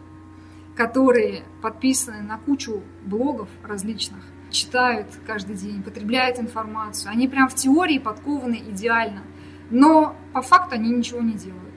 которые 0.77 1.43
подписаны 1.63 2.23
на 2.23 2.39
кучу 2.39 2.83
блогов 3.05 3.49
различных, 3.63 4.25
читают 4.51 5.09
каждый 5.27 5.57
день, 5.57 5.83
потребляют 5.83 6.39
информацию. 6.39 7.11
Они 7.11 7.29
прям 7.29 7.49
в 7.49 7.55
теории 7.55 7.99
подкованы 7.99 8.63
идеально, 8.69 9.23
но 9.71 10.17
по 10.33 10.43
факту 10.43 10.77
они 10.77 10.91
ничего 10.91 11.21
не 11.21 11.33
делают. 11.33 11.70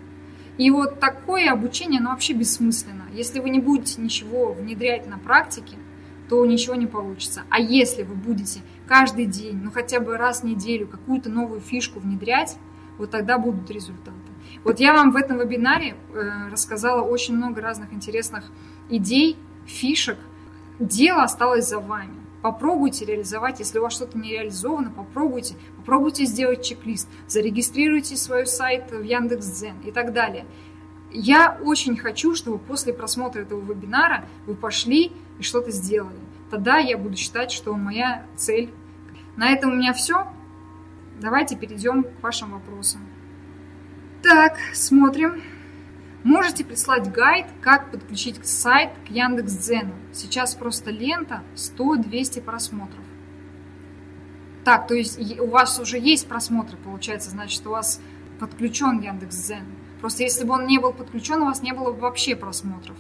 И 0.58 0.70
вот 0.70 1.00
такое 1.00 1.52
обучение, 1.52 2.00
оно 2.00 2.12
вообще 2.12 2.34
бессмысленно. 2.34 3.06
Если 3.12 3.40
вы 3.40 3.50
не 3.50 3.60
будете 3.60 4.02
ничего 4.02 4.54
внедрять 4.54 5.08
на 5.08 5.18
практике, 5.18 5.78
то 6.30 6.46
ничего 6.46 6.76
не 6.76 6.86
получится. 6.86 7.44
А 7.50 7.60
если 7.60 8.04
вы 8.04 8.16
будете 8.16 8.62
каждый 8.88 9.26
день, 9.26 9.60
ну 9.64 9.72
хотя 9.72 10.00
бы 10.00 10.18
раз 10.18 10.42
в 10.42 10.44
неделю 10.46 10.88
какую-то 10.88 11.30
новую 11.30 11.60
фишку 11.60 12.00
внедрять, 12.00 12.58
вот 12.98 13.12
тогда 13.12 13.38
будут 13.38 13.70
результаты. 13.72 14.18
Вот 14.64 14.80
я 14.80 14.94
вам 14.94 15.12
в 15.12 15.16
этом 15.16 15.40
вебинаре 15.40 15.96
э, 16.14 16.50
рассказала 16.52 17.02
очень 17.02 17.36
много 17.36 17.62
разных 17.62 17.92
интересных 17.92 18.46
идей, 18.90 19.38
фишек. 19.66 20.20
Дело 20.80 21.24
осталось 21.24 21.68
за 21.68 21.80
вами 21.80 22.23
попробуйте 22.44 23.06
реализовать, 23.06 23.60
если 23.60 23.80
у 23.80 23.82
вас 23.82 23.94
что-то 23.94 24.18
не 24.18 24.32
реализовано, 24.32 24.92
попробуйте, 24.92 25.56
попробуйте 25.78 26.26
сделать 26.26 26.64
чек-лист, 26.64 27.08
зарегистрируйте 27.28 28.18
свой 28.18 28.46
сайт 28.46 28.92
в 28.92 29.02
Яндекс.Дзен 29.02 29.80
и 29.86 29.92
так 29.92 30.14
далее. 30.14 30.46
Я 31.10 31.58
очень 31.64 31.96
хочу, 31.96 32.36
чтобы 32.36 32.60
после 32.60 32.94
просмотра 32.94 33.42
этого 33.42 33.62
вебинара 33.62 34.26
вы 34.46 34.56
пошли 34.56 35.14
и 35.40 35.44
что-то 35.44 35.72
сделали. 35.72 36.20
Тогда 36.52 36.78
я 36.78 36.98
буду 36.98 37.16
считать, 37.16 37.52
что 37.52 37.74
моя 37.76 38.26
цель. 38.36 38.72
На 39.38 39.52
этом 39.52 39.72
у 39.72 39.76
меня 39.76 39.94
все. 39.94 40.28
Давайте 41.22 41.56
перейдем 41.56 42.04
к 42.04 42.22
вашим 42.22 42.52
вопросам. 42.52 43.02
Так, 44.22 44.58
смотрим. 44.74 45.42
Можете 46.24 46.64
прислать 46.64 47.12
гайд, 47.12 47.48
как 47.62 47.92
подключить 47.92 48.46
сайт 48.48 48.92
к 49.06 49.12
Яндекс.Дзену. 49.12 49.94
Сейчас 50.14 50.56
просто 50.56 50.90
лента 50.90 51.44
100-200 51.56 52.42
просмотров. 52.42 53.04
Так, 54.64 54.88
то 54.88 54.94
есть 54.94 55.20
у 55.40 55.48
вас 55.48 55.78
уже 55.80 56.00
есть 56.00 56.28
просмотры, 56.28 56.78
получается, 56.78 57.30
значит, 57.30 57.68
у 57.68 57.72
вас 57.72 58.00
подключен 58.40 59.02
Яндекс.Дзен. 59.02 59.66
Просто 60.00 60.24
если 60.24 60.46
бы 60.46 60.54
он 60.54 60.66
не 60.66 60.80
был 60.80 60.94
подключен, 60.94 61.42
у 61.42 61.46
вас 61.46 61.62
не 61.62 61.74
было 61.74 61.92
бы 61.92 62.00
вообще 62.00 62.36
просмотров. 62.36 62.98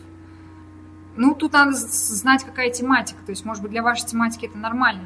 Ну, 1.15 1.33
тут 1.35 1.53
надо 1.53 1.71
знать, 1.73 2.43
какая 2.43 2.71
тематика. 2.71 3.19
То 3.25 3.31
есть, 3.31 3.45
может 3.45 3.61
быть, 3.61 3.71
для 3.71 3.83
вашей 3.83 4.07
тематики 4.07 4.45
это 4.45 4.57
нормально. 4.57 5.05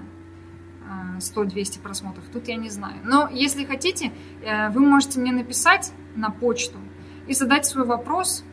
100-200 1.19 1.81
просмотров. 1.81 2.23
Тут 2.31 2.47
я 2.47 2.55
не 2.55 2.69
знаю. 2.69 2.95
Но 3.03 3.27
если 3.31 3.65
хотите, 3.65 4.13
э, 4.41 4.69
вы 4.69 4.81
можете 4.81 5.19
мне 5.19 5.31
написать 5.31 5.91
на 6.15 6.29
почту 6.29 6.77
и 7.27 7.33
задать 7.33 7.65
свой 7.65 7.85
вопрос, 7.85 8.43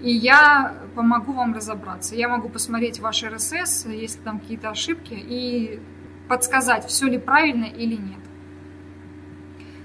и 0.00 0.10
я 0.10 0.74
помогу 0.94 1.32
вам 1.32 1.54
разобраться. 1.54 2.14
Я 2.14 2.28
могу 2.28 2.48
посмотреть 2.48 3.00
ваш 3.00 3.22
RSS, 3.22 3.92
если 3.94 4.20
там 4.20 4.40
какие-то 4.40 4.70
ошибки, 4.70 5.14
и 5.14 5.80
подсказать, 6.28 6.86
все 6.86 7.06
ли 7.06 7.18
правильно 7.18 7.64
или 7.64 7.94
нет. 7.94 8.20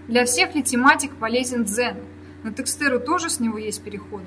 Для 0.08 0.26
всех 0.26 0.56
ли 0.56 0.64
тематик 0.64 1.16
полезен 1.16 1.66
дзен? 1.66 1.98
На 2.44 2.52
текстеру 2.52 3.00
тоже 3.00 3.30
с 3.30 3.40
него 3.40 3.58
есть 3.58 3.84
переходы. 3.84 4.26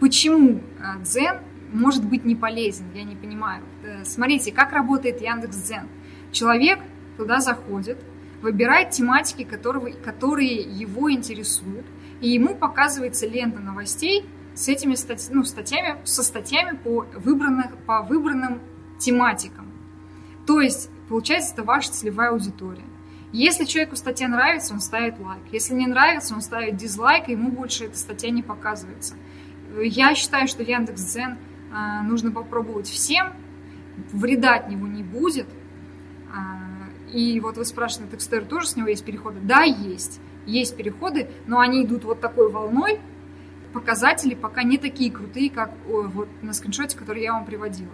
Почему 0.00 0.60
э, 0.78 1.02
дзен 1.02 1.38
может 1.72 2.04
быть 2.04 2.24
не 2.24 2.36
полезен? 2.36 2.84
Я 2.94 3.04
не 3.04 3.16
понимаю. 3.16 3.62
Э, 3.82 4.04
смотрите, 4.04 4.52
как 4.52 4.72
работает 4.72 5.20
Яндекс 5.20 5.56
Дзен. 5.56 5.88
Человек 6.30 6.78
туда 7.16 7.40
заходит, 7.40 7.98
выбирает 8.42 8.90
тематики, 8.90 9.44
которые, 9.44 9.94
которые 9.94 10.56
его 10.56 11.10
интересуют, 11.10 11.86
и 12.20 12.30
ему 12.30 12.54
показывается 12.54 13.26
лента 13.26 13.60
новостей 13.60 14.24
с 14.54 14.68
этими 14.68 14.94
статьями, 14.94 15.34
ну, 15.36 15.44
статьями, 15.44 15.98
со 16.04 16.22
статьями 16.22 16.76
по, 16.76 17.06
выбранных, 17.14 17.76
по 17.86 18.02
выбранным 18.02 18.60
тематикам. 18.98 19.70
То 20.46 20.60
есть, 20.60 20.88
получается, 21.08 21.52
это 21.52 21.62
ваша 21.62 21.92
целевая 21.92 22.30
аудитория. 22.30 22.84
Если 23.32 23.64
человеку 23.64 23.96
статья 23.96 24.28
нравится, 24.28 24.72
он 24.72 24.80
ставит 24.80 25.18
лайк. 25.18 25.42
Если 25.52 25.74
не 25.74 25.86
нравится, 25.86 26.34
он 26.34 26.40
ставит 26.40 26.76
дизлайк, 26.76 27.28
и 27.28 27.32
ему 27.32 27.50
больше 27.50 27.84
эта 27.84 27.98
статья 27.98 28.30
не 28.30 28.42
показывается. 28.42 29.14
Я 29.78 30.14
считаю, 30.14 30.48
что 30.48 30.62
Яндекс.Дзен 30.62 31.36
э, 31.36 32.02
нужно 32.04 32.30
попробовать 32.30 32.88
всем, 32.88 33.34
вреда 34.12 34.54
от 34.54 34.70
него 34.70 34.86
не 34.86 35.02
будет. 35.02 35.48
Э, 36.32 37.10
и 37.12 37.40
вот 37.40 37.58
вы 37.58 37.64
спрашиваете, 37.66 38.12
Текстер 38.12 38.46
тоже 38.46 38.68
с 38.68 38.76
него 38.76 38.88
есть 38.88 39.04
переходы? 39.04 39.40
Да, 39.42 39.64
есть 39.64 40.20
есть 40.46 40.76
переходы, 40.76 41.28
но 41.46 41.58
они 41.58 41.84
идут 41.84 42.04
вот 42.04 42.20
такой 42.20 42.50
волной. 42.50 43.00
Показатели 43.72 44.34
пока 44.34 44.62
не 44.62 44.78
такие 44.78 45.10
крутые, 45.10 45.50
как 45.50 45.72
вот 45.86 46.28
на 46.40 46.52
скриншоте, 46.52 46.96
который 46.96 47.22
я 47.22 47.32
вам 47.32 47.44
приводила. 47.44 47.92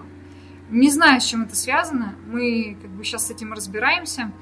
Не 0.70 0.90
знаю, 0.90 1.20
с 1.20 1.24
чем 1.24 1.42
это 1.42 1.56
связано. 1.56 2.14
Мы 2.26 2.76
как 2.80 2.90
бы 2.90 3.04
сейчас 3.04 3.26
с 3.26 3.30
этим 3.30 3.52
разбираемся. 3.52 4.32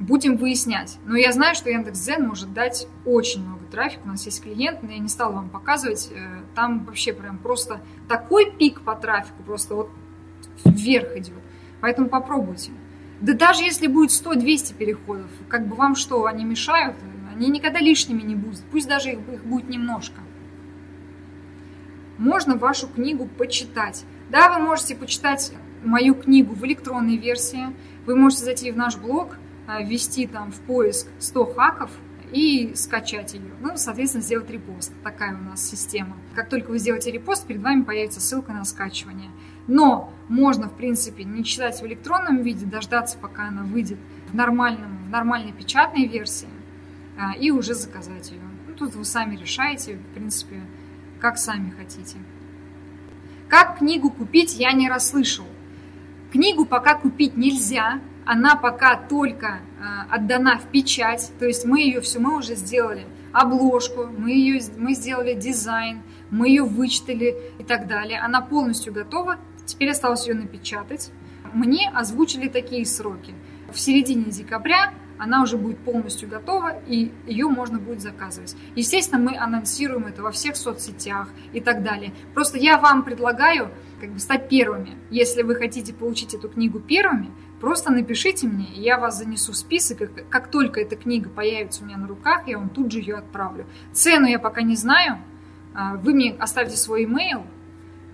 Будем 0.00 0.36
выяснять. 0.36 0.98
Но 1.04 1.16
я 1.16 1.32
знаю, 1.32 1.54
что 1.54 1.70
Яндекс.Дзен 1.70 2.26
может 2.26 2.52
дать 2.52 2.88
очень 3.04 3.44
много 3.44 3.64
трафика. 3.66 4.02
У 4.04 4.08
нас 4.08 4.24
есть 4.24 4.42
клиент, 4.42 4.82
но 4.82 4.90
я 4.90 4.98
не 4.98 5.08
стала 5.08 5.32
вам 5.32 5.50
показывать. 5.50 6.10
Э, 6.12 6.42
там 6.54 6.84
вообще 6.84 7.12
прям 7.12 7.38
просто 7.38 7.80
такой 8.08 8.50
пик 8.50 8.80
по 8.80 8.94
трафику, 8.94 9.42
просто 9.42 9.74
вот 9.74 9.90
вверх 10.64 11.16
идет. 11.16 11.38
Поэтому 11.80 12.08
попробуйте. 12.08 12.72
Да 13.20 13.34
даже 13.34 13.62
если 13.62 13.86
будет 13.86 14.10
100-200 14.10 14.74
переходов, 14.74 15.30
как 15.48 15.66
бы 15.66 15.76
вам 15.76 15.94
что, 15.94 16.26
они 16.26 16.44
мешают? 16.44 16.96
Они 17.32 17.48
никогда 17.48 17.80
лишними 17.80 18.22
не 18.22 18.34
будут, 18.34 18.60
пусть 18.70 18.88
даже 18.88 19.10
их, 19.10 19.18
их 19.32 19.44
будет 19.44 19.68
немножко. 19.68 20.20
можно 22.18 22.56
вашу 22.56 22.88
книгу 22.88 23.26
почитать. 23.26 24.04
Да, 24.30 24.52
вы 24.52 24.64
можете 24.64 24.94
почитать 24.94 25.52
мою 25.82 26.14
книгу 26.14 26.54
в 26.54 26.64
электронной 26.64 27.16
версии, 27.16 27.74
вы 28.06 28.16
можете 28.16 28.44
зайти 28.44 28.70
в 28.70 28.76
наш 28.76 28.96
блог, 28.96 29.36
а, 29.66 29.82
ввести 29.82 30.26
там 30.26 30.52
в 30.52 30.60
поиск 30.60 31.08
100 31.18 31.54
хаков 31.54 31.90
и 32.32 32.72
скачать 32.74 33.34
ее. 33.34 33.50
Ну, 33.60 33.72
соответственно, 33.76 34.22
сделать 34.22 34.50
репост. 34.50 34.92
Такая 35.02 35.34
у 35.34 35.42
нас 35.42 35.68
система. 35.68 36.16
Как 36.34 36.48
только 36.48 36.70
вы 36.70 36.78
сделаете 36.78 37.10
репост, 37.10 37.46
перед 37.46 37.62
вами 37.62 37.82
появится 37.82 38.20
ссылка 38.20 38.52
на 38.52 38.64
скачивание. 38.64 39.30
Но 39.66 40.12
можно, 40.28 40.68
в 40.68 40.76
принципе, 40.76 41.24
не 41.24 41.44
читать 41.44 41.80
в 41.80 41.86
электронном 41.86 42.42
виде, 42.42 42.66
дождаться, 42.66 43.18
пока 43.18 43.48
она 43.48 43.62
выйдет 43.62 43.98
в, 44.28 44.34
нормальном, 44.34 45.06
в 45.06 45.10
нормальной 45.10 45.52
печатной 45.52 46.06
версии 46.06 46.48
и 47.38 47.50
уже 47.50 47.74
заказать 47.74 48.30
ее. 48.30 48.40
Ну, 48.66 48.74
тут 48.74 48.94
вы 48.94 49.04
сами 49.04 49.36
решаете, 49.36 49.96
в 49.96 50.14
принципе, 50.14 50.60
как 51.20 51.38
сами 51.38 51.70
хотите. 51.70 52.16
Как 53.48 53.78
книгу 53.78 54.10
купить, 54.10 54.54
я 54.54 54.72
не 54.72 54.88
расслышал. 54.88 55.46
Книгу 56.32 56.64
пока 56.64 56.94
купить 56.94 57.36
нельзя, 57.36 58.00
она 58.24 58.56
пока 58.56 58.96
только 58.96 59.58
э, 59.78 60.14
отдана 60.14 60.58
в 60.58 60.66
печать, 60.66 61.30
то 61.38 61.46
есть 61.46 61.64
мы 61.64 61.80
ее 61.80 62.00
все, 62.00 62.18
мы 62.18 62.38
уже 62.38 62.54
сделали 62.54 63.04
обложку, 63.32 64.06
мы 64.06 64.30
ее, 64.30 64.60
мы 64.76 64.94
сделали 64.94 65.34
дизайн, 65.34 66.02
мы 66.30 66.48
ее 66.48 66.64
вычитали 66.64 67.36
и 67.58 67.64
так 67.64 67.86
далее. 67.86 68.20
Она 68.20 68.40
полностью 68.40 68.92
готова, 68.92 69.38
теперь 69.66 69.90
осталось 69.90 70.26
ее 70.26 70.34
напечатать. 70.34 71.10
Мне 71.52 71.90
озвучили 71.94 72.48
такие 72.48 72.86
сроки. 72.86 73.34
В 73.70 73.78
середине 73.78 74.24
декабря 74.24 74.94
она 75.22 75.42
уже 75.42 75.56
будет 75.56 75.78
полностью 75.78 76.28
готова, 76.28 76.80
и 76.88 77.12
ее 77.26 77.46
можно 77.46 77.78
будет 77.78 78.00
заказывать. 78.00 78.56
Естественно, 78.74 79.22
мы 79.22 79.38
анонсируем 79.38 80.06
это 80.06 80.20
во 80.20 80.32
всех 80.32 80.56
соцсетях 80.56 81.28
и 81.52 81.60
так 81.60 81.84
далее. 81.84 82.12
Просто 82.34 82.58
я 82.58 82.76
вам 82.76 83.04
предлагаю 83.04 83.70
как 84.00 84.10
бы 84.10 84.18
стать 84.18 84.48
первыми. 84.48 84.96
Если 85.10 85.42
вы 85.42 85.54
хотите 85.54 85.94
получить 85.94 86.34
эту 86.34 86.48
книгу 86.48 86.80
первыми, 86.80 87.30
просто 87.60 87.92
напишите 87.92 88.48
мне, 88.48 88.66
и 88.74 88.80
я 88.80 88.98
вас 88.98 89.18
занесу 89.18 89.52
в 89.52 89.56
список. 89.56 90.02
И 90.02 90.06
как 90.28 90.50
только 90.50 90.80
эта 90.80 90.96
книга 90.96 91.30
появится 91.30 91.84
у 91.84 91.86
меня 91.86 91.98
на 91.98 92.08
руках, 92.08 92.48
я 92.48 92.58
вам 92.58 92.68
тут 92.68 92.90
же 92.90 92.98
ее 92.98 93.14
отправлю. 93.14 93.64
Цену 93.92 94.26
я 94.26 94.40
пока 94.40 94.62
не 94.62 94.74
знаю. 94.74 95.18
А, 95.72 95.98
вы 95.98 96.14
мне 96.14 96.34
оставьте 96.40 96.76
свой 96.76 97.04
email, 97.04 97.46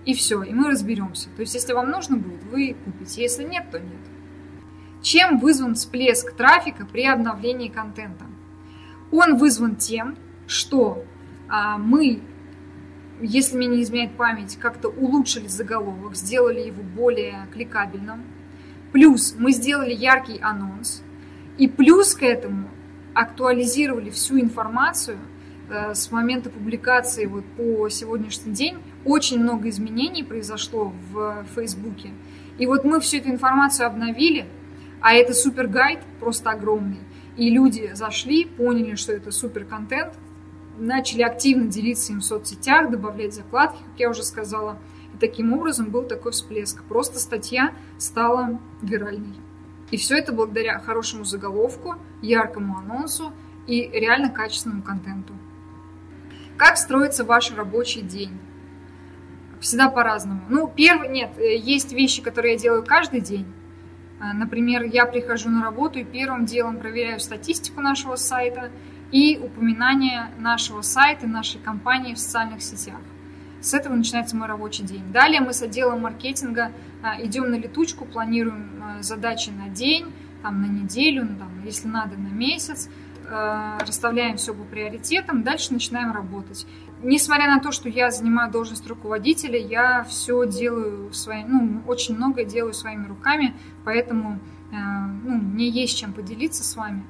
и 0.05 0.13
все, 0.13 0.43
и 0.43 0.53
мы 0.53 0.69
разберемся. 0.69 1.29
То 1.35 1.41
есть, 1.41 1.55
если 1.55 1.73
вам 1.73 1.89
нужно 1.89 2.17
будет, 2.17 2.43
вы 2.43 2.75
купите. 2.85 3.23
Если 3.23 3.43
нет, 3.43 3.71
то 3.71 3.79
нет. 3.79 4.08
Чем 5.01 5.39
вызван 5.39 5.75
всплеск 5.75 6.33
трафика 6.33 6.85
при 6.85 7.05
обновлении 7.05 7.69
контента? 7.69 8.25
Он 9.11 9.37
вызван 9.37 9.75
тем, 9.75 10.17
что 10.45 11.03
а, 11.47 11.77
мы, 11.77 12.21
если 13.21 13.57
мне 13.57 13.67
не 13.67 13.83
изменяет 13.83 14.15
память, 14.17 14.57
как-то 14.57 14.89
улучшили 14.89 15.47
заголовок, 15.47 16.15
сделали 16.15 16.59
его 16.59 16.83
более 16.83 17.47
кликабельным. 17.53 18.23
Плюс 18.91 19.35
мы 19.37 19.51
сделали 19.51 19.93
яркий 19.93 20.39
анонс. 20.41 21.01
И 21.57 21.67
плюс 21.67 22.13
к 22.13 22.23
этому 22.23 22.69
актуализировали 23.13 24.09
всю 24.09 24.39
информацию 24.39 25.17
э, 25.69 25.93
с 25.93 26.11
момента 26.11 26.49
публикации 26.49 27.25
вот 27.25 27.45
по 27.57 27.89
сегодняшний 27.89 28.53
день. 28.53 28.79
Очень 29.05 29.39
много 29.39 29.69
изменений 29.69 30.23
произошло 30.23 30.93
в 31.11 31.45
Фейсбуке. 31.55 32.11
И 32.57 32.65
вот 32.65 32.83
мы 32.83 32.99
всю 32.99 33.17
эту 33.17 33.29
информацию 33.29 33.87
обновили– 33.87 34.45
а 35.01 35.13
это 35.13 35.33
супер 35.33 35.67
гайд, 35.67 35.99
просто 36.19 36.51
огромный. 36.51 36.99
И 37.37 37.49
люди 37.49 37.91
зашли, 37.93 38.45
поняли, 38.45 38.95
что 38.95 39.13
это 39.13 39.31
супер 39.31 39.65
контент, 39.65 40.13
начали 40.77 41.21
активно 41.21 41.67
делиться 41.67 42.13
им 42.13 42.19
в 42.19 42.25
соцсетях, 42.25 42.89
добавлять 42.89 43.33
закладки, 43.33 43.81
как 43.83 43.99
я 43.99 44.09
уже 44.09 44.23
сказала. 44.23 44.77
И 45.13 45.17
таким 45.17 45.53
образом 45.53 45.89
был 45.89 46.03
такой 46.03 46.31
всплеск. 46.31 46.83
Просто 46.83 47.19
статья 47.19 47.73
стала 47.97 48.59
виральной. 48.81 49.35
И 49.91 49.97
все 49.97 50.17
это 50.17 50.33
благодаря 50.33 50.79
хорошему 50.79 51.23
заголовку, 51.23 51.95
яркому 52.21 52.77
анонсу 52.77 53.33
и 53.67 53.89
реально 53.91 54.29
качественному 54.29 54.83
контенту. 54.83 55.33
Как 56.57 56.77
строится 56.77 57.23
ваш 57.23 57.51
рабочий 57.53 58.01
день? 58.01 58.37
Всегда 59.59 59.89
по-разному. 59.89 60.41
Ну, 60.49 60.71
первый, 60.73 61.09
нет, 61.09 61.31
э, 61.37 61.55
есть 61.57 61.91
вещи, 61.91 62.21
которые 62.21 62.53
я 62.53 62.59
делаю 62.59 62.83
каждый 62.83 63.19
день, 63.19 63.45
например, 64.19 64.83
я 64.83 65.05
прихожу 65.05 65.49
на 65.49 65.63
работу 65.63 65.99
и 65.99 66.03
первым 66.03 66.45
делом 66.45 66.77
проверяю 66.77 67.19
статистику 67.19 67.81
нашего 67.81 68.15
сайта 68.15 68.71
и 69.11 69.39
упоминание 69.41 70.31
нашего 70.37 70.81
сайта, 70.81 71.27
нашей 71.27 71.59
компании 71.59 72.13
в 72.13 72.19
социальных 72.19 72.61
сетях. 72.61 72.99
С 73.61 73.73
этого 73.73 73.93
начинается 73.93 74.37
мой 74.37 74.47
рабочий 74.47 74.83
день. 74.83 75.03
Далее 75.11 75.41
мы 75.41 75.53
с 75.53 75.61
отделом 75.61 76.01
маркетинга 76.01 76.71
а, 77.03 77.21
идем 77.21 77.49
на 77.49 77.55
летучку, 77.55 78.05
планируем 78.05 78.81
а, 78.81 79.01
задачи 79.01 79.49
на 79.49 79.67
день, 79.67 80.13
там, 80.41 80.61
на 80.61 80.65
неделю, 80.65 81.25
ну, 81.29 81.35
там, 81.37 81.49
если 81.65 81.87
надо, 81.87 82.15
на 82.15 82.29
месяц. 82.29 82.89
Э, 83.31 83.77
расставляем 83.85 84.37
все 84.37 84.55
по 84.55 84.63
приоритетам, 84.63 85.43
дальше 85.43 85.71
начинаем 85.71 86.11
работать. 86.11 86.65
Несмотря 87.03 87.47
на 87.47 87.59
то, 87.59 87.71
что 87.71 87.87
я 87.87 88.09
занимаю 88.09 88.51
должность 88.51 88.87
руководителя, 88.87 89.59
я 89.59 90.03
все 90.03 90.47
делаю 90.47 91.13
своими, 91.13 91.47
ну, 91.47 91.81
очень 91.85 92.15
многое 92.15 92.45
делаю 92.45 92.73
своими 92.73 93.05
руками, 93.07 93.53
поэтому 93.85 94.39
э, 94.71 94.75
ну, 94.75 95.37
мне 95.37 95.69
есть 95.69 95.95
чем 95.97 96.13
поделиться 96.13 96.63
с 96.63 96.75
вами. 96.75 97.03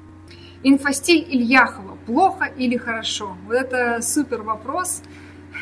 Инфостиль 0.62 1.24
Ильяхова. 1.26 1.96
Плохо 2.04 2.44
или 2.44 2.76
хорошо? 2.76 3.38
Вот 3.46 3.54
это 3.54 4.02
супер 4.02 4.42
вопрос. 4.42 5.02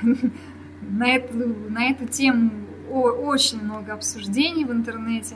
На 0.80 1.08
эту, 1.08 1.36
на 1.68 1.90
эту 1.90 2.06
тему 2.06 2.52
очень 2.88 3.60
много 3.60 3.92
обсуждений 3.92 4.64
в 4.64 4.70
интернете. 4.70 5.34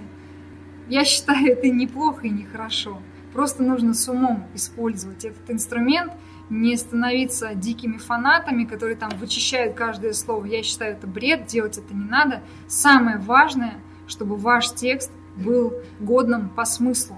Я 0.88 1.04
считаю, 1.04 1.52
это 1.52 1.68
неплохо 1.68 2.28
и 2.28 2.30
нехорошо. 2.30 3.02
Просто 3.32 3.62
нужно 3.62 3.94
с 3.94 4.08
умом 4.08 4.46
использовать 4.54 5.24
этот 5.24 5.50
инструмент, 5.50 6.12
не 6.50 6.76
становиться 6.76 7.54
дикими 7.54 7.96
фанатами, 7.96 8.64
которые 8.64 8.96
там 8.96 9.10
вычищают 9.18 9.74
каждое 9.74 10.12
слово. 10.12 10.44
Я 10.44 10.62
считаю, 10.62 10.92
это 10.92 11.06
бред, 11.06 11.46
делать 11.46 11.78
это 11.78 11.94
не 11.94 12.04
надо. 12.04 12.42
Самое 12.68 13.16
важное, 13.18 13.74
чтобы 14.06 14.36
ваш 14.36 14.72
текст 14.72 15.10
был 15.36 15.72
годным 15.98 16.50
по 16.50 16.66
смыслу. 16.66 17.16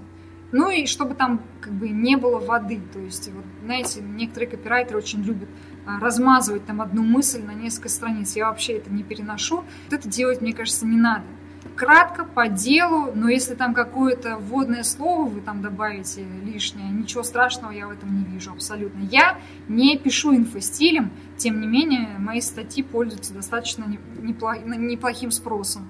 Ну 0.53 0.70
и 0.70 0.86
чтобы 0.86 1.15
там 1.15 1.41
как 1.61 1.73
бы 1.73 1.89
не 1.89 2.16
было 2.16 2.39
воды. 2.39 2.81
То 2.93 3.01
есть, 3.01 3.28
вот, 3.32 3.45
знаете, 3.65 4.01
некоторые 4.01 4.49
копирайтеры 4.49 4.99
очень 4.99 5.20
любят 5.23 5.49
а, 5.85 5.99
размазывать 5.99 6.65
там 6.65 6.81
одну 6.81 7.03
мысль 7.03 7.43
на 7.43 7.55
несколько 7.55 7.89
страниц. 7.89 8.36
Я 8.36 8.49
вообще 8.49 8.74
это 8.74 8.89
не 8.89 9.03
переношу. 9.03 9.57
Вот 9.57 9.93
это 9.93 10.09
делать, 10.09 10.41
мне 10.41 10.53
кажется, 10.53 10.86
не 10.86 10.97
надо 10.97 11.24
кратко, 11.75 12.25
по 12.25 12.49
делу, 12.49 13.13
но 13.15 13.29
если 13.29 13.55
там 13.55 13.75
какое-то 13.75 14.37
вводное 14.39 14.83
слово 14.83 15.29
вы 15.29 15.41
там 15.41 15.63
добавите 15.63 16.25
лишнее, 16.43 16.89
ничего 16.89 17.23
страшного 17.23 17.73
я 17.73 17.87
в 17.87 17.91
этом 17.91 18.17
не 18.17 18.25
вижу 18.25 18.53
абсолютно. 18.53 19.03
Я 19.11 19.39
не 19.69 19.99
пишу 19.99 20.35
инфостилем, 20.35 21.11
тем 21.37 21.61
не 21.61 21.67
менее, 21.67 22.17
мои 22.19 22.41
статьи 22.41 22.83
пользуются 22.83 23.35
достаточно 23.35 23.85
неплохим 24.21 25.31
спросом. 25.31 25.89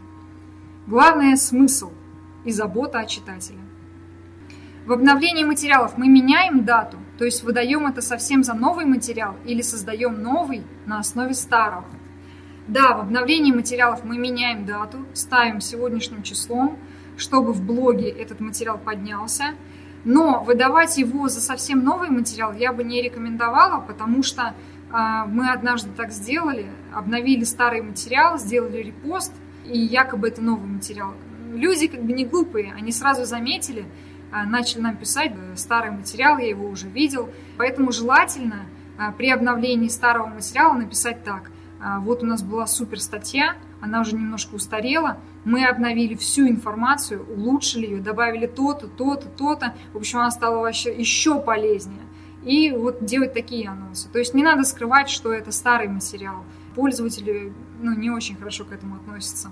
Главное– 0.87 1.37
смысл 1.37 1.93
и 2.45 2.51
забота 2.51 3.01
о 3.01 3.07
читателе. 3.07 3.59
В 4.87 4.93
обновлении 4.93 5.45
материалов 5.45 5.97
мы 5.97 6.09
меняем 6.09 6.65
дату, 6.65 6.99
то 7.17 7.25
есть 7.25 7.43
выдаем 7.43 7.87
это 7.87 8.03
совсем 8.03 8.45
за 8.45 8.53
новый 8.53 8.85
материал 8.85 9.37
или 9.47 9.63
создаем 9.63 10.23
новый 10.23 10.63
на 10.85 10.99
основе 10.99 11.35
старого– 11.35 11.87
да, 12.67 12.97
в 12.97 13.01
обновлении 13.01 13.53
материалов 13.53 14.05
мы 14.05 14.17
меняем 14.17 14.65
дату, 14.65 14.99
ставим 15.13 15.61
сегодняшним 15.61 16.23
числом, 16.23 16.79
чтобы 17.17 17.53
в 17.53 17.63
блоге 17.63 18.09
этот 18.09 18.41
материал 18.41 18.79
поднялся. 18.79 19.55
Но 20.05 20.43
выдавать 20.43 20.97
его 20.97 21.29
за 21.29 21.41
совсем 21.41 21.85
новый 21.85 22.09
материал 22.11 22.53
я 22.55 22.73
бы 22.73 22.83
не 22.85 23.03
рекомендовала, 23.03 23.81
потому 23.81 24.23
что 24.23 24.55
э, 24.91 24.97
мы 25.27 25.51
однажды 25.51 25.91
так 25.97 26.11
сделали, 26.11 26.67
обновили 26.93 27.45
старый 27.45 27.83
материал, 27.83 28.39
сделали 28.39 28.79
репост, 28.79 29.33
и 29.65 29.79
якобы 29.79 30.29
это 30.29 30.43
новый 30.43 30.67
материал. 30.67 31.15
Люди 31.53 31.87
как 31.87 32.03
бы 32.03 32.13
не 32.13 32.27
глупые, 32.27 32.75
они 32.77 32.93
сразу 32.93 33.25
заметили, 33.25 33.87
э, 34.33 34.45
начали 34.45 34.81
нам 34.81 34.97
писать 34.97 35.33
старый 35.57 35.91
материал, 35.91 36.39
я 36.39 36.49
его 36.49 36.69
уже 36.69 36.89
видел. 36.89 37.31
Поэтому 37.57 37.93
желательно 37.93 38.67
э, 38.99 39.13
при 39.17 39.31
обновлении 39.31 39.89
старого 39.89 40.27
материала 40.27 40.75
написать 40.75 41.25
так. 41.25 41.51
А, 41.85 42.01
вот 42.01 42.23
у 42.23 42.27
нас 42.27 42.43
была 42.43 42.67
супер 42.67 42.99
статья, 42.99 43.57
она 43.83 44.01
уже 44.01 44.15
немножко 44.15 44.55
устарела. 44.55 45.19
Мы 45.45 45.67
обновили 45.67 46.15
всю 46.15 46.49
информацию, 46.49 47.27
улучшили 47.31 47.85
ее, 47.85 48.01
добавили 48.01 48.47
то-то, 48.47 48.89
то-то, 48.89 49.29
то-то. 49.29 49.75
В 49.93 49.99
общем, 49.99 50.21
она 50.21 50.31
стала 50.31 50.61
вообще 50.61 50.97
еще 50.97 51.39
полезнее. 51.43 52.01
И 52.43 52.71
вот 52.71 53.05
делать 53.05 53.35
такие 53.35 53.69
анонсы. 53.69 54.09
То 54.09 54.19
есть 54.19 54.33
не 54.33 54.43
надо 54.43 54.65
скрывать, 54.65 55.11
что 55.11 55.31
это 55.31 55.53
старый 55.53 55.89
материал. 55.89 56.45
Пользователи 56.75 57.53
ну, 57.83 57.95
не 57.95 58.11
очень 58.11 58.37
хорошо 58.37 58.65
к 58.65 58.73
этому 58.73 58.97
относятся. 58.97 59.51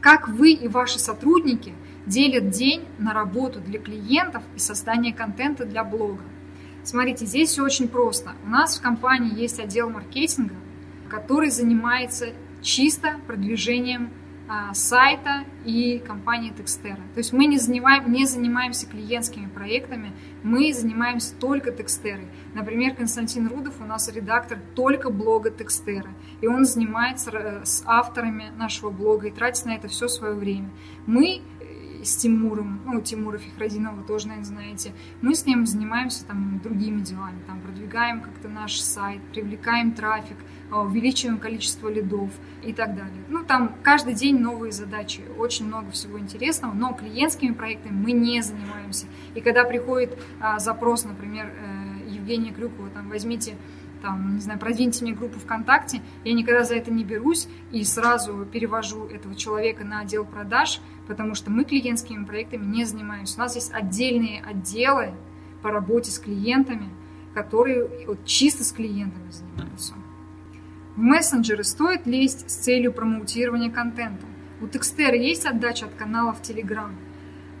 Как 0.00 0.28
вы 0.28 0.52
и 0.52 0.68
ваши 0.68 1.00
сотрудники 1.00 1.74
делят 2.06 2.50
день 2.50 2.84
на 2.98 3.12
работу 3.12 3.60
для 3.60 3.80
клиентов 3.80 4.44
и 4.54 4.60
создание 4.60 5.12
контента 5.12 5.64
для 5.64 5.82
блога? 5.82 6.22
Смотрите, 6.84 7.26
здесь 7.26 7.50
все 7.50 7.64
очень 7.64 7.88
просто. 7.88 8.34
У 8.44 8.48
нас 8.48 8.78
в 8.78 8.80
компании 8.80 9.36
есть 9.36 9.58
отдел 9.58 9.90
маркетинга, 9.90 10.54
который 11.10 11.50
занимается 11.50 12.32
чисто 12.62 13.18
продвижением 13.26 14.10
а, 14.52 14.74
сайта 14.74 15.44
и 15.64 16.02
компании 16.04 16.50
Текстера. 16.50 16.96
То 17.14 17.18
есть 17.18 17.32
мы 17.32 17.46
не, 17.46 17.56
занимаем, 17.56 18.10
не 18.10 18.26
занимаемся 18.26 18.84
клиентскими 18.88 19.46
проектами, 19.46 20.12
мы 20.42 20.72
занимаемся 20.72 21.36
только 21.36 21.70
Текстерой. 21.70 22.26
Например, 22.52 22.96
Константин 22.96 23.46
Рудов 23.46 23.74
у 23.80 23.84
нас 23.84 24.12
редактор 24.12 24.58
только 24.74 25.10
блога 25.10 25.50
Текстера, 25.50 26.10
и 26.40 26.48
он 26.48 26.64
занимается 26.64 27.30
э, 27.32 27.64
с 27.64 27.84
авторами 27.86 28.50
нашего 28.56 28.90
блога 28.90 29.28
и 29.28 29.30
тратит 29.30 29.66
на 29.66 29.76
это 29.76 29.86
все 29.86 30.08
свое 30.08 30.34
время. 30.34 30.70
Мы 31.06 31.42
с 32.04 32.16
Тимуром, 32.16 32.80
ну, 32.84 33.00
Тимура 33.00 33.38
Фихрадинова 33.38 34.02
тоже, 34.02 34.28
наверное, 34.28 34.46
знаете, 34.46 34.92
мы 35.20 35.34
с 35.34 35.46
ним 35.46 35.66
занимаемся 35.66 36.24
там 36.24 36.60
другими 36.62 37.00
делами, 37.00 37.38
там 37.46 37.60
продвигаем 37.60 38.20
как-то 38.20 38.48
наш 38.48 38.80
сайт, 38.80 39.20
привлекаем 39.32 39.92
трафик, 39.92 40.36
а, 40.70 40.82
увеличиваем 40.82 41.38
количество 41.38 41.88
лидов 41.88 42.30
и 42.62 42.72
так 42.72 42.94
далее. 42.94 43.22
Ну, 43.28 43.44
там 43.44 43.74
каждый 43.82 44.14
день 44.14 44.38
новые 44.38 44.72
задачи, 44.72 45.22
очень 45.38 45.66
много 45.66 45.90
всего 45.90 46.18
интересного, 46.18 46.72
но 46.72 46.92
клиентскими 46.92 47.52
проектами 47.52 47.92
мы 47.92 48.12
не 48.12 48.42
занимаемся. 48.42 49.06
И 49.34 49.40
когда 49.40 49.64
приходит 49.64 50.16
а, 50.40 50.58
запрос, 50.58 51.04
например, 51.04 51.46
э, 51.46 52.10
Евгения 52.10 52.52
Крюкова, 52.52 52.88
там, 52.90 53.08
возьмите 53.08 53.56
там, 54.00 54.36
не 54.36 54.40
знаю, 54.40 54.58
продвиньте 54.58 55.04
мне 55.04 55.12
группу 55.12 55.38
ВКонтакте, 55.38 56.00
я 56.24 56.32
никогда 56.32 56.64
за 56.64 56.74
это 56.74 56.90
не 56.90 57.04
берусь 57.04 57.48
и 57.70 57.84
сразу 57.84 58.46
перевожу 58.46 59.06
этого 59.06 59.34
человека 59.34 59.84
на 59.84 60.00
отдел 60.00 60.24
продаж, 60.24 60.80
потому 61.10 61.34
что 61.34 61.50
мы 61.50 61.64
клиентскими 61.64 62.24
проектами 62.24 62.64
не 62.64 62.84
занимаемся. 62.84 63.34
У 63.36 63.40
нас 63.40 63.56
есть 63.56 63.72
отдельные 63.74 64.40
отделы 64.42 65.12
по 65.60 65.72
работе 65.72 66.12
с 66.12 66.20
клиентами, 66.20 66.88
которые 67.34 68.06
вот, 68.06 68.24
чисто 68.24 68.62
с 68.62 68.70
клиентами 68.70 69.28
занимаются. 69.28 69.94
В 70.94 71.00
мессенджеры 71.00 71.64
стоит 71.64 72.06
лезть 72.06 72.48
с 72.48 72.54
целью 72.54 72.92
промоутирования 72.92 73.72
контента. 73.72 74.24
У 74.60 74.68
Текстера 74.68 75.16
есть 75.16 75.46
отдача 75.46 75.86
от 75.86 75.94
канала 75.94 76.32
в 76.32 76.42
Telegram? 76.42 76.92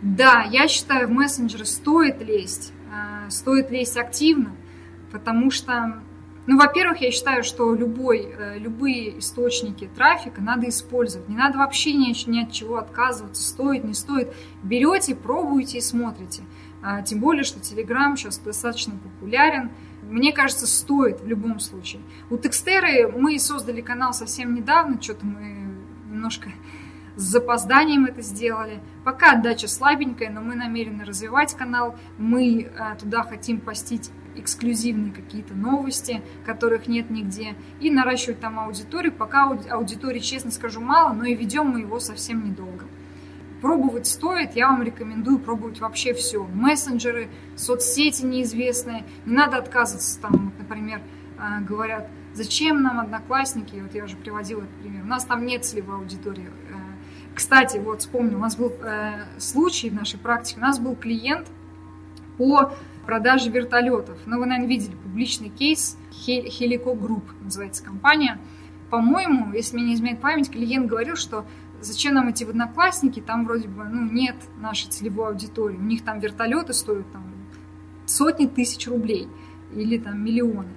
Да, 0.00 0.46
я 0.48 0.68
считаю, 0.68 1.08
в 1.08 1.10
мессенджеры 1.10 1.64
стоит 1.64 2.22
лезть, 2.22 2.72
э, 2.92 3.30
стоит 3.30 3.72
лезть 3.72 3.96
активно, 3.96 4.52
потому 5.10 5.50
что, 5.50 6.04
ну, 6.50 6.58
во-первых, 6.58 7.00
я 7.00 7.12
считаю, 7.12 7.44
что 7.44 7.72
любой, 7.76 8.26
э, 8.36 8.58
любые 8.58 9.20
источники 9.20 9.88
трафика 9.94 10.40
надо 10.40 10.68
использовать. 10.68 11.28
Не 11.28 11.36
надо 11.36 11.58
вообще 11.58 11.92
ни, 11.92 12.28
ни 12.28 12.42
от 12.42 12.50
чего 12.50 12.78
отказываться, 12.78 13.40
стоит, 13.40 13.84
не 13.84 13.94
стоит. 13.94 14.34
Берете, 14.64 15.14
пробуете 15.14 15.78
и 15.78 15.80
смотрите. 15.80 16.42
А, 16.82 17.02
тем 17.02 17.20
более, 17.20 17.44
что 17.44 17.60
Telegram 17.60 18.16
сейчас 18.16 18.38
достаточно 18.38 18.94
популярен, 18.98 19.70
мне 20.02 20.32
кажется, 20.32 20.66
стоит 20.66 21.20
в 21.20 21.28
любом 21.28 21.60
случае. 21.60 22.02
У 22.30 22.36
Текстеры 22.36 23.06
мы 23.06 23.38
создали 23.38 23.80
канал 23.80 24.12
совсем 24.12 24.52
недавно, 24.52 25.00
что-то 25.00 25.26
мы 25.26 25.72
немножко 26.10 26.50
с 27.14 27.22
запозданием 27.22 28.06
это 28.06 28.22
сделали. 28.22 28.80
Пока 29.04 29.34
отдача 29.34 29.68
слабенькая, 29.68 30.30
но 30.30 30.40
мы 30.40 30.56
намерены 30.56 31.04
развивать 31.04 31.54
канал. 31.54 31.94
Мы 32.18 32.72
а, 32.76 32.96
туда 32.96 33.22
хотим 33.22 33.60
постить 33.60 34.10
эксклюзивные 34.40 35.12
какие-то 35.12 35.54
новости, 35.54 36.22
которых 36.44 36.86
нет 36.88 37.10
нигде, 37.10 37.54
и 37.80 37.90
наращивать 37.90 38.40
там 38.40 38.58
аудиторию. 38.58 39.12
Пока 39.12 39.44
аудитории, 39.44 40.20
честно 40.20 40.50
скажу, 40.50 40.80
мало, 40.80 41.12
но 41.12 41.24
и 41.24 41.34
ведем 41.34 41.68
мы 41.68 41.80
его 41.80 42.00
совсем 42.00 42.44
недолго. 42.44 42.86
Пробовать 43.60 44.06
стоит, 44.06 44.56
я 44.56 44.68
вам 44.68 44.82
рекомендую 44.82 45.38
пробовать 45.38 45.80
вообще 45.80 46.14
все. 46.14 46.44
Мессенджеры, 46.44 47.28
соцсети 47.56 48.22
неизвестные. 48.24 49.04
Не 49.26 49.34
надо 49.34 49.58
отказываться 49.58 50.18
там, 50.20 50.52
например, 50.58 51.02
а, 51.38 51.60
говорят, 51.60 52.08
зачем 52.34 52.82
нам 52.82 53.00
одноклассники, 53.00 53.76
вот 53.76 53.94
я 53.94 54.04
уже 54.04 54.16
приводила 54.16 54.62
этот 54.62 54.74
пример, 54.76 55.04
у 55.04 55.06
нас 55.06 55.24
там 55.24 55.44
нет 55.44 55.64
целевой 55.64 55.96
аудитории. 55.96 56.48
Э, 56.68 56.74
кстати, 57.34 57.78
вот 57.78 58.00
вспомнил, 58.00 58.36
у 58.36 58.40
нас 58.40 58.56
был 58.56 58.72
э, 58.82 59.24
случай 59.38 59.90
в 59.90 59.94
нашей 59.94 60.18
практике, 60.18 60.58
у 60.58 60.62
нас 60.62 60.78
был 60.78 60.96
клиент 60.96 61.46
по 62.36 62.72
продаже 63.10 63.50
вертолетов. 63.50 64.16
Ну, 64.24 64.38
вы, 64.38 64.46
наверное, 64.46 64.68
видели 64.68 64.94
публичный 64.94 65.48
кейс, 65.48 65.98
Helico 66.28 66.96
Group 66.96 67.24
называется 67.40 67.82
компания. 67.82 68.38
По-моему, 68.88 69.52
если 69.52 69.74
мне 69.74 69.86
не 69.86 69.94
изменяет 69.94 70.20
память, 70.20 70.48
клиент 70.48 70.86
говорил, 70.86 71.16
что 71.16 71.44
зачем 71.80 72.14
нам 72.14 72.30
идти 72.30 72.44
в 72.44 72.50
одноклассники, 72.50 73.18
там 73.18 73.46
вроде 73.46 73.66
бы 73.66 73.82
ну, 73.82 74.08
нет 74.12 74.36
нашей 74.60 74.90
целевой 74.90 75.30
аудитории. 75.30 75.76
У 75.76 75.82
них 75.82 76.04
там 76.04 76.20
вертолеты 76.20 76.72
стоят 76.72 77.10
там, 77.10 77.24
сотни 78.06 78.46
тысяч 78.46 78.86
рублей 78.86 79.26
или 79.74 79.98
там 79.98 80.24
миллионы. 80.24 80.68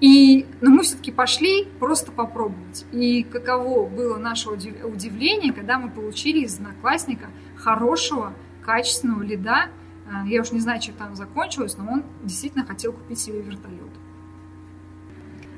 И, 0.00 0.44
но 0.60 0.72
мы 0.72 0.82
все-таки 0.82 1.12
пошли 1.12 1.68
просто 1.78 2.10
попробовать. 2.10 2.84
И 2.90 3.22
каково 3.22 3.88
было 3.88 4.16
наше 4.16 4.50
удивление, 4.50 5.52
когда 5.52 5.78
мы 5.78 5.88
получили 5.88 6.40
из 6.40 6.56
одноклассника 6.56 7.28
хорошего, 7.54 8.32
качественного 8.64 9.22
лида. 9.22 9.68
А, 10.10 10.26
я 10.26 10.40
уж 10.40 10.52
не 10.52 10.60
знаю, 10.60 10.80
чем 10.80 10.94
там 10.94 11.16
закончилось, 11.16 11.76
но 11.76 11.90
он 11.90 12.04
действительно 12.22 12.64
хотел 12.64 12.92
купить 12.92 13.18
себе 13.18 13.42
вертолет. 13.42 13.90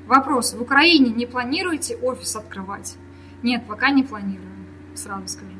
Вопрос. 0.07 0.53
В 0.53 0.61
Украине 0.61 1.11
не 1.11 1.25
планируете 1.25 1.95
офис 1.97 2.35
открывать? 2.35 2.95
Нет, 3.43 3.65
пока 3.67 3.91
не 3.91 4.03
планирую 4.03 4.49
сразу 4.95 5.27
скажу. 5.27 5.51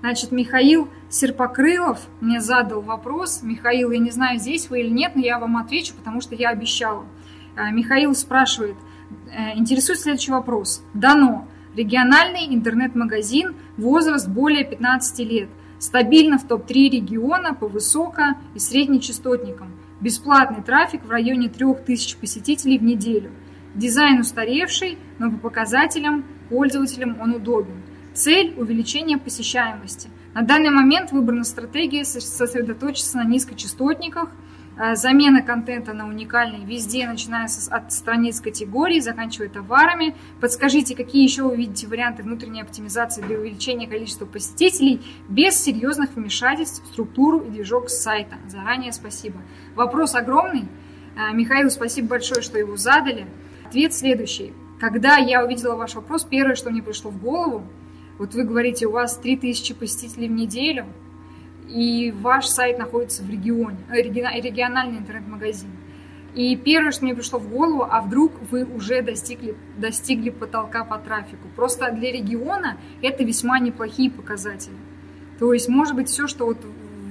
Значит, 0.00 0.32
Михаил 0.32 0.88
Серпокрылов 1.08 2.00
мне 2.20 2.40
задал 2.40 2.82
вопрос. 2.82 3.42
Михаил, 3.42 3.90
я 3.90 3.98
не 3.98 4.10
знаю, 4.10 4.38
здесь 4.38 4.68
вы 4.68 4.80
или 4.80 4.90
нет, 4.90 5.12
но 5.14 5.22
я 5.22 5.38
вам 5.38 5.56
отвечу, 5.56 5.94
потому 5.94 6.20
что 6.20 6.34
я 6.34 6.50
обещала. 6.50 7.06
Э, 7.56 7.70
Михаил 7.70 8.14
спрашивает, 8.14 8.76
э, 9.30 9.56
интересует 9.56 10.00
следующий 10.00 10.32
вопрос. 10.32 10.82
Дано. 10.92 11.48
Региональный 11.74 12.54
интернет-магазин, 12.54 13.54
возраст 13.78 14.28
более 14.28 14.64
15 14.64 15.24
лет. 15.24 15.48
Стабильно 15.84 16.38
в 16.38 16.48
топ-3 16.48 16.88
региона 16.88 17.52
по 17.52 17.66
высоко- 17.68 18.38
и 18.54 18.58
среднечастотникам. 18.58 19.70
Бесплатный 20.00 20.62
трафик 20.62 21.04
в 21.04 21.10
районе 21.10 21.50
3000 21.50 22.16
посетителей 22.16 22.78
в 22.78 22.82
неделю. 22.82 23.32
Дизайн 23.74 24.20
устаревший, 24.20 24.96
но 25.18 25.30
по 25.30 25.36
показателям 25.36 26.24
пользователям 26.48 27.20
он 27.20 27.34
удобен. 27.34 27.82
Цель– 28.14 28.54
увеличение 28.56 29.18
посещаемости. 29.18 30.08
На 30.32 30.40
данный 30.40 30.70
момент 30.70 31.12
выбрана 31.12 31.44
стратегия 31.44 32.06
сосредоточиться 32.06 33.18
на 33.18 33.24
низкочастотниках, 33.24 34.30
замена 34.94 35.42
контента 35.42 35.92
на 35.92 36.08
уникальный 36.08 36.64
везде, 36.64 37.06
начиная 37.06 37.48
от 37.70 37.92
страниц 37.92 38.40
категорий, 38.40 39.00
заканчивая 39.00 39.48
товарами. 39.48 40.14
Подскажите, 40.40 40.96
какие 40.96 41.22
еще 41.22 41.42
вы 41.44 41.56
видите 41.56 41.86
варианты 41.86 42.22
внутренней 42.22 42.62
оптимизации 42.62 43.22
для 43.22 43.38
увеличения 43.38 43.86
количества 43.86 44.26
посетителей 44.26 45.00
без 45.28 45.62
серьезных 45.62 46.14
вмешательств 46.14 46.82
в 46.84 46.86
структуру 46.88 47.40
и 47.40 47.50
движок 47.50 47.90
сайта. 47.90 48.36
Заранее 48.48 48.92
спасибо. 48.92 49.40
Вопрос 49.74 50.14
огромный. 50.14 50.68
Э, 51.16 51.32
Михаил, 51.32 51.70
спасибо 51.70 52.08
большое, 52.08 52.42
что 52.42 52.58
его 52.58 52.76
задали. 52.76 53.26
Ответ 53.66 53.94
следующий. 53.94 54.52
Когда 54.80 55.16
я 55.16 55.44
увидела 55.44 55.76
ваш 55.76 55.94
вопрос, 55.94 56.24
первое, 56.24 56.56
что 56.56 56.70
мне 56.70 56.82
пришло 56.82 57.10
в 57.10 57.20
голову– 57.20 57.64
вот 58.18 58.32
вы 58.34 58.44
говорите, 58.44 58.86
у 58.86 58.92
вас 58.92 59.16
3000 59.16 59.74
посетителей 59.74 60.28
в 60.28 60.32
неделю, 60.32 60.86
и 61.74 62.12
ваш 62.12 62.46
сайт 62.46 62.78
находится 62.78 63.24
в 63.24 63.28
регионе, 63.28 63.76
э, 63.90 64.00
региональный 64.00 64.98
интернет-магазин. 64.98 65.70
И 66.34 66.56
первое, 66.56 66.92
что 66.92 67.04
мне 67.04 67.14
пришло 67.14 67.38
в 67.40 67.48
голову, 67.48 67.86
а 67.88 68.00
вдруг 68.00 68.32
вы 68.50 68.64
уже 68.64 69.02
достигли, 69.02 69.56
достигли 69.76 70.30
потолка 70.30 70.84
по 70.84 70.98
трафику. 70.98 71.48
Просто 71.56 71.90
для 71.90 72.12
региона 72.12 72.76
это 73.02 73.24
весьма 73.24 73.58
неплохие 73.58 74.10
показатели. 74.10 74.76
То 75.38 75.52
есть, 75.52 75.68
может 75.68 75.96
быть, 75.96 76.08
все, 76.08 76.28
что 76.28 76.46
вот 76.46 76.58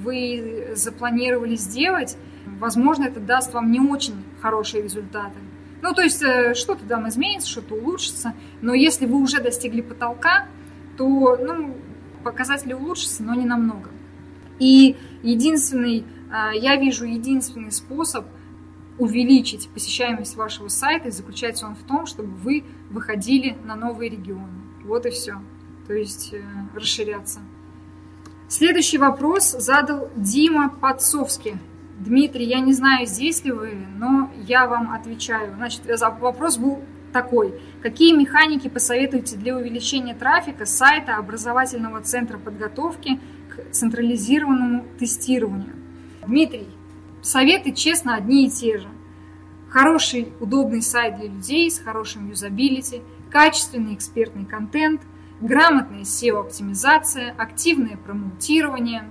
вы 0.02 0.72
запланировали 0.76 1.56
сделать, 1.56 2.18
возможно, 2.46 3.04
это 3.04 3.20
даст 3.20 3.54
вам 3.54 3.70
не 3.70 3.82
очень 3.82 4.16
хорошие 4.42 4.84
результаты. 4.84 5.40
Ну, 5.82 5.94
то 5.94 6.02
есть, 6.02 6.22
э, 6.24 6.54
что-то 6.54 6.86
там 6.86 7.10
изменится, 7.10 7.50
что-то 7.50 7.76
улучшится. 7.76 8.34
Но 8.62 8.74
если 8.74 9.06
вы 9.06 9.22
уже 9.22 9.42
достигли 9.42 9.82
потолка, 9.82 10.48
то 10.98 11.38
ну, 11.38 11.76
показатели 12.24 12.72
улучшатся, 12.72 13.24
но 13.24 13.36
не 13.36 13.46
намного. 13.46 13.90
И 14.60 14.96
единственный, 15.22 16.06
а, 16.32 16.52
я 16.54 16.76
вижу 16.76 17.06
единственный 17.06 17.72
способ 17.72 18.26
увеличить 18.98 19.70
посещаемость 19.70 20.36
вашего 20.36 20.68
сайта, 20.68 21.10
заключается 21.12 21.66
он 21.66 21.76
в 21.76 21.84
том, 21.84 22.06
чтобы 22.06 22.30
вы 22.30 22.64
выходили 22.90 23.58
на 23.64 23.76
новые 23.76 24.10
регионы. 24.10 24.54
Вот 24.84 25.06
и 25.06 25.10
все. 25.10 25.42
То 25.88 25.94
есть 25.94 26.34
э, 26.34 26.42
расширяться. 26.74 27.40
Следующий 28.48 28.98
вопрос 28.98 29.52
задал 29.52 30.10
Дима 30.16 30.70
Подсовский. 30.70 31.56
Дмитрий, 32.00 32.46
я 32.46 32.60
не 32.60 32.74
знаю, 32.74 33.08
здесь 33.08 33.44
ли 33.44 33.52
вы, 33.52 33.74
но 33.98 34.32
я 34.46 34.68
вам 34.68 34.92
отвечаю. 34.94 35.56
Значит, 35.56 35.82
вопрос 36.20 36.58
был 36.58 36.84
такой. 37.14 37.60
Какие 37.82 38.16
механики 38.16 38.68
посоветуете 38.68 39.38
для 39.38 39.56
увеличения 39.56 40.14
трафика 40.14 40.66
сайта 40.66 41.16
образовательного 41.16 42.02
центра 42.02 42.38
подготовки 42.38 43.20
к 43.56 43.72
централизированному 43.72 44.86
тестированию? 45.00 45.74
Дмитрий, 46.26 46.68
советы, 47.22 47.72
честно, 47.72 48.16
одни 48.16 48.48
и 48.48 48.50
те 48.50 48.78
же. 48.78 48.88
Хороший, 49.70 50.34
удобный 50.40 50.82
сайт 50.82 51.18
для 51.18 51.28
людей 51.28 51.70
с 51.70 51.80
хорошим 51.80 52.30
юзабилити, 52.30 53.02
качественный 53.32 53.96
экспертный 53.96 54.46
контент, 54.46 55.02
грамотная 55.42 56.02
SEO-оптимизация, 56.02 57.34
активное 57.38 57.98
промоутирование. 57.98 59.10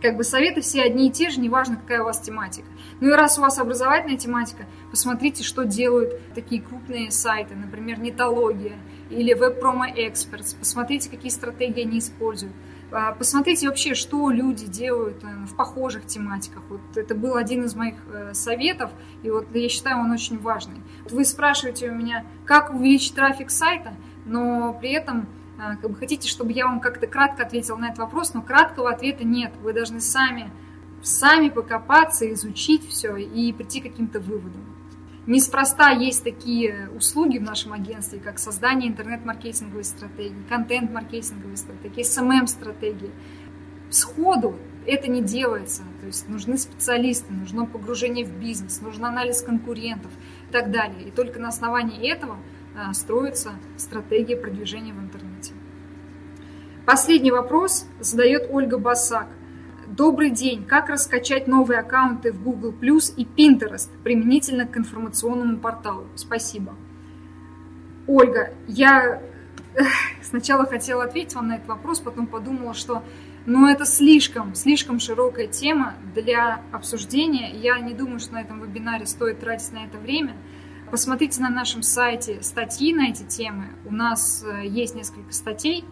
Как 0.00 0.16
бы 0.16 0.24
советы 0.24 0.60
все 0.60 0.82
одни 0.82 1.08
и 1.08 1.10
те 1.10 1.30
же, 1.30 1.40
неважно, 1.40 1.76
какая 1.76 2.02
у 2.02 2.04
вас 2.04 2.20
тематика. 2.20 2.66
Ну 3.00 3.10
и 3.10 3.12
раз 3.12 3.38
у 3.38 3.42
вас 3.42 3.58
образовательная 3.58 4.16
тематика, 4.16 4.66
посмотрите, 4.90 5.42
что 5.42 5.64
делают 5.64 6.20
такие 6.34 6.62
крупные 6.62 7.10
сайты, 7.10 7.54
например, 7.54 8.00
Нетология 8.00 8.76
или 9.10 9.34
Web 9.34 9.60
Promo 9.60 9.84
Experts. 9.94 10.56
Посмотрите, 10.58 11.10
какие 11.10 11.30
стратегии 11.30 11.82
они 11.82 11.98
используют. 11.98 12.54
А, 12.92 13.12
посмотрите 13.12 13.68
вообще, 13.68 13.94
что 13.94 14.30
люди 14.30 14.66
делают 14.66 15.24
э, 15.24 15.26
в 15.46 15.56
похожих 15.56 16.06
тематиках. 16.06 16.62
Вот 16.68 16.80
это 16.94 17.14
был 17.14 17.36
один 17.36 17.64
из 17.64 17.74
моих 17.74 17.96
э, 18.12 18.32
советов, 18.32 18.92
и 19.22 19.30
вот 19.30 19.46
я 19.54 19.68
считаю, 19.68 19.98
он 19.98 20.12
очень 20.12 20.38
важный. 20.38 20.80
Вы 21.10 21.24
спрашиваете 21.24 21.90
у 21.90 21.94
меня, 21.94 22.24
как 22.44 22.72
увеличить 22.72 23.14
трафик 23.14 23.50
сайта, 23.50 23.94
но 24.24 24.72
при 24.80 24.92
этом 24.92 25.26
э, 25.58 25.76
как 25.82 25.90
бы 25.90 25.96
хотите, 25.96 26.28
чтобы 26.28 26.52
я 26.52 26.66
вам 26.66 26.78
как-то 26.78 27.08
кратко 27.08 27.42
ответила 27.42 27.76
на 27.76 27.86
этот 27.86 27.98
вопрос, 27.98 28.34
но 28.34 28.42
краткого 28.42 28.90
ответа 28.90 29.24
нет. 29.24 29.52
Вы 29.62 29.72
должны 29.72 30.00
сами, 30.00 30.52
сами 31.02 31.48
покопаться, 31.48 32.32
изучить 32.32 32.88
все 32.88 33.16
и 33.16 33.52
прийти 33.52 33.80
к 33.80 33.84
каким-то 33.84 34.20
выводам. 34.20 34.75
Неспроста 35.26 35.90
есть 35.90 36.22
такие 36.22 36.88
услуги 36.96 37.38
в 37.38 37.42
нашем 37.42 37.72
агентстве, 37.72 38.20
как 38.20 38.38
создание 38.38 38.88
интернет-маркетинговой 38.88 39.82
стратегии, 39.82 40.44
контент-маркетинговой 40.48 41.56
стратегии, 41.56 42.02
SMM-стратегии. 42.02 43.10
Сходу 43.90 44.56
это 44.86 45.10
не 45.10 45.22
делается. 45.22 45.82
То 46.00 46.06
есть 46.06 46.28
нужны 46.28 46.56
специалисты, 46.58 47.32
нужно 47.32 47.66
погружение 47.66 48.24
в 48.24 48.38
бизнес, 48.38 48.80
нужен 48.80 49.04
анализ 49.04 49.42
конкурентов 49.42 50.12
и 50.48 50.52
так 50.52 50.70
далее. 50.70 51.08
И 51.08 51.10
только 51.10 51.40
на 51.40 51.48
основании 51.48 52.08
этого 52.08 52.38
а, 52.76 52.94
строится 52.94 53.50
стратегия 53.76 54.36
продвижения 54.36 54.92
в 54.92 55.00
интернете. 55.00 55.54
Последний 56.84 57.32
вопрос 57.32 57.88
задает 57.98 58.48
Ольга 58.48 58.78
Басак– 58.78 59.26
Добрый 59.96 60.28
день! 60.28 60.62
Как 60.62 60.90
раскачать 60.90 61.46
новые 61.46 61.80
аккаунты 61.80 62.30
в 62.30 62.42
Google 62.42 62.70
Plus 62.70 63.14
и 63.16 63.24
Pinterest 63.24 63.88
применительно 64.04 64.66
к 64.66 64.76
информационному 64.76 65.56
порталу? 65.56 66.06
Спасибо. 66.16 66.74
Ольга, 68.06 68.52
я 68.68 69.22
сначала 70.22 70.66
хотела 70.66 71.04
ответить 71.04 71.34
вам 71.34 71.48
на 71.48 71.54
этот 71.54 71.68
вопрос, 71.68 72.00
потом 72.00 72.26
подумала, 72.26 72.74
что 72.74 73.02
ну, 73.46 73.66
это 73.66 73.86
слишком, 73.86 74.54
слишком 74.54 75.00
широкая 75.00 75.46
тема 75.46 75.94
для 76.14 76.60
обсуждения. 76.72 77.56
Я 77.56 77.78
не 77.78 77.94
думаю, 77.94 78.18
что 78.18 78.34
на 78.34 78.42
этом 78.42 78.60
вебинаре 78.60 79.06
стоит 79.06 79.40
тратить 79.40 79.72
на 79.72 79.86
это 79.86 79.96
время. 79.96 80.36
Посмотрите 80.90 81.40
на 81.40 81.48
нашем 81.48 81.82
сайте 81.82 82.42
статьи 82.42 82.94
на 82.94 83.08
эти 83.08 83.22
темы. 83.22 83.70
У 83.86 83.94
нас 83.94 84.44
э, 84.46 84.66
есть 84.66 84.94
несколько 84.94 85.32
статей, 85.32 85.86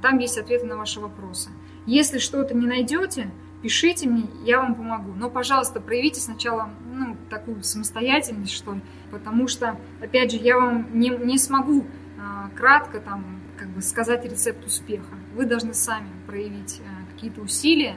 там 0.00 0.16
есть 0.16 0.38
ответы 0.38 0.64
на 0.64 0.78
ваши 0.78 0.98
вопросы. 0.98 1.50
Если 1.84 2.18
что-то 2.18 2.54
не 2.54 2.66
найдете, 2.66 3.30
пишите 3.62 4.08
мне, 4.08 4.24
я 4.44 4.58
вам 4.60 4.74
помогу. 4.74 5.12
Но, 5.12 5.30
пожалуйста, 5.30 5.80
проявите 5.80 6.20
сначала 6.20 6.70
ну, 6.92 7.16
такую 7.28 7.62
самостоятельность, 7.62 8.52
что 8.52 8.74
ли, 8.74 8.80
потому 9.10 9.48
что, 9.48 9.78
опять 10.00 10.32
же, 10.32 10.38
я 10.38 10.56
вам 10.56 10.98
не, 10.98 11.10
не 11.10 11.38
смогу 11.38 11.86
а, 12.18 12.50
кратко 12.56 13.00
там, 13.00 13.40
как 13.58 13.68
бы 13.68 13.82
сказать 13.82 14.24
рецепт 14.24 14.64
успеха. 14.66 15.14
Вы 15.34 15.46
должны 15.46 15.74
сами 15.74 16.08
проявить 16.26 16.80
а, 16.80 17.12
какие-то 17.12 17.40
усилия 17.40 17.96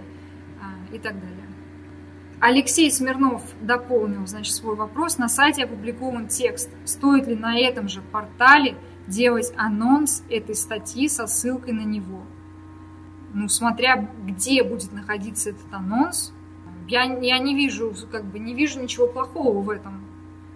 а, 0.61 0.93
и 0.93 0.99
так 0.99 1.19
далее. 1.19 1.43
Алексей 2.39 2.91
Смирнов 2.91 3.41
дополнил 3.61 4.27
значит, 4.27 4.53
свой 4.53 4.75
вопрос. 4.75 5.17
На 5.17 5.29
сайте 5.29 5.63
опубликован 5.63 6.27
текст. 6.27 6.69
Стоит 6.83 7.25
ли 7.27 7.35
на 7.35 7.57
этом 7.57 7.87
же 7.87 8.01
портале 8.01 8.75
делать 9.07 9.53
анонс 9.55 10.23
этой 10.29 10.55
статьи 10.55 11.07
со 11.07 11.25
ссылкой 11.25 11.71
на 11.71 11.85
него? 11.85 12.25
Ну, 13.33 13.47
смотря 13.49 14.09
где 14.25 14.63
будет 14.63 14.91
находиться 14.91 15.51
этот 15.51 15.71
анонс, 15.71 16.33
я, 16.87 17.03
я 17.03 17.39
не 17.39 17.55
вижу, 17.55 17.93
как 18.11 18.25
бы, 18.25 18.39
не 18.39 18.53
вижу 18.53 18.81
ничего 18.81 19.07
плохого 19.07 19.61
в 19.61 19.69
этом. 19.69 20.05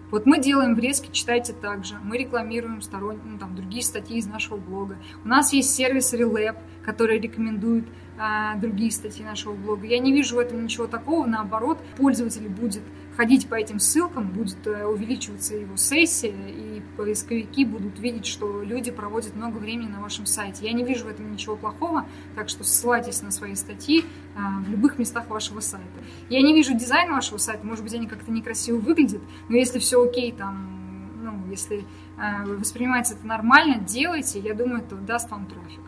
Вот 0.09 0.25
мы 0.25 0.39
делаем 0.39 0.73
врезки, 0.73 1.09
читайте 1.11 1.51
также. 1.51 1.95
Мы 2.01 2.17
рекламируем 2.17 2.81
сторонние, 2.81 3.23
ну, 3.25 3.37
там, 3.37 3.55
другие 3.55 3.83
статьи 3.83 4.17
из 4.17 4.27
нашего 4.27 4.55
блога. 4.57 4.97
У 5.25 5.27
нас 5.27 5.51
есть 5.51 5.73
сервис 5.75 6.13
Relab, 6.13 6.57
который 6.83 7.19
рекомендует 7.19 7.85
а, 8.17 8.55
другие 8.55 8.91
статьи 8.91 9.25
нашего 9.25 9.53
блога. 9.53 9.85
Я 9.85 9.99
не 9.99 10.13
вижу 10.13 10.37
в 10.37 10.39
этом 10.39 10.63
ничего 10.63 10.87
такого. 10.87 11.25
Наоборот, 11.25 11.79
пользователь 11.97 12.47
будет 12.47 12.83
ходить 13.17 13.49
по 13.49 13.55
этим 13.55 13.79
ссылкам, 13.79 14.27
будет 14.27 14.65
э, 14.67 14.85
увеличиваться 14.85 15.55
его 15.55 15.75
сессия, 15.75 16.35
и 16.49 16.83
поисковики 16.95 17.65
будут 17.65 17.97
видеть, 17.99 18.27
что 18.27 18.61
люди 18.61 18.91
проводят 18.91 19.35
много 19.35 19.57
времени 19.57 19.89
на 19.89 19.99
вашем 19.99 20.27
сайте. 20.27 20.65
Я 20.67 20.71
не 20.71 20.83
вижу 20.83 21.05
в 21.05 21.07
этом 21.09 21.31
ничего 21.31 21.55
плохого, 21.55 22.05
так 22.35 22.47
что 22.47 22.63
ссылайтесь 22.63 23.23
на 23.23 23.31
свои 23.31 23.55
статьи 23.55 24.05
а, 24.35 24.59
в 24.59 24.69
любых 24.69 24.99
местах 24.99 25.27
вашего 25.29 25.61
сайта. 25.61 25.87
Я 26.29 26.43
не 26.43 26.53
вижу 26.53 26.75
дизайн 26.75 27.11
вашего 27.11 27.39
сайта, 27.39 27.65
может 27.65 27.83
быть, 27.83 27.95
они 27.95 28.05
как-то 28.05 28.31
некрасиво 28.31 28.77
выглядят, 28.77 29.23
но 29.49 29.57
если 29.57 29.79
все 29.79 30.03
окей, 30.03 30.31
там, 30.31 31.09
ну, 31.23 31.49
если 31.49 31.85
а, 32.19 32.45
воспринимается 32.45 33.15
это 33.15 33.25
нормально, 33.25 33.79
делайте, 33.79 34.39
я 34.39 34.53
думаю, 34.53 34.83
это 34.83 34.95
даст 34.95 35.31
вам 35.31 35.47
трафик. 35.47 35.81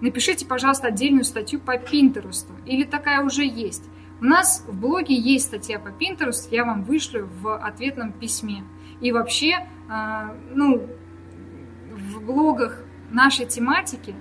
Напишите, 0.00 0.46
пожалуйста, 0.46 0.88
отдельную 0.88 1.24
статью 1.24 1.60
по 1.60 1.76
Пинтересту, 1.76 2.54
или 2.64 2.84
такая 2.84 3.22
уже 3.22 3.44
есть. 3.44 3.84
У 4.22 4.24
нас 4.24 4.62
в 4.68 4.78
блоге 4.78 5.16
есть 5.16 5.46
статья 5.46 5.80
по 5.80 5.88
Pinterest, 5.88 6.46
я 6.52 6.64
вам 6.64 6.84
вышлю 6.84 7.28
в 7.40 7.56
ответном 7.56 8.12
письме. 8.12 8.62
И 9.00 9.10
вообще, 9.10 9.66
а, 9.88 10.36
ну, 10.54 10.86
в 11.90 12.24
блогах 12.24 12.84
нашей 13.10 13.46
тематики 13.46 14.14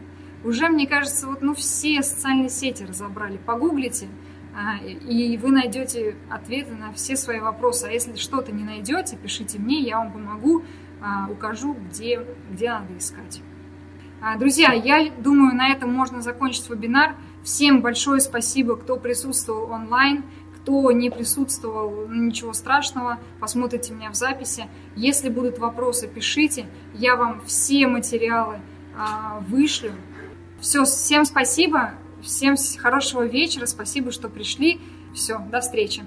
уже, 0.44 0.69
мне 0.69 0.88
кажется, 0.88 1.28
вот, 1.28 1.44
ну, 1.44 1.53
все 1.53 2.02
социальные 2.02 2.49
сети 2.49 2.82
разобрали. 2.84 3.38
Погуглите, 3.38 4.07
а, 4.56 4.84
и 4.84 5.38
вы 5.38 5.52
найдете 5.52 6.15
ответы 6.32 6.73
на 6.73 6.91
все 6.94 7.15
свои 7.15 7.40
вопросы. 7.40 7.86
А 7.86 7.91
если 7.91 8.15
что-то 8.15 8.52
не 8.52 8.64
найдете, 8.64 9.18
пишите 9.18 9.60
мне, 9.60 9.82
я 9.82 9.99
вам 9.99 10.11
помогу, 10.11 10.64
а, 10.99 11.28
укажу, 11.30 11.76
где, 11.76 12.26
где 12.49 12.72
надо 12.72 12.98
искать. 12.98 13.44
Друзья, 14.40 14.72
я 14.72 15.11
думаю, 15.11 15.56
на 15.56 15.69
этом 15.69 15.94
можно 15.94 16.22
закончить 16.22 16.69
вебинар. 16.69 17.15
Всем 17.43 17.81
большое 17.81 18.22
спасибо, 18.22 18.76
кто 18.76 18.97
присутствовал 18.97 19.72
онлайн. 19.72 20.23
Кто 20.61 20.91
не 20.91 21.09
присутствовал, 21.09 22.07
ничего 22.07 22.53
страшного, 22.53 23.18
посмотрите 23.39 23.93
меня 23.93 24.11
в 24.11 24.15
записи. 24.15 24.68
Если 24.95 25.30
будут 25.30 25.57
вопросы, 25.57 26.07
пишите. 26.07 26.68
Я 26.93 27.15
вам 27.15 27.41
все 27.47 27.88
материалы 27.88 28.61
а, 28.95 29.39
вышлю. 29.47 29.93
Все, 30.59 30.84
всем 30.84 31.26
спасибо, 31.26 31.93
всем 32.22 32.55
хорошего 32.77 33.26
вечера, 33.26 33.65
спасибо, 33.65 34.11
что 34.11 34.30
пришли. 34.30 34.80
Все, 35.15 35.39
до 35.39 35.61
встречи. 35.61 36.03